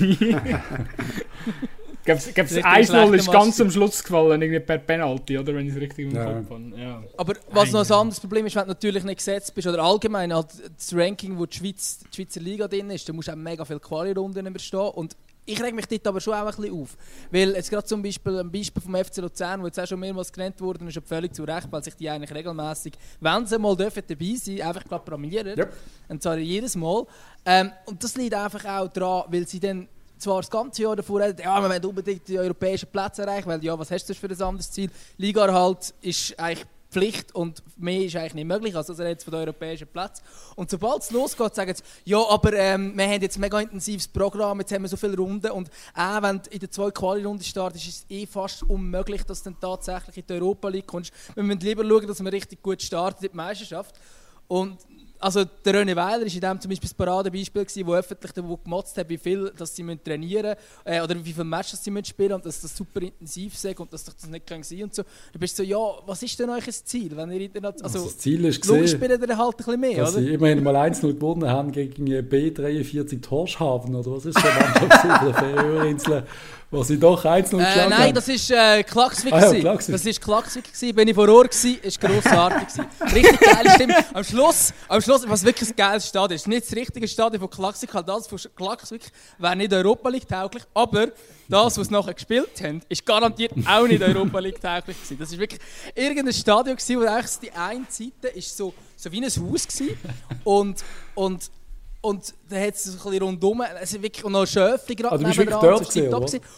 Gab's, 2.05 2.31
gab's 2.35 2.51
Richtig 2.51 2.65
1-0 2.65 2.85
schlechter 2.85 3.13
ist 3.15 3.31
ganz 3.31 3.59
am 3.61 3.71
Schluss 3.71 4.03
gefallen, 4.03 4.39
irgendwie 4.39 4.59
per 4.59 4.77
Penalty, 4.77 5.39
oder? 5.39 5.55
Wenn 5.55 5.65
ich 5.65 5.73
es 5.73 5.81
richtig 5.81 6.05
im 6.05 6.15
Ja. 6.15 6.33
Kopf 6.33 6.51
habe. 6.51 6.63
Ja. 6.79 7.03
Aber 7.17 7.33
was 7.49 7.71
noch 7.71 7.83
ein 7.83 7.91
anderes 7.91 8.19
Problem 8.19 8.45
ist, 8.45 8.55
wenn 8.55 8.61
du 8.63 8.67
natürlich 8.67 9.03
nicht 9.03 9.17
gesetzt 9.17 9.55
bist 9.55 9.67
oder 9.67 9.81
allgemein 9.81 10.31
halt 10.31 10.49
das 10.77 10.93
Ranking, 10.95 11.39
wo 11.39 11.47
die, 11.47 11.57
Schweiz, 11.57 12.01
die 12.11 12.15
Schweizer 12.17 12.41
Liga 12.41 12.67
drin 12.67 12.91
ist, 12.91 13.09
dann 13.09 13.15
musst 13.15 13.27
du 13.27 13.31
auch 13.31 13.35
mega 13.35 13.65
viele 13.65 13.79
Quali-Runden 13.79 14.45
überstehen. 14.45 14.81
Und 14.93 15.15
ich 15.45 15.61
reg 15.61 15.75
mich 15.75 15.85
dort 15.87 16.07
aber 16.07 16.19
schon 16.19 16.33
auch 16.33 16.45
ein 16.45 16.55
bisschen 16.55 16.81
auf. 16.81 16.97
Weil 17.31 17.55
jetzt 17.55 17.69
gerade 17.69 17.85
zum 17.85 18.01
Beispiel 18.01 18.39
ein 18.39 18.51
Beispiel 18.51 18.81
vom 18.81 18.95
FC 18.95 19.17
Luzern, 19.17 19.61
wo 19.61 19.67
jetzt 19.67 19.79
auch 19.79 19.87
schon 19.87 19.99
mehrmals 19.99 20.31
genannt 20.31 20.59
wurde, 20.59 20.85
ist 20.85 20.95
ja 20.95 21.01
völlig 21.01 21.33
zu 21.33 21.43
Recht, 21.43 21.67
weil 21.71 21.83
sich 21.83 21.95
die 21.95 22.09
eigentlich 22.09 22.33
regelmäßig, 22.33 22.93
wenn 23.19 23.45
sie 23.45 23.59
mal 23.59 23.75
dürfen 23.75 24.03
dabei 24.07 24.35
sein, 24.35 24.61
einfach 24.61 24.83
gerade 24.83 25.05
blamieren. 25.05 25.57
Yep. 25.57 25.73
Und 26.09 26.23
zwar 26.23 26.37
jedes 26.37 26.75
Mal. 26.75 27.05
Ähm, 27.45 27.71
und 27.85 28.03
das 28.03 28.15
liegt 28.15 28.33
einfach 28.33 28.65
auch 28.65 28.87
daran, 28.87 29.25
weil 29.31 29.47
sie 29.47 29.59
dann 29.59 29.87
zwar 30.17 30.41
das 30.41 30.49
ganze 30.49 30.81
Jahr 30.81 30.95
davor 30.95 31.21
reden, 31.21 31.41
ja, 31.43 31.61
wir 31.61 31.69
wollen 31.69 31.85
unbedingt 31.85 32.27
die 32.27 32.39
europäischen 32.39 32.87
Plätze 32.87 33.23
erreichen, 33.23 33.47
weil 33.47 33.63
ja, 33.63 33.77
was 33.77 33.91
hast 33.91 34.09
du 34.09 34.15
für 34.15 34.27
ein 34.27 34.41
anderes 34.41 34.71
Ziel? 34.71 34.89
Ligaerhalt 35.17 35.93
ist 36.01 36.39
eigentlich 36.39 36.65
Pflicht 36.95 37.35
und 37.35 37.61
mehr 37.75 38.05
ist 38.05 38.15
eigentlich 38.15 38.35
nicht 38.35 38.47
möglich, 38.47 38.73
also 38.73 38.93
er 38.93 39.09
jetzt 39.09 39.25
von 39.25 39.31
den 39.31 39.41
europäischen 39.41 39.85
Plätzen. 39.87 40.23
Und 40.55 40.69
sobald 40.69 41.01
es 41.01 41.11
losgeht, 41.11 41.53
sagen 41.53 41.75
sie, 41.75 41.83
ja, 42.05 42.25
aber 42.29 42.53
ähm, 42.53 42.97
wir 42.97 43.05
haben 43.05 43.21
jetzt 43.21 43.35
ein 43.35 43.41
mega 43.41 43.59
intensives 43.59 44.07
Programm, 44.07 44.61
jetzt 44.61 44.71
haben 44.71 44.83
wir 44.83 44.87
so 44.87 44.95
viele 44.95 45.17
Runden 45.17 45.51
und 45.51 45.69
auch 45.93 46.21
wenn 46.21 46.41
du 46.41 46.49
in 46.51 46.59
der 46.59 46.71
zwei 46.71 46.91
Quali-Runde 46.91 47.43
startest, 47.43 47.85
ist 47.85 47.97
es 47.97 48.05
eh 48.09 48.25
fast 48.25 48.63
unmöglich, 48.63 49.23
dass 49.23 49.43
du 49.43 49.49
dann 49.49 49.59
tatsächlich 49.59 50.17
in 50.19 50.23
die 50.25 50.33
Europa 50.35 50.69
League 50.69 50.87
kommst. 50.87 51.11
Wir 51.33 51.43
müssen 51.43 51.59
lieber 51.59 51.83
schauen, 51.83 52.07
dass 52.07 52.23
wir 52.23 52.31
richtig 52.31 52.63
gut 52.63 52.81
starten 52.81 53.25
in 53.25 53.31
die 53.31 53.35
Meisterschaft. 53.35 53.93
Und 54.47 54.77
also 55.19 55.43
der 55.43 55.73
René 55.75 55.95
Weiler 55.95 56.21
war 56.21 56.33
in 56.33 56.39
dem 56.39 56.61
zum 56.61 56.69
Beispiel 56.69 56.89
das 56.89 56.93
Paradebeispiel, 56.93 57.65
gewesen, 57.65 57.87
wo 57.87 57.93
öffentlich 57.93 58.31
wo 58.37 58.57
gemotzt 58.57 58.97
hat, 58.97 59.09
wie 59.09 59.17
viel 59.17 59.51
dass 59.57 59.75
sie 59.75 59.83
müssen 59.83 60.03
trainieren 60.03 60.55
müssen 60.83 60.97
äh, 60.97 61.01
oder 61.01 61.15
wie 61.23 61.31
viele 61.31 61.45
Matches 61.45 61.83
sie 61.83 61.91
müssen 61.91 62.05
spielen 62.05 62.33
und 62.33 62.45
dass 62.45 62.61
das 62.61 62.75
super 62.75 63.01
intensiv 63.01 63.53
ist 63.53 63.79
und 63.79 63.91
dass 63.91 64.03
das 64.03 64.27
nicht 64.27 64.45
kann 64.45 64.63
sein 64.63 64.83
und 64.83 64.95
so. 64.95 65.03
Du 65.33 65.39
bist 65.39 65.55
so, 65.55 65.63
ja, 65.63 65.77
was 66.05 66.21
ist 66.23 66.39
denn 66.39 66.49
euch 66.49 66.65
das 66.65 66.83
Ziel? 66.83 67.15
Wenn 67.15 67.31
ihr 67.31 67.41
international, 67.41 67.85
Also 67.85 67.99
also, 67.99 68.09
das 68.09 68.17
Ziel 68.17 68.45
ist 68.45 68.61
gesehen, 68.61 68.87
spielen 68.87 69.21
ihr 69.21 69.37
halt 69.37 69.53
ein 69.53 69.57
bisschen 69.57 69.79
mehr, 69.79 69.97
dass 69.97 70.15
oder? 70.15 70.23
sie 70.23 70.33
immerhin 70.33 70.63
mal 70.63 70.75
1-0 70.75 71.13
gewonnen 71.13 71.49
haben 71.49 71.71
gegen 71.71 72.05
B43 72.05 73.21
Torschhaven, 73.21 73.95
oder 73.95 74.11
was 74.11 74.25
ist 74.25 74.39
so 74.39 74.47
eine 74.47 74.59
Mannschaft 74.59 75.05
auf 75.05 75.21
der 75.25 75.33
Färöerinseln, 75.33 76.23
wo 76.71 76.83
sie 76.83 76.97
doch 76.99 77.23
1-0 77.23 77.29
Äh, 77.35 77.63
geschlagen 77.63 77.89
nein, 77.89 78.13
das 78.13 78.27
ist 78.27 78.51
äh, 78.51 78.83
Klagsvik. 78.83 79.33
Ah 79.33 79.53
ja. 79.53 79.75
Das 79.75 79.89
ist 79.89 80.21
Klagsvik 80.21 80.65
gewesen. 80.65 80.95
Bin 80.95 81.07
ich 81.07 81.15
vor 81.15 81.29
Ort 81.29 81.51
gewesen, 81.51 81.79
ist 81.81 82.01
grossartig 82.01 82.67
gewesen. 82.67 82.85
Richtig 83.13 83.39
geile 83.39 83.69
Stimme. 83.71 83.95
Am 84.13 84.23
Schluss, 84.23 84.73
am 84.87 85.01
Schluss, 85.01 85.23
was 85.27 85.43
wirklich 85.43 85.69
ein 85.69 85.75
geiles 85.75 86.07
Stadion 86.07 86.35
ist. 86.35 86.47
Nicht 86.47 86.65
das 86.65 86.75
richtige 86.75 87.07
Stadion 87.07 87.39
von 87.39 87.49
Klagsvik, 87.49 87.93
halt 87.93 88.07
das 88.07 88.27
von 88.27 88.39
Klagsvik 88.55 89.11
wäre 89.37 89.55
nicht 89.55 89.73
Europa 89.73 90.09
League 90.09 90.27
tauglich, 90.27 90.63
aber 90.73 91.07
das, 91.47 91.77
was 91.77 91.87
sie 91.87 91.93
nachher 91.93 92.13
gespielt 92.13 92.61
haben, 92.61 92.81
ist 92.89 93.05
garantiert 93.05 93.51
auch 93.67 93.87
nicht 93.87 94.01
Europa 94.01 94.39
League 94.39 94.59
tauglich 94.59 94.97
gewesen. 94.97 95.17
Das 95.19 95.31
ist 95.31 95.37
wirklich 95.39 95.61
irgendein 95.93 96.33
Stadion 96.33 96.75
gewesen, 96.75 96.99
wo 96.99 97.05
eigentlich 97.05 97.39
die 97.41 97.51
eine 97.51 97.85
Seite 97.89 98.27
ist 98.35 98.57
so, 98.57 98.73
so 98.95 99.11
wie 99.11 99.17
ein 99.17 99.25
Haus 99.25 99.67
gewesen 99.67 99.97
und 100.43 100.83
und 101.13 101.49
und 102.05 102.33
da 102.49 102.55
hat 102.57 102.75
es 102.75 102.83
so 102.83 102.91
ein 102.91 102.97
bisschen 103.11 103.23
rundum, 103.23 103.63
es 103.81 103.93
ist 103.93 104.01
wirklich 104.01 104.23
und 104.23 104.31
noch 104.33 104.41
ein 104.41 104.47
Schöfli 104.47 104.95
gerade 104.95 105.15
Ah, 105.15 105.17
du 105.17 105.23
bist 105.25 105.37
nebendran, 105.39 105.61
wirklich 105.61 105.71
dort 105.71 105.81
das 105.81 105.87
ist 105.87 105.93
tipptopp 105.93 106.25
gewesen, 106.25 106.41
gewesen. 106.41 106.55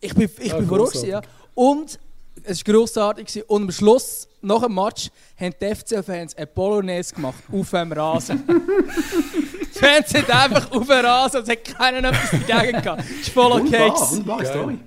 Ich 0.00 0.14
bin, 0.14 0.30
ich 0.46 0.52
Ah, 0.52 0.58
bin 0.58 0.66
vor 0.68 0.80
Ort, 0.80 0.92
gewesen, 0.92 1.08
ja. 1.08 1.20
Und 1.54 1.98
es 2.44 2.66
war 2.66 2.72
grossartig. 2.74 3.26
gewesen. 3.26 3.44
Und 3.48 3.62
am 3.64 3.70
Schluss, 3.72 4.28
nach 4.42 4.62
dem 4.62 4.74
Match, 4.74 5.10
haben 5.36 5.54
die 5.60 5.74
FCL-Fans 5.74 6.36
eine 6.36 6.46
Polonaise 6.46 7.14
gemacht 7.14 7.42
auf 7.52 7.70
dem 7.70 7.92
Rasen. 7.92 8.44
die 9.74 9.78
Fans 9.78 10.08
sind 10.10 10.30
einfach 10.30 10.70
auf 10.70 10.86
dem 10.86 11.04
Rasen, 11.04 11.42
es 11.42 11.48
hat 11.48 11.64
keiner 11.64 12.08
etwas 12.08 12.30
dagegen 12.46 12.80
gehabt. 12.82 13.02
Es 13.20 13.34
Wunderbar, 13.36 14.10
wunderbare 14.10 14.42
Geil. 14.44 14.52
Story. 14.52 14.78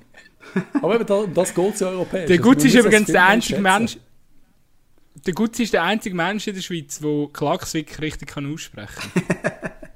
Aber 0.81 0.95
eben, 0.95 1.05
da- 1.05 1.15
um 1.15 1.33
das 1.33 1.53
geht 1.53 1.79
ja 1.79 1.87
europäisch. 1.87 2.27
Der 2.27 2.37
Also, 2.39 2.49
man 2.49 2.57
ist 2.57 2.65
das 2.75 2.85
übrigens 2.85 3.07
der 3.07 3.25
einzige. 3.25 3.59
Mensch. 3.61 3.97
Der 5.25 5.33
Gutzi 5.33 5.63
ist 5.63 5.73
der 5.73 5.83
einzige 5.83 6.15
Mensch 6.15 6.47
in 6.47 6.55
der 6.55 6.61
Schweiz, 6.61 6.99
der 6.99 7.27
Klagsvik 7.31 7.99
richtig 8.01 8.29
kann 8.29 8.51
aussprechen 8.51 9.11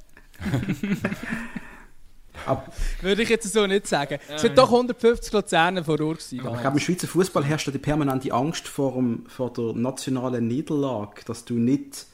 Würde 3.02 3.24
ich 3.24 3.30
jetzt 3.30 3.52
so 3.52 3.66
nicht 3.66 3.88
sagen. 3.88 4.20
Es 4.34 4.42
sind 4.42 4.58
doch 4.58 4.72
150 4.72 5.34
Luzerner 5.34 5.84
vor 5.84 6.00
Ort 6.02 6.20
gewesen. 6.20 6.46
Aber 6.46 6.56
ich 6.56 6.62
glaube, 6.62 6.78
im 6.78 6.80
Schweizer 6.80 7.08
Fußball 7.08 7.44
herrscht 7.44 7.74
die 7.74 7.78
permanente 7.78 8.32
Angst 8.32 8.68
vor, 8.68 8.94
dem, 8.94 9.26
vor 9.28 9.52
der 9.54 9.74
nationalen 9.74 10.48
Niederlage, 10.48 11.22
dass 11.26 11.46
du 11.46 11.56
nicht, 11.56 12.06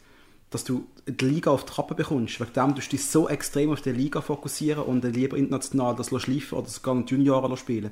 dass 0.50 0.64
du 0.64 0.88
die 1.08 1.26
Liga 1.26 1.52
auf 1.52 1.66
die 1.66 1.74
Kappe 1.74 1.96
bekommst. 1.96 2.40
Wegen 2.40 2.54
dem 2.54 2.76
du 2.76 2.82
dich 2.82 3.06
so 3.06 3.28
extrem 3.28 3.72
auf 3.72 3.82
die 3.82 3.92
Liga 3.92 4.22
fokussieren 4.22 4.84
und 4.84 5.04
dann 5.04 5.14
lieber 5.14 5.38
international 5.38 5.96
das 5.96 6.08
schleifen 6.08 6.58
oder 6.58 6.68
sogar 6.68 6.96
noch 6.96 7.10
Junioren 7.10 7.58
spielen. 7.58 7.92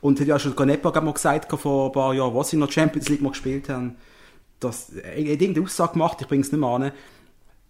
Und 0.00 0.20
hat 0.20 0.26
ja 0.26 0.38
schon 0.38 0.56
Ganepa 0.56 1.00
mal 1.00 1.12
gesagt 1.12 1.52
vor 1.58 1.86
ein 1.86 1.92
paar 1.92 2.14
Jahren, 2.14 2.34
was 2.34 2.50
sie 2.50 2.56
in 2.56 2.60
der 2.60 2.70
Champions 2.70 3.08
League 3.08 3.22
mal 3.22 3.30
gespielt 3.30 3.68
haben, 3.68 3.96
dass 4.60 4.90
er 4.90 5.12
hat 5.12 5.40
irgendeine 5.40 5.66
Aussage 5.66 5.92
gemacht, 5.92 6.18
ich 6.20 6.28
bringe 6.28 6.42
es 6.42 6.50
nicht 6.50 6.60
mehr 6.60 6.68
an, 6.68 6.92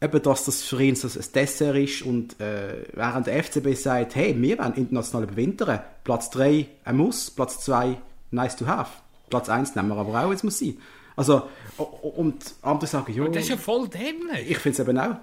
eben, 0.00 0.22
dass 0.22 0.44
das 0.44 0.62
für 0.62 0.82
ihn 0.82 0.94
so 0.96 1.08
ein 1.08 1.24
Dessert 1.34 1.76
ist 1.76 2.02
und 2.02 2.38
äh, 2.40 2.84
während 2.92 3.26
der 3.26 3.42
FCB 3.42 3.74
sagt, 3.74 4.14
hey, 4.14 4.34
wir 4.38 4.58
wollen 4.58 4.74
international 4.74 5.24
überwintern, 5.26 5.80
Platz 6.04 6.30
3 6.30 6.66
ein 6.84 6.96
Muss, 6.96 7.30
Platz 7.30 7.60
2 7.64 7.96
nice 8.30 8.56
to 8.56 8.66
have, 8.66 8.90
Platz 9.30 9.48
1 9.48 9.74
nehmen 9.74 9.88
wir 9.88 9.96
aber 9.96 10.24
auch, 10.26 10.32
es 10.32 10.42
muss 10.42 10.58
sein. 10.58 10.76
Also, 11.16 11.48
und 12.02 12.36
andere 12.62 12.86
sagen, 12.86 13.10
ja, 13.12 13.24
Das 13.28 13.42
ist 13.44 13.48
ja 13.48 13.56
voll 13.56 13.88
dämlich. 13.88 14.50
ich 14.50 14.58
finde 14.58 14.82
es 14.82 14.88
eben 14.88 14.98
auch. 14.98 15.16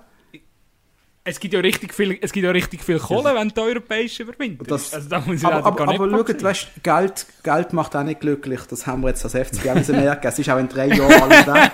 Es 1.25 1.39
gibt 1.39 1.53
ja 1.53 1.61
richtig 1.61 1.93
viel, 1.93 2.17
es 2.19 2.33
gibt 2.33 2.43
ja 2.43 2.51
richtig 2.51 2.83
viel 2.83 2.99
Kohle, 2.99 3.33
wenn 3.33 3.47
die 3.47 3.57
europäische 3.61 4.23
überwintern. 4.23 4.67
Das- 4.67 4.93
also 4.93 5.07
da 5.07 5.19
muss 5.21 5.37
ich 5.37 5.45
Aber, 5.45 5.63
aber, 5.65 5.87
aber 5.87 6.09
schaut, 6.09 6.43
weißt, 6.43 6.67
Geld, 6.83 7.25
Geld 7.43 7.71
macht 7.71 7.95
auch 7.95 8.03
nicht 8.03 8.19
glücklich. 8.19 8.59
Das 8.69 8.85
haben 8.87 9.03
wir 9.03 9.09
jetzt 9.09 9.23
als 9.23 9.33
FCB 9.33 9.69
auch 9.69 9.87
merken. 9.87 10.27
Es 10.27 10.37
ist 10.39 10.49
auch 10.49 10.57
in 10.57 10.67
drei 10.67 10.87
Jahren 10.87 11.31
alles 11.31 11.47
weg. 11.47 11.71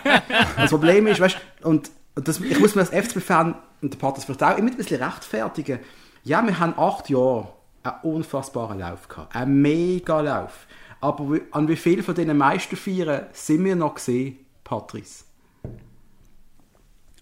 Das 0.56 0.70
Problem 0.70 1.08
ist, 1.08 1.20
weißt, 1.20 1.38
und, 1.64 1.90
und 2.16 2.28
das, 2.28 2.40
ich 2.40 2.60
muss 2.60 2.76
mir 2.76 2.82
als 2.82 2.90
FCB-Fan 2.92 3.56
und 3.82 3.94
der 3.94 3.98
Partner 3.98 4.24
vielleicht 4.24 4.44
auch 4.44 4.58
immer 4.58 4.70
ein 4.72 4.78
bisschen 4.78 5.02
rechtfertigen. 5.02 5.80
Ja, 6.24 6.46
wir 6.46 6.60
haben 6.60 6.74
acht 6.78 7.10
Jahre 7.10 7.54
einen 7.84 7.96
unfassbaren 8.04 8.80
Lauf 8.80 9.08
gehabt. 9.08 9.36
Einen 9.36 9.62
mega 9.62 10.20
Lauf. 10.22 10.68
Aber 11.02 11.34
wie- 11.34 11.42
an 11.52 11.68
wie 11.70 11.78
viel 11.78 12.04
von 12.04 12.14
diesen 12.14 12.36
Meisterfeiern 12.38 13.28
sind 13.32 13.64
wir 13.64 13.76
noch 13.76 13.96
gesehen, 13.96 14.38
Patrice? 14.66 15.24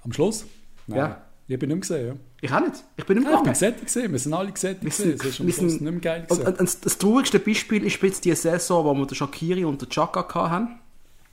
Am 0.04 0.12
Schluss? 0.14 0.46
Nein. 0.88 0.98
Ja. 1.00 1.22
Ich 1.50 1.58
bin 1.60 1.70
nicht 1.70 1.76
mehr 1.76 1.82
gesehen, 1.82 2.08
ja. 2.08 2.14
Ich 2.42 2.52
auch 2.52 2.60
nicht. 2.60 2.84
Ich 2.98 3.06
bin 3.06 3.18
nicht 3.20 3.28
Ja, 3.30 3.36
ich 3.38 3.44
bin 3.44 3.54
gesättigt 3.54 3.86
gesehen, 3.86 4.12
wir 4.12 4.20
sind 4.20 4.34
alle 4.34 4.52
gesättigt 4.52 4.86
gesehen. 4.86 5.14
Es 5.14 5.26
ist 5.26 5.40
am 5.40 5.48
wir 5.48 5.54
Schluss 5.54 5.72
sind, 5.72 5.82
nicht 5.82 5.92
mehr 5.92 6.02
geil 6.02 6.22
und, 6.22 6.28
gewesen. 6.30 6.48
und, 6.48 6.60
und 6.60 6.86
das 6.86 6.98
traurigste 6.98 7.40
Beispiel 7.40 7.86
ist 7.86 8.02
jetzt 8.02 8.26
die 8.26 8.34
Saison, 8.36 8.84
wo 8.86 8.94
wir 8.96 9.06
den 9.06 9.16
Shakiri 9.16 9.64
und 9.64 9.82
den 9.82 9.90
Chaka 9.90 10.50
hatten, 10.50 10.80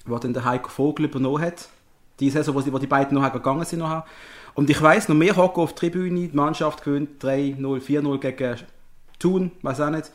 wo 0.06 0.16
dann 0.18 0.32
der 0.34 0.44
Heiko 0.44 0.68
Vogel 0.70 1.06
übernommen 1.06 1.42
hat. 1.42 1.68
Die 2.20 2.30
Saison, 2.30 2.54
wo 2.54 2.60
die, 2.60 2.72
wo 2.72 2.78
die 2.78 2.86
beiden 2.86 3.18
noch 3.18 3.32
gegangen 3.32 3.64
sind. 3.64 3.80
Nachher. 3.80 4.04
Und 4.54 4.70
ich 4.70 4.80
weiss 4.80 5.08
noch, 5.08 5.18
wir 5.18 5.36
hocken 5.36 5.62
auf 5.62 5.72
der 5.74 5.90
Tribüne, 5.90 6.28
die 6.28 6.36
Mannschaft 6.36 6.84
gewinnt 6.84 7.22
3-0, 7.22 7.58
4-0 7.58 8.18
gegen 8.18 8.56
Thun, 9.18 9.50
weiß 9.62 9.80
auch 9.80 9.90
nicht. 9.90 10.10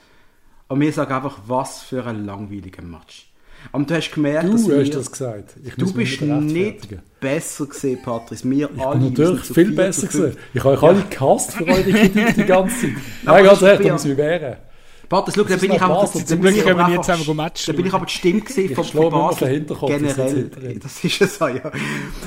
Und 0.68 0.80
wir 0.80 0.94
sagen 0.94 1.12
einfach, 1.14 1.40
was 1.48 1.82
für 1.82 2.06
ein 2.06 2.26
langweiliger 2.26 2.84
Match. 2.84 3.30
Und 3.74 3.90
du 3.90 3.96
hast 3.96 4.12
gemerkt, 4.12 4.48
Du 4.48 4.54
dass 4.54 4.62
hast 4.62 4.70
wir, 4.70 4.90
das 4.92 5.12
gesagt. 5.12 5.56
Ich 5.64 5.76
du 5.76 5.92
bist 5.92 6.22
nicht 6.22 6.88
besser 7.20 7.66
gesehen, 7.66 8.02
Patrice. 8.02 8.50
Wir 8.50 8.70
Ich 8.74 8.82
alle 8.82 9.00
bin 9.00 9.10
natürlich 9.10 9.42
viel 9.42 9.72
besser 9.72 10.08
gesehen. 10.08 10.38
Ich 10.54 10.64
habe 10.64 10.76
euch 10.78 10.84
alle 10.84 11.04
gehasst 11.10 11.54
für 11.54 11.68
eure 11.68 11.84
Kritik 11.92 12.36
die 12.36 12.46
ganze 12.46 12.82
Zeit. 12.82 12.92
Nein, 13.24 13.44
ganz 13.44 13.62
ehrlich, 13.62 13.88
da 13.88 13.94
muss 13.94 14.06
ich 14.06 14.16
wehren. 14.16 14.58
Patrice, 15.10 15.36
schau, 15.40 15.44
da 15.44 15.56
bin 15.58 15.72
ich 15.72 15.82
aber... 15.82 16.06
Zum 16.06 16.24
bin 16.24 16.40
Glück 16.42 16.56
ich 16.56 16.64
können 16.64 16.78
wir 16.78 16.90
jetzt 16.90 17.10
einfach- 17.10 17.22
einfach 17.28 17.34
Match 17.34 17.66
Da 17.66 17.74
bin 17.74 17.86
ich 17.88 17.94
aber 17.94 18.06
die 18.06 18.14
Stimme 18.14 18.42
gewesen 18.42 18.76
von, 18.76 18.84
von 18.84 19.10
Basel 19.10 19.66
generell. 19.88 20.80
Das 20.82 21.04
ist 21.04 21.20
ja 21.20 21.28
so, 21.28 21.48
ja. 21.48 21.72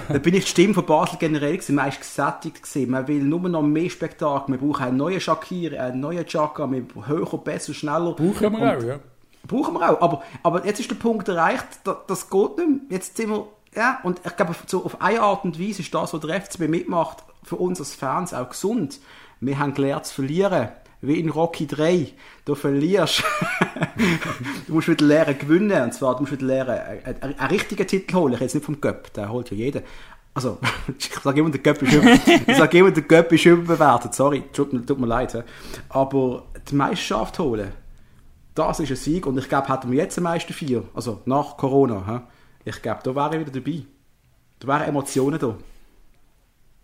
Da 0.09 0.19
bin 0.19 0.35
ich 0.35 0.45
die 0.45 0.51
Stimme 0.51 0.75
von 0.75 0.85
Basel 0.85 1.17
generell 1.19 1.53
gewesen. 1.53 1.77
Man 1.77 1.89
ist 1.89 2.01
gesättigt 2.01 2.63
gewesen. 2.63 2.91
Man 2.91 3.07
will 3.07 3.23
nur 3.23 3.41
noch 3.49 3.63
mehr 3.63 3.89
Spektakel. 3.89 4.55
Wir 4.55 4.59
brauchen 4.69 4.85
einen 4.85 4.97
neuen 4.97 5.21
Shakiri, 5.21 5.79
einen 5.79 6.01
neuen 6.01 6.27
Chaka. 6.27 6.69
Wir 6.71 6.83
höher, 7.07 7.39
besser, 7.39 7.73
schneller. 7.73 8.15
Brauchen 8.15 8.53
wir 8.53 8.77
auch, 8.79 8.83
ja. 8.83 8.99
Brauchen 9.47 9.75
wir 9.75 9.91
auch. 9.91 10.01
Aber, 10.03 10.23
aber 10.43 10.67
jetzt 10.67 10.81
ist 10.81 10.91
der 10.91 10.97
Punkt 10.97 11.29
erreicht, 11.29 11.67
da, 11.85 12.01
das 12.07 12.29
geht 12.29 12.59
nicht 12.59 12.69
mehr. 12.69 12.79
Jetzt 12.91 13.17
sind 13.17 13.31
wir, 13.31 13.47
ja, 13.77 14.01
und 14.03 14.21
ich 14.25 14.37
glaube, 14.37 14.55
so 14.67 14.85
auf 14.85 15.01
eine 15.01 15.21
Art 15.21 15.45
und 15.45 15.59
Weise 15.61 15.83
ist 15.83 15.95
das, 15.95 16.13
was 16.13 16.21
der 16.21 16.41
FCB 16.43 16.69
mitmacht, 16.69 17.19
für 17.45 17.57
uns 17.57 17.79
als 17.81 17.95
Fans 17.95 18.35
auch 18.35 18.49
gesund. 18.51 18.99
Wir 19.41 19.59
haben 19.59 19.73
gelernt 19.75 20.07
zu 20.07 20.15
verlieren. 20.17 20.69
Wie 21.03 21.19
in 21.21 21.29
Rocky 21.29 21.67
3. 21.67 22.09
Du 22.45 22.55
verlierst. 22.55 23.23
du 24.67 24.75
musst 24.75 24.89
wieder 24.89 25.05
lernen 25.05 25.39
gewinnen. 25.39 25.83
Und 25.83 25.93
zwar, 25.95 26.15
du 26.15 26.21
musst 26.23 26.33
wieder 26.33 26.47
lernen, 26.47 26.71
einen, 27.05 27.23
einen, 27.23 27.39
einen 27.39 27.51
richtigen 27.51 27.87
Titel 27.87 28.15
holen. 28.15 28.35
Ich 28.35 28.41
jetzt 28.41 28.55
nicht 28.55 28.65
vom 28.65 28.81
Göpp, 28.81 29.13
der 29.13 29.31
holt 29.31 29.51
ja 29.51 29.57
jeder. 29.57 29.83
Also, 30.35 30.59
ich 30.99 31.13
sage 31.15 31.41
immer, 31.41 31.51
der 31.51 31.61
Göpp 31.61 31.83
ist, 31.83 31.93
über, 31.93 33.33
ist 33.33 33.45
überbewertet. 33.45 34.15
Sorry, 34.15 34.45
tut, 34.53 34.73
mir- 34.73 34.87
tut 34.87 34.99
mir 34.99 35.07
leid. 35.07 35.45
Aber 35.91 36.45
die 36.71 36.75
Meisterschaft 36.75 37.39
holen, 37.39 37.73
das 38.55 38.81
ist 38.81 38.91
ein 38.91 38.97
Sieg. 38.97 39.27
Und 39.27 39.37
ich 39.39 39.49
glaube, 39.49 39.69
hätten 39.73 39.91
wir 39.91 39.99
jetzt 39.99 40.17
am 40.19 40.25
meisten 40.25 40.53
vier, 40.53 40.85
also 40.95 41.21
nach 41.27 41.57
Corona, 41.57 42.29
ich 42.65 42.81
glaube, 42.81 43.01
da 43.03 43.15
wäre 43.15 43.37
ich 43.37 43.47
wieder 43.47 43.61
dabei. 43.61 43.83
Da 44.61 44.69
wären 44.69 44.89
Emotionen 44.89 45.39
da. 45.39 45.57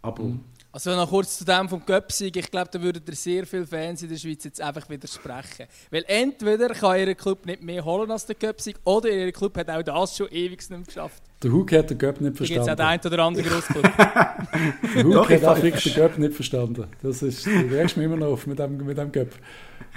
Aber 0.03 0.25
Also 0.71 0.95
noch 0.95 1.09
kurz 1.09 1.39
zu 1.39 1.45
dem 1.47 1.69
vom 1.69 1.85
Göpsig. 1.85 2.37
Ich 2.37 2.51
glaube, 2.51 2.69
da 2.71 2.81
würden 2.81 3.03
sehr 3.15 3.47
viele 3.47 3.67
Fans 3.67 4.03
in 4.03 4.11
der 4.11 4.17
Schweiz 4.17 4.45
jetzt 4.45 4.61
einfach 4.61 4.89
widersprechen. 4.91 5.67
Weil 5.91 6.05
entweder 6.07 6.69
kann 6.69 6.99
ihr 7.01 7.15
Club 7.15 7.47
nicht 7.47 7.63
mehr 7.63 7.83
holen 7.85 8.11
als 8.11 8.27
der 8.27 8.37
Göpsig 8.37 8.77
oder 8.85 9.09
ihr 9.09 9.33
Club 9.33 9.57
hat 9.57 9.71
auch 9.71 9.83
das 9.83 10.17
schon 10.17 10.29
ewig 10.31 10.59
nicht 10.59 10.71
mehr 10.71 10.81
geschafft. 10.81 11.23
Der 11.43 11.53
Hug 11.53 11.73
hat 11.73 11.89
den 11.89 11.99
Göpp 11.99 12.21
nicht 12.21 12.39
Da 12.39 12.45
gibt 12.45 12.61
es 12.61 12.69
auch 12.69 12.75
den 12.75 12.77
verstanden. 12.77 12.83
einen 12.83 13.07
oder 13.07 13.25
anderen 13.25 13.49
Grossclub. 13.49 13.83
Der 14.95 15.05
Hug 15.05 15.13
Doch, 15.13 15.31
ich 15.31 15.43
hat 15.43 15.45
auch 15.45 15.63
wirklich 15.63 15.85
den 15.85 15.95
Göpp 15.95 16.19
nicht 16.19 16.35
verstanden. 16.35 16.85
Das 17.03 17.23
ist, 17.23 17.47
du 17.47 17.51
regst 17.51 17.97
mich 17.97 18.05
immer 18.05 18.17
noch 18.17 18.33
auf 18.33 18.47
mit 18.47 18.59
dem, 18.59 18.77
mit 18.85 18.99
dem 18.99 19.11
Göpp. 19.11 19.35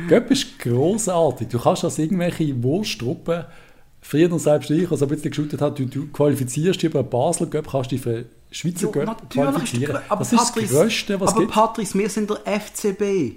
Göpp 0.08 0.32
ist 0.32 0.58
großartig. 0.60 1.50
Du 1.50 1.60
kannst 1.60 1.84
als 1.84 1.98
irgendwelche 1.98 2.64
Wurstruppen, 2.64 3.44
früher 4.02 4.32
und 4.32 4.40
selbst 4.40 4.70
ich, 4.70 4.90
also 4.90 5.06
ein 5.06 5.10
bisschen 5.10 5.32
geschootet 5.32 5.62
hat, 5.62 5.80
du, 5.80 5.86
du 5.86 6.08
qualifizierst 6.08 6.82
dich 6.82 6.90
über 6.90 7.04
Basel 7.04 7.48
Göpp, 7.48 7.70
kannst 7.72 7.92
dich 7.92 8.02
für 8.02 8.26
Schweizer 8.52 8.92
Ja, 8.96 9.14
ist 9.14 9.30
qualifizieren. 9.30 9.94
der, 9.94 10.04
aber 10.10 10.20
das 10.20 10.34
ist 10.34 10.40
das 10.42 10.52
Patrice, 10.52 10.74
Größte, 10.76 11.20
was 11.20 11.30
aber 11.32 11.40
gibt. 11.42 11.54
Patrice, 11.54 11.98
wir 11.98 12.10
sind 12.10 12.30
der 12.30 12.40
FCB. 12.46 13.36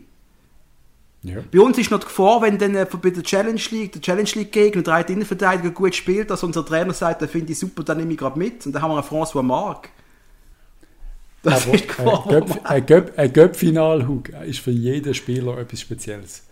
Ja. 1.22 1.36
Bei 1.50 1.60
uns 1.60 1.78
ist 1.78 1.90
noch 1.90 2.00
die 2.00 2.04
Gefahr, 2.06 2.42
wenn 2.42 2.58
dann 2.58 2.74
äh, 2.74 2.86
bei 3.00 3.10
der 3.10 3.22
Challenge 3.22 3.60
League, 3.70 3.92
der 3.92 4.02
Challenge 4.02 4.28
League 4.34 4.52
Gegner, 4.52 4.82
der 4.82 4.94
eine 4.94 5.06
Innenverteidiger 5.08 5.70
gut 5.70 5.94
spielt, 5.94 6.28
dass 6.30 6.42
unser 6.42 6.66
Trainer 6.66 6.92
sagt, 6.92 7.22
den 7.22 7.28
finde 7.28 7.52
ich 7.52 7.58
super, 7.58 7.82
dann 7.82 7.96
nehme 7.98 8.12
ich 8.12 8.18
gerade 8.18 8.38
mit. 8.38 8.66
Und 8.66 8.72
dann 8.74 8.82
haben 8.82 8.90
wir 8.90 8.98
einen 8.98 9.06
François 9.06 9.42
Marc. 9.42 9.88
Das 11.42 11.64
Aber 11.64 11.74
ist 11.74 11.84
die 11.84 11.88
Gefahr. 11.88 12.26
ein 12.26 12.32
Göpp- 12.34 12.64
ein 12.64 12.86
Göpp- 12.86 13.16
ein 13.16 13.32
Göpp-Final, 13.32 14.06
Hug, 14.08 14.28
ist 14.46 14.60
für 14.60 14.70
jeden 14.70 15.14
Spieler 15.14 15.58
etwas 15.58 15.80
Spezielles. 15.80 16.42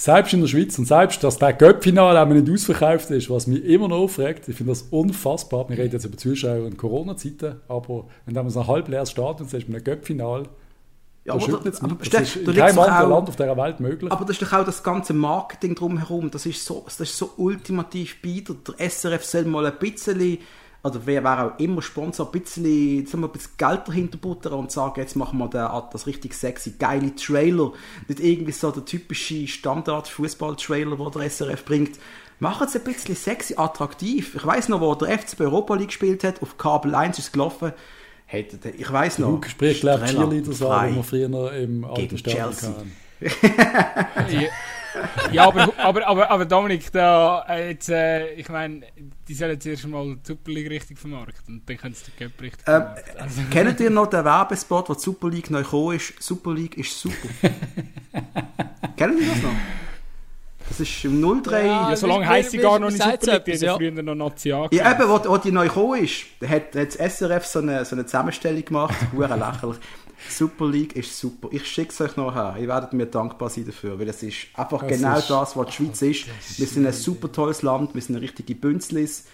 Selbst 0.00 0.32
in 0.32 0.40
der 0.40 0.46
Schweiz 0.46 0.78
und 0.78 0.84
selbst, 0.86 1.24
dass 1.24 1.38
der 1.38 1.52
Göpp-Final 1.52 2.16
auch 2.16 2.26
nicht 2.32 2.48
ausverkauft 2.48 3.10
ist, 3.10 3.28
was 3.30 3.48
mich 3.48 3.64
immer 3.64 3.88
noch 3.88 3.96
aufregt, 3.98 4.48
ich 4.48 4.54
finde 4.56 4.70
das 4.70 4.82
unfassbar. 4.90 5.68
Wir 5.68 5.76
reden 5.76 5.92
jetzt 5.92 6.04
über 6.04 6.16
Zuschauer 6.16 6.66
in 6.68 6.76
Corona-Zeiten, 6.76 7.56
aber 7.66 8.04
wenn 8.24 8.34
du 8.34 8.48
so 8.48 8.60
ein 8.60 8.66
halb 8.68 8.86
leeres 8.88 9.10
Stadion 9.10 9.48
siehst, 9.48 9.68
mit 9.68 9.74
einem 9.76 9.84
Göpp-Final, 9.84 10.44
Ja, 11.24 11.34
aber 11.34 11.46
da- 11.48 11.70
aber 11.82 11.96
Das 12.10 12.22
ist 12.22 12.36
in 12.36 12.54
keinem 12.54 12.78
anderen 12.78 13.10
Land 13.10 13.28
auf 13.28 13.36
dieser 13.36 13.56
Welt 13.56 13.80
möglich. 13.80 14.10
Aber 14.12 14.24
das 14.24 14.40
ist 14.40 14.42
doch 14.50 14.60
auch 14.60 14.64
das 14.64 14.82
ganze 14.84 15.12
Marketing 15.12 15.74
drumherum. 15.74 16.30
Das 16.30 16.46
ist 16.46 16.64
so, 16.64 16.82
das 16.86 17.00
ist 17.00 17.18
so 17.18 17.32
ultimativ 17.36 18.22
bieder. 18.22 18.54
Der 18.78 18.88
SRF 18.88 19.24
soll 19.24 19.44
mal 19.44 19.66
ein 19.66 19.78
bisschen, 19.80 20.38
oder 20.84 21.00
wer 21.04 21.24
wäre 21.24 21.44
auch 21.52 21.58
immer 21.58 21.82
Sponsor, 21.82 22.26
ein 22.26 22.40
bisschen, 22.40 23.06
sagen 23.06 23.22
wir, 23.22 23.28
ein 23.28 23.32
bisschen 23.32 23.56
Geld 23.56 23.82
dahinter 23.86 24.18
buttern 24.18 24.52
und 24.54 24.70
sagen, 24.70 25.00
jetzt 25.00 25.16
machen 25.16 25.38
wir 25.38 25.48
den, 25.48 25.66
das 25.92 26.06
richtig 26.06 26.34
sexy, 26.34 26.74
geile 26.78 27.14
Trailer. 27.14 27.72
Nicht 28.06 28.20
irgendwie 28.20 28.52
so 28.52 28.70
der 28.70 28.84
typische 28.84 29.48
Standard-Fußball-Trailer, 29.48 30.96
den 30.96 31.10
der 31.10 31.30
SRF 31.30 31.64
bringt. 31.64 31.98
Machen 32.38 32.68
es 32.68 32.76
ein 32.76 32.84
bisschen 32.84 33.16
sexy, 33.16 33.54
attraktiv. 33.56 34.36
Ich 34.36 34.46
weiß 34.46 34.68
noch, 34.68 34.80
wo 34.80 34.94
der 34.94 35.18
FCB 35.18 35.40
Europa 35.40 35.74
League 35.74 35.88
gespielt 35.88 36.22
hat, 36.22 36.40
auf 36.42 36.56
Kabel 36.56 36.94
1 36.94 37.18
ist 37.18 37.26
es 37.26 37.32
gelaufen. 37.32 37.72
Hätte, 38.26 38.70
ich 38.70 38.92
weiß 38.92 39.18
noch. 39.18 39.32
Hug 39.32 39.46
spricht, 39.46 39.80
glaube 39.80 40.04
ich, 40.04 40.10
Streller, 40.10 40.28
Cheerleader 40.28 40.52
frei. 40.52 40.66
sagen, 40.66 40.96
wir 40.96 41.02
früher 41.02 41.28
noch 41.28 41.50
im 41.50 41.84
alten 41.84 42.18
Stadion 42.18 42.52
Chelsea. 42.52 42.70
hatten. 42.70 42.92
ja, 45.32 45.46
aber, 45.46 45.72
aber, 45.76 46.06
aber, 46.06 46.30
aber 46.30 46.44
Dominik, 46.44 46.90
da, 46.92 47.44
äh, 47.48 47.70
jetzt, 47.70 47.88
äh, 47.88 48.32
ich 48.34 48.48
meine, 48.48 48.82
die 49.26 49.34
sollen 49.34 49.52
jetzt 49.52 49.66
erst 49.66 49.86
mal 49.86 50.16
die 50.16 50.20
Super 50.22 50.50
League 50.50 50.70
richtig 50.70 50.98
vermarkten 50.98 51.56
und 51.56 51.68
dann 51.68 51.76
können 51.76 51.94
sie 51.94 52.10
den 52.10 52.30
Cup 52.30 52.40
richtig 52.40 52.60
Ähm, 52.66 52.82
vermarkten. 52.82 53.20
Also, 53.20 53.42
Kennt 53.50 53.80
ihr 53.80 53.90
noch 53.90 54.06
den 54.06 54.24
Werbespot, 54.24 54.88
wo 54.88 54.94
die 54.94 55.00
Super 55.00 55.28
League 55.28 55.50
neu 55.50 55.62
gekommen 55.62 55.96
ist? 55.96 56.14
Super 56.22 56.54
League 56.54 56.76
ist 56.76 56.98
super. 56.98 57.28
Kennen 58.96 59.18
ihr 59.18 59.28
das 59.28 59.42
noch? 59.42 59.50
Das 60.68 60.80
ist 60.80 61.04
im 61.04 61.42
03. 61.42 61.66
Ja, 61.66 61.90
ja, 61.90 61.96
so 61.96 62.06
lange 62.06 62.28
heisst 62.28 62.50
sie 62.50 62.58
gar 62.58 62.78
noch 62.78 62.90
nicht 62.90 63.02
Super 63.02 63.32
League, 63.32 63.44
die 63.44 63.64
ja. 63.64 63.76
früher 63.76 64.02
noch 64.02 64.14
Nazi 64.14 64.48
Ja, 64.48 64.66
eben, 64.68 65.08
wo, 65.08 65.20
wo 65.24 65.38
die 65.38 65.50
neu 65.50 65.66
gekommen 65.66 66.04
ist, 66.04 66.24
da 66.40 66.48
hat, 66.48 66.74
hat 66.74 66.98
das 67.00 67.16
SRF 67.16 67.46
so 67.46 67.60
eine, 67.60 67.84
so 67.84 67.96
eine 67.96 68.04
Zusammenstellung 68.04 68.64
gemacht. 68.64 68.94
Hure 69.12 69.28
lächerlich. 69.28 69.78
Super 70.28 70.68
League 70.68 70.96
ist 70.96 71.18
super. 71.18 71.48
Ich 71.52 71.66
schicke 71.66 71.90
es 71.90 72.00
euch 72.00 72.16
nachher. 72.16 72.56
Ihr 72.60 72.68
werdet 72.68 72.92
mir 72.92 73.06
dankbar 73.06 73.48
sein 73.50 73.64
dafür, 73.66 73.98
weil 73.98 74.08
es 74.08 74.22
ist 74.22 74.48
einfach 74.54 74.82
Das 74.82 74.88
genau 75.00 75.18
ist- 75.18 75.30
das, 75.30 75.56
was 75.56 75.66
die 75.68 75.72
Schweiz 75.72 76.02
ist. 76.02 76.58
Wir 76.58 76.66
sind 76.66 76.86
ein 76.86 76.92
super 76.92 77.30
tolles 77.30 77.62
Land, 77.62 77.94
wir 77.94 78.02
sind 78.02 78.16
eine 78.16 78.22
richtige 78.22 78.54
Bünzlis 78.54 79.24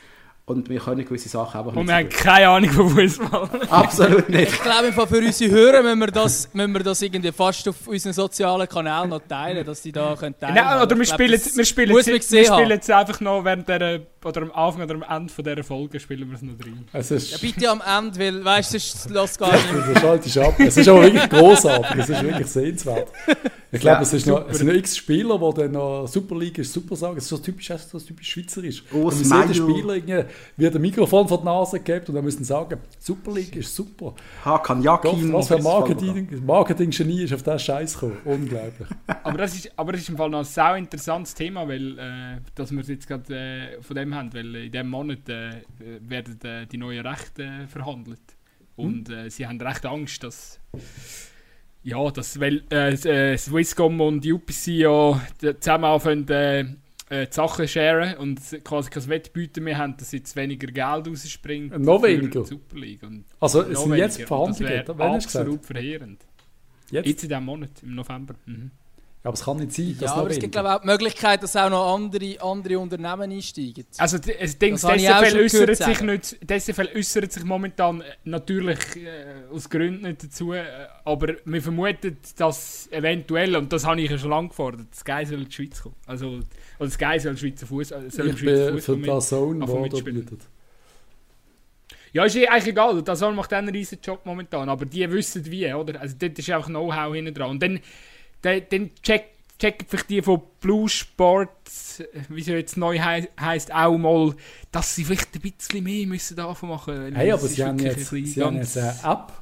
und 0.47 0.69
wir 0.69 0.79
können 0.79 1.05
gewisse 1.07 1.29
Sachen 1.31 1.59
einfach 1.59 1.73
Und 1.73 1.87
nicht 1.87 1.89
wir 1.89 1.95
haben 1.95 2.09
keine 2.11 2.49
Ahnung 2.49 2.71
von 2.71 2.91
Fußball. 2.91 3.49
Absolut 3.71 4.29
nicht. 4.29 4.53
Ich 4.53 4.63
glaube, 4.63 4.89
im 4.89 4.93
Fall 4.93 5.07
für 5.07 5.19
unsere 5.19 5.51
Hörer 5.51 5.83
müssen 5.83 5.99
wir 6.01 6.07
das, 6.09 6.51
müssen 6.53 6.73
wir 6.75 6.83
das 6.83 7.01
irgendwie 7.01 7.33
fast 7.33 7.67
auf 7.67 7.87
unseren 7.87 8.13
sozialen 8.13 8.69
Kanälen 8.69 9.09
noch 9.09 9.23
teilen, 9.27 9.65
dass 9.65 9.81
die 9.81 9.91
da 9.93 10.15
können 10.15 10.39
teilen 10.39 10.55
Nein, 10.55 10.83
oder 10.83 10.99
wir 10.99 11.05
glaub, 11.05 11.15
spielen, 11.19 11.33
das 11.33 11.57
wir 11.57 11.65
spielen, 11.65 11.95
wir 11.95 12.03
spielen 12.03 12.71
jetzt 12.71 12.91
einfach 12.91 13.21
noch 13.21 13.43
während 13.43 13.67
der, 13.69 14.03
oder 14.23 14.43
am 14.43 14.53
Anfang 14.53 14.83
oder 14.83 14.95
am 14.97 15.05
Ende 15.17 15.33
von 15.33 15.45
dieser 15.45 15.65
Folge 15.65 15.99
spielen 15.99 16.29
wir 16.29 16.37
es 16.37 16.43
noch 16.43 16.59
drin. 16.59 16.87
Es 16.93 17.11
ist, 17.11 17.31
Ja, 17.31 17.39
bitte 17.41 17.71
am 17.71 17.81
Ende, 17.81 18.19
weil, 18.19 18.45
weißt 18.45 18.75
du, 18.75 18.79
sonst 18.79 19.11
lässt 19.11 19.39
gar 19.39 19.51
nicht. 19.53 19.65
Das 19.95 20.01
schaltest 20.03 20.37
du 20.37 20.43
ab. 20.43 20.55
Es 20.59 20.77
ist 20.77 20.89
aber 20.89 21.03
wirklich 21.05 21.31
großartig. 21.31 21.97
Es 22.01 22.09
ist 22.11 22.23
wirklich 22.23 22.47
sehenswert. 22.49 23.09
Ich 23.75 23.81
glaube, 23.81 23.97
Ja, 23.97 24.03
es, 24.03 24.13
ist 24.13 24.27
noch, 24.27 24.49
es 24.49 24.59
sind 24.59 24.67
noch 24.69 24.75
x 24.75 24.97
Spieler, 24.97 25.39
die 25.39 25.61
dann 25.61 25.73
noch 25.73 26.07
Super 26.07 26.37
League 26.39 26.59
ist 26.59 26.73
super 26.73 26.97
sagen. 26.97 27.17
Es 27.17 27.25
ist 27.25 27.31
so 27.31 27.39
typisch, 27.39 27.69
es 27.71 27.83
ist 27.83 27.91
so 27.91 27.99
typisch 27.99 28.31
schweizerisch. 28.31 28.83
Urs 28.93 29.17
Und 29.17 29.25
jeder 29.25 29.37
Meier. 29.37 29.55
Spieler 29.55 29.95
irgendwie 29.97 30.25
wird 30.57 30.75
ein 30.77 30.81
Mikrofon 30.83 31.29
vor 31.29 31.39
die 31.39 31.45
Nase 31.45 31.79
gegeben 31.81 32.07
und 32.09 32.15
dann 32.15 32.25
müssen 32.25 32.45
sagen, 32.45 32.79
Super 32.99 33.33
League 33.33 33.57
ist 33.57 33.75
super. 33.75 34.15
Hakan 34.45 34.83
Yakin. 34.83 35.33
was 35.33 35.49
für 35.49 35.57
ein 35.57 35.63
Marketing- 35.63 36.45
Marketing-Genie 36.47 37.25
ist 37.25 37.35
auf 37.35 37.43
diesen 37.43 37.59
Scheiß 37.59 37.95
gekommen. 37.95 38.19
Unglaublich. 38.25 38.89
Aber 39.25 39.39
das 39.39 39.55
ist, 39.55 39.71
aber 39.77 39.93
das 39.93 40.03
ist 40.03 40.09
im 40.11 40.17
Fall 40.17 40.31
noch 40.31 40.39
ein 40.39 40.45
sehr 40.45 40.77
interessantes 40.77 41.35
Thema, 41.35 41.67
weil 41.69 41.99
äh, 41.99 42.41
dass 42.55 42.71
wir 42.71 42.81
es 42.81 42.89
jetzt 42.89 43.07
gerade 43.09 43.35
äh, 43.35 43.83
von 43.83 43.97
dem 43.97 44.15
haben, 44.15 44.33
weil 44.33 44.55
in 44.55 44.73
diesem 44.73 44.89
Monat 44.91 45.29
äh, 45.29 45.51
werden 46.01 46.39
äh, 46.45 46.67
die 46.67 46.77
neuen 46.79 47.05
Rechte 47.07 47.43
äh, 47.43 47.67
verhandelt. 47.67 48.21
Und 48.77 49.09
äh, 49.11 49.31
sie 49.31 49.47
haben 49.47 49.61
recht 49.61 49.87
Angst, 49.87 50.23
dass 50.25 50.59
ja, 51.85 52.11
dass, 52.11 52.41
weil 52.41 52.65
äh, 52.73 52.93
äh, 52.95 53.37
Swisscom 53.37 54.01
und 54.01 54.27
UPC 54.27 54.69
ja 54.69 55.21
zusammen 55.61 55.85
anfangen, 55.85 56.29
äh, 56.29 56.61
äh, 57.11 57.27
die 57.27 57.33
Sachen 57.33 57.69
sharen 57.69 58.17
und 58.17 58.41
quasi 58.65 58.91
kein 58.91 59.09
Wettbieten 59.09 59.65
mehr 59.65 59.79
haben, 59.79 59.97
dass 59.97 60.13
jetzt 60.13 60.35
weniger 60.35 60.67
Geld 60.67 61.07
rausspringt. 61.07 61.79
Noch 61.79 62.01
für 62.01 62.09
weniger? 62.09 62.45
Super 62.45 62.77
League. 62.79 63.03
Und 63.03 63.25
Also, 63.39 63.63
es 63.63 63.75
noch 63.75 63.83
sind 63.83 63.95
jetzt. 63.97 64.23
Verhandlungen. 64.23 64.83
Das 64.87 64.99
wäre 64.99 65.15
gesagt? 65.15 65.37
absolut 65.37 65.65
verheerend. 65.67 66.25
Jetzt? 66.91 67.07
Jetzt 67.07 67.23
in 67.25 67.29
diesem 67.29 67.45
Monat, 67.45 67.71
im 67.83 67.95
November. 67.95 68.35
Mhm. 68.47 68.71
Ja, 69.25 69.29
aber 69.31 69.35
es 69.39 69.45
kann 69.45 69.57
nicht 69.57 69.73
sein, 69.73 69.97
dass 69.99 70.01
Ja, 70.03 70.17
noch 70.17 70.17
aber 70.19 70.31
es 70.31 70.39
gibt, 70.39 70.53
glaube 70.53 70.75
auch 70.77 70.81
die 70.83 70.87
Möglichkeit, 70.87 71.43
dass 71.43 71.57
auch 71.57 71.71
noch 71.71 71.95
andere, 71.95 72.37
andere 72.43 72.79
Unternehmen 72.79 73.33
einsteigen. 73.33 73.87
Also 73.97 74.19
d- 74.19 74.37
das 74.39 74.59
Ding, 74.59 74.73
Das 74.73 74.83
das 74.83 74.91
habe 74.91 75.01
ich 75.01 75.09
auch 75.09 75.23
SFL 75.23 75.31
schon 75.31 75.41
äußert 75.41 75.61
gehört 75.61 75.77
sich 75.79 76.01
nicht, 76.03 76.95
äußert 76.95 77.33
sich 77.33 77.45
momentan 77.45 78.01
äh, 78.03 78.05
natürlich 78.25 78.79
äh, 78.97 79.51
aus 79.51 79.71
Gründen 79.71 80.03
nicht 80.03 80.25
dazu, 80.25 80.53
äh, 80.53 80.65
aber 81.07 81.37
wir 81.47 81.63
vermuten, 81.63 82.19
dass 82.37 82.87
eventuell, 82.93 83.57
und 83.57 83.73
das 83.73 83.87
habe 83.87 83.99
ich 84.03 84.11
ja 84.11 84.19
schon 84.19 84.29
lange 84.29 84.49
gefordert, 84.49 84.89
das 84.91 85.01
Sky 85.01 85.25
soll 85.25 85.39
in 85.39 85.49
die 85.49 85.53
Schweiz 85.53 85.83
kommen. 85.83 85.95
Also, 86.07 86.29
oder 86.29 86.43
das 86.81 86.93
Sky 86.93 87.19
soll 87.19 87.37
Schweizer 87.39 87.67
Fuß, 87.67 87.93
äh, 87.93 88.11
soll 88.11 88.27
Ich 88.29 88.39
Schweizer 88.39 88.73
bin 88.73 88.75
Fußball 88.75 88.97
für 88.97 89.07
das 89.07 89.29
Zone, 89.31 89.59
da 89.65 89.79
mitspielen. 89.81 90.21
bietet. 90.27 90.41
Ja, 92.13 92.25
ist 92.25 92.37
eh 92.37 92.47
eigentlich 92.47 92.69
egal, 92.69 93.03
das 93.03 93.19
soll 93.19 93.33
macht 93.35 93.53
einen 93.55 93.71
riesen 93.71 93.99
Job 94.03 94.21
momentan, 94.25 94.69
aber 94.69 94.85
die 94.85 95.11
wissen 95.11 95.45
wie, 95.51 95.73
oder? 95.73 96.01
Also 96.01 96.15
dort 96.19 96.39
ist 96.39 96.49
einfach 96.51 96.69
Know-how 96.69 97.15
hinten 97.15 97.35
dran. 97.35 97.51
Und 97.53 97.63
dann, 97.63 97.81
dann, 98.45 98.91
check, 99.03 99.25
checken 99.59 99.87
vielleicht 99.89 100.11
die 100.11 100.23
von 100.23 100.43
Blue 100.61 100.89
Sport, 100.89 101.51
wie 102.29 102.43
sie 102.43 102.53
jetzt 102.53 102.77
neu 102.77 102.99
hei 102.99 103.29
heisst, 103.41 103.73
auch 103.73 103.97
mal, 103.97 104.35
dass 104.73 104.95
sie 104.95 105.05
vielleicht 105.05 105.35
ein 105.35 105.41
bisschen 105.41 105.85
mehr 105.85 106.07
müssen 106.07 106.37
davon 106.37 106.69
machen 106.69 106.99
müssen. 106.99 107.17
Hey, 107.17 107.33
aber 107.33 107.47
sie 107.47 107.65
haben, 107.65 107.79
jetzt, 107.79 108.11
sie 108.11 108.43
haben 108.43 108.57
jetzt 108.57 108.77
eine 108.77 108.95
App, 109.05 109.33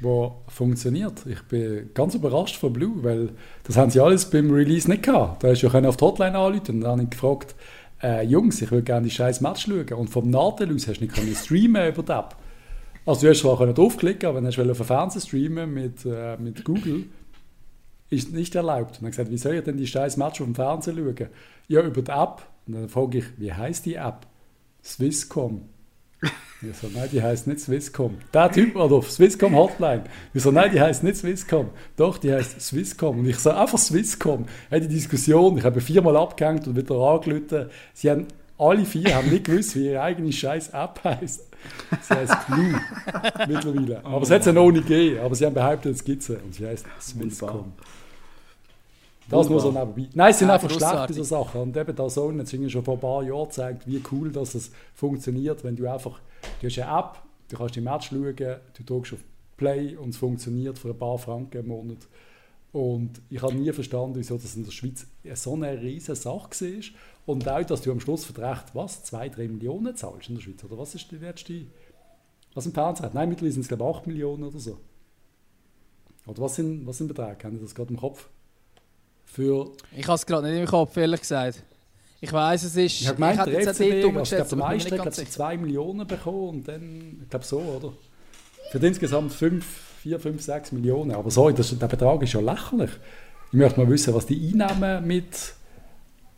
die 0.00 0.28
funktioniert. 0.48 1.24
Ich 1.26 1.42
bin 1.42 1.90
ganz 1.94 2.14
überrascht 2.14 2.56
von 2.56 2.72
Blue, 2.72 3.02
weil 3.02 3.30
das 3.64 3.76
haben 3.76 3.90
sie 3.90 4.00
alles 4.00 4.28
beim 4.30 4.50
Release 4.50 4.90
nicht 4.90 5.02
gehabt. 5.02 5.42
Da 5.42 5.48
hast 5.48 5.62
du 5.62 5.68
ja 5.68 5.88
auf 5.88 5.96
die 5.96 6.04
Hotline 6.04 6.38
anrufen 6.38 6.76
und 6.76 6.80
dann 6.82 6.92
habe 6.92 7.02
ich 7.02 7.10
gefragt, 7.10 7.54
äh, 8.02 8.24
Jungs, 8.24 8.60
ich 8.60 8.70
will 8.70 8.82
gerne 8.82 9.04
die 9.04 9.10
scheiß 9.10 9.40
Match 9.40 9.66
schauen. 9.66 9.92
Und 9.94 10.08
vom 10.08 10.30
Nadel 10.30 10.74
aus 10.74 10.86
hast 10.86 10.98
du 11.00 11.04
nicht 11.04 11.14
können 11.14 11.34
streamen 11.34 11.88
über 11.88 12.02
die 12.02 12.12
App. 12.12 12.36
Also 13.06 13.22
du 13.22 13.30
hast 13.30 13.40
zwar 13.40 13.56
können 13.56 13.74
draufklicken, 13.74 14.28
aber 14.28 14.42
wenn 14.42 14.50
du 14.50 14.70
auf 14.70 14.76
den 14.76 14.86
Fernseher 14.86 15.22
streamen 15.22 15.72
mit, 15.72 16.04
äh, 16.04 16.36
mit 16.38 16.64
Google, 16.64 17.04
ist 18.10 18.32
nicht 18.32 18.54
erlaubt. 18.54 18.96
Und 18.96 19.02
dann 19.02 19.10
gesagt, 19.10 19.30
wie 19.30 19.38
soll 19.38 19.54
ich 19.54 19.64
denn 19.64 19.76
die 19.76 19.86
scheiß 19.86 20.16
Match 20.16 20.40
auf 20.40 20.46
dem 20.46 20.54
Fernseher 20.54 20.94
schauen? 20.94 21.28
Ja, 21.68 21.82
über 21.82 22.02
die 22.02 22.10
App. 22.10 22.42
Und 22.66 22.74
dann 22.74 22.88
frage 22.88 23.18
ich, 23.18 23.24
wie 23.38 23.52
heißt 23.52 23.86
die 23.86 23.94
App? 23.94 24.26
Swisscom. 24.82 25.68
Ich 26.62 26.74
so, 26.78 26.88
nein, 26.92 27.08
die 27.12 27.22
heißt 27.22 27.46
nicht 27.46 27.60
Swisscom. 27.60 28.16
Der 28.32 28.50
Typ 28.50 28.76
oder 28.76 28.96
auf 28.96 29.10
Swisscom 29.10 29.54
Hotline. 29.54 30.04
Ich 30.32 30.42
so, 30.42 30.50
nein, 30.50 30.70
die 30.72 30.80
heißt 30.80 31.04
nicht 31.04 31.18
Swisscom. 31.18 31.68
Doch, 31.96 32.16
die 32.16 32.32
heißt 32.32 32.62
Swisscom. 32.62 33.18
Und 33.18 33.28
ich 33.28 33.38
so, 33.38 33.50
einfach 33.50 33.78
Swisscom. 33.78 34.46
Hey, 34.70 34.80
die 34.80 34.88
Diskussion, 34.88 35.58
ich 35.58 35.64
habe 35.64 35.82
viermal 35.82 36.16
abgehängt 36.16 36.66
und 36.66 36.74
wieder 36.74 36.94
angelötet. 36.94 37.70
Sie 37.92 38.10
haben, 38.10 38.26
alle 38.56 38.86
vier 38.86 39.14
haben 39.14 39.28
nicht 39.28 39.44
gewusst, 39.44 39.76
wie 39.76 39.90
ihre 39.90 40.00
eigene 40.00 40.32
scheiß 40.32 40.70
App 40.70 40.98
heißt. 41.04 41.42
Sie 42.00 42.14
heißt 42.14 42.46
Blue 42.46 42.80
mittlerweile. 43.46 44.04
Aber 44.04 44.22
es 44.22 44.30
hat 44.30 44.44
sie 44.44 44.52
noch 44.54 44.70
nicht 44.70 44.88
gegeben. 44.88 45.20
Aber 45.20 45.34
sie 45.34 45.44
haben 45.44 45.54
behauptet, 45.54 45.94
es 45.94 46.04
gibt 46.04 46.22
sie. 46.22 46.36
Und 46.36 46.54
sie 46.54 46.66
heißt 46.66 46.86
Swisscom. 47.00 47.74
Das 49.28 49.48
muss 49.48 49.64
er 49.64 49.72
nebenbei. 49.72 50.08
Nein, 50.14 50.30
es 50.30 50.38
sind 50.38 50.48
Ja, 50.48 50.54
einfach 50.54 50.68
schlecht, 50.68 50.82
grossartig. 50.82 51.16
diese 51.16 51.28
Sachen. 51.28 51.60
Und 51.60 51.76
eben 51.76 51.96
da 51.96 52.08
so 52.08 52.32
hat 52.32 52.48
schon 52.50 52.84
vor 52.84 52.94
ein 52.94 53.00
paar 53.00 53.22
Jahren 53.22 53.48
gezeigt, 53.48 53.86
wie 53.86 54.02
cool 54.12 54.30
dass 54.30 54.54
es 54.54 54.70
funktioniert, 54.94 55.64
wenn 55.64 55.74
du 55.76 55.90
einfach, 55.90 56.20
du 56.60 56.66
hast 56.66 56.78
eine 56.78 56.98
App, 56.98 57.22
du 57.48 57.56
kannst 57.56 57.74
die 57.76 57.80
Match 57.80 58.08
schauen, 58.08 58.36
du 58.36 58.82
drückst 58.84 59.14
auf 59.14 59.20
Play 59.56 59.96
und 59.96 60.10
es 60.10 60.16
funktioniert 60.16 60.78
für 60.78 60.90
ein 60.90 60.98
paar 60.98 61.18
Franken 61.18 61.58
im 61.58 61.68
Monat. 61.68 61.98
Und 62.72 63.22
ich 63.30 63.40
habe 63.42 63.54
nie 63.54 63.72
verstanden, 63.72 64.16
wieso 64.16 64.36
das 64.36 64.54
in 64.54 64.64
der 64.64 64.70
Schweiz 64.70 65.06
so 65.34 65.54
eine 65.54 65.80
riesige 65.80 66.14
Sache 66.14 66.50
war. 66.50 66.82
Und 67.24 67.48
auch, 67.48 67.64
dass 67.64 67.80
du 67.82 67.90
am 67.90 68.00
Schluss 68.00 68.24
für 68.26 68.36
Recht, 68.40 68.74
was, 68.74 69.02
2, 69.04 69.30
3 69.30 69.48
Millionen 69.48 69.96
zahlst 69.96 70.28
in 70.28 70.36
der 70.36 70.42
Schweiz? 70.42 70.62
Oder 70.62 70.78
was 70.78 70.94
ist 70.94 71.10
die 71.10 71.16
letzte, 71.16 71.62
was 72.54 72.66
im 72.66 72.72
Fernsehen 72.72 73.06
hat? 73.06 73.14
Nein, 73.14 73.28
mittlerweile 73.30 73.52
sind 73.52 73.62
es 73.62 73.68
glaube 73.68 73.84
ich 73.84 73.96
8 73.96 74.06
Millionen 74.06 74.44
oder 74.44 74.58
so. 74.58 74.78
Oder 76.26 76.42
was 76.42 76.56
sind, 76.56 76.86
was 76.86 76.98
sind 76.98 77.08
Beträge? 77.08 77.44
Haben 77.44 77.56
Sie 77.56 77.62
das 77.64 77.74
gerade 77.74 77.90
im 77.90 77.98
Kopf? 77.98 78.28
Für 79.36 79.70
Ich 79.94 80.06
habe 80.06 80.14
es 80.14 80.24
gerade 80.24 80.48
nicht 80.48 80.58
im 80.58 80.66
Kopf, 80.66 80.96
ehrlich 80.96 81.20
gesagt. 81.20 81.62
Ich 82.22 82.32
weiss, 82.32 82.62
es 82.62 82.74
ist. 82.74 83.02
Ich 83.02 83.06
habe 83.06 83.16
gemeint, 83.16 83.38
hätte 83.38 83.50
der 83.50 83.60
jetzt 83.60 83.76
FCB, 83.76 83.80
nicht 83.80 84.06
also, 84.06 84.22
ich 84.22 84.28
glaube, 84.30 84.48
der 84.48 84.52
ich 84.52 84.56
Meister 84.56 84.98
hat 84.98 85.04
nicht 85.04 85.14
so 85.14 85.22
ganz 85.22 85.30
2 85.32 85.56
Millionen 85.58 86.06
bekommen 86.06 86.48
und 86.48 86.68
dann, 86.68 87.20
ich 87.22 87.28
glaube 87.28 87.44
so, 87.44 87.58
oder? 87.58 87.92
Für 88.72 88.78
insgesamt 88.78 89.34
5, 89.34 89.66
4, 90.04 90.20
5, 90.20 90.42
6 90.42 90.72
Millionen. 90.72 91.10
Aber 91.10 91.30
sorry, 91.30 91.52
das, 91.52 91.78
der 91.78 91.86
Betrag 91.86 92.22
ist 92.22 92.32
ja 92.32 92.40
lächerlich. 92.40 92.90
Ich 93.52 93.58
möchte 93.58 93.78
mal 93.78 93.90
wissen, 93.90 94.14
was 94.14 94.24
die 94.24 94.52
Einnahmen 94.52 95.06
mit 95.06 95.52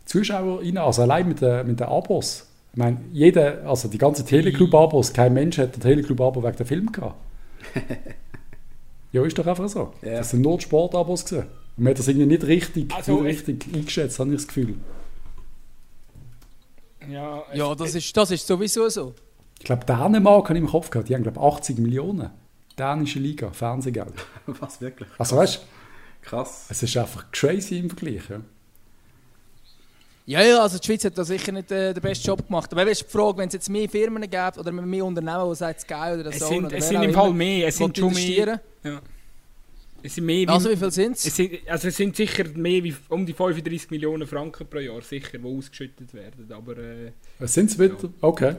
Zuschauern, 0.04 0.76
also 0.78 1.02
allein 1.02 1.28
mit 1.28 1.40
den, 1.40 1.68
mit 1.68 1.78
den 1.78 1.86
Abos. 1.86 2.48
Ich 2.72 2.78
meine, 2.78 3.00
jeder, 3.12 3.64
also 3.64 3.86
die 3.86 3.98
ganzen 3.98 4.26
Teleclub-Abos, 4.26 5.12
kein 5.12 5.34
Mensch 5.34 5.58
hat 5.58 5.76
ein 5.76 5.80
Teleclub-Abo 5.80 6.42
wegen 6.42 6.56
der 6.56 6.66
Film 6.66 6.90
gehabt. 6.90 7.14
ja, 9.12 9.24
ist 9.24 9.38
doch 9.38 9.46
einfach 9.46 9.68
so. 9.68 9.92
Ja. 10.02 10.16
Das 10.16 10.30
sind 10.30 10.42
nur 10.42 10.60
Sportabos 10.60 11.24
gewesen. 11.24 11.46
Und 11.78 11.84
man 11.84 11.90
hat 11.92 11.98
das 12.00 12.08
irgendwie 12.08 12.26
nicht 12.26 12.44
richtig, 12.44 12.92
Also, 12.94 13.20
nicht 13.22 13.46
richtig 13.48 13.72
eingeschätzt, 13.74 14.18
habe 14.18 14.30
ich 14.30 14.36
das 14.36 14.48
Gefühl. 14.48 14.74
Ja, 17.08 17.44
es- 17.50 17.58
Ja, 17.58 17.74
das 17.74 17.94
ist, 17.94 18.16
das 18.16 18.30
ist 18.32 18.46
sowieso 18.46 18.88
so. 18.88 19.14
Ich 19.58 19.64
glaube, 19.64 19.84
Dänemark 19.86 20.48
habe 20.48 20.58
ich 20.58 20.64
im 20.64 20.70
Kopf 20.70 20.90
gehabt. 20.90 21.08
Die 21.08 21.14
haben, 21.14 21.22
glaube 21.22 21.38
ich, 21.40 21.44
80 21.44 21.78
Millionen. 21.78 22.30
Dänische 22.78 23.18
Liga, 23.18 23.50
Fernsehgeld. 23.50 24.12
Was 24.46 24.80
wirklich? 24.80 25.08
Also, 25.18 25.36
weißt 25.36 25.56
du, 25.56 26.28
Krass. 26.28 26.66
es 26.68 26.82
ist 26.82 26.96
einfach 26.96 27.30
crazy 27.32 27.78
im 27.78 27.88
Vergleich. 27.90 28.28
Ja. 28.28 28.40
Ja, 30.26 30.42
ja, 30.42 30.60
also 30.62 30.78
die 30.78 30.84
Schweiz 30.86 31.04
hat 31.04 31.16
da 31.16 31.24
sicher 31.24 31.52
nicht 31.52 31.70
äh, 31.72 31.94
den 31.94 32.02
besten 32.02 32.26
Job 32.26 32.46
gemacht. 32.46 32.70
Aber 32.70 32.82
eben 32.82 32.90
ist 32.90 33.02
die 33.02 33.08
Frage, 33.10 33.38
wenn 33.38 33.48
es 33.48 33.54
jetzt 33.54 33.70
mehr 33.70 33.88
Firmen 33.88 34.20
gibt 34.22 34.58
oder 34.58 34.70
mehr 34.72 35.04
Unternehmen, 35.04 35.48
die 35.48 35.54
sagen 35.56 35.78
Sky 35.78 35.94
oder 36.20 36.26
es 36.26 36.38
so. 36.40 36.48
sind, 36.48 36.66
oder 36.66 36.76
es 36.76 36.88
sind 36.88 37.02
im 37.02 37.14
Fall 37.14 37.32
mehr. 37.32 37.68
Es 37.68 37.78
sind 37.78 37.96
schon 37.96 38.12
mehr. 38.12 38.18
investieren. 38.18 38.60
Ja. 38.84 39.00
Es 40.02 40.14
sind 40.14 40.26
mehr 40.26 40.46
wie, 40.46 40.48
Also 40.48 40.70
wie 40.70 40.76
viel 40.76 40.90
sind 40.90 41.16
es? 41.16 41.26
es 41.26 41.34
sind, 41.36 41.52
also 41.66 41.88
es 41.88 41.96
sind 41.96 42.14
sicher 42.14 42.44
mehr 42.54 42.84
wie 42.84 42.94
um 43.08 43.26
die 43.26 43.32
35 43.32 43.90
Millionen 43.90 44.26
Franken 44.26 44.66
pro 44.68 44.78
Jahr, 44.78 45.02
sicher, 45.02 45.38
die 45.38 45.44
ausgeschüttet 45.44 46.14
werden. 46.14 46.50
Aber, 46.52 46.76
äh, 46.78 47.12
Was 47.38 47.54
sind 47.54 47.70
es 47.70 47.78
wieder? 47.78 47.96
Okay. 48.20 48.54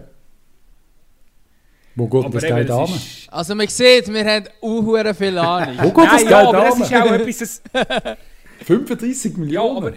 Wo 1.95 2.07
geht 2.07 2.25
aber 2.25 2.39
das 2.39 2.43
Geld 2.43 2.71
an? 2.71 2.89
Also 3.29 3.55
man 3.55 3.67
sieht, 3.67 4.07
wir 4.13 4.25
haben 4.25 4.45
auch 4.61 5.15
viel 5.15 5.37
Ahnung. 5.37 5.77
Wo 5.81 5.91
geht 5.91 6.05
das 6.11 6.23
Nein, 6.23 6.27
Geld 6.27 6.31
ja, 6.91 7.03
an? 7.03 7.19
etwas, 7.21 7.37
das, 7.37 7.61
35 8.65 9.31
ja, 9.33 9.37
Millionen? 9.39 9.77
aber 9.77 9.93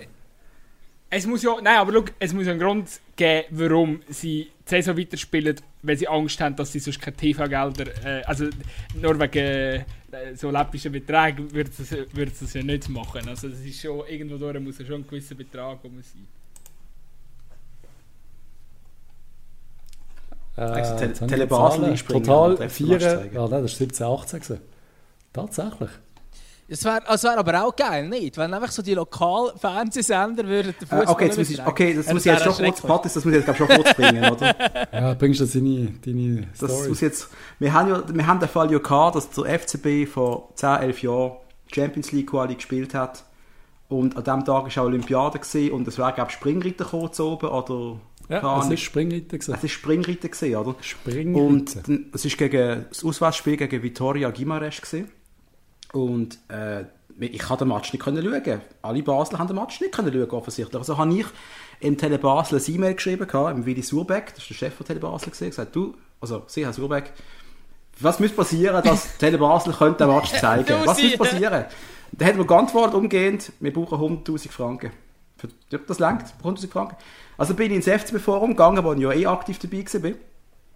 es 1.14 1.26
muss 1.26 1.42
ja, 1.42 1.54
nein, 1.62 1.76
aber 1.76 1.92
schau, 1.92 2.04
es 2.18 2.32
muss 2.32 2.48
einen 2.48 2.58
Grund 2.58 2.88
geben, 3.16 3.46
warum 3.50 4.00
sie 4.08 4.44
die 4.66 4.70
Saison 4.70 4.96
weiterspielen, 4.96 5.56
weil 5.82 5.96
sie 5.98 6.08
Angst 6.08 6.40
haben, 6.40 6.56
dass 6.56 6.72
sie 6.72 6.78
sonst 6.78 7.00
keine 7.00 7.16
TV-Gelder, 7.16 8.04
äh, 8.04 8.22
also 8.24 8.46
nur 8.94 9.20
wegen 9.20 9.38
äh, 9.38 9.84
so 10.34 10.50
läppischen 10.50 10.90
Beträgen 10.90 11.52
würden 11.52 11.70
sie, 11.72 12.06
es 12.44 12.54
ja 12.54 12.62
nicht 12.62 12.88
machen. 12.88 13.28
Also 13.28 13.48
es 13.48 13.60
ist 13.60 13.80
schon, 13.82 14.06
irgendwo 14.08 14.38
durch 14.38 14.58
muss 14.60 14.78
ja 14.78 14.86
schon 14.86 15.02
ein 15.02 15.06
gewisser 15.06 15.34
Betrag 15.34 15.80
sein. 15.82 16.26
Also 20.56 20.94
Äh, 21.04 21.12
Tele- 21.12 21.46
Basel 21.46 21.94
Total 21.96 22.56
den 22.56 22.70
4. 22.70 22.86
Match 22.86 23.02
Ja, 23.34 23.48
nein, 23.48 23.62
das 23.62 23.72
ist 23.72 23.78
17, 23.78 24.06
18 24.06 24.40
gewesen. 24.40 24.60
Tatsächlich. 25.32 25.90
Es 26.72 26.84
wäre 26.86 27.06
also 27.06 27.28
wär 27.28 27.36
aber 27.36 27.64
auch 27.64 27.76
geil, 27.76 28.08
nicht? 28.08 28.38
Wenn 28.38 28.54
einfach 28.54 28.70
so 28.70 28.80
die 28.80 28.94
Lokalfernsehsender 28.94 30.46
würden 30.46 30.74
den 30.80 30.98
Äh, 30.98 31.04
okay, 31.06 31.26
jetzt 31.26 31.36
muss 31.36 31.50
ich, 31.50 31.66
okay, 31.66 31.94
das 31.94 32.10
muss 32.10 32.24
ich 32.24 32.32
jetzt 32.32 32.44
schon 32.44 32.64
kurz. 32.64 32.80
Patrick, 32.80 33.12
das 33.12 33.24
muss 33.26 33.34
ich 33.34 33.46
jetzt 33.46 33.58
schon 33.58 33.68
kurz 33.68 33.94
bringen, 33.94 34.24
oder? 34.24 34.56
Ja, 34.92 35.14
bringst 35.14 35.40
du 35.40 35.44
deine, 35.44 35.92
deine 36.04 36.48
Das 36.58 36.70
Story? 36.70 36.88
muss 36.88 37.00
jetzt, 37.02 37.28
wir 37.58 37.72
haben 37.74 37.90
ja, 37.90 38.02
wir 38.06 38.26
haben 38.26 38.40
den 38.40 38.48
Fall 38.48 38.72
ja 38.72 38.78
gehabt, 38.78 39.16
dass 39.16 39.28
der 39.30 39.58
FCB 39.58 40.08
vor 40.10 40.48
10, 40.54 40.80
11 40.80 41.02
Jahren 41.02 41.32
Champions 41.70 42.10
League 42.12 42.30
Quali 42.30 42.54
gespielt 42.54 42.94
hat. 42.94 43.24
Und 43.88 44.16
an 44.16 44.24
diesem 44.24 44.44
Tag 44.46 44.74
war 44.74 44.82
auch 44.82 44.86
Olympiade 44.86 45.38
gewesen, 45.38 45.72
und 45.72 45.86
es 45.86 45.98
wäre, 45.98 46.14
glaube 46.14 46.30
ich, 46.30 46.36
Springreiter 46.36 46.84
gekommen 46.84 47.12
zu 47.12 47.26
oben, 47.26 47.48
oder? 47.48 48.00
ja, 48.30 48.60
es 48.60 48.70
ist 48.70 48.80
Springreiter 48.80 49.36
gewesen. 49.36 49.54
Es 49.54 49.64
ist 49.64 49.72
Springreiter 49.72 50.28
gewesen, 50.28 50.56
oder? 50.56 50.74
Springreiter. 50.80 51.46
Und 51.46 51.76
es 52.14 52.24
ist 52.24 52.38
gegen 52.38 52.86
das 52.88 53.04
Auswärtsspiel 53.04 53.58
gegen 53.58 53.82
Vitoria 53.82 54.30
Guimarães 54.30 54.80
gewesen. 54.80 55.10
Und 55.92 56.38
äh, 56.48 56.84
ich 57.18 57.40
konnte 57.40 57.64
den 57.64 57.68
Match 57.68 57.92
nicht 57.92 58.02
können 58.02 58.22
schauen. 58.22 58.60
Alle 58.82 59.02
Basler 59.02 59.38
haben 59.38 59.46
den 59.46 59.56
Match 59.56 59.80
nicht 59.80 59.92
können 59.92 60.12
schauen, 60.12 60.30
offensichtlich. 60.30 60.76
Also 60.76 60.96
habe 60.98 61.14
ich 61.14 61.26
im 61.80 61.98
Tele 61.98 62.18
Basel 62.18 62.58
ein 62.58 62.74
E-Mail 62.74 62.94
geschrieben, 62.94 63.28
im 63.28 63.66
Willi 63.66 63.82
Surbeck, 63.82 64.34
das 64.34 64.38
ist 64.44 64.50
der 64.50 64.54
Chef 64.54 64.74
von 64.74 64.86
Tele 64.86 65.00
Basel, 65.00 65.30
gesagt, 65.30 65.74
du, 65.74 65.94
also 66.20 66.44
Sie, 66.46 66.64
Herr 66.64 66.72
Surbeck, 66.72 67.12
was 68.00 68.20
muss 68.20 68.32
passieren, 68.32 68.82
dass 68.82 69.16
Tele 69.18 69.38
Basel 69.38 69.72
könnte 69.72 70.04
den 70.04 70.14
Match 70.14 70.32
zeigen? 70.32 70.64
Du, 70.64 70.74
was 70.86 70.86
muss 70.86 71.10
Sie. 71.10 71.16
passieren? 71.16 71.64
Dann 72.12 72.28
hat 72.28 72.34
er 72.34 72.38
mir 72.38 72.46
geantwortet 72.46 72.94
umgehend, 72.94 73.52
wir 73.60 73.72
brauchen 73.72 73.98
100'000 73.98 74.50
Franken. 74.50 74.92
Für, 75.36 75.48
das 75.78 75.98
langt, 75.98 76.24
100'000 76.42 76.68
Franken. 76.68 76.96
Also 77.36 77.54
bin 77.54 77.70
ich 77.70 77.76
ins 77.76 77.86
FCB-Forum 77.86 78.50
gegangen, 78.50 78.84
wo 78.84 78.92
ich 78.92 79.00
ja 79.00 79.12
eh 79.12 79.26
aktiv 79.26 79.58
dabei 79.58 79.84
war. 80.02 80.12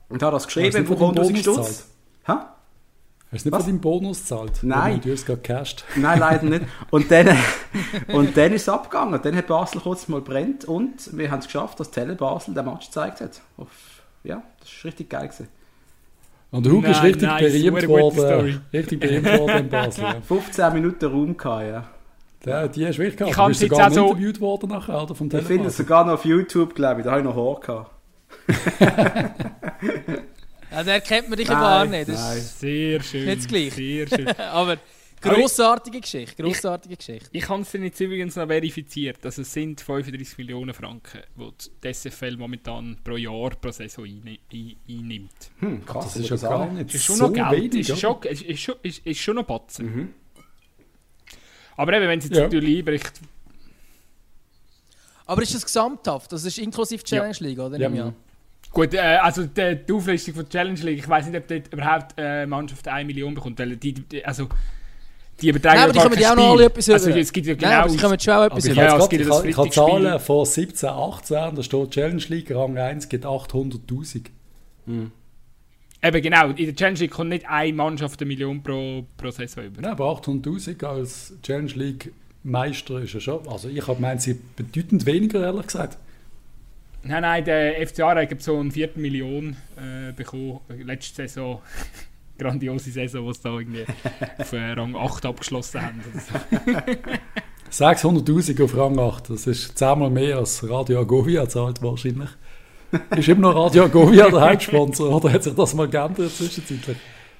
Und 0.08 0.22
habe 0.22 0.32
das 0.36 0.46
geschrieben, 0.46 0.86
von 0.86 0.98
deinem 0.98 1.10
100'000 1.10 1.14
Bonus 1.14 1.40
Stutz. 1.40 1.86
gezahlt? 2.26 2.46
Hast 3.36 3.44
du 3.44 3.48
nicht 3.48 3.52
Was? 3.58 3.64
von 3.64 3.72
deinem 3.72 3.80
Bonus 3.80 4.20
gezahlt? 4.20 4.52
Nein. 4.62 5.00
Du 5.02 5.10
hast 5.12 5.20
es 5.20 5.26
gerade 5.26 5.40
gecasht. 5.40 5.84
Nein, 5.96 6.18
leider 6.18 6.44
nicht. 6.46 6.64
Und 6.90 7.10
dann, 7.10 7.28
und 8.08 8.36
dann 8.36 8.52
ist 8.52 8.62
es 8.62 8.68
abgegangen. 8.68 9.14
Und 9.14 9.24
dann 9.24 9.36
hat 9.36 9.46
Basel 9.46 9.80
kurz 9.80 10.08
mal 10.08 10.20
brennt 10.20 10.64
und 10.64 11.16
wir 11.16 11.30
haben 11.30 11.38
es 11.40 11.44
geschafft, 11.46 11.78
dass 11.78 11.90
Tele 11.90 12.14
Basel 12.14 12.54
den 12.54 12.64
Match 12.64 12.86
gezeigt 12.86 13.20
hat. 13.20 13.40
Auf, 13.56 13.68
ja, 14.24 14.42
das 14.60 14.68
ist 14.70 14.84
richtig 14.84 15.10
geil 15.10 15.28
gewesen. 15.28 15.48
Und 16.50 16.64
der 16.64 16.72
Hugo 16.72 16.88
ist 16.88 17.02
richtig 17.02 17.28
nice, 17.28 17.52
berühmt 17.52 17.88
worden. 17.88 18.62
Richtig 18.72 19.00
berühmt 19.00 19.26
worden 19.38 19.58
in 19.58 19.68
Basel. 19.68 20.04
Ja. 20.04 20.20
15 20.26 20.72
Minuten 20.72 21.04
Raum 21.04 21.36
gehabt, 21.36 21.66
ja. 21.66 21.84
Ja, 22.44 22.68
die 22.68 22.86
hast 22.86 22.96
du 22.96 23.02
wirklich 23.02 23.16
gehabt. 23.16 23.30
Ich 23.32 23.36
Du 23.36 23.46
bist 23.48 23.60
sogar 23.60 23.88
auch 23.88 23.92
so- 23.92 24.06
interviewt 24.06 24.40
worden 24.40 24.70
nachher 24.70 25.02
oder, 25.02 25.14
vom 25.14 25.28
Ich 25.30 25.42
finde 25.42 25.68
es 25.68 25.76
sogar 25.76 26.04
noch 26.04 26.14
auf 26.14 26.24
YouTube, 26.24 26.74
glaube 26.74 27.00
ich. 27.00 27.04
Da 27.04 27.10
habe 27.12 27.20
ich 27.20 27.26
noch 27.26 27.36
Haar 27.36 27.60
gehabt. 27.60 27.90
Ja, 30.76 30.84
der 30.84 31.00
kennt 31.00 31.28
man 31.28 31.38
dich 31.38 31.48
ja 31.48 31.54
gar 31.54 31.84
Nein, 31.86 31.90
nicht. 32.00 32.08
Das 32.10 32.20
nein. 32.20 32.38
ist 32.38 32.60
Sehr 32.60 33.02
schön. 33.02 33.24
Nicht 33.26 33.38
das 33.38 33.48
Gleiche. 33.48 33.70
Sehr 33.74 34.06
schön. 34.08 34.28
aber 34.38 34.76
grossartige 35.20 36.00
Geschichte, 36.00 36.40
grossartige 36.42 36.96
Geschichte. 36.96 37.28
Ich 37.32 37.48
habe 37.48 37.62
es 37.62 37.72
jetzt 37.72 37.98
übrigens 38.00 38.36
noch 38.36 38.46
verifiziert. 38.46 39.24
Also 39.24 39.42
es 39.42 39.52
sind 39.52 39.80
35 39.80 40.38
Millionen 40.38 40.74
Franken, 40.74 41.20
die 41.36 41.50
die 41.82 41.92
SFL 41.94 42.36
momentan 42.36 42.98
pro 43.02 43.16
Jahr, 43.16 43.50
pro 43.50 43.70
Saison 43.70 44.04
ein- 44.04 44.38
einnimmt. 44.88 45.32
Hm, 45.60 45.84
krass. 45.84 46.04
Das 46.04 46.16
ist 46.16 46.24
ja 46.24 46.30
das 46.30 46.42
gar 46.42 46.60
auch. 46.60 46.70
nicht 46.70 46.88
Das 46.88 46.94
ist 46.96 47.04
schon 47.04 47.16
so 47.16 47.26
noch 47.28 47.32
Geld. 47.50 47.72
wenig. 47.74 47.88
ist, 47.88 47.98
schon, 47.98 48.22
ist, 48.22 48.42
ist, 48.42 48.68
ist, 48.82 49.06
ist 49.06 49.18
schon 49.18 49.34
noch 49.36 49.44
Batzen. 49.44 49.86
Mhm. 49.86 50.14
Aber 51.76 51.92
eben, 51.94 52.06
wenn 52.08 52.18
es 52.18 52.26
jetzt 52.26 52.36
Ja. 52.36 52.44
natürlich 52.44 52.78
einbricht, 52.78 53.12
Aber 55.26 55.42
ist 55.42 55.54
das 55.54 55.64
gesamthaft? 55.64 56.30
Das 56.32 56.44
ist 56.44 56.58
inklusive 56.58 57.02
Challenge 57.02 57.36
League, 57.40 57.58
oder? 57.58 57.78
Ja. 57.78 58.12
Ich. 58.76 58.90
Gut, 58.90 58.94
äh, 58.94 58.98
also 58.98 59.44
die, 59.44 59.78
die 59.88 59.92
Auflistung 59.92 60.34
von 60.34 60.44
der 60.44 60.50
Challenge 60.50 60.80
League, 60.80 60.98
ich 60.98 61.08
weiß 61.08 61.26
nicht, 61.26 61.36
ob 61.36 61.48
dort 61.48 61.72
überhaupt 61.72 62.18
äh, 62.18 62.22
eine 62.22 62.46
Mannschaft 62.46 62.86
1 62.86 63.06
Million 63.06 63.34
bekommt, 63.34 63.58
weil 63.58 63.76
die, 63.76 63.92
die 63.92 64.24
also 64.24 64.48
die 65.40 65.48
übertragen 65.50 65.76
Nein, 65.76 65.84
aber 65.84 65.92
die 65.92 65.98
gar 65.98 66.04
kommen 66.04 66.14
kein 66.14 66.22
ja 66.22 66.32
auch 66.32 66.54
noch 66.54 66.60
etwas 66.60 66.88
Also 66.88 67.10
es 67.10 67.32
gibt 67.32 67.46
ja 67.46 67.54
Nein, 67.54 67.64
aber 67.72 67.82
genau... 67.82 67.92
sie 67.92 67.98
kommen 67.98 68.20
schon 68.20 68.34
auch 68.34 68.44
etwas 68.44 68.64
ich 68.64 68.72
über. 68.72 68.82
Ja, 68.82 68.96
es 68.96 69.08
gibt 69.08 69.22
ja 69.22 69.28
das 69.28 69.44
ich 69.44 69.56
habe. 69.56 69.70
Zahlen 69.70 70.20
von 70.20 70.46
17, 70.46 70.88
18, 70.88 71.54
da 71.54 71.62
steht 71.62 71.90
Challenge 71.90 72.22
League 72.28 72.50
Rang 72.54 72.78
1 72.78 73.08
geht 73.08 73.26
800'000. 73.26 74.26
Eben 76.02 76.22
genau, 76.22 76.50
in 76.50 76.56
der 76.56 76.74
Challenge 76.74 76.98
League 76.98 77.10
kommt 77.10 77.30
nicht 77.30 77.48
eine 77.48 77.72
Mannschaft 77.72 78.20
eine 78.20 78.28
Million 78.28 78.62
pro, 78.62 79.04
pro 79.16 79.30
Saison 79.30 79.64
über. 79.64 79.82
Nein, 79.82 79.92
aber 79.92 80.06
800'000 80.06 80.84
als 80.84 81.34
Challenge 81.42 81.72
League 81.74 82.12
Meister 82.42 83.00
ist 83.00 83.12
ja 83.12 83.20
schon. 83.20 83.46
Also 83.48 83.68
ich 83.68 83.82
habe 83.82 83.96
gemeint, 83.96 84.22
sie 84.22 84.38
bedeutend 84.56 85.04
weniger, 85.04 85.42
ehrlich 85.42 85.66
gesagt. 85.66 85.98
Nein, 87.08 87.22
nein, 87.22 87.44
der 87.44 87.86
FC 87.86 88.00
Aarau 88.00 88.20
hat 88.20 88.42
so 88.42 88.58
eine 88.58 88.70
Viertelmillion 88.70 89.56
äh, 89.76 90.12
bekommen. 90.12 90.60
Letzte 90.84 91.28
Saison. 91.28 91.60
Grandiose 92.38 92.90
Saison, 92.90 93.24
wo 93.24 93.32
sie 93.32 93.40
da 93.42 93.58
irgendwie 93.58 93.84
auf 94.38 94.52
äh, 94.52 94.72
Rang 94.72 94.94
8 94.94 95.26
abgeschlossen 95.26 95.82
haben. 95.82 96.02
So. 97.68 97.84
600'000 97.84 98.62
auf 98.62 98.76
Rang 98.76 98.98
8, 98.98 99.30
das 99.30 99.48
ist 99.48 99.76
zehnmal 99.76 100.08
mehr 100.08 100.38
als 100.38 100.66
Radio 100.68 101.00
Agovia 101.00 101.48
zahlt 101.48 101.82
wahrscheinlich. 101.82 102.30
Ist 103.16 103.28
immer 103.28 103.52
noch 103.52 103.64
Radio 103.64 103.84
Agovia 103.84 104.30
der 104.30 104.40
Hauptsponsor 104.40 105.16
oder 105.16 105.32
hat 105.32 105.42
sich 105.42 105.52
das 105.52 105.74
mal 105.74 105.88
geändert 105.88 106.30
zwischenzeitlich? 106.30 106.96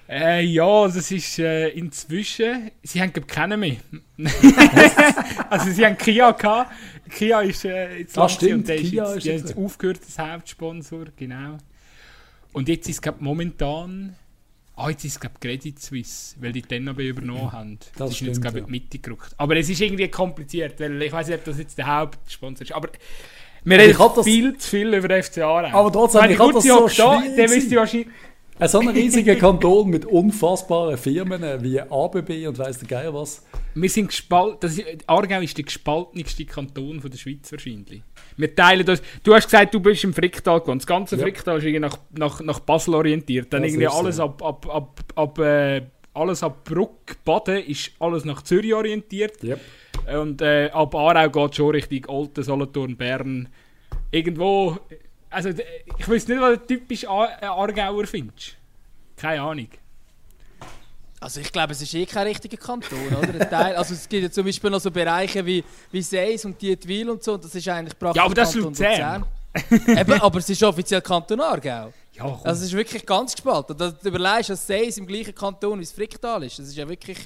Äh, 0.08 0.44
ja, 0.44 0.86
das 0.86 1.10
ist 1.10 1.38
äh, 1.38 1.68
inzwischen. 1.70 2.70
Sie 2.82 3.00
haben 3.00 3.12
glaube 3.12 3.26
keinen 3.26 3.58
mehr. 3.58 3.76
also 5.50 5.70
sie 5.70 5.84
haben 5.84 5.98
Kia 5.98 6.30
gehabt. 6.30 6.70
Kia 7.11 7.40
ist 7.40 7.64
äh, 7.64 7.98
jetzt 7.98 8.18
ah, 8.18 8.28
stimmt, 8.28 8.54
und 8.54 8.68
der 8.68 8.76
Kia 8.76 9.04
ist 9.04 9.14
jetzt, 9.14 9.16
ist 9.16 9.24
jetzt, 9.24 9.48
jetzt 9.50 9.59
aufgehört 9.59 10.00
als 10.04 10.18
Hauptsponsor, 10.18 11.07
genau. 11.16 11.59
Und 12.52 12.68
jetzt 12.68 12.88
ist 12.88 13.07
es 13.07 13.12
momentan. 13.18 14.16
Ah, 14.76 14.90
jetzt 14.90 15.04
ist 15.04 15.22
es 15.22 15.30
Credit 15.40 15.80
Suisse, 15.80 16.36
weil 16.38 16.52
die 16.52 16.61
den 16.61 16.84
noch 16.84 16.98
übernommen 16.98 17.50
haben. 17.50 17.78
Das, 17.78 17.92
das 17.96 18.11
ist 18.11 18.16
stimmt, 18.16 18.28
jetzt 18.28 18.42
glaube 18.42 18.59
ich 18.59 18.62
ja. 18.62 18.66
in 18.66 18.72
die 18.72 18.80
Mitte 18.80 18.98
gerückt. 18.98 19.34
Aber 19.38 19.57
es 19.57 19.70
ist 19.70 19.80
irgendwie 19.80 20.09
kompliziert, 20.09 20.78
weil 20.78 21.00
ich 21.00 21.12
weiß 21.12 21.28
nicht, 21.28 21.38
ob 21.38 21.44
das 21.44 21.59
jetzt 21.59 21.78
der 21.78 21.86
Hauptsponsor 21.86 22.62
ist. 22.62 22.72
Aber 22.72 22.90
wir 23.66 23.78
reden 23.78 24.22
viel 24.22 24.57
zu 24.59 24.70
viel 24.70 24.94
über 24.94 25.22
FC 25.22 25.38
Aarau. 25.38 25.76
Aber 25.76 25.92
trotzdem, 25.92 26.24
ich, 26.26 26.30
ich 26.30 26.38
das 26.38 26.64
so 26.64 26.88
da, 26.88 27.20
dann 27.20 27.50
wisst 27.50 27.72
ihr 27.72 27.78
wahrscheinlich 27.78 28.07
ein 28.09 28.14
so 28.64 28.80
ein 28.80 28.88
riesiger 28.88 29.34
Kanton 29.36 29.90
mit 29.90 30.07
unfassbaren 30.07 30.96
Firmen 30.96 31.62
wie 31.62 31.80
ABB 31.80 32.48
und 32.48 32.59
weiss 32.59 32.78
der 32.78 32.88
Geier 32.88 33.14
was. 33.14 33.44
Wir 33.74 33.90
sind 33.90 34.09
gespalten. 34.09 34.70
Aargau 35.07 35.40
ist 35.40 35.57
der 35.59 35.64
gespaltenste 35.64 36.46
Kanton 36.46 37.00
von 37.00 37.11
der 37.11 37.18
Schweiz 37.18 37.52
wahrscheinlich. 37.52 38.02
Wir 38.36 38.54
teilen 38.54 38.86
das. 38.86 39.02
Du 39.22 39.34
hast 39.34 39.44
gesagt, 39.44 39.74
du 39.74 39.80
bist 39.80 40.04
im 40.04 40.14
Fricktal 40.14 40.61
gewohnt. 40.61 40.82
Das 40.82 40.86
ganze 40.86 41.16
ja. 41.16 41.22
Fricktal 41.22 41.59
ist 41.59 41.64
irgendwie 41.64 41.80
nach, 41.80 41.98
nach, 42.16 42.40
nach 42.40 42.61
Basel 42.61 42.94
orientiert. 42.94 43.52
Dann 43.52 43.62
das 43.62 43.72
irgendwie 43.72 43.88
alles 43.88 44.16
so. 44.16 44.24
ab, 44.24 44.42
ab, 44.42 44.66
ab, 44.68 45.00
ab 45.14 45.38
äh, 45.38 45.82
alles 46.14 46.42
ab 46.42 46.64
Bruck, 46.64 47.22
Baden 47.24 47.62
ist 47.64 47.92
alles 47.98 48.24
nach 48.24 48.42
Zürich 48.42 48.72
orientiert. 48.72 49.42
Yep. 49.44 49.61
Und 50.18 50.40
äh, 50.40 50.70
ab 50.72 50.94
Aarau 50.94 51.28
geht 51.28 51.50
es 51.50 51.57
schon 51.57 51.70
Richtung 51.70 52.07
Olten, 52.09 52.42
Solothurn, 52.42 52.96
Bern. 52.96 53.48
Irgendwo 54.11 54.78
also, 55.37 55.51
ich 55.51 56.09
weiß 56.09 56.28
nicht, 56.28 56.41
was 56.41 56.59
du 56.61 56.66
typisch 56.66 57.05
äh, 57.05 57.07
Aargauer 57.07 58.07
findest. 58.07 58.57
Keine 59.16 59.43
Ahnung. 59.43 59.68
Also 61.20 61.41
ich 61.41 61.53
glaube, 61.53 61.72
es 61.72 61.82
ist 61.82 61.93
eh 61.93 62.07
kein 62.07 62.26
richtiger 62.26 62.57
Kanton, 62.57 62.99
oder? 63.14 63.51
Teil, 63.51 63.76
also 63.76 63.93
es 63.93 64.09
gibt 64.09 64.22
ja 64.22 64.30
zum 64.30 64.47
Beispiel 64.47 64.70
noch 64.70 64.80
so 64.80 64.91
Bereiche 64.91 65.45
wie, 65.45 65.62
wie 65.93 66.01
Seis 66.01 66.47
und 66.47 66.61
Dietwil 66.61 67.11
und 67.11 67.22
so, 67.22 67.34
und 67.34 67.45
das 67.45 67.55
ist 67.55 67.68
eigentlich 67.68 67.99
praktisch 67.99 68.18
Ja, 68.18 68.24
aber 68.24 68.34
das 68.34 68.55
ist 68.55 68.62
Luzern. 68.62 69.26
Eben, 69.70 70.12
aber 70.20 70.39
es 70.39 70.49
ist 70.49 70.62
offiziell 70.62 71.03
Kanton 71.03 71.41
Aargau. 71.41 71.93
Ja, 72.12 72.22
komm. 72.22 72.41
also 72.43 72.61
es 72.61 72.68
ist 72.68 72.72
wirklich 72.72 73.05
ganz 73.05 73.34
gespalten. 73.34 73.76
Du 73.76 74.09
überlegst, 74.09 74.51
dass 74.51 74.66
Seis 74.66 74.97
im 74.97 75.07
gleichen 75.07 75.34
Kanton 75.34 75.78
wie 75.78 75.84
das 75.84 75.93
Fricktal 75.93 76.43
ist. 76.45 76.59
Das 76.59 76.68
ist 76.68 76.76
ja 76.76 76.89
wirklich... 76.89 77.18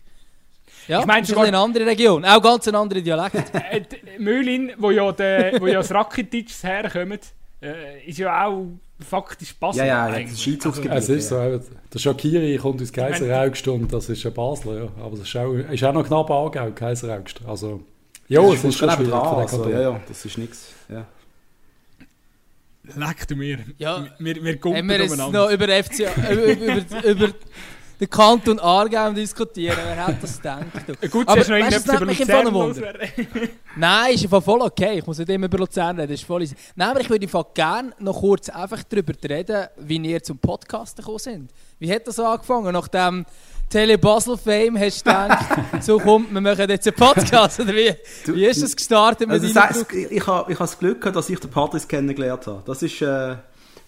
Ja, 0.89 1.01
ich 1.01 1.07
meine, 1.07 1.23
ist 1.23 1.37
eine 1.37 1.59
andere 1.59 1.87
Region, 1.87 2.25
auch 2.25 2.43
ganz 2.43 2.67
eine 2.67 2.79
andere 2.79 3.03
Dialekt. 3.03 3.55
äh, 3.55 3.83
Mühlin, 4.19 4.73
wo 4.79 4.91
ja, 4.91 5.13
der, 5.13 5.61
wo 5.61 5.67
ja 5.69 5.75
das 5.75 5.93
Racketitsch 5.93 6.65
herkommt, 6.65 7.21
äh, 7.63 8.07
ist 8.07 8.19
ja 8.19 8.47
auch 8.47 8.67
faktisch 9.01 9.55
Basel. 9.55 9.87
Ja, 9.87 10.09
ja, 10.09 10.21
das 10.23 10.41
Skizugsgebiet. 10.41 10.91
Also, 10.91 11.13
es 11.15 11.19
ist 11.21 11.29
so, 11.29 11.61
der 11.93 11.99
Schakiri 11.99 12.57
kommt 12.59 12.83
aus 12.83 12.93
Kaiseraugst 12.93 13.67
und 13.69 13.93
das 13.93 14.09
ist 14.09 14.25
ein 14.27 14.35
Basler, 14.35 14.85
ja. 14.85 14.89
Aber 15.03 15.17
das 15.17 15.29
ist 15.29 15.37
auch, 15.37 15.53
ist 15.53 15.85
auch 15.85 15.93
noch 15.93 16.07
knapp 16.07 16.31
Aargau, 16.31 16.71
Kaiseraugst. 16.73 17.41
Also, 17.47 17.83
ja, 18.29 18.43
es 18.53 18.65
ist 18.65 18.77
schon 18.77 18.91
schwierig 18.91 19.11
dran, 19.11 19.39
also, 19.39 19.69
ja, 19.69 19.81
ja, 19.81 20.01
das 20.07 20.25
ist 20.25 20.39
nichts. 20.39 20.73
Ja. 20.89 21.07
Leck 22.97 23.29
du 23.29 23.37
mir. 23.37 23.59
Ja, 23.79 24.07
wir, 24.19 24.37
wir, 24.37 24.45
wir, 24.45 24.89
wir 24.89 25.01
jetzt 25.01 25.17
noch 25.17 25.51
über 25.51 25.69
FC, 25.69 26.09
über, 26.31 26.45
über, 26.45 27.05
über 27.05 27.29
den 28.01 28.09
Kanton 28.09 28.59
Aargau 28.59 29.13
diskutieren. 29.13 29.77
Wer 29.77 30.07
hätte 30.07 30.19
das 30.23 30.37
gedacht? 30.39 31.11
Gut, 31.11 31.29
aber 31.29 31.47
weißt, 31.47 31.77
das 31.77 31.87
nennt 31.87 32.07
mich 32.07 32.21
im 32.21 32.29
Fall 32.29 32.53
Wunder. 32.53 32.95
Nein, 33.77 34.15
ist 34.15 34.25
im 34.25 34.43
voll 34.43 34.63
okay. 34.63 34.99
Ich 34.99 35.07
muss 35.07 35.19
nicht 35.19 35.29
immer 35.29 35.47
über 35.47 35.59
Luzern 35.59 36.01
reden. 36.01 36.13
Ist 36.13 36.25
voll 36.25 36.47
Nein, 36.75 36.91
aber 36.91 37.01
ich 37.01 37.11
würde 37.11 37.27
gerne 37.55 37.93
noch 37.99 38.21
kurz 38.21 38.49
einfach 38.49 38.83
darüber 38.89 39.13
reden, 39.29 39.67
wie 39.77 39.99
ihr 39.99 40.23
zum 40.23 40.39
Podcast 40.39 40.97
gekommen 40.97 41.19
sind. 41.19 41.51
Wie 41.79 41.93
hat 41.93 42.07
das 42.07 42.19
angefangen? 42.19 42.73
Nach 42.73 42.89
dem 42.89 43.27
Tele 43.69 43.99
Basel 43.99 44.37
Fame 44.37 44.79
hast 44.79 45.07
du 45.07 45.11
gedacht, 45.11 45.47
so 45.81 45.99
kommt, 45.99 46.33
wir 46.33 46.41
machen 46.41 46.69
jetzt 46.69 46.89
einen 46.89 46.97
Podcast, 46.97 47.61
oder 47.61 47.73
wie? 47.73 47.95
Du, 48.27 48.35
wie 48.35 48.47
ist 48.47 48.63
das 48.63 48.75
gestartet 48.75 49.29
mit 49.29 49.41
also 49.41 49.55
das 49.55 49.63
heißt, 49.63 49.93
ich, 49.93 50.11
ich 50.11 50.27
habe 50.27 50.51
ich 50.51 50.59
ha 50.59 50.65
das 50.65 50.77
Glück 50.79 51.01
gehabt, 51.01 51.15
dass 51.15 51.31
ich 51.31 51.39
den 51.39 51.51
Patrice 51.51 51.87
kennengelernt 51.87 52.47
habe. 52.47 52.63
Das 52.67 52.83
ist... 52.83 53.01
Äh 53.03 53.37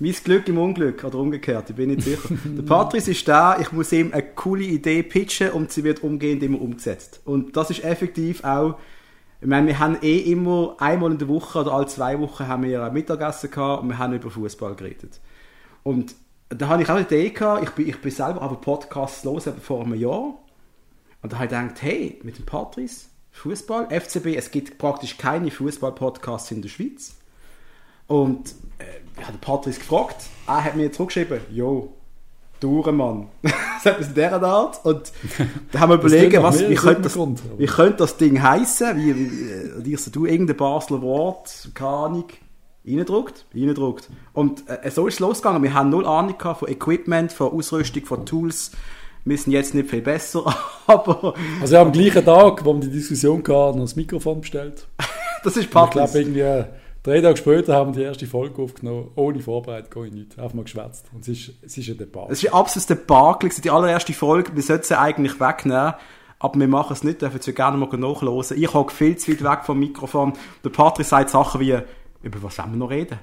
mein 0.03 0.13
Glück 0.13 0.49
im 0.49 0.59
Unglück, 0.59 1.05
oder 1.05 1.19
umgekehrt, 1.19 1.71
ich 1.71 1.77
bin 1.77 1.91
nicht 1.91 2.03
sicher. 2.03 2.29
der 2.45 2.63
Patrice 2.65 3.13
ist 3.13 3.29
da, 3.29 3.61
ich 3.61 3.71
muss 3.71 3.93
ihm 3.93 4.13
eine 4.13 4.25
coole 4.35 4.65
Idee 4.65 5.05
pitchen 5.05 5.51
und 5.51 5.71
sie 5.71 5.85
wird 5.85 6.03
umgehend 6.03 6.43
immer 6.43 6.61
umgesetzt. 6.61 7.21
Und 7.25 7.57
das 7.57 7.71
ist 7.71 7.85
effektiv 7.85 8.43
auch, 8.43 8.79
ich 9.41 9.47
meine, 9.47 9.69
wir 9.69 9.79
haben 9.79 9.99
eh 10.03 10.19
immer 10.19 10.77
einmal 10.79 11.13
in 11.13 11.19
der 11.19 11.29
Woche 11.29 11.61
oder 11.61 11.73
alle 11.73 11.87
zwei 11.87 12.19
Wochen 12.19 12.49
haben 12.49 12.65
wir 12.65 12.83
ein 12.83 12.93
Mittagessen 12.93 13.51
gehabt 13.51 13.83
und 13.83 13.89
wir 13.91 13.99
haben 13.99 14.13
über 14.13 14.31
Fußball 14.31 14.75
geredet. 14.75 15.21
Und 15.85 16.17
da 16.49 16.69
habe 16.69 16.83
ich 16.83 16.89
auch 16.89 16.95
eine 16.95 17.05
Idee 17.05 17.31
gehabt, 17.31 17.63
ich 17.63 17.71
bin, 17.71 17.89
ich 17.89 18.01
bin 18.01 18.11
selber 18.11 18.43
aber 18.43 18.57
Podcasts 18.57 19.25
los 19.25 19.49
vor 19.63 19.85
einem 19.85 19.95
Jahr. 19.95 20.35
Und 21.23 21.33
da 21.33 21.39
habe 21.39 21.45
ich 21.47 21.51
gedacht, 21.51 21.83
hey, 21.83 22.21
mit 22.25 22.39
dem 22.39 22.45
Patrice, 22.45 23.07
Fußball, 23.31 23.89
FCB, 23.89 24.37
es 24.37 24.51
gibt 24.51 24.79
praktisch 24.79 25.17
keine 25.17 25.51
Fußball-Podcasts 25.51 26.51
in 26.51 26.63
der 26.63 26.69
Schweiz. 26.69 27.15
Und 28.13 28.51
äh, 28.79 28.85
ich 29.19 29.27
habe 29.27 29.39
Patrice 29.39 29.79
gefragt, 29.79 30.27
er 30.47 30.65
hat 30.65 30.77
mir 30.77 30.93
zurückgeschrieben, 30.93 31.41
jo, 31.51 31.95
Mann. 32.63 33.29
das 33.43 33.87
hat 33.87 34.01
in 34.01 34.15
dieser 34.15 34.43
Art. 34.43 34.85
Und 34.85 35.11
da 35.73 35.81
haben 35.81 35.91
wir 35.91 35.95
überlegt, 35.99 36.43
was, 36.43 36.69
wie, 36.69 36.75
könnte 36.75 37.03
das, 37.03 37.15
Grund, 37.15 37.41
wie 37.57 37.65
könnte 37.65 37.97
das 37.97 38.19
Ding 38.19 38.43
heißen? 38.43 38.99
Wie, 38.99 39.17
wie, 39.17 39.97
wie 39.97 40.11
du 40.11 40.27
irgendein 40.27 40.59
Basler 40.59 41.01
Wort, 41.01 41.71
keine 41.73 41.91
Ahnung, 41.91 42.25
reindruckt, 42.87 43.47
reindruckt. 43.55 44.11
Und 44.35 44.63
äh, 44.69 44.91
so 44.91 45.07
ist 45.07 45.15
es 45.15 45.21
losgegangen. 45.21 45.63
Wir 45.63 45.73
haben 45.73 45.89
null 45.89 46.05
Ahnung 46.05 46.37
von 46.39 46.69
Equipment, 46.69 47.33
von 47.33 47.51
Ausrüstung, 47.51 48.05
von 48.05 48.27
Tools. 48.27 48.73
Wir 49.25 49.39
sind 49.39 49.55
jetzt 49.55 49.73
nicht 49.73 49.89
viel 49.89 50.03
besser, 50.03 50.55
aber... 50.87 51.33
Also 51.63 51.79
am 51.79 51.93
gleichen 51.93 52.27
Tag, 52.27 52.63
wo 52.63 52.75
wir 52.75 52.81
die 52.81 52.91
Diskussion 52.91 53.39
hatten, 53.39 53.79
noch 53.79 53.85
das 53.85 53.97
Mikrofon 53.97 54.43
bestellt. 54.43 54.87
das 55.45 55.57
ist 55.57 55.71
Patrice. 55.71 56.05
Ich 56.05 56.13
glaube 56.13 56.19
irgendwie 56.19 56.82
Drei 57.05 57.21
Tage 57.21 57.37
später 57.37 57.75
haben 57.75 57.95
wir 57.95 58.01
die 58.01 58.07
erste 58.07 58.27
Folge 58.29 58.63
aufgenommen, 58.63 59.11
ohne 59.17 59.41
Vorbereitung, 59.41 60.03
ohne 60.03 60.13
nichts. 60.13 60.39
Einfach 60.39 60.55
mal 60.55 60.63
geschwätzt. 60.63 61.11
Und 61.13 61.23
es 61.23 61.29
ist, 61.29 61.53
es 61.63 61.77
ist 61.77 61.89
ein 61.89 61.99
Debakel. 61.99 62.33
Es 62.33 62.45
ist 62.45 62.55
absolut 62.55 62.91
ein 62.91 62.97
Debakel. 62.97 63.51
Die 63.51 63.71
allererste 63.71 64.13
Folge, 64.13 64.55
wir 64.55 64.63
sollten 64.63 64.85
sie 64.85 64.97
eigentlich 64.97 65.41
wegnehmen, 65.41 65.95
aber 66.39 66.61
wir 66.61 66.69
machen 66.69 66.93
es 66.93 67.03
nicht, 67.03 67.21
dürfen 67.21 67.41
sie 67.41 67.55
gerne 67.55 67.77
mal 67.77 67.87
nachhören. 67.87 68.57
Ich 68.57 68.73
hocke 68.73 68.95
viel 68.95 69.17
zu 69.17 69.33
weit 69.33 69.43
weg 69.43 69.65
vom 69.65 69.81
Mikrofon. 69.81 70.35
Der 70.63 70.71
Patrick 70.71 71.07
sagt 71.07 71.31
Sachen 71.31 71.61
wie, 71.61 71.77
über 72.23 72.43
was 72.43 72.55
sollen 72.55 72.71
wir 72.71 72.79
noch 72.79 72.91
reden? 72.91 73.19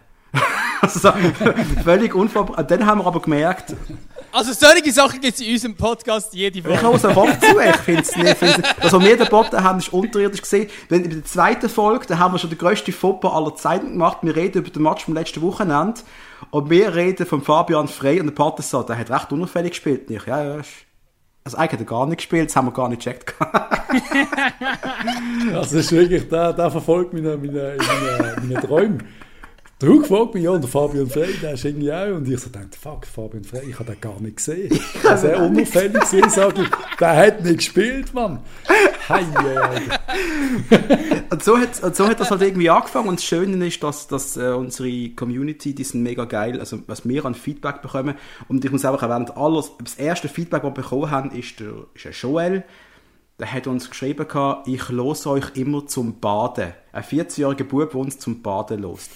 Also, 0.82 1.12
völlig 1.84 2.16
unvorbereitet. 2.16 2.72
Dann 2.72 2.86
haben 2.86 3.00
wir 3.00 3.08
aber 3.08 3.22
gemerkt, 3.22 3.76
also 4.32 4.54
solche 4.54 4.92
Sachen 4.92 5.22
gibt 5.22 5.34
es 5.34 5.42
in 5.42 5.54
unserem 5.54 5.76
Podcast 5.76 6.34
jede 6.34 6.64
Woche. 6.64 6.74
Ich 6.74 6.84
habe 6.84 6.96
es 6.96 7.06
einfach 7.06 7.40
zu. 7.40 7.60
Ich 7.60 7.76
finde 7.78 8.02
es 8.02 8.16
nicht. 8.16 8.42
Das, 8.82 8.94
was 8.94 9.04
wir 9.04 9.18
geboten 9.18 9.64
haben, 9.64 9.80
ist 9.80 9.92
unterirdisch 9.92 10.42
gesehen. 10.42 10.70
Wenn 10.88 11.04
in 11.04 11.10
der 11.10 11.26
zweiten 11.26 11.68
Folge, 11.68 12.06
da 12.06 12.20
haben 12.20 12.36
wir 12.36 12.40
schon 12.40 12.52
den 12.52 12.60
grössten 12.60 12.92
Fopper 12.92 13.34
aller 13.34 13.56
Zeiten 13.56 13.94
gemacht. 13.94 14.20
Wir 14.22 14.36
reden 14.36 14.60
über 14.60 14.70
den 14.70 14.84
Match 14.84 15.06
vom 15.06 15.16
letzten 15.16 15.42
Wochenende. 15.42 16.02
Und 16.52 16.70
wir 16.70 16.94
reden 16.94 17.26
von 17.26 17.42
Fabian 17.42 17.88
Frey 17.88 18.20
und 18.20 18.28
der 18.28 18.34
Partner 18.34 18.64
sagt, 18.64 18.90
der 18.90 19.00
hat 19.00 19.10
recht 19.10 19.32
unauffällig 19.32 19.72
gespielt. 19.72 20.10
Nicht? 20.10 20.28
Ja, 20.28 20.44
ja, 20.44 20.62
also 21.44 21.58
eigentlich 21.58 21.74
hat 21.74 21.80
er 21.80 21.86
gar 21.86 22.06
nicht 22.06 22.18
gespielt, 22.18 22.50
das 22.50 22.56
haben 22.56 22.68
wir 22.68 22.72
gar 22.72 22.90
nicht 22.90 23.04
gecheckt. 23.04 23.34
das 25.52 25.74
ist 25.74 25.92
wirklich, 25.92 26.30
der, 26.30 26.54
der 26.54 26.70
verfolgt 26.70 27.14
meine, 27.14 27.38
meine, 27.38 27.78
meine, 27.78 28.36
meine 28.42 28.62
Träume. 28.62 29.00
Der 29.82 29.88
Hug 29.88 30.06
fragt 30.08 30.34
mich, 30.34 30.44
ja, 30.44 30.52
und 30.52 30.62
der 30.62 30.70
Fabian 30.70 31.10
Frey, 31.10 31.32
der 31.42 31.54
ist 31.54 31.64
irgendwie 31.64 31.94
auch. 31.94 32.14
Und 32.14 32.28
ich 32.28 32.38
so 32.38 32.50
dachte, 32.50 32.78
fuck, 32.78 33.06
Fabian 33.06 33.46
Frey, 33.46 33.70
ich 33.70 33.80
habe 33.80 33.90
den 33.90 34.02
gar 34.02 34.20
nicht 34.20 34.36
gesehen. 34.36 34.74
Ich 34.74 35.04
habe 35.06 35.18
sehr 35.18 35.42
unauffällig 35.42 36.02
gesehen, 36.02 36.30
sage 36.30 36.64
ich, 36.64 36.98
der 37.00 37.16
hat 37.16 37.46
nicht 37.46 37.60
gespielt, 37.60 38.14
Mann. 38.14 38.40
Hei, 39.08 39.24
und, 41.30 41.42
so 41.42 41.58
hat, 41.58 41.82
und 41.82 41.96
so 41.96 42.08
hat 42.08 42.20
das 42.20 42.30
halt 42.30 42.42
irgendwie 42.42 42.70
angefangen. 42.70 43.08
Und 43.08 43.20
das 43.20 43.24
Schöne 43.24 43.66
ist, 43.66 43.82
dass, 43.82 44.08
dass 44.08 44.36
äh, 44.36 44.50
unsere 44.50 45.12
Community, 45.12 45.74
die 45.74 45.86
sind 45.86 46.04
mega 46.04 46.26
geil, 46.26 46.60
also 46.60 46.80
was 46.88 47.08
wir 47.08 47.24
an 47.24 47.34
Feedback 47.34 47.82
bekommen. 47.82 48.16
Und 48.50 48.66
ich 48.66 48.72
muss 48.72 48.84
einfach 48.84 49.04
erwähnen, 49.04 49.32
alles, 49.34 49.72
das 49.82 49.96
erste 49.96 50.28
Feedback, 50.28 50.64
das 50.64 50.72
wir 50.72 50.84
bekommen 50.84 51.10
haben, 51.10 51.32
ist 51.32 51.62
der, 51.62 51.86
ist 51.94 52.04
der 52.04 52.12
Joel. 52.12 52.66
Der 53.40 53.54
hat 53.54 53.66
uns 53.66 53.90
geschrieben, 53.90 54.28
ich 54.66 54.90
los 54.90 55.26
euch 55.26 55.56
immer 55.56 55.88
zum 55.88 56.20
Baden. 56.20 56.74
Ein 56.92 57.04
40-jähriger 57.04 57.64
Bub, 57.64 57.92
der 57.92 58.02
uns 58.02 58.20
zum 58.20 58.42
Baden 58.42 58.82
lost. 58.82 59.10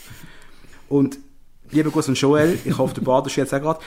Und 0.94 1.18
lieber 1.72 1.90
Gruß 1.90 2.10
an 2.10 2.14
Joel, 2.14 2.60
ich 2.64 2.78
hoffe, 2.78 2.94
du 2.94 3.02
badest 3.02 3.36
jetzt 3.36 3.52
auch 3.52 3.60
gerade. 3.60 3.80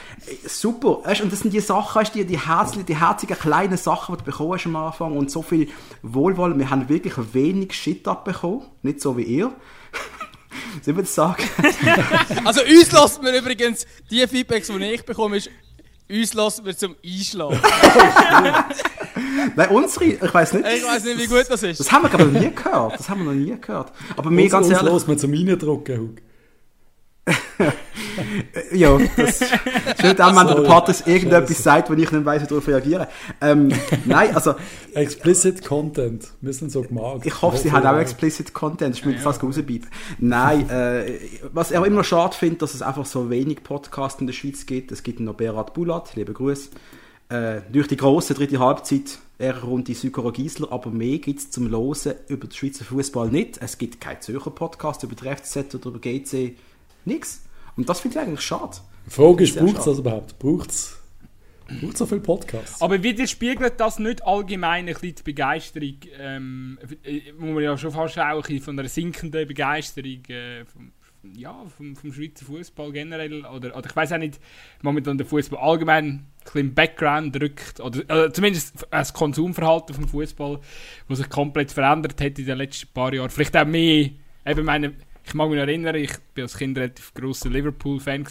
Super, 0.45 0.99
weißt, 1.05 1.21
und 1.21 1.31
das 1.31 1.39
sind 1.39 1.53
die 1.53 1.61
Sachen, 1.61 2.01
weißt, 2.01 2.13
die, 2.13 2.25
die, 2.25 2.37
herzlichen, 2.37 2.85
die 2.85 2.97
herzigen 2.97 3.39
kleinen 3.39 3.77
Sachen, 3.77 4.17
die 4.17 4.25
du 4.25 4.29
bekommst 4.29 4.65
am 4.65 4.75
Anfang 4.75 5.15
und 5.15 5.31
so 5.31 5.41
viel 5.41 5.69
Wohlwollen. 6.01 6.59
Wir 6.59 6.69
haben 6.69 6.89
wirklich 6.89 7.13
wenig 7.31 7.71
Shit 7.71 8.05
abbekommen, 8.09 8.63
nicht 8.81 8.99
so 8.99 9.15
wie 9.15 9.23
ihr. 9.23 9.53
Soll 10.81 10.95
ich 10.95 10.99
das 10.99 11.15
sagen? 11.15 11.43
Also 12.43 12.61
uns 12.61 12.91
lassen 12.91 13.23
wir 13.23 13.37
übrigens, 13.37 13.87
die 14.11 14.27
Feedbacks, 14.27 14.67
die 14.67 14.83
ich 14.83 15.05
bekomme, 15.05 15.37
ist, 15.37 15.49
uns 16.09 16.33
lassen 16.33 16.65
wir 16.65 16.75
zum 16.75 16.93
Einschlafen. 17.05 17.61
Nein, 19.55 19.69
unsere, 19.69 20.05
ich 20.05 20.33
weiß 20.33 20.53
nicht. 20.53 20.65
Ich 20.67 20.83
weiß 20.83 21.05
nicht, 21.05 21.19
wie 21.19 21.27
gut 21.27 21.45
das 21.47 21.63
ist. 21.63 21.79
Das 21.79 21.89
haben 21.89 22.03
wir 22.03 22.09
glaube 22.09 22.25
ich 22.25 22.33
noch 22.33 22.41
nie 22.41 22.53
gehört. 22.53 22.99
Das 22.99 23.07
haben 23.07 23.19
wir 23.19 23.33
noch 23.33 23.39
nie 23.39 23.57
gehört. 23.61 23.93
Aber 24.17 24.29
mir 24.29 24.43
Uns, 24.43 24.51
ganz 24.51 24.67
uns 24.67 24.75
ehrlich, 24.75 24.91
los 24.91 25.07
man 25.07 25.17
zum 25.17 25.31
Reindrucken, 25.31 25.99
Hug. 25.99 26.26
Ja, 28.71 28.97
das 29.17 29.41
ist 29.41 29.51
schön, 30.01 30.21
auch 30.21 30.35
wenn 30.35 30.47
der. 30.47 30.63
Patrick 30.67 31.07
irgendetwas 31.07 31.63
sagt, 31.63 31.89
wo 31.89 31.93
ich 31.93 32.11
nicht 32.11 32.25
weiß, 32.25 32.43
wie 32.43 32.47
darauf 32.47 32.67
reagieren. 32.67 33.07
Ähm, 33.41 33.71
nein, 34.05 34.35
also 34.35 34.55
Explicit 34.93 35.63
Content. 35.63 36.29
Wir 36.41 36.53
sind 36.53 36.71
so 36.71 36.83
gemacht. 36.83 37.25
ich 37.25 37.41
hoffe, 37.41 37.57
sie 37.57 37.71
haben 37.71 37.85
auch 37.85 37.97
explicit 37.97 38.53
Content. 38.53 38.95
Das 38.95 39.05
müssen 39.05 39.17
wir 39.17 39.23
fast 39.23 39.43
rausbleiben. 39.43 39.87
Nein, 40.19 40.69
äh, 40.69 41.19
was 41.53 41.71
ich 41.71 41.77
auch 41.77 41.85
immer 41.85 42.03
schade 42.03 42.35
finde, 42.35 42.57
dass 42.57 42.73
es 42.73 42.81
einfach 42.81 43.05
so 43.05 43.29
wenig 43.29 43.63
Podcasts 43.63 44.21
in 44.21 44.27
der 44.27 44.33
Schweiz 44.33 44.65
gibt. 44.65 44.91
Es 44.91 45.03
gibt 45.03 45.19
noch 45.19 45.33
Berat 45.33 45.73
Bulat, 45.73 46.15
liebe 46.15 46.33
Grüße. 46.33 46.69
Äh, 47.29 47.61
durch 47.71 47.87
die 47.87 47.97
große 47.97 48.33
dritte 48.33 48.59
Halbzeit 48.59 49.19
eher 49.37 49.61
rund 49.63 49.87
die 49.87 49.93
Sykora 49.93 50.31
Giesler, 50.31 50.71
aber 50.71 50.89
mehr 50.89 51.19
gibt 51.19 51.39
es 51.39 51.51
zum 51.51 51.67
Losen 51.67 52.15
über 52.27 52.47
den 52.47 52.53
Schweizer 52.53 52.85
Fußball 52.85 53.29
nicht. 53.29 53.59
Es 53.61 53.77
gibt 53.77 54.01
keinen 54.01 54.21
Zürcher 54.21 54.51
Podcast 54.51 55.03
über 55.03 55.15
den 55.15 55.35
FCZ 55.35 55.75
oder 55.75 55.87
über 55.87 55.99
GC. 55.99 56.55
Nix. 57.07 57.43
Und 57.75 57.89
das 57.89 57.99
finde 57.99 58.19
ich 58.19 58.25
eigentlich 58.25 58.41
schade. 58.41 58.77
Die 59.05 59.11
Frage 59.11 59.43
ist, 59.43 59.57
braucht 59.57 59.77
es 59.77 59.85
das 59.85 59.99
überhaupt? 59.99 60.37
Braucht 60.39 60.69
es 60.69 60.97
so 61.95 62.05
viele 62.05 62.21
Podcasts? 62.21 62.81
Aber 62.81 63.01
widerspiegelt 63.01 63.79
das 63.79 63.99
nicht 63.99 64.25
allgemein 64.25 64.87
ein 64.87 64.93
bisschen 64.93 65.15
die 65.15 65.23
Begeisterung, 65.23 65.97
ähm, 66.19 66.79
äh, 67.03 67.21
wo 67.37 67.47
man 67.47 67.63
ja 67.63 67.77
schon 67.77 67.91
fast 67.91 68.17
auch 68.19 68.23
ein 68.23 68.41
bisschen 68.41 68.61
von 68.61 68.79
einer 68.79 68.87
sinkenden 68.87 69.47
Begeisterung 69.47 70.23
äh, 70.29 70.65
vom, 70.65 70.91
ja, 71.35 71.65
vom, 71.75 71.95
vom 71.95 72.13
Schweizer 72.13 72.45
Fußball 72.45 72.91
generell, 72.91 73.45
oder, 73.45 73.75
oder 73.75 73.85
ich 73.85 73.95
weiß 73.95 74.13
auch 74.13 74.17
nicht, 74.17 74.39
momentan 74.81 75.17
der 75.17 75.27
Fußball 75.27 75.59
allgemein 75.59 76.05
ein 76.05 76.27
bisschen 76.43 76.61
im 76.61 76.73
Background 76.73 77.35
drückt, 77.35 77.79
oder 77.79 78.25
äh, 78.25 78.31
zumindest 78.31 78.85
das 78.89 79.13
Konsumverhalten 79.13 79.95
vom 79.95 80.07
Fußball, 80.07 80.59
was 81.07 81.17
sich 81.17 81.29
komplett 81.29 81.71
verändert 81.71 82.21
hat 82.21 82.39
in 82.39 82.45
den 82.45 82.57
letzten 82.57 82.87
paar 82.93 83.13
Jahren. 83.13 83.29
Vielleicht 83.29 83.57
auch 83.57 83.65
mehr, 83.65 84.09
eben 84.45 84.65
meine, 84.65 84.93
ich 85.27 85.33
mag 85.33 85.49
mich 85.49 85.59
erinnern, 85.59 85.95
ich 85.95 86.11
bin 86.33 86.43
als 86.43 86.57
Kind 86.57 86.77
relativ 86.77 87.13
grosser 87.13 87.49
Liverpool-Fan 87.49 88.25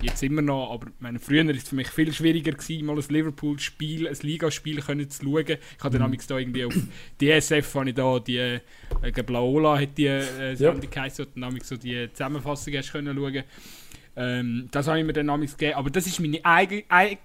jetzt 0.00 0.22
immer 0.22 0.42
noch, 0.42 0.72
aber 0.72 0.86
meine, 1.00 1.18
früher 1.18 1.44
war 1.44 1.52
es 1.52 1.68
für 1.68 1.74
mich 1.74 1.88
viel 1.88 2.12
schwieriger 2.12 2.52
gewesen, 2.52 2.86
mal 2.86 2.96
ein 2.96 3.04
Liverpool-Spiel, 3.08 4.06
ein 4.06 4.16
Ligaspiel 4.22 4.80
können 4.80 5.10
zu 5.10 5.24
schauen. 5.24 5.44
Ich 5.46 5.84
hatte 5.84 5.98
dann 5.98 6.16
da 6.28 6.38
irgendwie 6.38 6.64
auf 6.64 6.74
DSF, 7.20 7.74
habe 7.74 7.88
ich 7.88 7.96
da 7.96 8.20
die, 8.20 8.36
äh, 8.36 8.60
ich 9.04 9.12
glaube 9.12 9.32
Laola 9.32 9.80
hat 9.80 9.98
die 9.98 10.06
äh, 10.06 10.54
Sendung 10.54 10.88
geheißen, 10.88 11.26
und 11.34 11.40
dann 11.40 11.58
so 11.60 11.76
die 11.76 12.08
Zusammenfassung 12.12 12.74
hast 12.74 12.92
können 12.92 13.16
schauen. 13.16 13.42
Ähm, 14.14 14.68
das 14.70 14.86
habe 14.86 15.00
ich 15.00 15.04
mir 15.04 15.14
dann 15.14 15.40
gegeben, 15.40 15.74
aber 15.74 15.90
das 15.90 16.06
war 16.06 16.26
meine 16.26 16.40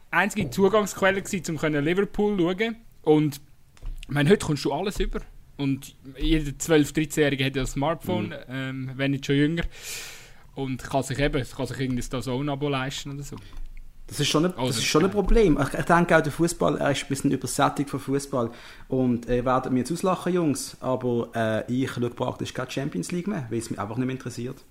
einzige 0.10 0.49
Zugangsquelle 0.49 1.22
gewesen, 1.22 1.60
um 1.60 1.85
Liverpool 1.85 2.38
zu 2.38 2.43
schauen. 2.43 2.76
Und 3.03 3.39
ich 4.02 4.10
meine, 4.10 4.31
heute 4.31 4.43
kommst 4.43 4.65
du 4.65 4.73
alles 4.73 4.99
über. 4.99 5.22
Und 5.61 5.95
jeder 6.17 6.51
12-, 6.51 6.93
13-Jährige 6.95 7.45
hat 7.45 7.55
ja 7.55 7.61
ein 7.61 7.67
Smartphone, 7.67 8.33
ähm, 8.49 8.91
wenn 8.95 9.11
nicht 9.11 9.27
schon 9.27 9.35
jünger. 9.35 9.63
Und 10.55 10.83
kann 10.83 11.03
sich 11.03 11.19
eben, 11.19 11.45
kann 11.55 11.67
sich 11.67 11.79
irgendwie 11.79 12.03
das 12.09 12.25
Zone-Abo 12.25 12.67
leisten 12.67 13.11
oder 13.11 13.23
so. 13.23 13.35
Das 14.07 14.19
ist 14.19 14.27
schon 14.27 14.45
ein, 14.45 14.51
Also, 14.53 14.67
das 14.67 14.77
ist 14.77 14.85
schon 14.85 15.05
ein 15.05 15.11
Problem. 15.11 15.57
Ich, 15.61 15.79
ich 15.79 15.85
denke 15.85 16.17
auch, 16.17 16.21
der 16.21 16.31
Fußball 16.31 16.77
er 16.79 16.91
ist 16.91 17.03
ein 17.03 17.07
bisschen 17.09 17.31
übersättigt 17.31 17.91
von 17.91 17.99
Fußball. 17.99 18.49
Und 18.88 19.29
äh, 19.29 19.38
ihr 19.38 19.45
werdet 19.45 19.71
mir 19.71 19.79
jetzt 19.79 19.91
auslachen, 19.91 20.33
Jungs, 20.33 20.75
aber 20.81 21.29
äh, 21.35 21.71
ich 21.71 21.91
schaue 21.91 22.09
praktisch 22.09 22.53
keine 22.53 22.69
Champions 22.71 23.11
League 23.11 23.27
mehr, 23.27 23.45
weil 23.49 23.59
es 23.59 23.69
mich 23.69 23.79
einfach 23.79 23.97
nicht 23.97 24.07
mehr 24.07 24.15
interessiert. 24.15 24.65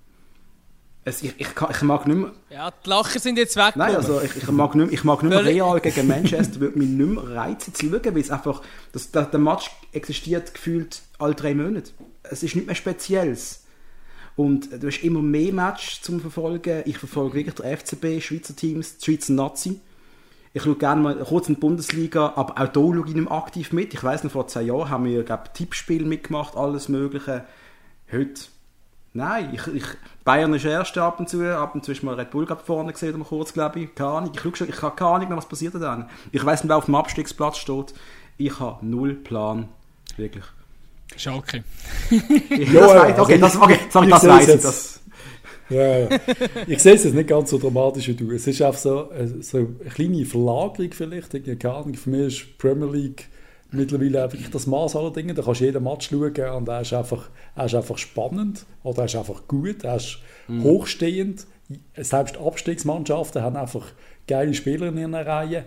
Es, 1.04 1.22
ich, 1.22 1.34
ich, 1.38 1.48
ich 1.48 1.82
mag 1.82 2.06
nicht 2.06 2.16
mehr, 2.18 2.32
Ja, 2.50 2.70
die 2.70 2.88
Lacher 2.88 3.18
sind 3.18 3.38
jetzt 3.38 3.56
weg. 3.56 3.74
nein, 3.74 3.96
also 3.96 4.20
ich, 4.20 4.36
ich 4.36 4.50
mag 4.50 4.74
nicht 4.74 4.84
mehr, 4.86 4.92
ich 4.92 5.02
mag 5.04 5.22
nicht 5.22 5.30
mehr 5.30 5.44
Real 5.44 5.80
gegen 5.80 6.06
Manchester, 6.06 6.60
würde 6.60 6.78
mich 6.78 6.88
nicht 6.88 7.08
mehr 7.08 7.24
reizen 7.36 7.74
zu 7.74 7.86
schauen, 7.88 8.04
weil 8.04 8.18
es 8.18 8.30
einfach, 8.30 8.60
das, 8.92 9.10
der, 9.10 9.24
der 9.24 9.40
Match 9.40 9.70
existiert 9.92 10.52
gefühlt 10.52 11.00
alle 11.18 11.34
drei 11.34 11.54
Monate. 11.54 11.90
Es 12.22 12.42
ist 12.42 12.54
nicht 12.54 12.66
mehr 12.66 12.74
Spezielles. 12.76 13.64
Und 14.36 14.72
äh, 14.72 14.78
du 14.78 14.88
hast 14.88 15.02
immer 15.02 15.22
mehr 15.22 15.52
Matches 15.54 16.02
zum 16.02 16.20
Verfolgen. 16.20 16.82
Ich 16.84 16.98
verfolge 16.98 17.34
wirklich 17.34 17.54
der 17.56 17.76
FCB, 17.78 18.22
Schweizer 18.22 18.54
Teams, 18.54 18.98
die 18.98 19.04
Schweizer 19.06 19.32
Nazi. 19.32 19.80
Ich 20.52 20.62
schaue 20.62 20.74
gerne 20.76 21.00
mal 21.00 21.16
kurz 21.16 21.48
in 21.48 21.54
die 21.54 21.60
Bundesliga, 21.60 22.32
aber 22.36 22.54
auch 22.54 22.72
hier 22.72 22.94
schaue 22.94 23.04
ich 23.08 23.14
nicht 23.14 23.30
aktiv 23.30 23.72
mit. 23.72 23.94
Ich 23.94 24.02
weiß 24.02 24.24
noch, 24.24 24.32
vor 24.32 24.48
zehn 24.48 24.66
Jahren 24.66 24.90
haben 24.90 25.04
wir, 25.06 25.22
glaube 25.22 25.44
Tippspiel 25.54 26.04
mitgemacht, 26.04 26.56
alles 26.56 26.88
Mögliche. 26.88 27.44
Heute, 28.12 28.42
nein, 29.12 29.50
ich, 29.52 29.66
ich, 29.74 29.84
Bayern 30.24 30.54
ist 30.54 30.64
erste 30.64 31.02
ab 31.02 31.20
und 31.20 31.28
zu, 31.28 31.42
ab 31.56 31.74
und 31.74 31.84
zu 31.84 31.92
ist 31.92 32.02
mal 32.02 32.14
Red 32.14 32.30
Bull 32.30 32.46
gerade 32.46 32.62
vorne 32.64 32.92
gesehen, 32.92 33.18
mal 33.18 33.24
kurz, 33.24 33.52
glaube 33.52 33.80
ich. 33.80 33.94
Keine 33.94 34.10
Ahnung, 34.10 34.30
ich, 34.34 34.40
schaue 34.40 34.56
schon, 34.56 34.68
ich 34.68 34.82
habe 34.82 34.96
keine 34.96 35.10
Ahnung 35.10 35.28
mehr, 35.28 35.36
was 35.36 35.48
passiert 35.48 35.74
da 35.74 35.78
dann. 35.78 36.08
Ich 36.32 36.44
weiß 36.44 36.62
nicht, 36.62 36.68
wer 36.68 36.76
auf 36.76 36.86
dem 36.86 36.94
Abstiegsplatz 36.94 37.58
steht. 37.58 37.94
Ich 38.38 38.58
habe 38.60 38.84
null 38.84 39.14
Plan, 39.14 39.68
wirklich. 40.16 40.44
Schalke. 41.16 41.64
Ich, 42.10 42.72
Ja, 42.72 42.80
das 42.80 42.94
weiß, 42.94 43.18
okay, 43.18 43.32
also 43.32 43.38
das, 43.38 43.56
okay, 43.56 43.78
sorry, 43.90 44.06
ich 44.06 44.12
das 44.12 44.20
sehe 44.22 44.30
weiß 44.30 44.48
es 44.48 44.54
ich. 44.54 44.62
Das, 44.62 45.00
Ja, 45.70 45.98
ja. 45.98 46.08
Ich 46.66 46.82
sehe 46.82 46.94
es 46.94 47.04
jetzt 47.04 47.14
nicht 47.14 47.28
ganz 47.28 47.50
so 47.50 47.58
dramatisch 47.58 48.08
wie 48.08 48.14
du. 48.14 48.30
Es 48.32 48.46
ist 48.46 48.62
einfach 48.62 48.80
so, 48.80 49.10
äh, 49.12 49.26
so 49.40 49.58
eine 49.58 49.66
kleine 49.92 50.24
Verlagerung 50.24 50.92
vielleicht. 50.92 51.34
Ich 51.34 51.58
keine 51.58 51.74
Ahnung. 51.74 51.94
Für 51.94 52.10
mich 52.10 52.42
ist 52.42 52.58
Premier 52.58 52.90
League 52.90 53.28
mittlerweile 53.72 54.32
wirklich 54.32 54.50
das 54.50 54.66
Maß 54.66 54.96
aller 54.96 55.12
Dinge. 55.12 55.34
Da 55.34 55.42
kannst 55.42 55.60
du 55.60 55.64
jeden 55.64 55.82
Match 55.82 56.10
schauen 56.10 56.56
und 56.56 56.68
er 56.68 56.80
ist 56.80 56.92
einfach, 56.92 57.28
er 57.54 57.66
ist 57.66 57.74
einfach 57.74 57.98
spannend 57.98 58.64
oder 58.82 59.00
er 59.00 59.04
ist 59.06 59.16
einfach 59.16 59.46
gut, 59.48 59.84
er 59.84 59.96
ist 59.96 60.18
hochstehend. 60.62 61.46
Selbst 61.96 62.36
Abstiegsmannschaften 62.36 63.42
haben 63.42 63.56
einfach 63.56 63.86
geile 64.26 64.54
Spieler 64.54 64.88
in 64.88 64.98
ihren 64.98 65.14
Reihen. 65.14 65.64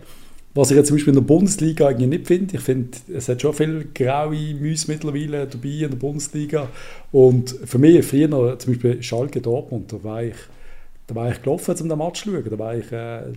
Was 0.56 0.70
ich 0.70 0.76
jetzt 0.76 0.86
zum 0.86 0.96
Beispiel 0.96 1.14
in 1.14 1.20
der 1.20 1.26
Bundesliga 1.26 1.88
eigentlich 1.88 2.08
nicht 2.10 2.26
finde. 2.28 2.56
Ich 2.56 2.62
finde, 2.62 2.96
es 3.12 3.28
hat 3.28 3.42
schon 3.42 3.54
viele 3.54 3.86
graue 3.86 4.54
Mäuse 4.54 4.88
mittlerweile 4.88 5.48
dabei 5.48 5.68
in 5.68 5.90
der 5.90 5.96
Bundesliga. 5.96 6.68
Und 7.10 7.50
für 7.64 7.78
mich, 7.78 8.04
früher 8.06 8.28
noch, 8.28 8.56
zum 8.58 8.72
Beispiel 8.72 9.02
Schalke 9.02 9.40
Dortmund, 9.40 9.92
da 9.92 10.04
war 10.04 10.22
ich, 10.22 10.36
da 11.08 11.14
war 11.16 11.28
ich 11.32 11.42
gelaufen, 11.42 11.74
um 11.80 11.88
den 11.88 11.98
Match 11.98 12.22
zu 12.22 12.30
schauen. 12.30 12.48
Da 12.48 12.58
war 12.58 12.76
ich 12.76 12.92
äh, 12.92 13.32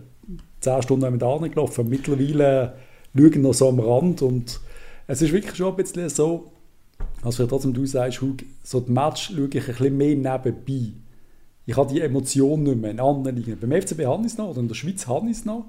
10 0.60 0.84
Stunden 0.84 1.12
mit 1.12 1.24
anderen 1.24 1.50
gelaufen. 1.50 1.90
Mittlerweile 1.90 2.74
schaue 3.16 3.30
ich 3.30 3.36
noch 3.36 3.54
so 3.54 3.70
am 3.70 3.80
Rand. 3.80 4.22
Und 4.22 4.60
es 5.08 5.22
ist 5.22 5.32
wirklich 5.32 5.56
schon 5.56 5.70
ein 5.70 5.76
bisschen 5.76 6.10
so, 6.10 6.52
als 7.24 7.40
wir 7.40 7.48
trotzdem 7.48 7.74
du 7.74 7.86
sagst, 7.86 8.22
Hug, 8.22 8.38
so 8.64 8.80
das 8.80 8.90
Match 8.90 9.32
schaue 9.34 9.50
ich 9.52 9.62
ein 9.62 9.66
bisschen 9.66 9.98
mehr 9.98 10.16
nebenbei. 10.16 10.94
Ich 11.66 11.76
habe 11.76 11.94
die 11.94 12.02
Emotion 12.02 12.64
nicht 12.64 12.78
mehr 12.78 12.92
in 12.92 13.00
anderen 13.00 13.36
Ligen. 13.36 13.60
Beim 13.60 13.82
FCB 13.82 14.06
habe 14.06 14.22
ich 14.22 14.32
es 14.32 14.38
noch, 14.38 14.50
oder 14.50 14.62
in 14.62 14.68
der 14.70 14.76
Schweiz 14.76 15.06
habe 15.08 15.30
ich 15.30 15.38
es 15.38 15.46
noch, 15.46 15.66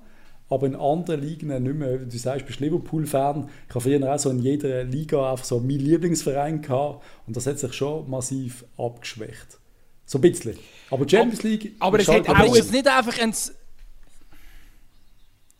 aber 0.48 0.66
in 0.66 0.76
anderen 0.76 1.20
Ligen 1.20 1.48
nicht 1.48 1.74
mehr. 1.74 1.98
Du 1.98 2.16
sagst, 2.16 2.42
du 2.42 2.46
bist 2.46 2.60
Liverpool-Fan. 2.60 3.48
Ich 3.68 3.74
habe 3.74 3.80
früher 3.80 4.14
auch 4.14 4.18
so 4.18 4.30
in 4.30 4.38
jeder 4.38 4.84
Liga 4.84 5.30
einfach 5.30 5.44
so 5.44 5.58
meinen 5.58 5.80
Lieblingsverein 5.80 6.62
gehabt 6.62 7.04
und 7.26 7.36
das 7.36 7.46
hat 7.46 7.58
sich 7.58 7.72
schon 7.72 8.08
massiv 8.08 8.64
abgeschwächt. 8.76 9.58
So 10.06 10.18
ein 10.18 10.22
bisschen. 10.22 10.56
Aber 10.90 11.06
Champions 11.06 11.42
League... 11.42 11.74
aber 11.80 11.98
ist 11.98 12.08
es 12.08 12.14
halt 12.14 12.28
hat 12.28 12.36
Aber 12.36 12.48
auch 12.48 12.56
ist 12.56 12.66
es 12.66 12.72
nicht 12.72 12.86
einfach 12.86 13.20
ein... 13.20 13.34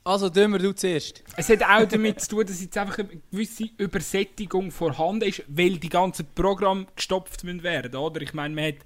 Also, 0.09 0.31
dümmer 0.31 0.57
du 0.57 0.73
zuerst. 0.75 1.23
Es 1.37 1.51
hat 1.51 1.63
auch 1.63 1.87
damit 1.87 2.19
zu 2.23 2.31
tun, 2.31 2.47
dass 2.47 2.63
jetzt 2.63 2.79
einfach 2.79 2.99
eine 3.01 3.11
gewisse 3.31 3.69
Übersättigung 3.77 4.71
vorhanden 4.71 5.29
ist, 5.29 5.43
weil 5.49 5.77
die 5.77 5.91
ganzen 5.91 6.27
Programme 6.35 6.87
gestopft 6.97 7.45
werden, 7.45 7.95
oder? 7.95 8.23
Ich 8.23 8.33
meine, 8.33 8.55
man 8.55 8.65
hat, 8.69 8.77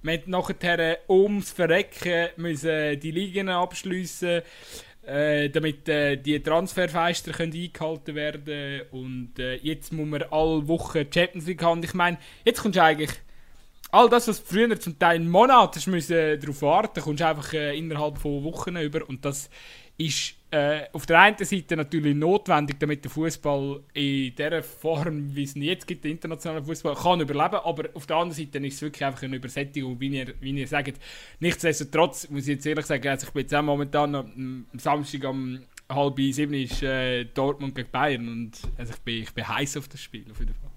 man 0.00 0.14
hat 0.14 0.26
nachher 0.26 0.78
äh, 0.78 0.96
ums 1.06 1.50
Verrecken 1.50 2.28
müssen 2.36 2.98
die 2.98 3.10
Ligen 3.10 3.50
abschliessen, 3.50 4.40
äh, 5.02 5.50
damit 5.50 5.86
äh, 5.90 6.16
die 6.16 6.42
Transferfeister 6.42 7.32
können 7.32 7.52
eingehalten 7.52 8.14
werden 8.14 8.80
und 8.90 9.38
äh, 9.38 9.56
jetzt 9.56 9.92
muss 9.92 10.08
man 10.08 10.22
alle 10.30 10.66
Wochen 10.66 11.04
Champions 11.12 11.46
League 11.46 11.62
haben. 11.62 11.82
Ich 11.82 11.92
meine, 11.92 12.16
jetzt 12.46 12.62
kommst 12.62 12.78
du 12.78 12.82
eigentlich 12.82 13.12
all 13.90 14.08
das, 14.08 14.28
was 14.28 14.38
früher 14.38 14.80
zum 14.80 14.98
Teil 14.98 15.16
einen 15.16 15.28
Monat 15.28 15.76
hast 15.76 15.88
müssen 15.88 16.40
darauf 16.40 16.62
warten, 16.62 17.02
kommst 17.02 17.20
du 17.20 17.26
einfach 17.26 17.52
äh, 17.52 17.76
innerhalb 17.76 18.16
von 18.16 18.42
Wochen 18.44 18.76
über 18.76 19.06
und 19.06 19.26
das 19.26 19.50
ist 19.98 20.39
äh, 20.50 20.82
auf 20.92 21.06
der 21.06 21.20
einen 21.20 21.36
Seite 21.38 21.76
natürlich 21.76 22.14
notwendig, 22.14 22.78
damit 22.78 23.04
der 23.04 23.10
Fußball 23.10 23.82
in 23.94 24.34
der 24.34 24.62
Form, 24.62 25.34
wie 25.34 25.44
es 25.44 25.54
ihn 25.54 25.62
jetzt 25.62 25.86
gibt, 25.86 26.04
der 26.04 26.10
internationale 26.10 26.64
Fußball, 26.64 26.94
kann 26.94 27.20
überleben. 27.20 27.56
Aber 27.56 27.88
auf 27.94 28.06
der 28.06 28.16
anderen 28.16 28.36
Seite 28.36 28.58
ist 28.66 28.74
es 28.74 28.82
wirklich 28.82 29.04
einfach 29.04 29.22
eine 29.22 29.36
Übersättigung, 29.36 29.98
wie 30.00 30.08
ihr, 30.08 30.34
wie 30.40 30.50
ihr 30.50 30.66
sagt. 30.66 30.98
Nichtsdestotrotz 31.38 32.28
muss 32.30 32.42
ich 32.42 32.54
jetzt 32.56 32.66
ehrlich 32.66 32.86
sagen, 32.86 33.08
also 33.08 33.26
ich 33.26 33.32
bin 33.32 33.42
jetzt 33.42 33.54
auch 33.54 33.62
momentan 33.62 34.14
am 34.14 34.66
Samstag 34.74 35.24
um 35.24 35.60
halb 35.88 36.18
sieben 36.18 36.54
ist 36.54 36.82
äh, 36.82 37.24
Dortmund 37.24 37.74
gegen 37.74 37.90
Bayern 37.90 38.28
und 38.28 38.52
also 38.78 38.92
ich 38.92 39.00
bin, 39.00 39.22
ich 39.22 39.32
bin 39.32 39.48
heiß 39.48 39.76
auf 39.76 39.88
das 39.88 40.00
Spiel 40.00 40.24
auf 40.30 40.38
jeden 40.38 40.54
Fall. 40.54 40.69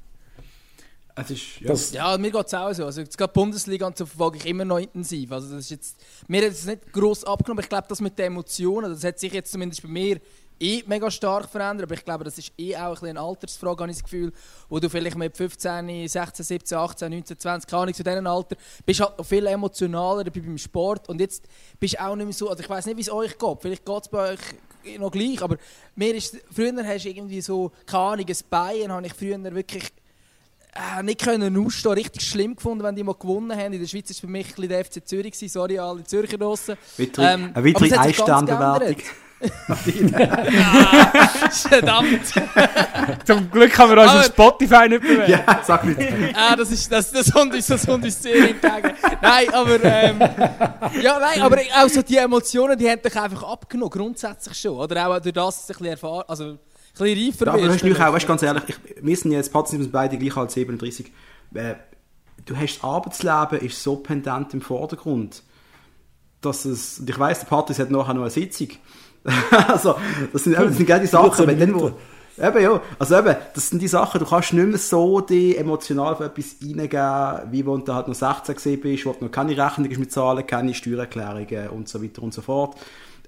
Es 1.16 1.30
ist, 1.32 1.60
ja. 1.60 1.68
Das, 1.68 1.92
Ja, 1.92 2.18
mir 2.18 2.32
geht 2.32 2.46
es 2.46 2.54
auch 2.54 2.74
so. 2.74 2.86
Also, 2.86 3.02
jetzt 3.02 3.18
gerade 3.18 3.32
die 3.32 3.40
Bundesliga 3.40 3.88
und 3.88 3.98
so 3.98 4.06
verfolge 4.06 4.38
ich 4.38 4.46
immer 4.46 4.66
noch 4.66 4.80
intensiv. 4.80 5.32
Also, 5.32 5.56
das 5.56 5.66
ist 5.66 5.72
jetzt, 5.72 5.98
mir 6.28 6.44
hat 6.44 6.52
es 6.52 6.66
nicht 6.66 6.92
gross 6.92 7.24
abgenommen, 7.24 7.60
aber 7.60 7.64
ich 7.64 7.70
glaube, 7.70 7.86
das 7.88 8.02
mit 8.02 8.18
den 8.18 8.28
Emotionen, 8.28 8.92
das 8.92 9.04
hat 9.04 9.20
sich 9.20 9.34
jetzt 9.34 9.52
zumindest 9.52 9.84
bei 9.84 9.90
mir 9.90 10.20
eh 10.60 10.84
mega 10.88 11.12
stark 11.12 11.50
verändert, 11.50 11.86
aber 11.86 11.96
ich 11.96 12.06
glaube, 12.06 12.24
das 12.24 12.38
ist 12.38 12.54
eh 12.58 12.76
auch 12.76 12.82
ein 12.82 12.92
bisschen 12.94 13.10
eine 13.10 13.22
Altersfrage, 13.22 13.82
habe 13.82 13.92
ich 13.92 13.98
das 13.98 14.04
Gefühl, 14.04 14.32
wo 14.70 14.80
du 14.80 14.90
vielleicht 14.90 15.18
mit 15.18 15.36
15, 15.36 16.08
16, 16.08 16.46
17, 16.46 16.78
18, 16.78 17.12
19, 17.12 17.40
20, 17.40 17.70
keine 17.70 17.82
Ahnung, 17.82 17.94
zu 17.94 18.04
diesem 18.04 18.28
Alter, 18.28 18.56
bist 18.86 19.02
halt 19.02 19.18
noch 19.18 19.26
viel 19.26 19.46
emotionaler 19.46 20.24
dabei 20.24 20.40
beim 20.40 20.58
Sport 20.58 21.10
und 21.10 21.20
jetzt 21.20 21.48
bist 21.80 21.96
du 21.96 22.06
auch 22.06 22.16
nicht 22.16 22.26
mehr 22.26 22.34
so, 22.34 22.50
also 22.50 22.64
ich 22.64 22.70
weiß 22.70 22.86
nicht, 22.86 22.98
wie 22.98 23.02
es 23.02 23.12
euch 23.12 23.38
geht, 23.38 23.58
vielleicht 23.62 23.86
geht 23.86 24.02
es 24.04 24.10
bei 24.10 24.34
euch 24.34 25.00
noch 25.00 25.12
gleich, 25.12 25.42
aber 25.42 25.58
mir 25.96 26.16
ist, 26.16 26.38
früher 26.52 26.74
hast 26.86 27.06
du 27.06 27.10
irgendwie 27.10 27.42
so, 27.42 27.72
keine 27.86 28.04
Ahnung, 28.04 28.26
ein 28.28 28.38
Bayern 28.50 28.92
habe 28.92 29.06
ich 29.06 29.14
früher 29.14 29.42
wirklich 29.54 29.92
äh, 30.76 31.04
nicht 31.04 31.22
können 31.22 31.66
ausstehen, 31.66 31.94
richtig 31.94 32.24
schlimm 32.24 32.56
gefunden, 32.56 32.84
wenn 32.84 32.96
die 32.96 33.04
mal 33.04 33.14
gewonnen 33.14 33.56
haben. 33.58 33.74
In 33.74 33.80
der 33.80 33.88
Schweiz 33.88 34.06
war 34.06 34.12
es 34.12 34.20
für 34.20 34.28
mich 34.28 34.48
ein 34.48 34.56
bisschen 34.56 34.70
der 34.70 34.86
FC 34.86 35.08
Zürich, 35.08 35.34
gewesen. 35.34 35.50
sorry 35.50 35.78
alle 35.80 36.04
Zürcher 36.04 36.38
draussen. 36.38 36.76
Weitere, 36.98 37.34
Ähm, 37.34 37.52
eine 37.54 37.66
weitere 37.66 37.84
sich 37.84 37.92
ganz 37.94 38.08
Einstandbewertung. 38.08 39.04
Verdammt! 41.52 42.22
Zum 43.26 43.52
Glück 43.52 43.78
haben 43.78 43.92
wir 43.92 44.02
uns 44.02 44.12
auf 44.12 44.26
Spotify 44.26 44.88
nicht 44.88 45.02
bewertet. 45.02 45.46
ja, 45.46 45.62
sag 45.64 45.84
nicht. 45.84 46.00
ah, 46.36 46.56
das 46.56 46.72
ist 46.72 46.92
das, 46.92 47.12
das 47.12 47.32
kommt 47.32 47.54
uns, 47.54 47.68
das 47.68 47.86
kommt 47.86 48.04
uns 48.06 48.22
sehr 48.22 48.50
entgegen. 48.50 48.94
Nein, 49.22 49.54
aber 49.54 49.84
ähm, 49.84 50.20
ja, 51.02 51.20
nein, 51.20 51.42
aber 51.42 51.58
auch 51.78 51.90
so 51.90 52.02
die 52.02 52.18
Emotionen, 52.18 52.78
die 52.78 52.90
haben 52.90 53.02
dich 53.02 53.16
einfach 53.20 53.44
abgenommen, 53.44 53.92
grundsätzlich 53.92 54.58
schon, 54.58 54.78
oder 54.78 55.08
auch 55.08 55.20
durch 55.20 55.34
das, 55.34 55.68
dass 55.68 55.76
ein 55.76 55.80
bisschen 55.80 55.86
erfahren, 55.88 56.24
also 56.28 56.58
bisschen 56.94 57.26
reifer 57.28 57.46
Ja, 57.46 57.52
aber 57.54 57.62
du 57.62 57.68
wirst. 57.68 57.76
hast 57.76 57.84
natürlich 57.84 58.04
auch, 58.04 58.14
weißt, 58.14 58.24
du, 58.24 58.28
ganz 58.28 58.44
ehrlich, 58.44 58.64
ich, 58.68 58.78
wir 59.02 59.18
sind 59.18 59.32
jetzt, 59.32 59.52
Patz 59.52 59.72
sind 59.72 59.92
beide 59.92 60.18
gleich 60.18 60.38
alt 60.38 60.52
37. 60.52 61.12
Äh, 61.54 61.76
du 62.46 62.56
hast 62.56 62.78
das 62.78 62.84
Arbeitsleben 62.84 63.60
ist 63.60 63.82
so 63.82 63.98
pendent 63.98 64.54
im 64.54 64.62
Vordergrund, 64.62 65.44
dass 66.42 66.66
es, 66.66 67.00
und 67.00 67.10
ich 67.10 67.20
weiss, 67.20 67.40
der 67.40 67.48
Patrick 67.48 67.80
hat 67.80 67.92
nachher 67.92 68.14
noch 68.14 68.22
eine 68.22 68.30
Sitzung. 68.30 68.70
also, 69.68 69.96
das 70.32 70.44
sind, 70.44 70.54
eben, 70.54 70.66
das 70.66 70.78
sind 70.78 70.86
genau 70.86 71.00
die 71.00 71.08
Sachen, 71.08 71.48
wenn 71.48 71.60
dann, 71.60 71.74
wo, 71.76 71.92
eben, 72.38 72.62
ja, 72.62 72.82
also 73.00 73.18
eben, 73.18 73.36
das 73.54 73.70
sind 73.70 73.82
die 73.82 73.88
Sachen, 73.88 74.20
du 74.20 74.26
kannst 74.26 74.54
nicht 74.54 74.68
mehr 74.68 74.78
so 74.78 75.22
die 75.22 75.56
emotional 75.56 76.16
für 76.16 76.26
etwas 76.26 76.58
reingeben, 76.62 77.52
wie 77.52 77.66
wenn 77.66 77.86
du 77.86 77.94
halt 77.94 78.08
noch 78.08 78.16
16 78.16 78.56
gesehen 78.56 78.82
bist, 78.82 79.06
wo 79.06 79.14
du 79.14 79.26
noch 79.26 79.32
keine 79.32 79.58
Rechnungen 79.58 80.00
mit 80.00 80.12
Zahlen, 80.12 80.46
keine 80.46 80.74
Steuererklärungen 80.74 81.70
und 81.70 81.88
so 81.88 82.04
weiter 82.04 82.22
und 82.22 82.34
so 82.34 82.42
fort. 82.42 82.76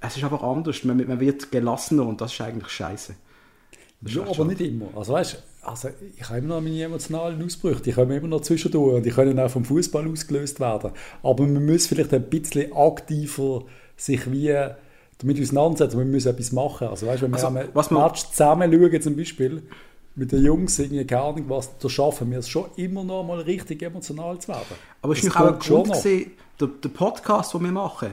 Es 0.02 0.18
ist 0.18 0.24
einfach 0.24 0.44
anders, 0.44 0.84
man, 0.84 0.98
man 0.98 1.20
wird 1.20 1.52
gelassener 1.52 2.06
und 2.06 2.20
das 2.20 2.34
ist 2.34 2.42
eigentlich 2.42 2.70
scheiße. 2.70 3.16
Ja, 4.02 4.24
aber 4.24 4.46
nicht 4.46 4.62
immer. 4.62 4.88
Also 4.96 5.14
weißt, 5.14 5.42
also 5.64 5.90
ich 6.16 6.30
habe 6.30 6.40
immer 6.40 6.56
noch 6.56 6.62
meine 6.62 6.82
emotionalen 6.84 7.44
Ausbrüche, 7.44 7.82
die 7.82 7.92
kommen 7.92 8.12
immer 8.12 8.28
noch 8.28 8.42
zwischendurch 8.42 8.98
und 8.98 9.06
die 9.06 9.10
können 9.10 9.40
auch 9.40 9.50
vom 9.50 9.66
Fußball 9.66 10.08
ausgelöst 10.12 10.60
werden. 10.60 10.92
Aber 11.24 11.44
man 11.48 11.66
muss 11.66 11.88
vielleicht 11.88 12.14
ein 12.14 12.24
bisschen 12.30 12.72
aktiver 12.74 13.64
sich 13.98 14.32
wie 14.32 14.54
damit 15.18 15.42
auseinandersetzen, 15.42 15.98
wir 15.98 16.06
müssen 16.06 16.28
etwas 16.30 16.52
machen. 16.52 16.88
Also 16.88 17.08
weißt, 17.08 17.24
wenn 17.24 17.32
wir 17.32 17.36
Also, 17.44 17.48
ein 17.58 17.70
was 17.74 17.90
man- 17.90 18.04
Match 18.04 18.26
zusammen 18.30 18.72
schauen 18.72 19.02
zum 19.02 19.16
Beispiel, 19.16 19.64
mit 20.18 20.32
den 20.32 20.44
Jungs, 20.44 20.78
irgendwie, 20.80 21.06
keine 21.06 21.24
Ahnung 21.24 21.46
was, 21.50 21.78
da 21.78 21.90
schaffen 21.90 22.32
wir 22.32 22.40
es 22.40 22.48
schon 22.48 22.66
immer 22.78 23.04
noch 23.04 23.24
mal 23.24 23.40
richtig 23.42 23.82
emotional 23.82 24.38
zu 24.40 24.50
werden. 24.50 24.62
Aber 25.02 25.14
es 25.14 25.24
ist 25.24 25.36
auch 25.36 25.54
ein 25.54 25.60
Grund, 25.60 25.88
gewesen, 25.92 26.32
der, 26.60 26.68
der 26.68 26.90
Podcast, 26.90 27.54
den 27.54 27.64
wir 27.64 27.72
machen, 27.72 28.10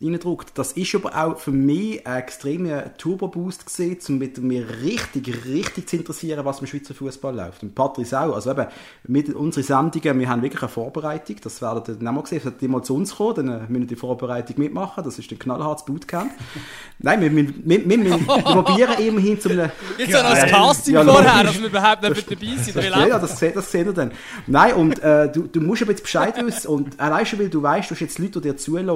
reindruckt, 0.00 0.56
das 0.56 0.72
ist 0.72 0.94
aber 0.94 1.16
auch 1.16 1.38
für 1.38 1.50
mich 1.50 2.06
ein 2.06 2.18
extremer 2.18 2.96
Turbo-Boost 2.96 3.66
gewesen, 3.66 4.12
um 4.12 4.18
mit 4.18 4.38
mir 4.38 4.66
richtig, 4.82 5.44
richtig 5.44 5.88
zu 5.88 5.96
interessieren, 5.96 6.44
was 6.44 6.60
im 6.60 6.66
Schweizer 6.66 6.94
Fußball 6.94 7.34
läuft. 7.34 7.62
Und 7.62 7.74
Patrice 7.74 8.18
auch. 8.18 8.34
Also 8.34 8.52
eben, 8.52 8.66
mit 9.06 9.34
unseren 9.34 9.64
Sendungen, 9.64 10.20
wir 10.20 10.28
haben 10.28 10.42
wirklich 10.42 10.62
eine 10.62 10.68
Vorbereitung, 10.68 11.36
das 11.42 11.60
werdet 11.60 11.88
ihr 11.88 11.94
dann 11.96 12.08
auch 12.08 12.12
mal 12.12 12.26
sehen, 12.26 12.40
solltet 12.40 12.62
ihr 12.62 12.68
mal 12.68 12.82
zu 12.82 12.94
uns 12.94 13.16
kommen, 13.16 13.34
dann 13.34 13.48
äh, 13.48 13.60
müsst 13.68 13.82
ihr 13.82 13.86
die 13.88 13.96
Vorbereitung 13.96 14.56
mitmachen, 14.58 15.02
das 15.02 15.18
ist 15.18 15.30
ein 15.32 15.38
knallhartes 15.38 15.84
Bootcamp. 15.84 16.30
Nein, 17.00 17.20
wir, 17.20 17.34
wir, 17.34 17.48
wir, 17.64 17.88
wir, 17.88 18.04
wir 18.04 18.42
probieren 18.42 18.98
immerhin 18.98 19.40
zu 19.40 19.50
einem... 19.50 19.70
Jetzt 19.98 20.12
so 20.12 20.18
noch 20.18 20.30
das 20.30 20.42
Ja, 20.42 20.48
Casting 20.48 20.94
ja, 20.94 21.04
vorher, 21.04 21.44
dass 21.44 21.60
wir 21.60 21.66
überhaupt 21.66 22.02
nicht 22.02 22.30
dabei 22.30 22.62
sind. 22.62 22.76
Das, 22.76 22.84
ja, 22.84 23.06
ja, 23.06 23.18
das, 23.18 23.38
das 23.38 23.72
sehen 23.72 23.86
wir 23.86 23.92
dann. 23.92 24.12
Nein, 24.46 24.74
und 24.74 25.02
äh, 25.02 25.30
du, 25.30 25.42
du 25.42 25.60
musst 25.60 25.82
aber 25.82 25.90
jetzt 25.92 26.02
Bescheid 26.02 26.34
wissen. 26.44 26.68
Und 26.68 27.00
allein 27.00 27.26
schon, 27.26 27.38
weil 27.38 27.48
du 27.48 27.62
weißt, 27.62 27.90
du 27.90 27.94
hast 27.94 28.00
jetzt 28.00 28.18
Leute, 28.18 28.40
die 28.40 28.48
dir 28.48 28.56
zuhören, 28.56 28.88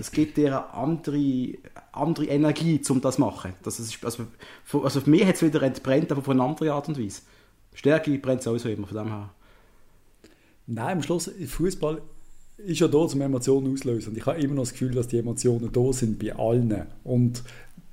das 0.00 0.12
gibt 0.34 0.38
dir 0.38 0.74
andere, 0.74 1.54
andere 1.92 2.26
Energie, 2.26 2.80
um 2.88 3.00
das 3.00 3.16
zu 3.16 3.20
machen. 3.20 3.54
Das 3.62 3.80
ist, 3.80 4.04
also, 4.04 4.24
für, 4.64 4.84
also 4.84 5.00
für 5.00 5.10
mich 5.10 5.24
hat 5.24 5.34
es 5.34 5.42
wieder 5.42 5.62
entbrennt, 5.62 6.10
aber 6.12 6.20
auf 6.20 6.28
eine 6.28 6.42
andere 6.42 6.72
Art 6.72 6.88
und 6.88 6.98
Weise. 6.98 7.22
Stärke 7.74 8.16
brennt 8.18 8.42
sowieso 8.42 8.68
immer, 8.68 8.86
von 8.86 8.96
dem 8.96 9.08
her. 9.08 9.30
Nein, 10.66 10.98
am 10.98 11.02
Schluss, 11.02 11.30
Fußball 11.46 12.00
ist 12.58 12.80
ja 12.80 12.88
da, 12.88 12.98
um 12.98 13.20
Emotionen 13.20 13.72
auszulösen. 13.72 14.16
Ich 14.16 14.26
habe 14.26 14.40
immer 14.40 14.54
noch 14.54 14.62
das 14.62 14.72
Gefühl, 14.72 14.92
dass 14.92 15.08
die 15.08 15.18
Emotionen 15.18 15.70
da 15.72 15.92
sind 15.92 16.18
bei 16.18 16.34
allen. 16.34 16.86
Und 17.02 17.42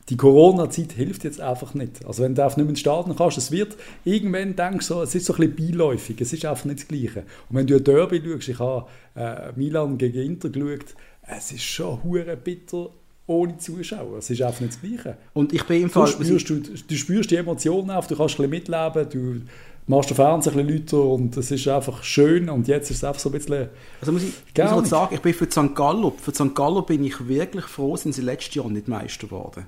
die 0.09 0.17
Corona-Zeit 0.17 0.93
hilft 0.93 1.23
jetzt 1.23 1.41
einfach 1.41 1.73
nicht. 1.73 2.05
Also 2.05 2.23
wenn 2.23 2.35
du 2.35 2.43
einfach 2.43 2.57
nicht 2.57 2.69
ins 2.69 2.79
Stadion 2.79 3.15
kannst, 3.15 3.37
es 3.37 3.51
wird, 3.51 3.75
irgendwann 4.05 4.55
denkst 4.55 4.87
du, 4.87 5.01
es 5.01 5.15
ist 5.15 5.25
so 5.25 5.33
ein 5.33 5.53
bisschen 5.53 5.71
beiläufig, 5.71 6.21
es 6.21 6.33
ist 6.33 6.45
einfach 6.45 6.65
nicht 6.65 6.79
das 6.79 6.87
Gleiche. 6.87 7.23
Und 7.49 7.57
wenn 7.57 7.67
du 7.67 7.75
ein 7.75 7.83
Derby 7.83 8.21
schaust, 8.23 8.49
ich 8.49 8.59
habe 8.59 8.85
äh, 9.15 9.51
Milan 9.55 9.97
gegen 9.97 10.21
Inter 10.21 10.49
geschaut, 10.49 10.95
es 11.27 11.51
ist 11.51 11.63
schon 11.63 12.01
hure 12.03 12.37
bitter 12.37 12.89
ohne 13.27 13.57
Zuschauer. 13.57 14.17
Es 14.19 14.29
ist 14.29 14.41
einfach 14.41 14.61
nicht 14.61 14.73
das 14.73 14.81
Gleiche. 14.81 15.17
Und 15.33 15.53
ich 15.53 15.63
bin 15.65 15.83
im 15.83 15.87
Du 15.89 15.93
Fall... 15.93 16.07
spürst, 16.07 16.49
du, 16.49 16.59
du 16.59 16.95
spürst 16.95 17.29
die 17.29 17.35
Emotionen 17.35 17.91
auf, 17.91 18.07
du 18.07 18.15
kannst 18.15 18.39
ein 18.39 18.49
bisschen 18.49 18.71
mitleben, 18.91 19.09
du 19.09 19.41
machst 19.85 20.09
den 20.09 20.15
Fernseher 20.15 20.55
ein 20.55 20.65
bisschen 20.65 20.79
lauter 20.79 21.09
und 21.13 21.35
es 21.37 21.51
ist 21.51 21.67
einfach 21.67 22.03
schön 22.03 22.49
und 22.49 22.67
jetzt 22.67 22.89
ist 22.89 22.97
es 22.97 23.03
einfach 23.03 23.19
so 23.19 23.29
ein 23.29 23.33
bisschen... 23.33 23.67
Also 23.99 24.13
muss 24.13 24.23
ich, 24.23 24.33
muss 24.57 24.83
ich 24.83 24.89
sagen, 24.89 25.13
ich 25.13 25.21
bin 25.21 25.33
für 25.33 25.49
St. 25.51 25.75
Gallo, 25.75 26.13
für 26.21 26.33
St. 26.33 26.55
Gallo 26.55 26.81
bin 26.81 27.03
ich 27.03 27.27
wirklich 27.27 27.65
froh, 27.65 27.97
sind 27.97 28.13
sie 28.13 28.21
letztes 28.21 28.55
Jahr 28.55 28.69
nicht 28.69 28.87
Meister 28.87 29.27
geworden. 29.27 29.67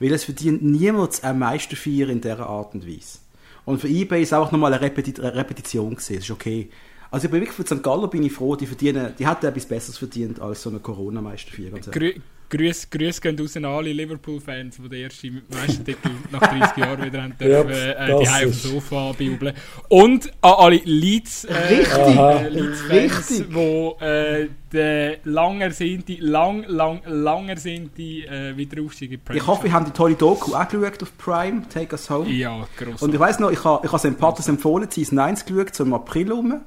Weil 0.00 0.12
es 0.12 0.24
verdient 0.24 0.62
niemand 0.62 1.24
ein 1.24 1.38
Meisterfeier 1.38 2.08
in 2.08 2.20
dieser 2.20 2.46
Art 2.46 2.74
und 2.74 2.86
Weise. 2.86 3.18
Und 3.64 3.80
für 3.80 3.88
eBay 3.88 4.22
ist 4.22 4.28
es 4.28 4.32
auch 4.32 4.50
nochmal 4.52 4.72
eine, 4.72 4.82
Repeti 4.82 5.14
eine 5.20 5.34
Repetition 5.34 5.90
gewesen, 5.90 6.14
das 6.14 6.24
ist 6.24 6.30
okay. 6.30 6.70
Also 7.10 7.26
ich 7.26 7.30
bin 7.30 7.40
wirklich 7.40 7.56
für 7.56 7.66
St. 7.74 7.82
Gallo 7.82 8.06
bin 8.06 8.22
ich 8.22 8.32
froh, 8.32 8.54
die 8.56 8.66
verdienen, 8.66 9.14
die 9.18 9.26
hätten 9.26 9.46
etwas 9.46 9.66
Besseres 9.66 9.96
verdient 9.98 10.40
als 10.40 10.62
so 10.62 10.70
eine 10.70 10.78
Corona-Meisterfeier. 10.78 11.70
ganz 11.70 11.86
ehrlich. 11.88 12.14
Grü 12.14 12.20
Grüß, 12.50 12.88
Grüß 12.88 13.20
gehen 13.20 13.38
raus 13.38 13.58
an 13.58 13.66
alle 13.66 13.92
Liverpool-Fans, 13.92 14.78
die 14.82 14.88
den 14.88 15.02
ersten 15.02 15.42
Meistertitel 15.50 16.08
nach 16.32 16.40
30 16.40 16.76
Jahren 16.78 17.04
wieder 17.04 17.22
haben 17.22 17.34
dürfen, 17.38 17.70
äh, 17.70 18.06
die 18.06 18.26
Heim 18.28 18.48
auf 18.48 18.54
ist- 18.54 18.64
dem 18.64 18.70
Sofa 18.70 19.12
bejubeln. 19.12 19.54
Und 19.90 20.32
an 20.40 20.54
alle 20.56 20.76
Leeds, 20.82 21.44
äh, 21.44 21.52
Richtig, 21.54 21.92
äh, 22.16 22.48
Leeds-Fans, 22.48 23.30
richtig. 23.30 23.48
die 23.50 24.04
äh, 24.04 24.48
den 24.72 25.16
lang 25.24 25.60
ersehnte, 25.60 26.14
lang, 26.20 26.64
lang, 26.68 27.02
lang 27.04 27.50
ersehnte 27.50 28.02
äh, 28.02 28.56
Wiederaufstieg 28.56 29.12
in 29.12 29.20
Premier 29.20 29.42
Ich 29.42 29.46
hoffe, 29.46 29.64
wir 29.64 29.72
haben 29.74 29.84
die 29.84 29.90
tolle 29.90 30.14
Doku 30.14 30.54
auch 30.54 30.66
geschaut 30.68 31.02
auf 31.02 31.18
Prime, 31.18 31.68
Take 31.68 31.92
Us 31.92 32.08
Home. 32.08 32.30
Ja, 32.30 32.66
gross. 32.78 33.02
Und 33.02 33.12
ich 33.12 33.20
weiss 33.20 33.38
noch, 33.38 33.50
ich 33.50 33.62
habe 33.62 33.84
ich 33.86 33.92
habe 33.92 33.98
St. 34.10 34.18
Patrick's 34.18 34.48
empfohlen, 34.48 34.90
Season 34.90 35.18
1 35.18 35.44
geschaut, 35.44 35.74
so 35.74 35.84
im 35.84 35.92
April 35.92 36.32
rum. 36.32 36.62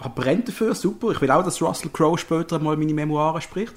Hab 0.00 0.14
brennt 0.14 0.48
dafür, 0.48 0.74
super. 0.74 1.10
Ich 1.12 1.20
will 1.20 1.30
auch, 1.30 1.44
dass 1.44 1.60
Russell 1.62 1.90
Crowe 1.92 2.18
später 2.18 2.58
mal 2.58 2.76
meine 2.76 2.94
Memoiren 2.94 3.40
spricht. 3.40 3.74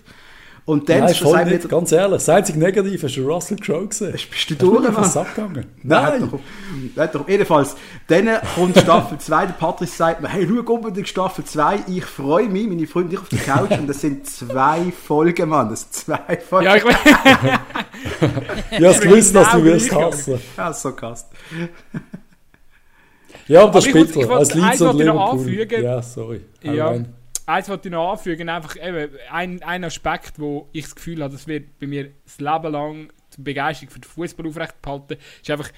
Und 0.66 0.88
dann 0.88 1.00
Nein, 1.00 1.16
voll 1.16 1.32
sagt 1.32 1.46
nicht, 1.48 1.64
wieder, 1.64 1.68
ganz 1.70 1.92
ehrlich. 1.92 2.18
Das 2.18 2.30
einzige 2.30 2.60
Negative 2.60 3.08
ist 3.08 3.16
der 3.16 3.24
Russell 3.24 3.58
Crowe 3.58 3.88
gesehen. 3.88 4.12
bist 4.12 4.26
du 4.30 4.36
Hast 4.36 4.50
du 4.52 4.56
durch, 4.56 4.92
Mann? 4.92 5.04
Sack 5.04 5.34
gegangen? 5.34 5.66
Nein, 5.82 6.20
Nein! 6.20 6.30
doch, 6.30 7.02
hat 7.02 7.16
doch, 7.16 7.28
jedenfalls, 7.28 7.76
dann 8.06 8.30
kommt 8.54 8.78
Staffel 8.78 9.18
2, 9.20 9.46
der 9.48 9.54
Patrick 9.54 9.90
sagt 9.90 10.22
mir, 10.22 10.30
hey, 10.30 10.48
schau 10.48 10.74
unbedingt 10.74 11.08
Staffel 11.08 11.44
2, 11.44 11.80
ich 11.88 12.06
freue 12.06 12.50
mich, 12.50 12.68
meine 12.68 12.86
Freunde, 12.86 13.16
ich 13.16 13.20
auf 13.20 13.30
der 13.30 13.40
Couch 13.40 13.72
und 13.72 13.88
das 13.88 14.02
sind 14.02 14.28
zwei 14.30 14.92
Folgen, 14.92 15.50
Mann, 15.50 15.70
das 15.70 15.82
sind 15.82 15.94
zwei 15.94 16.38
Folgen. 16.38 16.66
ja, 16.66 16.76
ich 16.76 16.86
weiß. 16.86 16.96
Ich 18.72 18.86
habe 18.86 19.00
gewusst, 19.00 19.36
dass 19.36 19.52
du 19.52 19.64
wirst 19.64 19.96
hassen. 19.96 20.40
Ja, 20.56 20.72
so 20.72 20.94
gast. 20.94 21.28
Ja, 23.50 23.64
aber 23.64 23.72
das 23.74 23.88
Aber 23.88 23.98
ich. 23.98 24.30
Als 24.30 24.54
Leeds 24.54 24.66
eins 24.68 24.82
und 24.82 24.88
wollte 24.88 25.00
ich 25.02 25.08
noch 25.08 25.14
Liverpool. 25.34 25.40
anfügen. 25.40 25.84
Ja, 25.84 26.02
sorry. 26.02 26.42
Hau 26.66 26.72
Ja. 26.72 26.88
rein. 26.90 27.14
Eins 27.46 27.68
wollte 27.68 27.88
ich 27.88 27.92
noch 27.92 28.12
anfügen, 28.12 28.48
einfach 28.48 28.76
eben, 28.76 29.10
ein, 29.32 29.64
ein 29.64 29.84
Aspekt, 29.84 30.34
wo 30.38 30.70
ich 30.72 30.84
das 30.86 30.96
Gefühl 30.96 31.24
habe, 31.24 31.34
das 31.34 31.48
wird 31.48 31.80
bei 31.80 31.88
mir 31.88 32.12
das 32.24 32.40
Leben 32.40 32.72
lang 32.72 33.12
die 33.36 33.42
Begeisterung 33.42 33.90
für 33.92 34.00
den 34.00 34.08
Fußball 34.10 34.46
aufrechtbehalten, 34.48 35.18
ist 35.42 35.50
einfach, 35.50 35.70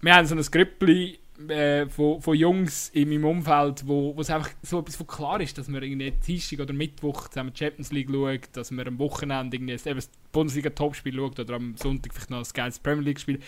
wir 0.00 0.14
haben 0.14 0.26
so 0.26 0.34
ein 0.34 0.40
Grüppli 0.42 1.18
äh, 1.48 1.86
von, 1.86 2.20
von 2.22 2.34
Jungs 2.34 2.88
in 2.94 3.10
meinem 3.10 3.26
Umfeld, 3.26 3.86
wo 3.86 4.16
wo 4.16 4.20
es 4.22 4.30
einfach 4.30 4.50
so 4.62 4.80
etwas 4.80 4.96
von 4.96 5.06
klar 5.06 5.40
ist, 5.40 5.56
dass 5.58 5.70
wir 5.70 5.82
irgendwie 5.82 6.12
Dienstag 6.12 6.60
oder 6.60 6.72
Mittwoch 6.72 7.28
zusammen 7.28 7.52
die 7.52 7.58
Champions 7.62 7.92
League 7.92 8.08
schauen, 8.10 8.40
dass 8.54 8.70
wir 8.70 8.86
am 8.86 8.98
Wochenende 8.98 9.56
irgendwie 9.56 9.74
eben 9.74 9.94
das 9.96 10.10
Bundesliga-Topspiel 10.32 11.14
schaut 11.14 11.38
oder 11.40 11.54
am 11.54 11.76
Sonntag 11.76 12.14
vielleicht 12.14 12.30
noch 12.30 12.38
das 12.38 12.54
geiles 12.54 12.78
Premier 12.78 13.04
League-Spiel. 13.04 13.38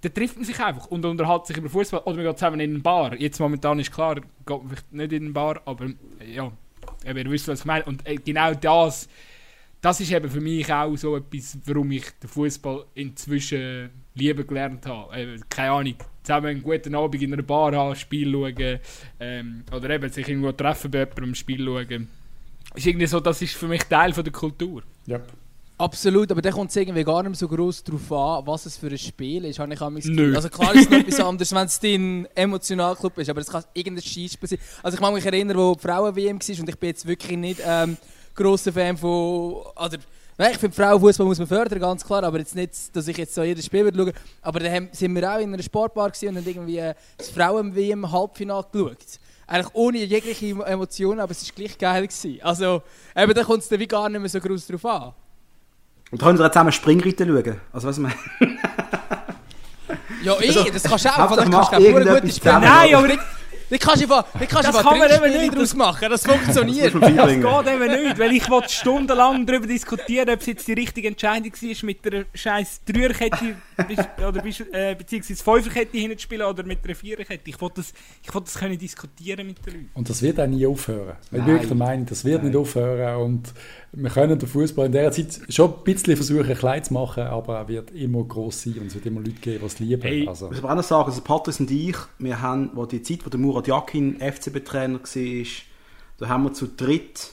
Da 0.00 0.08
trifft 0.08 0.36
man 0.36 0.44
sich 0.44 0.58
einfach 0.60 0.86
und 0.86 1.04
unterhält 1.04 1.46
sich 1.46 1.56
über 1.56 1.68
Fußball 1.68 2.00
oder 2.00 2.16
man 2.16 2.26
geht 2.26 2.38
zusammen 2.38 2.60
in 2.60 2.70
eine 2.70 2.78
Bar. 2.80 3.14
Jetzt 3.14 3.40
momentan 3.40 3.78
ist 3.78 3.92
klar, 3.92 4.16
geht 4.16 4.26
man 4.46 4.68
vielleicht 4.68 4.92
nicht 4.92 5.12
in 5.12 5.24
eine 5.24 5.32
Bar, 5.32 5.62
aber 5.64 5.86
äh, 6.20 6.34
ja, 6.34 6.52
eben, 7.04 7.18
ihr 7.18 7.30
wisst, 7.30 7.48
was 7.48 7.60
ich 7.60 7.64
meine. 7.64 7.84
Und 7.84 8.06
äh, 8.06 8.16
genau 8.16 8.52
das, 8.54 9.08
das 9.80 10.00
ist 10.00 10.12
eben 10.12 10.28
für 10.28 10.40
mich 10.40 10.72
auch 10.72 10.96
so 10.96 11.16
etwas, 11.16 11.58
warum 11.64 11.90
ich 11.92 12.04
den 12.22 12.28
Fußball 12.28 12.84
inzwischen 12.94 13.90
lieben 14.14 14.46
gelernt 14.46 14.86
habe. 14.86 15.16
Äh, 15.16 15.38
keine 15.48 15.70
Ahnung, 15.70 15.94
zusammen 16.22 16.46
einen 16.46 16.62
guten 16.62 16.94
Abend 16.94 17.22
in 17.22 17.32
einer 17.32 17.42
Bar 17.42 17.74
haben, 17.74 17.94
Spiel 17.94 18.32
schauen 18.32 18.80
ähm, 19.20 19.64
oder 19.72 19.90
eben 19.90 20.10
sich 20.10 20.28
irgendwo 20.28 20.52
treffen 20.52 20.90
bei 20.90 21.00
jemandem, 21.00 21.34
Spiel 21.34 21.64
schauen. 21.64 22.08
Ist 22.74 22.86
irgendwie 22.86 23.06
so, 23.06 23.20
das 23.20 23.40
ist 23.40 23.54
für 23.54 23.68
mich 23.68 23.84
Teil 23.84 24.12
von 24.12 24.24
der 24.24 24.32
Kultur. 24.32 24.82
Ja. 25.06 25.20
Absolut, 25.78 26.30
aber 26.30 26.40
da 26.40 26.50
kommt 26.52 26.70
es 26.70 26.76
irgendwie 26.76 27.04
gar 27.04 27.22
nicht 27.22 27.30
mehr 27.30 27.36
so 27.36 27.48
groß 27.48 27.84
darauf 27.84 28.10
an, 28.12 28.46
was 28.46 28.64
es 28.64 28.78
für 28.78 28.86
ein 28.86 28.96
Spiel 28.96 29.44
ist, 29.44 29.58
habe 29.58 29.74
ich 29.74 30.04
Nö. 30.06 30.34
Also 30.34 30.48
klar 30.48 30.74
ist 30.74 30.84
es 30.84 30.90
noch 30.90 30.98
etwas 31.00 31.20
anderes, 31.20 31.54
wenn 31.54 31.66
es 31.66 31.78
dein 31.80 32.28
Emotionalclub 32.34 33.18
ist, 33.18 33.28
aber 33.28 33.42
es 33.42 33.48
kann 33.48 33.62
irgendein 33.74 34.02
Scheißspiel 34.04 34.48
sein. 34.48 34.58
Also 34.82 34.96
ich 34.96 35.02
kann 35.02 35.12
mich 35.12 35.26
erinnern, 35.26 35.56
wo 35.58 35.74
die 35.74 35.80
Frauen-WM 35.82 36.40
war 36.40 36.60
und 36.60 36.68
ich 36.68 36.78
bin 36.78 36.88
jetzt 36.88 37.06
wirklich 37.06 37.36
nicht 37.36 37.60
ähm, 37.64 37.98
grosser 38.34 38.72
Fan 38.72 38.96
von... 38.96 39.54
Oder, 39.76 39.98
Nein, 40.38 40.52
ich 40.52 40.58
finde 40.58 40.76
Frauenfußball 40.76 41.26
muss 41.26 41.38
man 41.38 41.46
fördern, 41.46 41.78
ganz 41.80 42.04
klar, 42.04 42.22
aber 42.22 42.38
jetzt 42.38 42.54
nicht, 42.54 42.94
dass 42.94 43.08
ich 43.08 43.16
jetzt 43.16 43.34
so 43.34 43.42
jedes 43.42 43.64
Spiel 43.64 43.84
würde 43.84 43.98
schauen. 43.98 44.12
Aber 44.42 44.60
dann 44.60 44.70
haben- 44.70 44.88
sind 44.92 45.14
wir 45.14 45.34
auch 45.34 45.38
in 45.38 45.52
einer 45.52 45.62
Sportbar 45.62 46.06
und 46.06 46.14
haben 46.36 46.46
irgendwie 46.46 46.76
äh, 46.76 46.94
das 47.16 47.30
Frauen-WM-Halbfinale 47.30 48.66
geschaut. 48.70 48.96
Eigentlich 49.46 49.74
ohne 49.74 49.98
jegliche 50.04 50.50
Emotionen, 50.64 51.20
aber 51.20 51.30
es 51.32 51.42
war 51.48 51.54
gleich 51.54 51.78
geil. 51.78 52.06
Gewesen. 52.06 52.38
Also, 52.42 52.82
eben, 53.16 53.32
da 53.32 53.44
kommt 53.44 53.62
es 53.62 53.68
dann 53.70 53.78
wie 53.80 53.86
gar 53.86 54.10
nicht 54.10 54.20
mehr 54.20 54.28
so 54.28 54.38
groß 54.40 54.66
drauf 54.66 54.84
an. 54.84 55.14
Und 56.10 56.22
da 56.22 56.26
können 56.26 56.38
wir 56.38 56.50
zusammen 56.52 56.72
Springreiten 56.72 57.28
schauen. 57.28 57.60
Also 57.72 57.88
was 57.88 57.96
ich 57.98 58.02
meine. 58.02 58.14
Ja, 60.22 60.34
eh, 60.40 60.48
Also, 60.48 60.64
das 60.72 60.82
kannst 60.84 61.04
du 61.04 61.08
auch. 61.08 61.16
Hauptsache 61.18 61.50
kannst 61.50 61.72
du 61.72 61.76
auch 61.76 62.20
gut. 62.22 62.44
Nein, 62.44 62.94
aber 62.94 63.08
ich, 63.08 63.18
Das 63.68 63.78
kannst 63.80 64.02
du 64.02 64.14
einfach, 64.14 64.32
kannst 64.48 64.68
Das 64.68 64.82
kann 64.82 64.98
man 64.98 65.10
eben 65.10 65.40
nicht. 65.40 65.54
daraus 65.54 65.74
machen. 65.74 66.08
Das 66.08 66.24
funktioniert. 66.24 66.94
Das 67.16 67.32
geht 67.32 67.74
eben 67.74 68.02
nicht, 68.02 68.18
weil 68.18 68.32
ich 68.32 68.48
wollte 68.50 68.68
stundenlang 68.68 69.46
darüber 69.46 69.66
diskutieren, 69.66 70.28
ob 70.30 70.40
es 70.40 70.46
jetzt 70.46 70.68
die 70.68 70.72
richtige 70.74 71.08
Entscheidung 71.08 71.52
war, 71.52 71.84
mit 71.84 72.06
einer 72.06 72.24
scheiß 72.34 72.80
Dreierkette 72.84 73.56
oder 74.26 74.44
äh, 74.44 74.94
beziehungsweise 74.94 75.42
Fünferkette 75.42 75.96
hinzuspielen 75.96 76.46
oder 76.46 76.62
mit 76.62 76.84
einer 76.84 76.94
Viererkette. 76.94 77.50
Ich 77.50 77.60
wollte 77.60 77.76
das, 77.76 77.92
ich 78.22 78.32
wollte 78.34 78.46
das 78.46 78.58
können 78.58 78.78
diskutieren 78.78 79.46
mit 79.46 79.64
den 79.64 79.72
Leuten. 79.72 79.90
Und 79.94 80.08
das 80.08 80.22
wird 80.22 80.38
auch 80.40 80.46
nie 80.46 80.66
aufhören. 80.66 81.16
Ich 81.24 81.30
bin 81.30 81.40
Nein. 81.40 81.48
wirklich 81.48 81.68
der 81.68 81.76
Meinung, 81.76 82.06
das 82.06 82.24
wird 82.24 82.44
nicht 82.44 82.56
aufhören. 82.56 83.16
Und 83.22 83.52
wir 83.92 84.10
können 84.10 84.38
den 84.38 84.48
Fußball 84.48 84.86
in 84.86 84.92
dieser 84.92 85.10
Zeit 85.10 85.40
schon 85.48 85.72
ein 85.72 85.84
bisschen 85.84 86.16
versuchen, 86.16 86.54
klein 86.54 86.84
zu 86.84 86.92
machen, 86.92 87.22
aber 87.24 87.56
er 87.58 87.68
wird 87.68 87.90
immer 87.92 88.22
groß 88.24 88.62
sein 88.62 88.74
und 88.80 88.86
es 88.88 88.94
wird 88.94 89.06
immer 89.06 89.20
Leute 89.20 89.32
geben, 89.40 89.60
die 89.60 89.66
es 89.66 89.78
lieben. 89.78 90.02
Hey, 90.02 90.28
also, 90.28 90.46
Ich 90.46 90.52
muss 90.52 90.58
aber 90.60 90.72
auch 90.72 90.76
noch 90.76 90.84
sagen, 90.84 91.08
also 91.08 91.20
Patrice 91.22 91.62
und 91.62 91.70
ich, 91.70 91.96
wir 92.18 92.40
haben, 92.42 92.70
wo 92.74 92.84
die 92.84 93.02
Zeit, 93.02 93.24
wo 93.24 93.30
der 93.30 93.40
Murat 93.56 93.68
Yakin 93.68 94.20
FCB-Trainer 94.20 95.00
war, 95.00 95.46
da 96.18 96.28
haben 96.28 96.44
wir 96.44 96.52
zu 96.52 96.66
dritt 96.68 97.32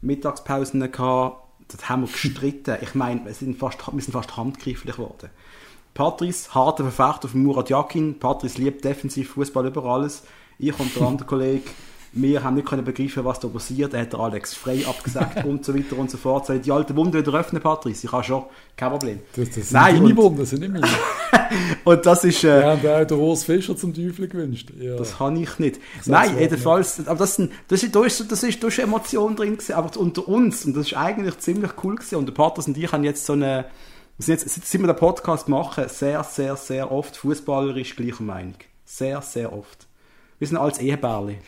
Mittagspausen 0.00 0.80
gehabt, 0.92 1.42
das 1.66 1.88
haben 1.88 2.02
wir 2.02 2.12
gestritten. 2.12 2.76
Ich 2.80 2.94
meine, 2.94 3.24
wir 3.24 3.34
sind 3.34 3.58
fast, 3.58 3.80
wir 3.92 4.00
sind 4.00 4.12
fast 4.12 4.36
handgreiflich 4.36 4.94
geworden. 4.94 5.30
Patrice, 5.94 6.54
harter 6.54 6.88
Verfechter 6.88 7.26
von 7.26 7.42
Murat 7.42 7.70
Yakin. 7.70 8.20
Patrice 8.20 8.58
liebt 8.58 8.84
defensiv 8.84 9.32
Fußball 9.32 9.66
über 9.66 9.84
alles. 9.84 10.22
Ich 10.60 10.78
und 10.78 10.94
der 10.94 11.08
andere 11.08 11.26
Kollege, 11.26 11.68
wir 12.14 12.44
haben 12.44 12.54
nicht 12.56 12.68
können 12.68 12.84
begreifen, 12.84 13.24
was 13.24 13.40
da 13.40 13.48
passiert. 13.48 13.94
Er 13.94 14.02
hat 14.02 14.12
der 14.12 14.20
Alex 14.20 14.52
frei 14.54 14.84
abgesagt 14.86 15.44
und 15.46 15.64
so 15.64 15.74
weiter 15.74 15.96
und 15.98 16.10
so 16.10 16.18
fort. 16.18 16.46
Soll 16.46 16.58
die 16.58 16.70
alte 16.70 16.94
Wunde 16.94 17.18
wieder 17.18 17.32
öffnen, 17.38 17.62
Patrice? 17.62 18.06
Ich 18.06 18.12
habe 18.12 18.22
schon, 18.22 18.44
kein 18.76 18.90
Problem. 18.90 19.20
das, 19.34 19.46
das 19.48 19.54
sind 19.54 19.72
Nein, 19.72 19.94
deine 19.96 20.06
und- 20.06 20.16
Wunden, 20.16 20.38
das 20.40 20.50
sind 20.50 20.60
nicht 20.60 20.72
meine. 20.72 20.86
Und 21.84 22.06
das 22.06 22.24
ist... 22.24 22.44
Äh, 22.44 22.60
Wir 22.60 22.66
haben 22.94 23.02
auch 23.02 23.06
den 23.06 23.18
Urs 23.18 23.44
Fischer 23.44 23.76
zum 23.76 23.92
Teufel 23.94 24.26
gewünscht. 24.28 24.70
Ja. 24.78 24.96
Das 24.96 25.18
habe 25.18 25.38
ich 25.38 25.58
nicht. 25.58 25.76
sag's 25.96 26.06
Nein, 26.06 26.38
jedenfalls, 26.38 27.06
aber 27.06 27.18
das, 27.18 27.36
sind, 27.36 27.52
das, 27.68 27.82
ist, 27.82 27.94
da, 27.94 28.04
ist, 28.04 28.30
das, 28.32 28.42
ist, 28.42 28.62
da 28.62 28.68
ist 28.68 28.78
Emotion 28.78 29.36
drin 29.36 29.52
gewesen, 29.52 29.74
aber 29.74 29.98
unter 30.00 30.26
uns, 30.28 30.64
und 30.64 30.74
das 30.74 30.86
ist 30.86 30.96
eigentlich 30.96 31.38
ziemlich 31.38 31.72
cool 31.82 31.96
gewesen, 31.96 32.16
und 32.16 32.26
der 32.26 32.32
Patrick 32.32 32.68
und 32.68 32.76
ich 32.78 32.90
haben 32.90 33.04
jetzt 33.04 33.26
so 33.26 33.34
eine, 33.34 33.66
wir 34.18 34.24
sind 34.24 34.40
jetzt, 34.40 34.66
seit 34.66 34.80
wir 34.80 34.86
den 34.86 34.96
Podcast 34.96 35.48
machen, 35.48 35.84
sehr, 35.88 36.22
sehr, 36.24 36.56
sehr 36.56 36.90
oft 36.90 37.16
fußballerisch 37.18 37.96
gleicher 37.96 38.22
Meinung. 38.22 38.54
Sehr, 38.86 39.20
sehr 39.20 39.52
oft. 39.52 39.86
Wir 40.38 40.48
sind 40.48 40.56
als 40.56 40.78
Ehebärli. 40.78 41.38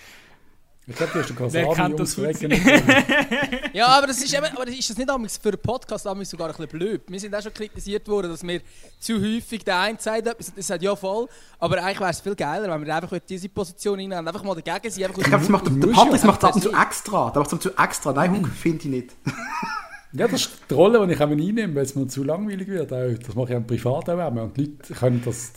Ich 0.87 0.97
glaube, 0.97 1.13
du 1.15 1.19
hast 1.21 1.31
den 1.31 1.53
Wer 1.53 1.75
kennt 1.75 1.99
das. 1.99 2.17
Ja, 3.73 3.87
aber 3.89 4.07
das 4.07 4.23
ist, 4.23 4.33
eben, 4.33 4.45
aber 4.45 4.69
ist 4.69 4.89
das 4.91 4.97
nicht 4.99 5.41
für 5.43 5.49
einen 5.49 5.59
Podcast 5.59 6.05
sogar 6.05 6.15
ein 6.15 6.21
bisschen 6.21 6.69
blöd? 6.69 7.03
Wir 7.09 7.19
sind 7.19 7.35
auch 7.35 7.43
schon 7.43 7.55
kritisiert 7.55 8.07
worden, 8.07 8.31
dass 8.31 8.43
wir 8.43 8.61
zu 9.01 9.15
häufig 9.15 9.65
der 9.65 9.81
eine 9.81 9.99
sagt 9.99 10.27
etwas 10.27 10.49
und 10.49 10.57
der 10.57 10.63
sagt 10.63 10.83
ja 10.83 10.95
voll, 10.95 11.27
aber 11.59 11.83
eigentlich 11.83 12.01
wäre 12.01 12.11
es 12.11 12.21
viel 12.21 12.37
geiler, 12.37 12.69
wenn 12.73 12.87
wir 12.87 12.95
einfach 12.95 13.13
in 13.13 13.21
diese 13.29 13.49
Position 13.49 13.99
hinein 13.99 14.29
einfach 14.29 14.45
mal 14.45 14.55
dagegen 14.55 14.93
sind. 14.93 15.09
Ich 15.09 15.25
glaube, 15.25 15.39
das 15.39 15.49
macht, 15.49 15.67
der 15.67 15.87
Patrick 15.89 16.25
macht 16.25 16.43
das 16.43 16.51
ab 16.51 16.55
und 16.55 16.63
zu 16.63 16.73
extra. 16.73 17.31
Der 17.31 17.41
macht 17.41 17.47
das 17.47 17.47
ab 17.47 17.53
und 17.53 17.63
zu 17.63 17.77
extra. 17.77 18.13
Nein, 18.13 18.37
Hug, 18.37 18.49
finde 18.49 18.79
ich 18.79 18.85
nicht. 18.85 19.11
Ja, 20.17 20.29
das 20.29 20.43
ist 20.43 20.51
die 20.71 20.75
Rolle, 20.75 21.05
die 21.09 21.13
ich 21.15 21.21
auch 21.21 21.29
einnehme, 21.29 21.75
weil 21.75 21.83
es 21.83 21.97
mir 21.97 22.07
zu 22.07 22.23
langweilig 22.23 22.69
wird. 22.69 22.93
Das 22.93 23.35
mache 23.35 23.53
ich 23.53 23.57
auch 23.59 23.67
privat 23.67 24.09
auch 24.09 24.29
immer. 24.29 24.45
Und 24.45 24.57
die 24.57 24.67
Leute 24.67 24.95
können 24.95 25.21
das, 25.25 25.53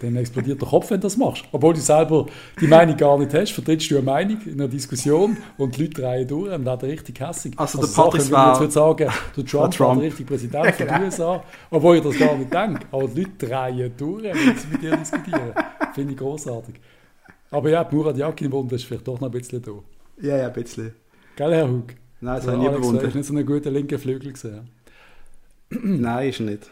denen 0.00 0.16
explodiert 0.16 0.62
der 0.62 0.68
Kopf, 0.68 0.90
wenn 0.90 0.98
du 0.98 1.06
das 1.06 1.18
machst. 1.18 1.44
Obwohl 1.52 1.74
du 1.74 1.80
selber 1.80 2.24
die 2.58 2.68
Meinung 2.68 2.96
gar 2.96 3.18
nicht 3.18 3.34
hast, 3.34 3.52
vertrittst 3.52 3.90
du 3.90 3.96
eine 3.96 4.04
Meinung 4.06 4.38
in 4.46 4.54
einer 4.54 4.68
Diskussion 4.68 5.36
und 5.58 5.76
die 5.76 5.82
Leute 5.82 6.00
drehen 6.00 6.26
durch 6.26 6.52
und 6.54 6.64
werden 6.64 6.88
richtig 6.88 7.20
hässig. 7.20 7.52
Also 7.58 7.78
der 7.80 7.86
Sachen, 7.88 8.04
Patrick 8.04 8.22
ich 8.22 8.30
war- 8.30 8.48
jetzt 8.52 8.60
würde 8.60 8.72
sagen, 8.72 8.96
der 9.36 9.44
Trump, 9.44 9.74
Trump. 9.74 9.78
war 9.78 9.94
der 9.96 10.04
richtige 10.04 10.28
Präsident 10.28 10.74
von 10.74 10.86
den 10.86 11.02
USA, 11.02 11.44
obwohl 11.70 11.96
ich 11.98 12.02
das 12.02 12.18
gar 12.18 12.36
nicht 12.38 12.54
denke. 12.54 12.80
Aber 12.90 13.08
die 13.08 13.20
Leute 13.24 13.46
drehen 13.46 13.92
durch, 13.98 14.22
wenn 14.24 14.56
sie 14.56 14.68
mit 14.72 14.82
dir 14.82 14.96
diskutieren. 14.96 15.52
Finde 15.94 16.12
ich 16.14 16.18
großartig. 16.18 16.76
Aber 17.50 17.68
ja, 17.68 17.86
Murat 17.90 18.16
Yakin-Wunde 18.16 18.76
ist 18.76 18.84
vielleicht 18.86 19.06
doch 19.06 19.20
noch 19.20 19.28
ein 19.28 19.32
bisschen 19.32 19.60
da. 19.60 19.72
Ja, 20.22 20.38
ja, 20.38 20.46
ein 20.46 20.52
bisschen. 20.54 20.94
Gell, 21.36 21.52
Herr 21.54 21.68
Hug? 21.70 21.84
Nein, 22.22 22.36
das 22.36 22.46
habe 22.46 22.56
ich 22.56 22.62
nie 22.62 22.68
Alex, 22.68 22.80
du 22.80 22.84
hast 22.86 22.92
bewundert. 22.92 23.14
nicht 23.16 23.26
so 23.26 23.34
einen 23.34 23.46
guten 23.46 23.74
linken 23.74 23.98
Flügel 23.98 24.32
gesehen. 24.32 24.70
Nein, 25.70 26.28
ist 26.28 26.40
er 26.40 26.46
nicht. 26.46 26.70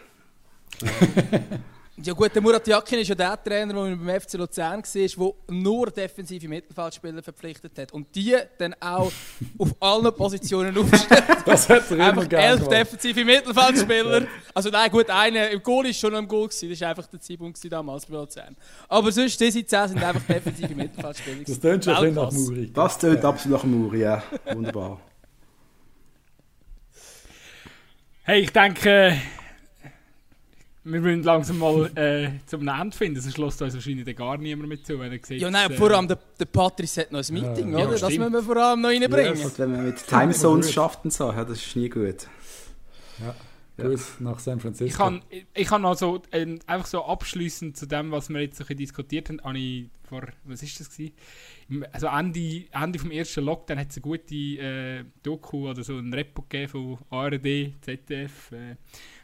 Ja 2.03 2.15
gut, 2.15 2.35
der 2.35 2.41
Murat 2.41 2.67
Yakin 2.67 3.01
ist 3.01 3.09
ja 3.09 3.15
der 3.15 3.43
Trainer, 3.45 3.75
der 3.75 3.95
beim 3.97 4.21
FC 4.21 4.35
Luzern 4.35 4.83
war, 4.83 5.33
der 5.49 5.55
nur 5.55 5.91
defensive 5.91 6.49
Mittelfeldspieler 6.49 7.23
verpflichtet 7.23 7.77
hat 7.79 7.93
und 7.93 8.07
die 8.15 8.35
dann 8.57 8.75
auch 8.81 9.13
auf 9.59 9.75
allen 9.81 10.15
Positionen 10.15 10.79
aufstellt. 10.79 11.25
Das 11.45 11.69
hat 11.69 11.91
er 11.91 11.97
immer 11.97 12.05
Einfach 12.07 12.29
gerne 12.29 12.47
elf 12.47 12.61
gemacht. 12.61 12.73
defensive 12.73 13.23
Mittelfeldspieler. 13.25 14.27
Also 14.55 14.71
nein, 14.71 14.91
gut, 14.91 15.11
einer 15.11 15.51
im 15.51 15.63
Goal 15.63 15.87
ist 15.89 15.99
schon 15.99 16.15
am 16.15 16.27
Goal 16.27 16.49
gewesen. 16.49 16.71
Das 16.71 16.81
war 16.81 16.89
einfach 16.91 17.07
der 17.07 17.21
Zeitpunkt 17.21 17.57
gewesen 17.59 17.71
damals 17.71 18.07
bei 18.07 18.15
Luzern. 18.15 18.57
Aber 18.89 19.13
sonst, 19.13 19.39
diese 19.39 19.67
zehn 19.67 19.89
sind 19.89 20.03
einfach 20.03 20.23
defensive 20.23 20.75
Mittelfeldspieler. 20.75 21.45
Das 21.47 21.61
tönt 21.61 21.85
schon 21.85 21.95
ein 21.97 22.01
bisschen 22.03 22.15
nach. 22.15 22.33
Muri. 22.33 22.71
Das 22.73 22.99
tönt 22.99 23.25
absolut 23.25 23.59
nach 23.59 23.65
Muri, 23.65 24.01
ja. 24.01 24.23
Wunderbar. 24.55 25.01
Hey, 28.23 28.43
ich 28.43 28.53
denke, 28.53 29.17
wir 30.85 31.01
müssen 31.01 31.23
langsam 31.23 31.59
mal 31.59 31.91
äh, 31.97 32.31
zum 32.47 32.67
Ende 32.69 32.97
finden, 32.97 33.21
sonst 33.21 33.39
lässt 33.39 33.63
uns 33.63 33.75
wahrscheinlich 33.75 34.17
gar 34.17 34.37
niemand 34.39 34.69
mit 34.69 34.87
zu, 34.87 34.99
wenn 35.01 35.11
er 35.13 35.19
sieht. 35.25 35.41
Ja, 35.41 35.51
nein, 35.51 35.71
äh, 35.71 35.75
vor 35.75 35.91
allem 35.91 36.07
der, 36.07 36.19
der 36.39 36.45
Patrice 36.45 37.01
hat 37.03 37.13
noch 37.13 37.27
ein 37.27 37.35
Meeting, 37.35 37.73
Ja, 37.73 37.79
oder? 37.79 37.91
das 37.99 38.01
stimmt. 38.01 38.19
müssen 38.19 38.33
wir 38.35 38.43
vor 38.43 38.57
allem 38.57 38.81
noch 38.83 38.91
reinbringen. 38.91 39.41
Und 39.43 39.59
wenn 39.59 39.73
man 39.73 39.85
mit 39.87 40.07
Timezones 40.07 40.73
schafft 40.73 41.05
und 41.05 41.13
so, 41.13 41.31
ja, 41.33 41.45
das 41.45 41.59
ist 41.65 41.75
nie 41.77 41.89
gut. 41.89 42.27
Gruß 43.79 44.21
nach 44.21 44.39
San 44.39 44.61
Francisco. 44.61 44.85
Ich 44.87 44.95
kann, 44.97 45.23
ich 45.55 45.67
kann 45.67 45.83
noch 45.83 45.97
so, 45.97 46.21
ähm, 46.33 46.59
einfach 46.67 46.87
so 46.87 47.03
abschließend 47.05 47.77
zu 47.79 47.87
dem, 47.87 48.11
was 48.11 48.29
wir 48.29 48.41
jetzt 48.43 48.59
so 48.59 48.65
ein 48.65 48.67
bisschen 48.67 48.77
diskutiert 48.79 49.29
haben, 49.31 49.41
habe 49.43 49.59
ich 49.59 49.87
vor, 50.07 50.23
was 50.45 50.63
ist 50.63 50.79
das 50.81 50.91
gewesen? 50.91 51.15
Also 51.93 52.09
Ende, 52.09 52.65
Ende 52.73 52.99
vom 52.99 53.11
ersten 53.11 53.45
Lockdown 53.45 53.79
hat 53.79 53.91
es 53.91 53.97
eine 53.97 54.03
gute 54.03 54.35
äh, 54.35 55.05
Doku 55.23 55.71
oder 55.71 55.85
so 55.85 55.97
ein 55.97 56.13
Repo 56.13 56.45
von 56.69 56.99
ARD, 57.11 57.73
ZDF, 57.81 58.53
äh, 58.53 58.77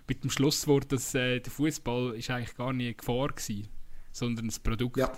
mit 0.07 0.23
dem 0.23 0.31
Schlusswort, 0.31 0.93
dass 0.93 1.15
äh, 1.15 1.41
der 1.41 1.51
Fußball 1.51 2.13
eigentlich 2.13 2.57
gar 2.57 2.73
nicht 2.73 2.87
eine 2.87 2.95
Gefahr 2.95 3.29
gewesen, 3.29 3.69
sondern 4.13 4.47
ein 4.47 4.55
Produkt. 4.63 4.97
Ja. 4.99 5.13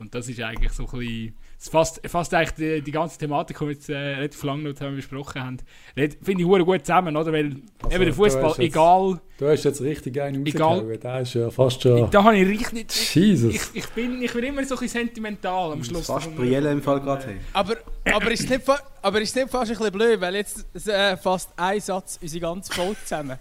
Und 0.00 0.14
das 0.14 0.28
ist 0.28 0.40
eigentlich 0.40 0.72
so 0.72 0.84
ein 0.84 0.98
bisschen, 0.98 1.34
es 1.58 1.68
fasst, 1.68 2.00
fasst 2.08 2.32
eigentlich 2.32 2.52
die, 2.54 2.80
die 2.82 2.90
ganze 2.90 3.18
Thematik, 3.18 3.58
die 3.58 3.64
wir 3.66 3.72
jetzt 3.72 3.88
äh, 3.90 3.96
relativ 3.96 4.42
lange 4.44 4.62
noch 4.62 4.72
zusammen 4.72 4.96
besprochen 4.96 5.42
haben, 5.42 5.56
finde 5.94 6.42
ich 6.42 6.44
hure 6.46 6.64
gut 6.64 6.86
zusammen, 6.86 7.14
oder? 7.16 7.30
Weil 7.32 7.56
Also, 7.82 7.94
eben 7.96 8.04
der 8.06 8.14
Fußball, 8.14 8.54
egal, 8.60 9.20
Du 9.38 9.48
hast 9.48 9.64
jetzt 9.64 9.80
richtig 9.80 10.20
einen 10.20 10.44
Egal. 10.46 10.68
rausgehauen. 10.80 11.00
Der 11.00 11.20
ist 11.22 11.32
ja 11.34 11.50
fast 11.50 11.80
schon... 11.82 12.10
Da 12.10 12.24
habe 12.24 12.36
ich 12.36 12.46
richtig. 12.46 13.14
Jesus. 13.14 13.54
Ich, 13.54 13.62
ich, 13.72 13.88
bin, 13.90 14.20
ich 14.22 14.32
bin 14.34 14.44
immer 14.44 14.62
so 14.64 14.74
ein 14.74 14.80
bisschen 14.80 15.06
sentimental 15.06 15.72
am 15.72 15.82
Schluss. 15.82 16.06
Fast. 16.08 16.34
Brielle 16.36 16.70
im 16.70 16.82
Fall 16.82 17.00
gerade. 17.00 17.26
Hey. 17.26 17.36
Aber, 17.54 17.76
aber, 18.12 18.30
ist 18.32 18.50
nicht, 18.50 18.60
aber 19.00 19.20
ist 19.22 19.34
nicht 19.34 19.48
fast 19.48 19.70
ein 19.70 19.78
bisschen 19.78 19.92
blöd, 19.92 20.20
weil 20.20 20.34
jetzt 20.34 20.66
äh, 20.86 21.16
fast 21.16 21.50
ein 21.56 21.80
Satz 21.80 22.18
unsere 22.20 22.40
ganze 22.42 22.70
Folge 22.70 22.96
zusammen. 23.02 23.38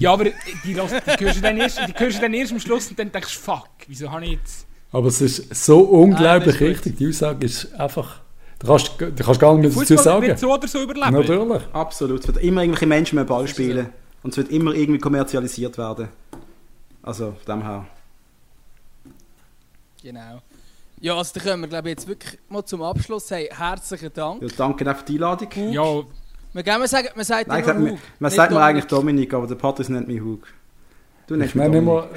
Ja, 0.00 0.12
aber 0.12 0.24
die, 0.64 0.74
los- 0.74 0.90
die, 0.90 1.24
hörst 1.24 1.36
du 1.38 1.40
dann 1.42 1.56
erst, 1.56 1.78
die 1.86 1.92
hörst 1.96 2.18
du 2.18 2.22
dann 2.22 2.34
erst 2.34 2.52
am 2.52 2.58
Schluss 2.60 2.88
und 2.90 2.98
dann 2.98 3.12
denkst 3.12 3.34
du, 3.34 3.40
fuck, 3.40 3.68
wieso 3.86 4.10
habe 4.10 4.24
ich 4.24 4.32
jetzt. 4.32 4.66
Aber 4.92 5.08
es 5.08 5.20
ist 5.20 5.54
so 5.54 5.80
unglaublich 5.80 6.54
Ah, 6.54 6.58
ist 6.58 6.60
richtig. 6.60 6.96
Die 6.96 7.08
Aussage 7.08 7.44
ist 7.46 7.72
einfach... 7.74 8.20
Du 8.58 8.66
kannst, 8.66 8.92
du 8.98 9.12
kannst 9.14 9.38
gar 9.40 9.54
nicht 9.56 9.74
mehr 9.74 9.84
dazu 9.84 9.96
sagen. 10.02 10.26
wird 10.26 10.38
so 10.38 10.52
oder 10.52 10.66
so 10.66 10.82
überleben. 10.82 11.12
Natürlich. 11.12 11.62
Absolut. 11.72 12.20
Es 12.20 12.26
wird 12.26 12.38
immer 12.38 12.62
irgendwelche 12.62 12.86
Menschen 12.86 13.16
mit 13.16 13.26
dem 13.26 13.28
Ball 13.28 13.42
so. 13.42 13.52
spielen. 13.52 13.90
Und 14.22 14.30
es 14.30 14.36
wird 14.36 14.50
immer 14.50 14.72
irgendwie 14.74 14.98
kommerzialisiert 14.98 15.78
werden. 15.78 16.08
Also, 17.02 17.36
von 17.44 17.60
dem 17.60 17.62
her. 17.62 17.86
Genau. 20.02 20.40
Ja, 21.00 21.16
also 21.16 21.30
da 21.34 21.40
können 21.40 21.60
wir 21.62 21.68
glaube 21.68 21.88
ich 21.88 21.92
jetzt 21.92 22.08
wirklich 22.08 22.38
mal 22.48 22.64
zum 22.64 22.82
Abschluss 22.82 23.28
sagen, 23.28 23.46
herzlichen 23.50 24.12
Dank. 24.12 24.42
Ja, 24.42 24.48
danke 24.56 24.90
auch 24.90 24.96
für 24.96 25.04
die 25.04 25.14
Einladung. 25.14 25.48
Ja, 25.72 26.02
Wir 26.52 26.62
gehen 26.62 26.78
mal 26.78 26.88
sagen, 26.88 27.08
man 27.14 27.24
sagt 27.24 27.46
Nein, 27.48 27.58
immer 27.58 27.66
sagt, 27.66 27.80
man, 27.80 27.90
Hug, 27.92 27.98
man 28.18 28.30
nicht 28.30 28.36
sagt 28.36 28.52
mir 28.52 28.60
eigentlich 28.60 28.86
Dominik, 28.86 29.34
aber 29.34 29.46
der 29.46 29.54
Patrice 29.54 29.92
nennt 29.92 30.08
mich 30.08 30.20
Hug. 30.20 30.40
Du 31.28 31.36
nennst 31.36 31.54
Ich 31.54 31.60
Dominik. 31.60 31.82
immer, 31.82 32.08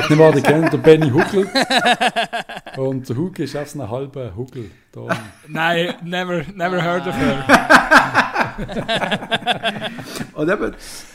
ich 0.00 0.08
nehme 0.10 0.26
an, 0.26 0.34
ihr 0.36 0.42
kennt 0.42 0.72
den 0.72 0.80
Benny 0.80 1.10
Huckel. 1.10 1.48
Und 2.76 3.08
der 3.08 3.16
Hug 3.16 3.38
ist 3.40 3.56
auch 3.56 3.66
so 3.66 3.82
ein 3.82 3.90
halber 3.90 4.34
Huckel. 4.36 4.70
Da. 4.92 5.08
nein, 5.48 5.94
never, 6.04 6.42
never 6.54 6.80
heard 6.82 7.04
of 7.06 7.14
her. 7.16 7.44
Und 10.34 10.48
eben, 10.48 10.74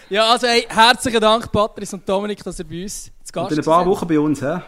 Ja, 0.09 0.31
also 0.31 0.47
hey, 0.47 0.65
herzlichen 0.69 1.19
Dank, 1.21 1.51
Patrice 1.51 1.95
und 1.95 2.07
Dominik, 2.07 2.43
dass 2.43 2.59
ihr 2.59 2.65
bei 2.67 2.83
uns 2.83 3.05
zu 3.23 3.31
Gast 3.33 3.51
und 3.51 3.53
in 3.53 3.59
ein 3.59 3.65
paar 3.65 3.79
seid. 3.79 3.87
Wochen 3.87 4.07
bei 4.07 4.19
uns, 4.19 4.41
hä? 4.41 4.59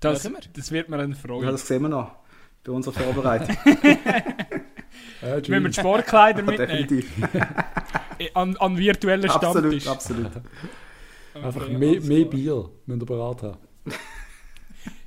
Das, 0.00 0.28
das 0.54 0.70
wird 0.70 0.88
mir 0.88 0.98
eine 0.98 1.14
Ja, 1.14 1.18
Freude. 1.20 1.46
das 1.52 1.66
sehen 1.66 1.82
wir 1.82 1.88
noch. 1.88 2.12
Bei 2.64 2.72
unserer 2.72 2.94
Vorbereitung. 2.94 3.56
Äh, 5.22 5.36
Müssen 5.36 5.50
wir 5.50 5.60
die. 5.70 5.72
Sportkleider 5.80 6.40
Ja, 6.40 6.44
mitnehmen? 6.44 6.86
definitiv. 6.88 7.12
An, 8.34 8.56
an 8.56 8.76
virtuellen 8.78 9.28
Absolut, 9.30 9.56
Stammtisch. 9.82 9.86
absolut. 9.88 10.30
Einfach 11.34 11.62
Okay, 11.62 11.76
mehr, 11.78 11.90
alles 11.90 12.04
mehr 12.04 12.18
klar. 12.20 12.30
Bier 12.30 12.70
müsst 12.86 13.02
ihr 13.02 13.06
bereit 13.06 13.42
haben. 13.42 13.58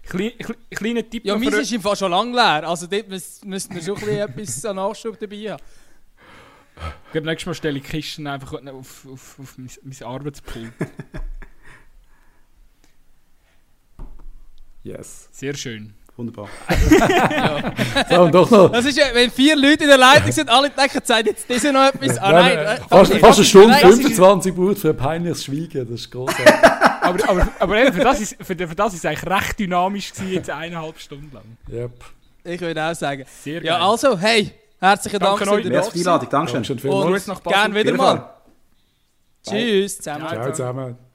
Klein, 0.03 0.31
klein, 0.39 0.57
kleiner 0.71 1.09
Tipp 1.09 1.25
Ja, 1.25 1.37
meins 1.37 1.49
für- 1.55 1.61
ist 1.61 1.71
im 1.73 1.81
Fall 1.81 1.95
schon 1.95 2.11
lange 2.11 2.31
leer. 2.33 2.67
Also 2.67 2.87
dort 2.87 3.07
müsst- 3.09 3.45
müssten 3.45 3.75
wir 3.75 3.81
schon 3.81 3.95
ein 3.95 4.01
bisschen 4.01 4.17
etwas 4.29 4.65
an 4.65 4.75
Nachschub 4.77 5.17
dabei 5.19 5.51
haben. 5.51 5.63
Gut, 7.13 7.23
nächstes 7.25 7.45
Mal 7.45 7.53
stelle 7.53 7.77
ich 7.77 7.83
die 7.85 7.89
Kisten 7.91 8.27
einfach 8.27 8.53
auf, 8.53 9.05
auf, 9.11 9.39
auf 9.39 9.57
mein, 9.57 9.69
mein 9.83 10.03
Arbeitspult. 10.07 10.71
Yes. 14.83 15.29
Sehr 15.31 15.53
schön. 15.55 15.93
Wunderbar. 16.21 16.47
So, 18.09 18.21
und 18.21 18.33
doch 18.35 18.49
noch. 18.51 18.71
Das 18.71 18.85
ist 18.85 18.97
ja, 18.97 19.05
wenn 19.13 19.31
vier 19.31 19.55
Leute 19.55 19.83
in 19.83 19.89
der 19.89 19.97
Leitung 19.97 20.31
sind, 20.31 20.49
alle 20.49 20.69
denken, 20.69 20.99
sagt 21.03 21.25
jetzt 21.27 21.45
diese 21.49 21.71
noch 21.73 21.85
etwas. 21.87 22.17
Ah 22.19 22.31
nein, 22.31 22.55
Nein, 22.55 22.77
äh, 22.77 22.81
fast, 22.87 23.13
fast 23.17 23.39
eine 23.39 23.45
Stunde 23.45 23.67
nein, 23.69 23.79
das 23.81 23.91
ist- 23.99 24.01
25 24.15 24.55
braucht 24.55 24.77
für 24.77 24.89
ein 24.89 24.97
peinliches 24.97 25.43
Schweigen, 25.45 25.87
das 25.89 26.01
ist 26.01 26.11
großartig. 26.11 26.45
Aber, 27.01 27.29
aber, 27.29 27.47
aber 27.59 27.77
eben, 27.83 27.93
für 27.93 28.01
das 28.03 28.21
ist 28.21 28.35
für, 28.39 28.55
für 28.55 28.75
das 28.75 28.93
ist 28.93 28.99
es 28.99 29.05
eigentlich 29.05 29.25
recht 29.27 29.59
dynamisch 29.59 30.13
gewesen, 30.13 30.33
jetzt 30.33 30.49
eineinhalb 30.51 30.99
Stunden 30.99 31.31
lang. 31.33 31.43
yep. 31.67 31.91
Ich 32.43 32.61
würde 32.61 32.83
auch 32.83 32.93
sagen. 32.93 33.25
Sehr 33.43 33.63
Ja, 33.63 33.79
geil. 33.79 33.87
also, 33.89 34.17
hey, 34.19 34.51
herzlichen 34.79 35.19
Dank, 35.19 35.39
für 35.39 35.45
die 35.61 35.67
Einladung, 35.67 36.29
Dankeschön. 36.29 36.29
Dankeschön 36.29 36.75
Und 36.75 36.81
vielmals. 36.81 37.05
Grüß 37.07 37.27
nach 37.27 37.39
Basel. 37.39 37.59
gern 37.59 37.73
wieder 37.75 37.93
mal. 37.97 38.29
Tschüss 39.43 39.97
zusammen. 39.97 40.27
Ciao. 40.27 40.41
Ciao 40.43 40.51
zusammen. 40.51 41.10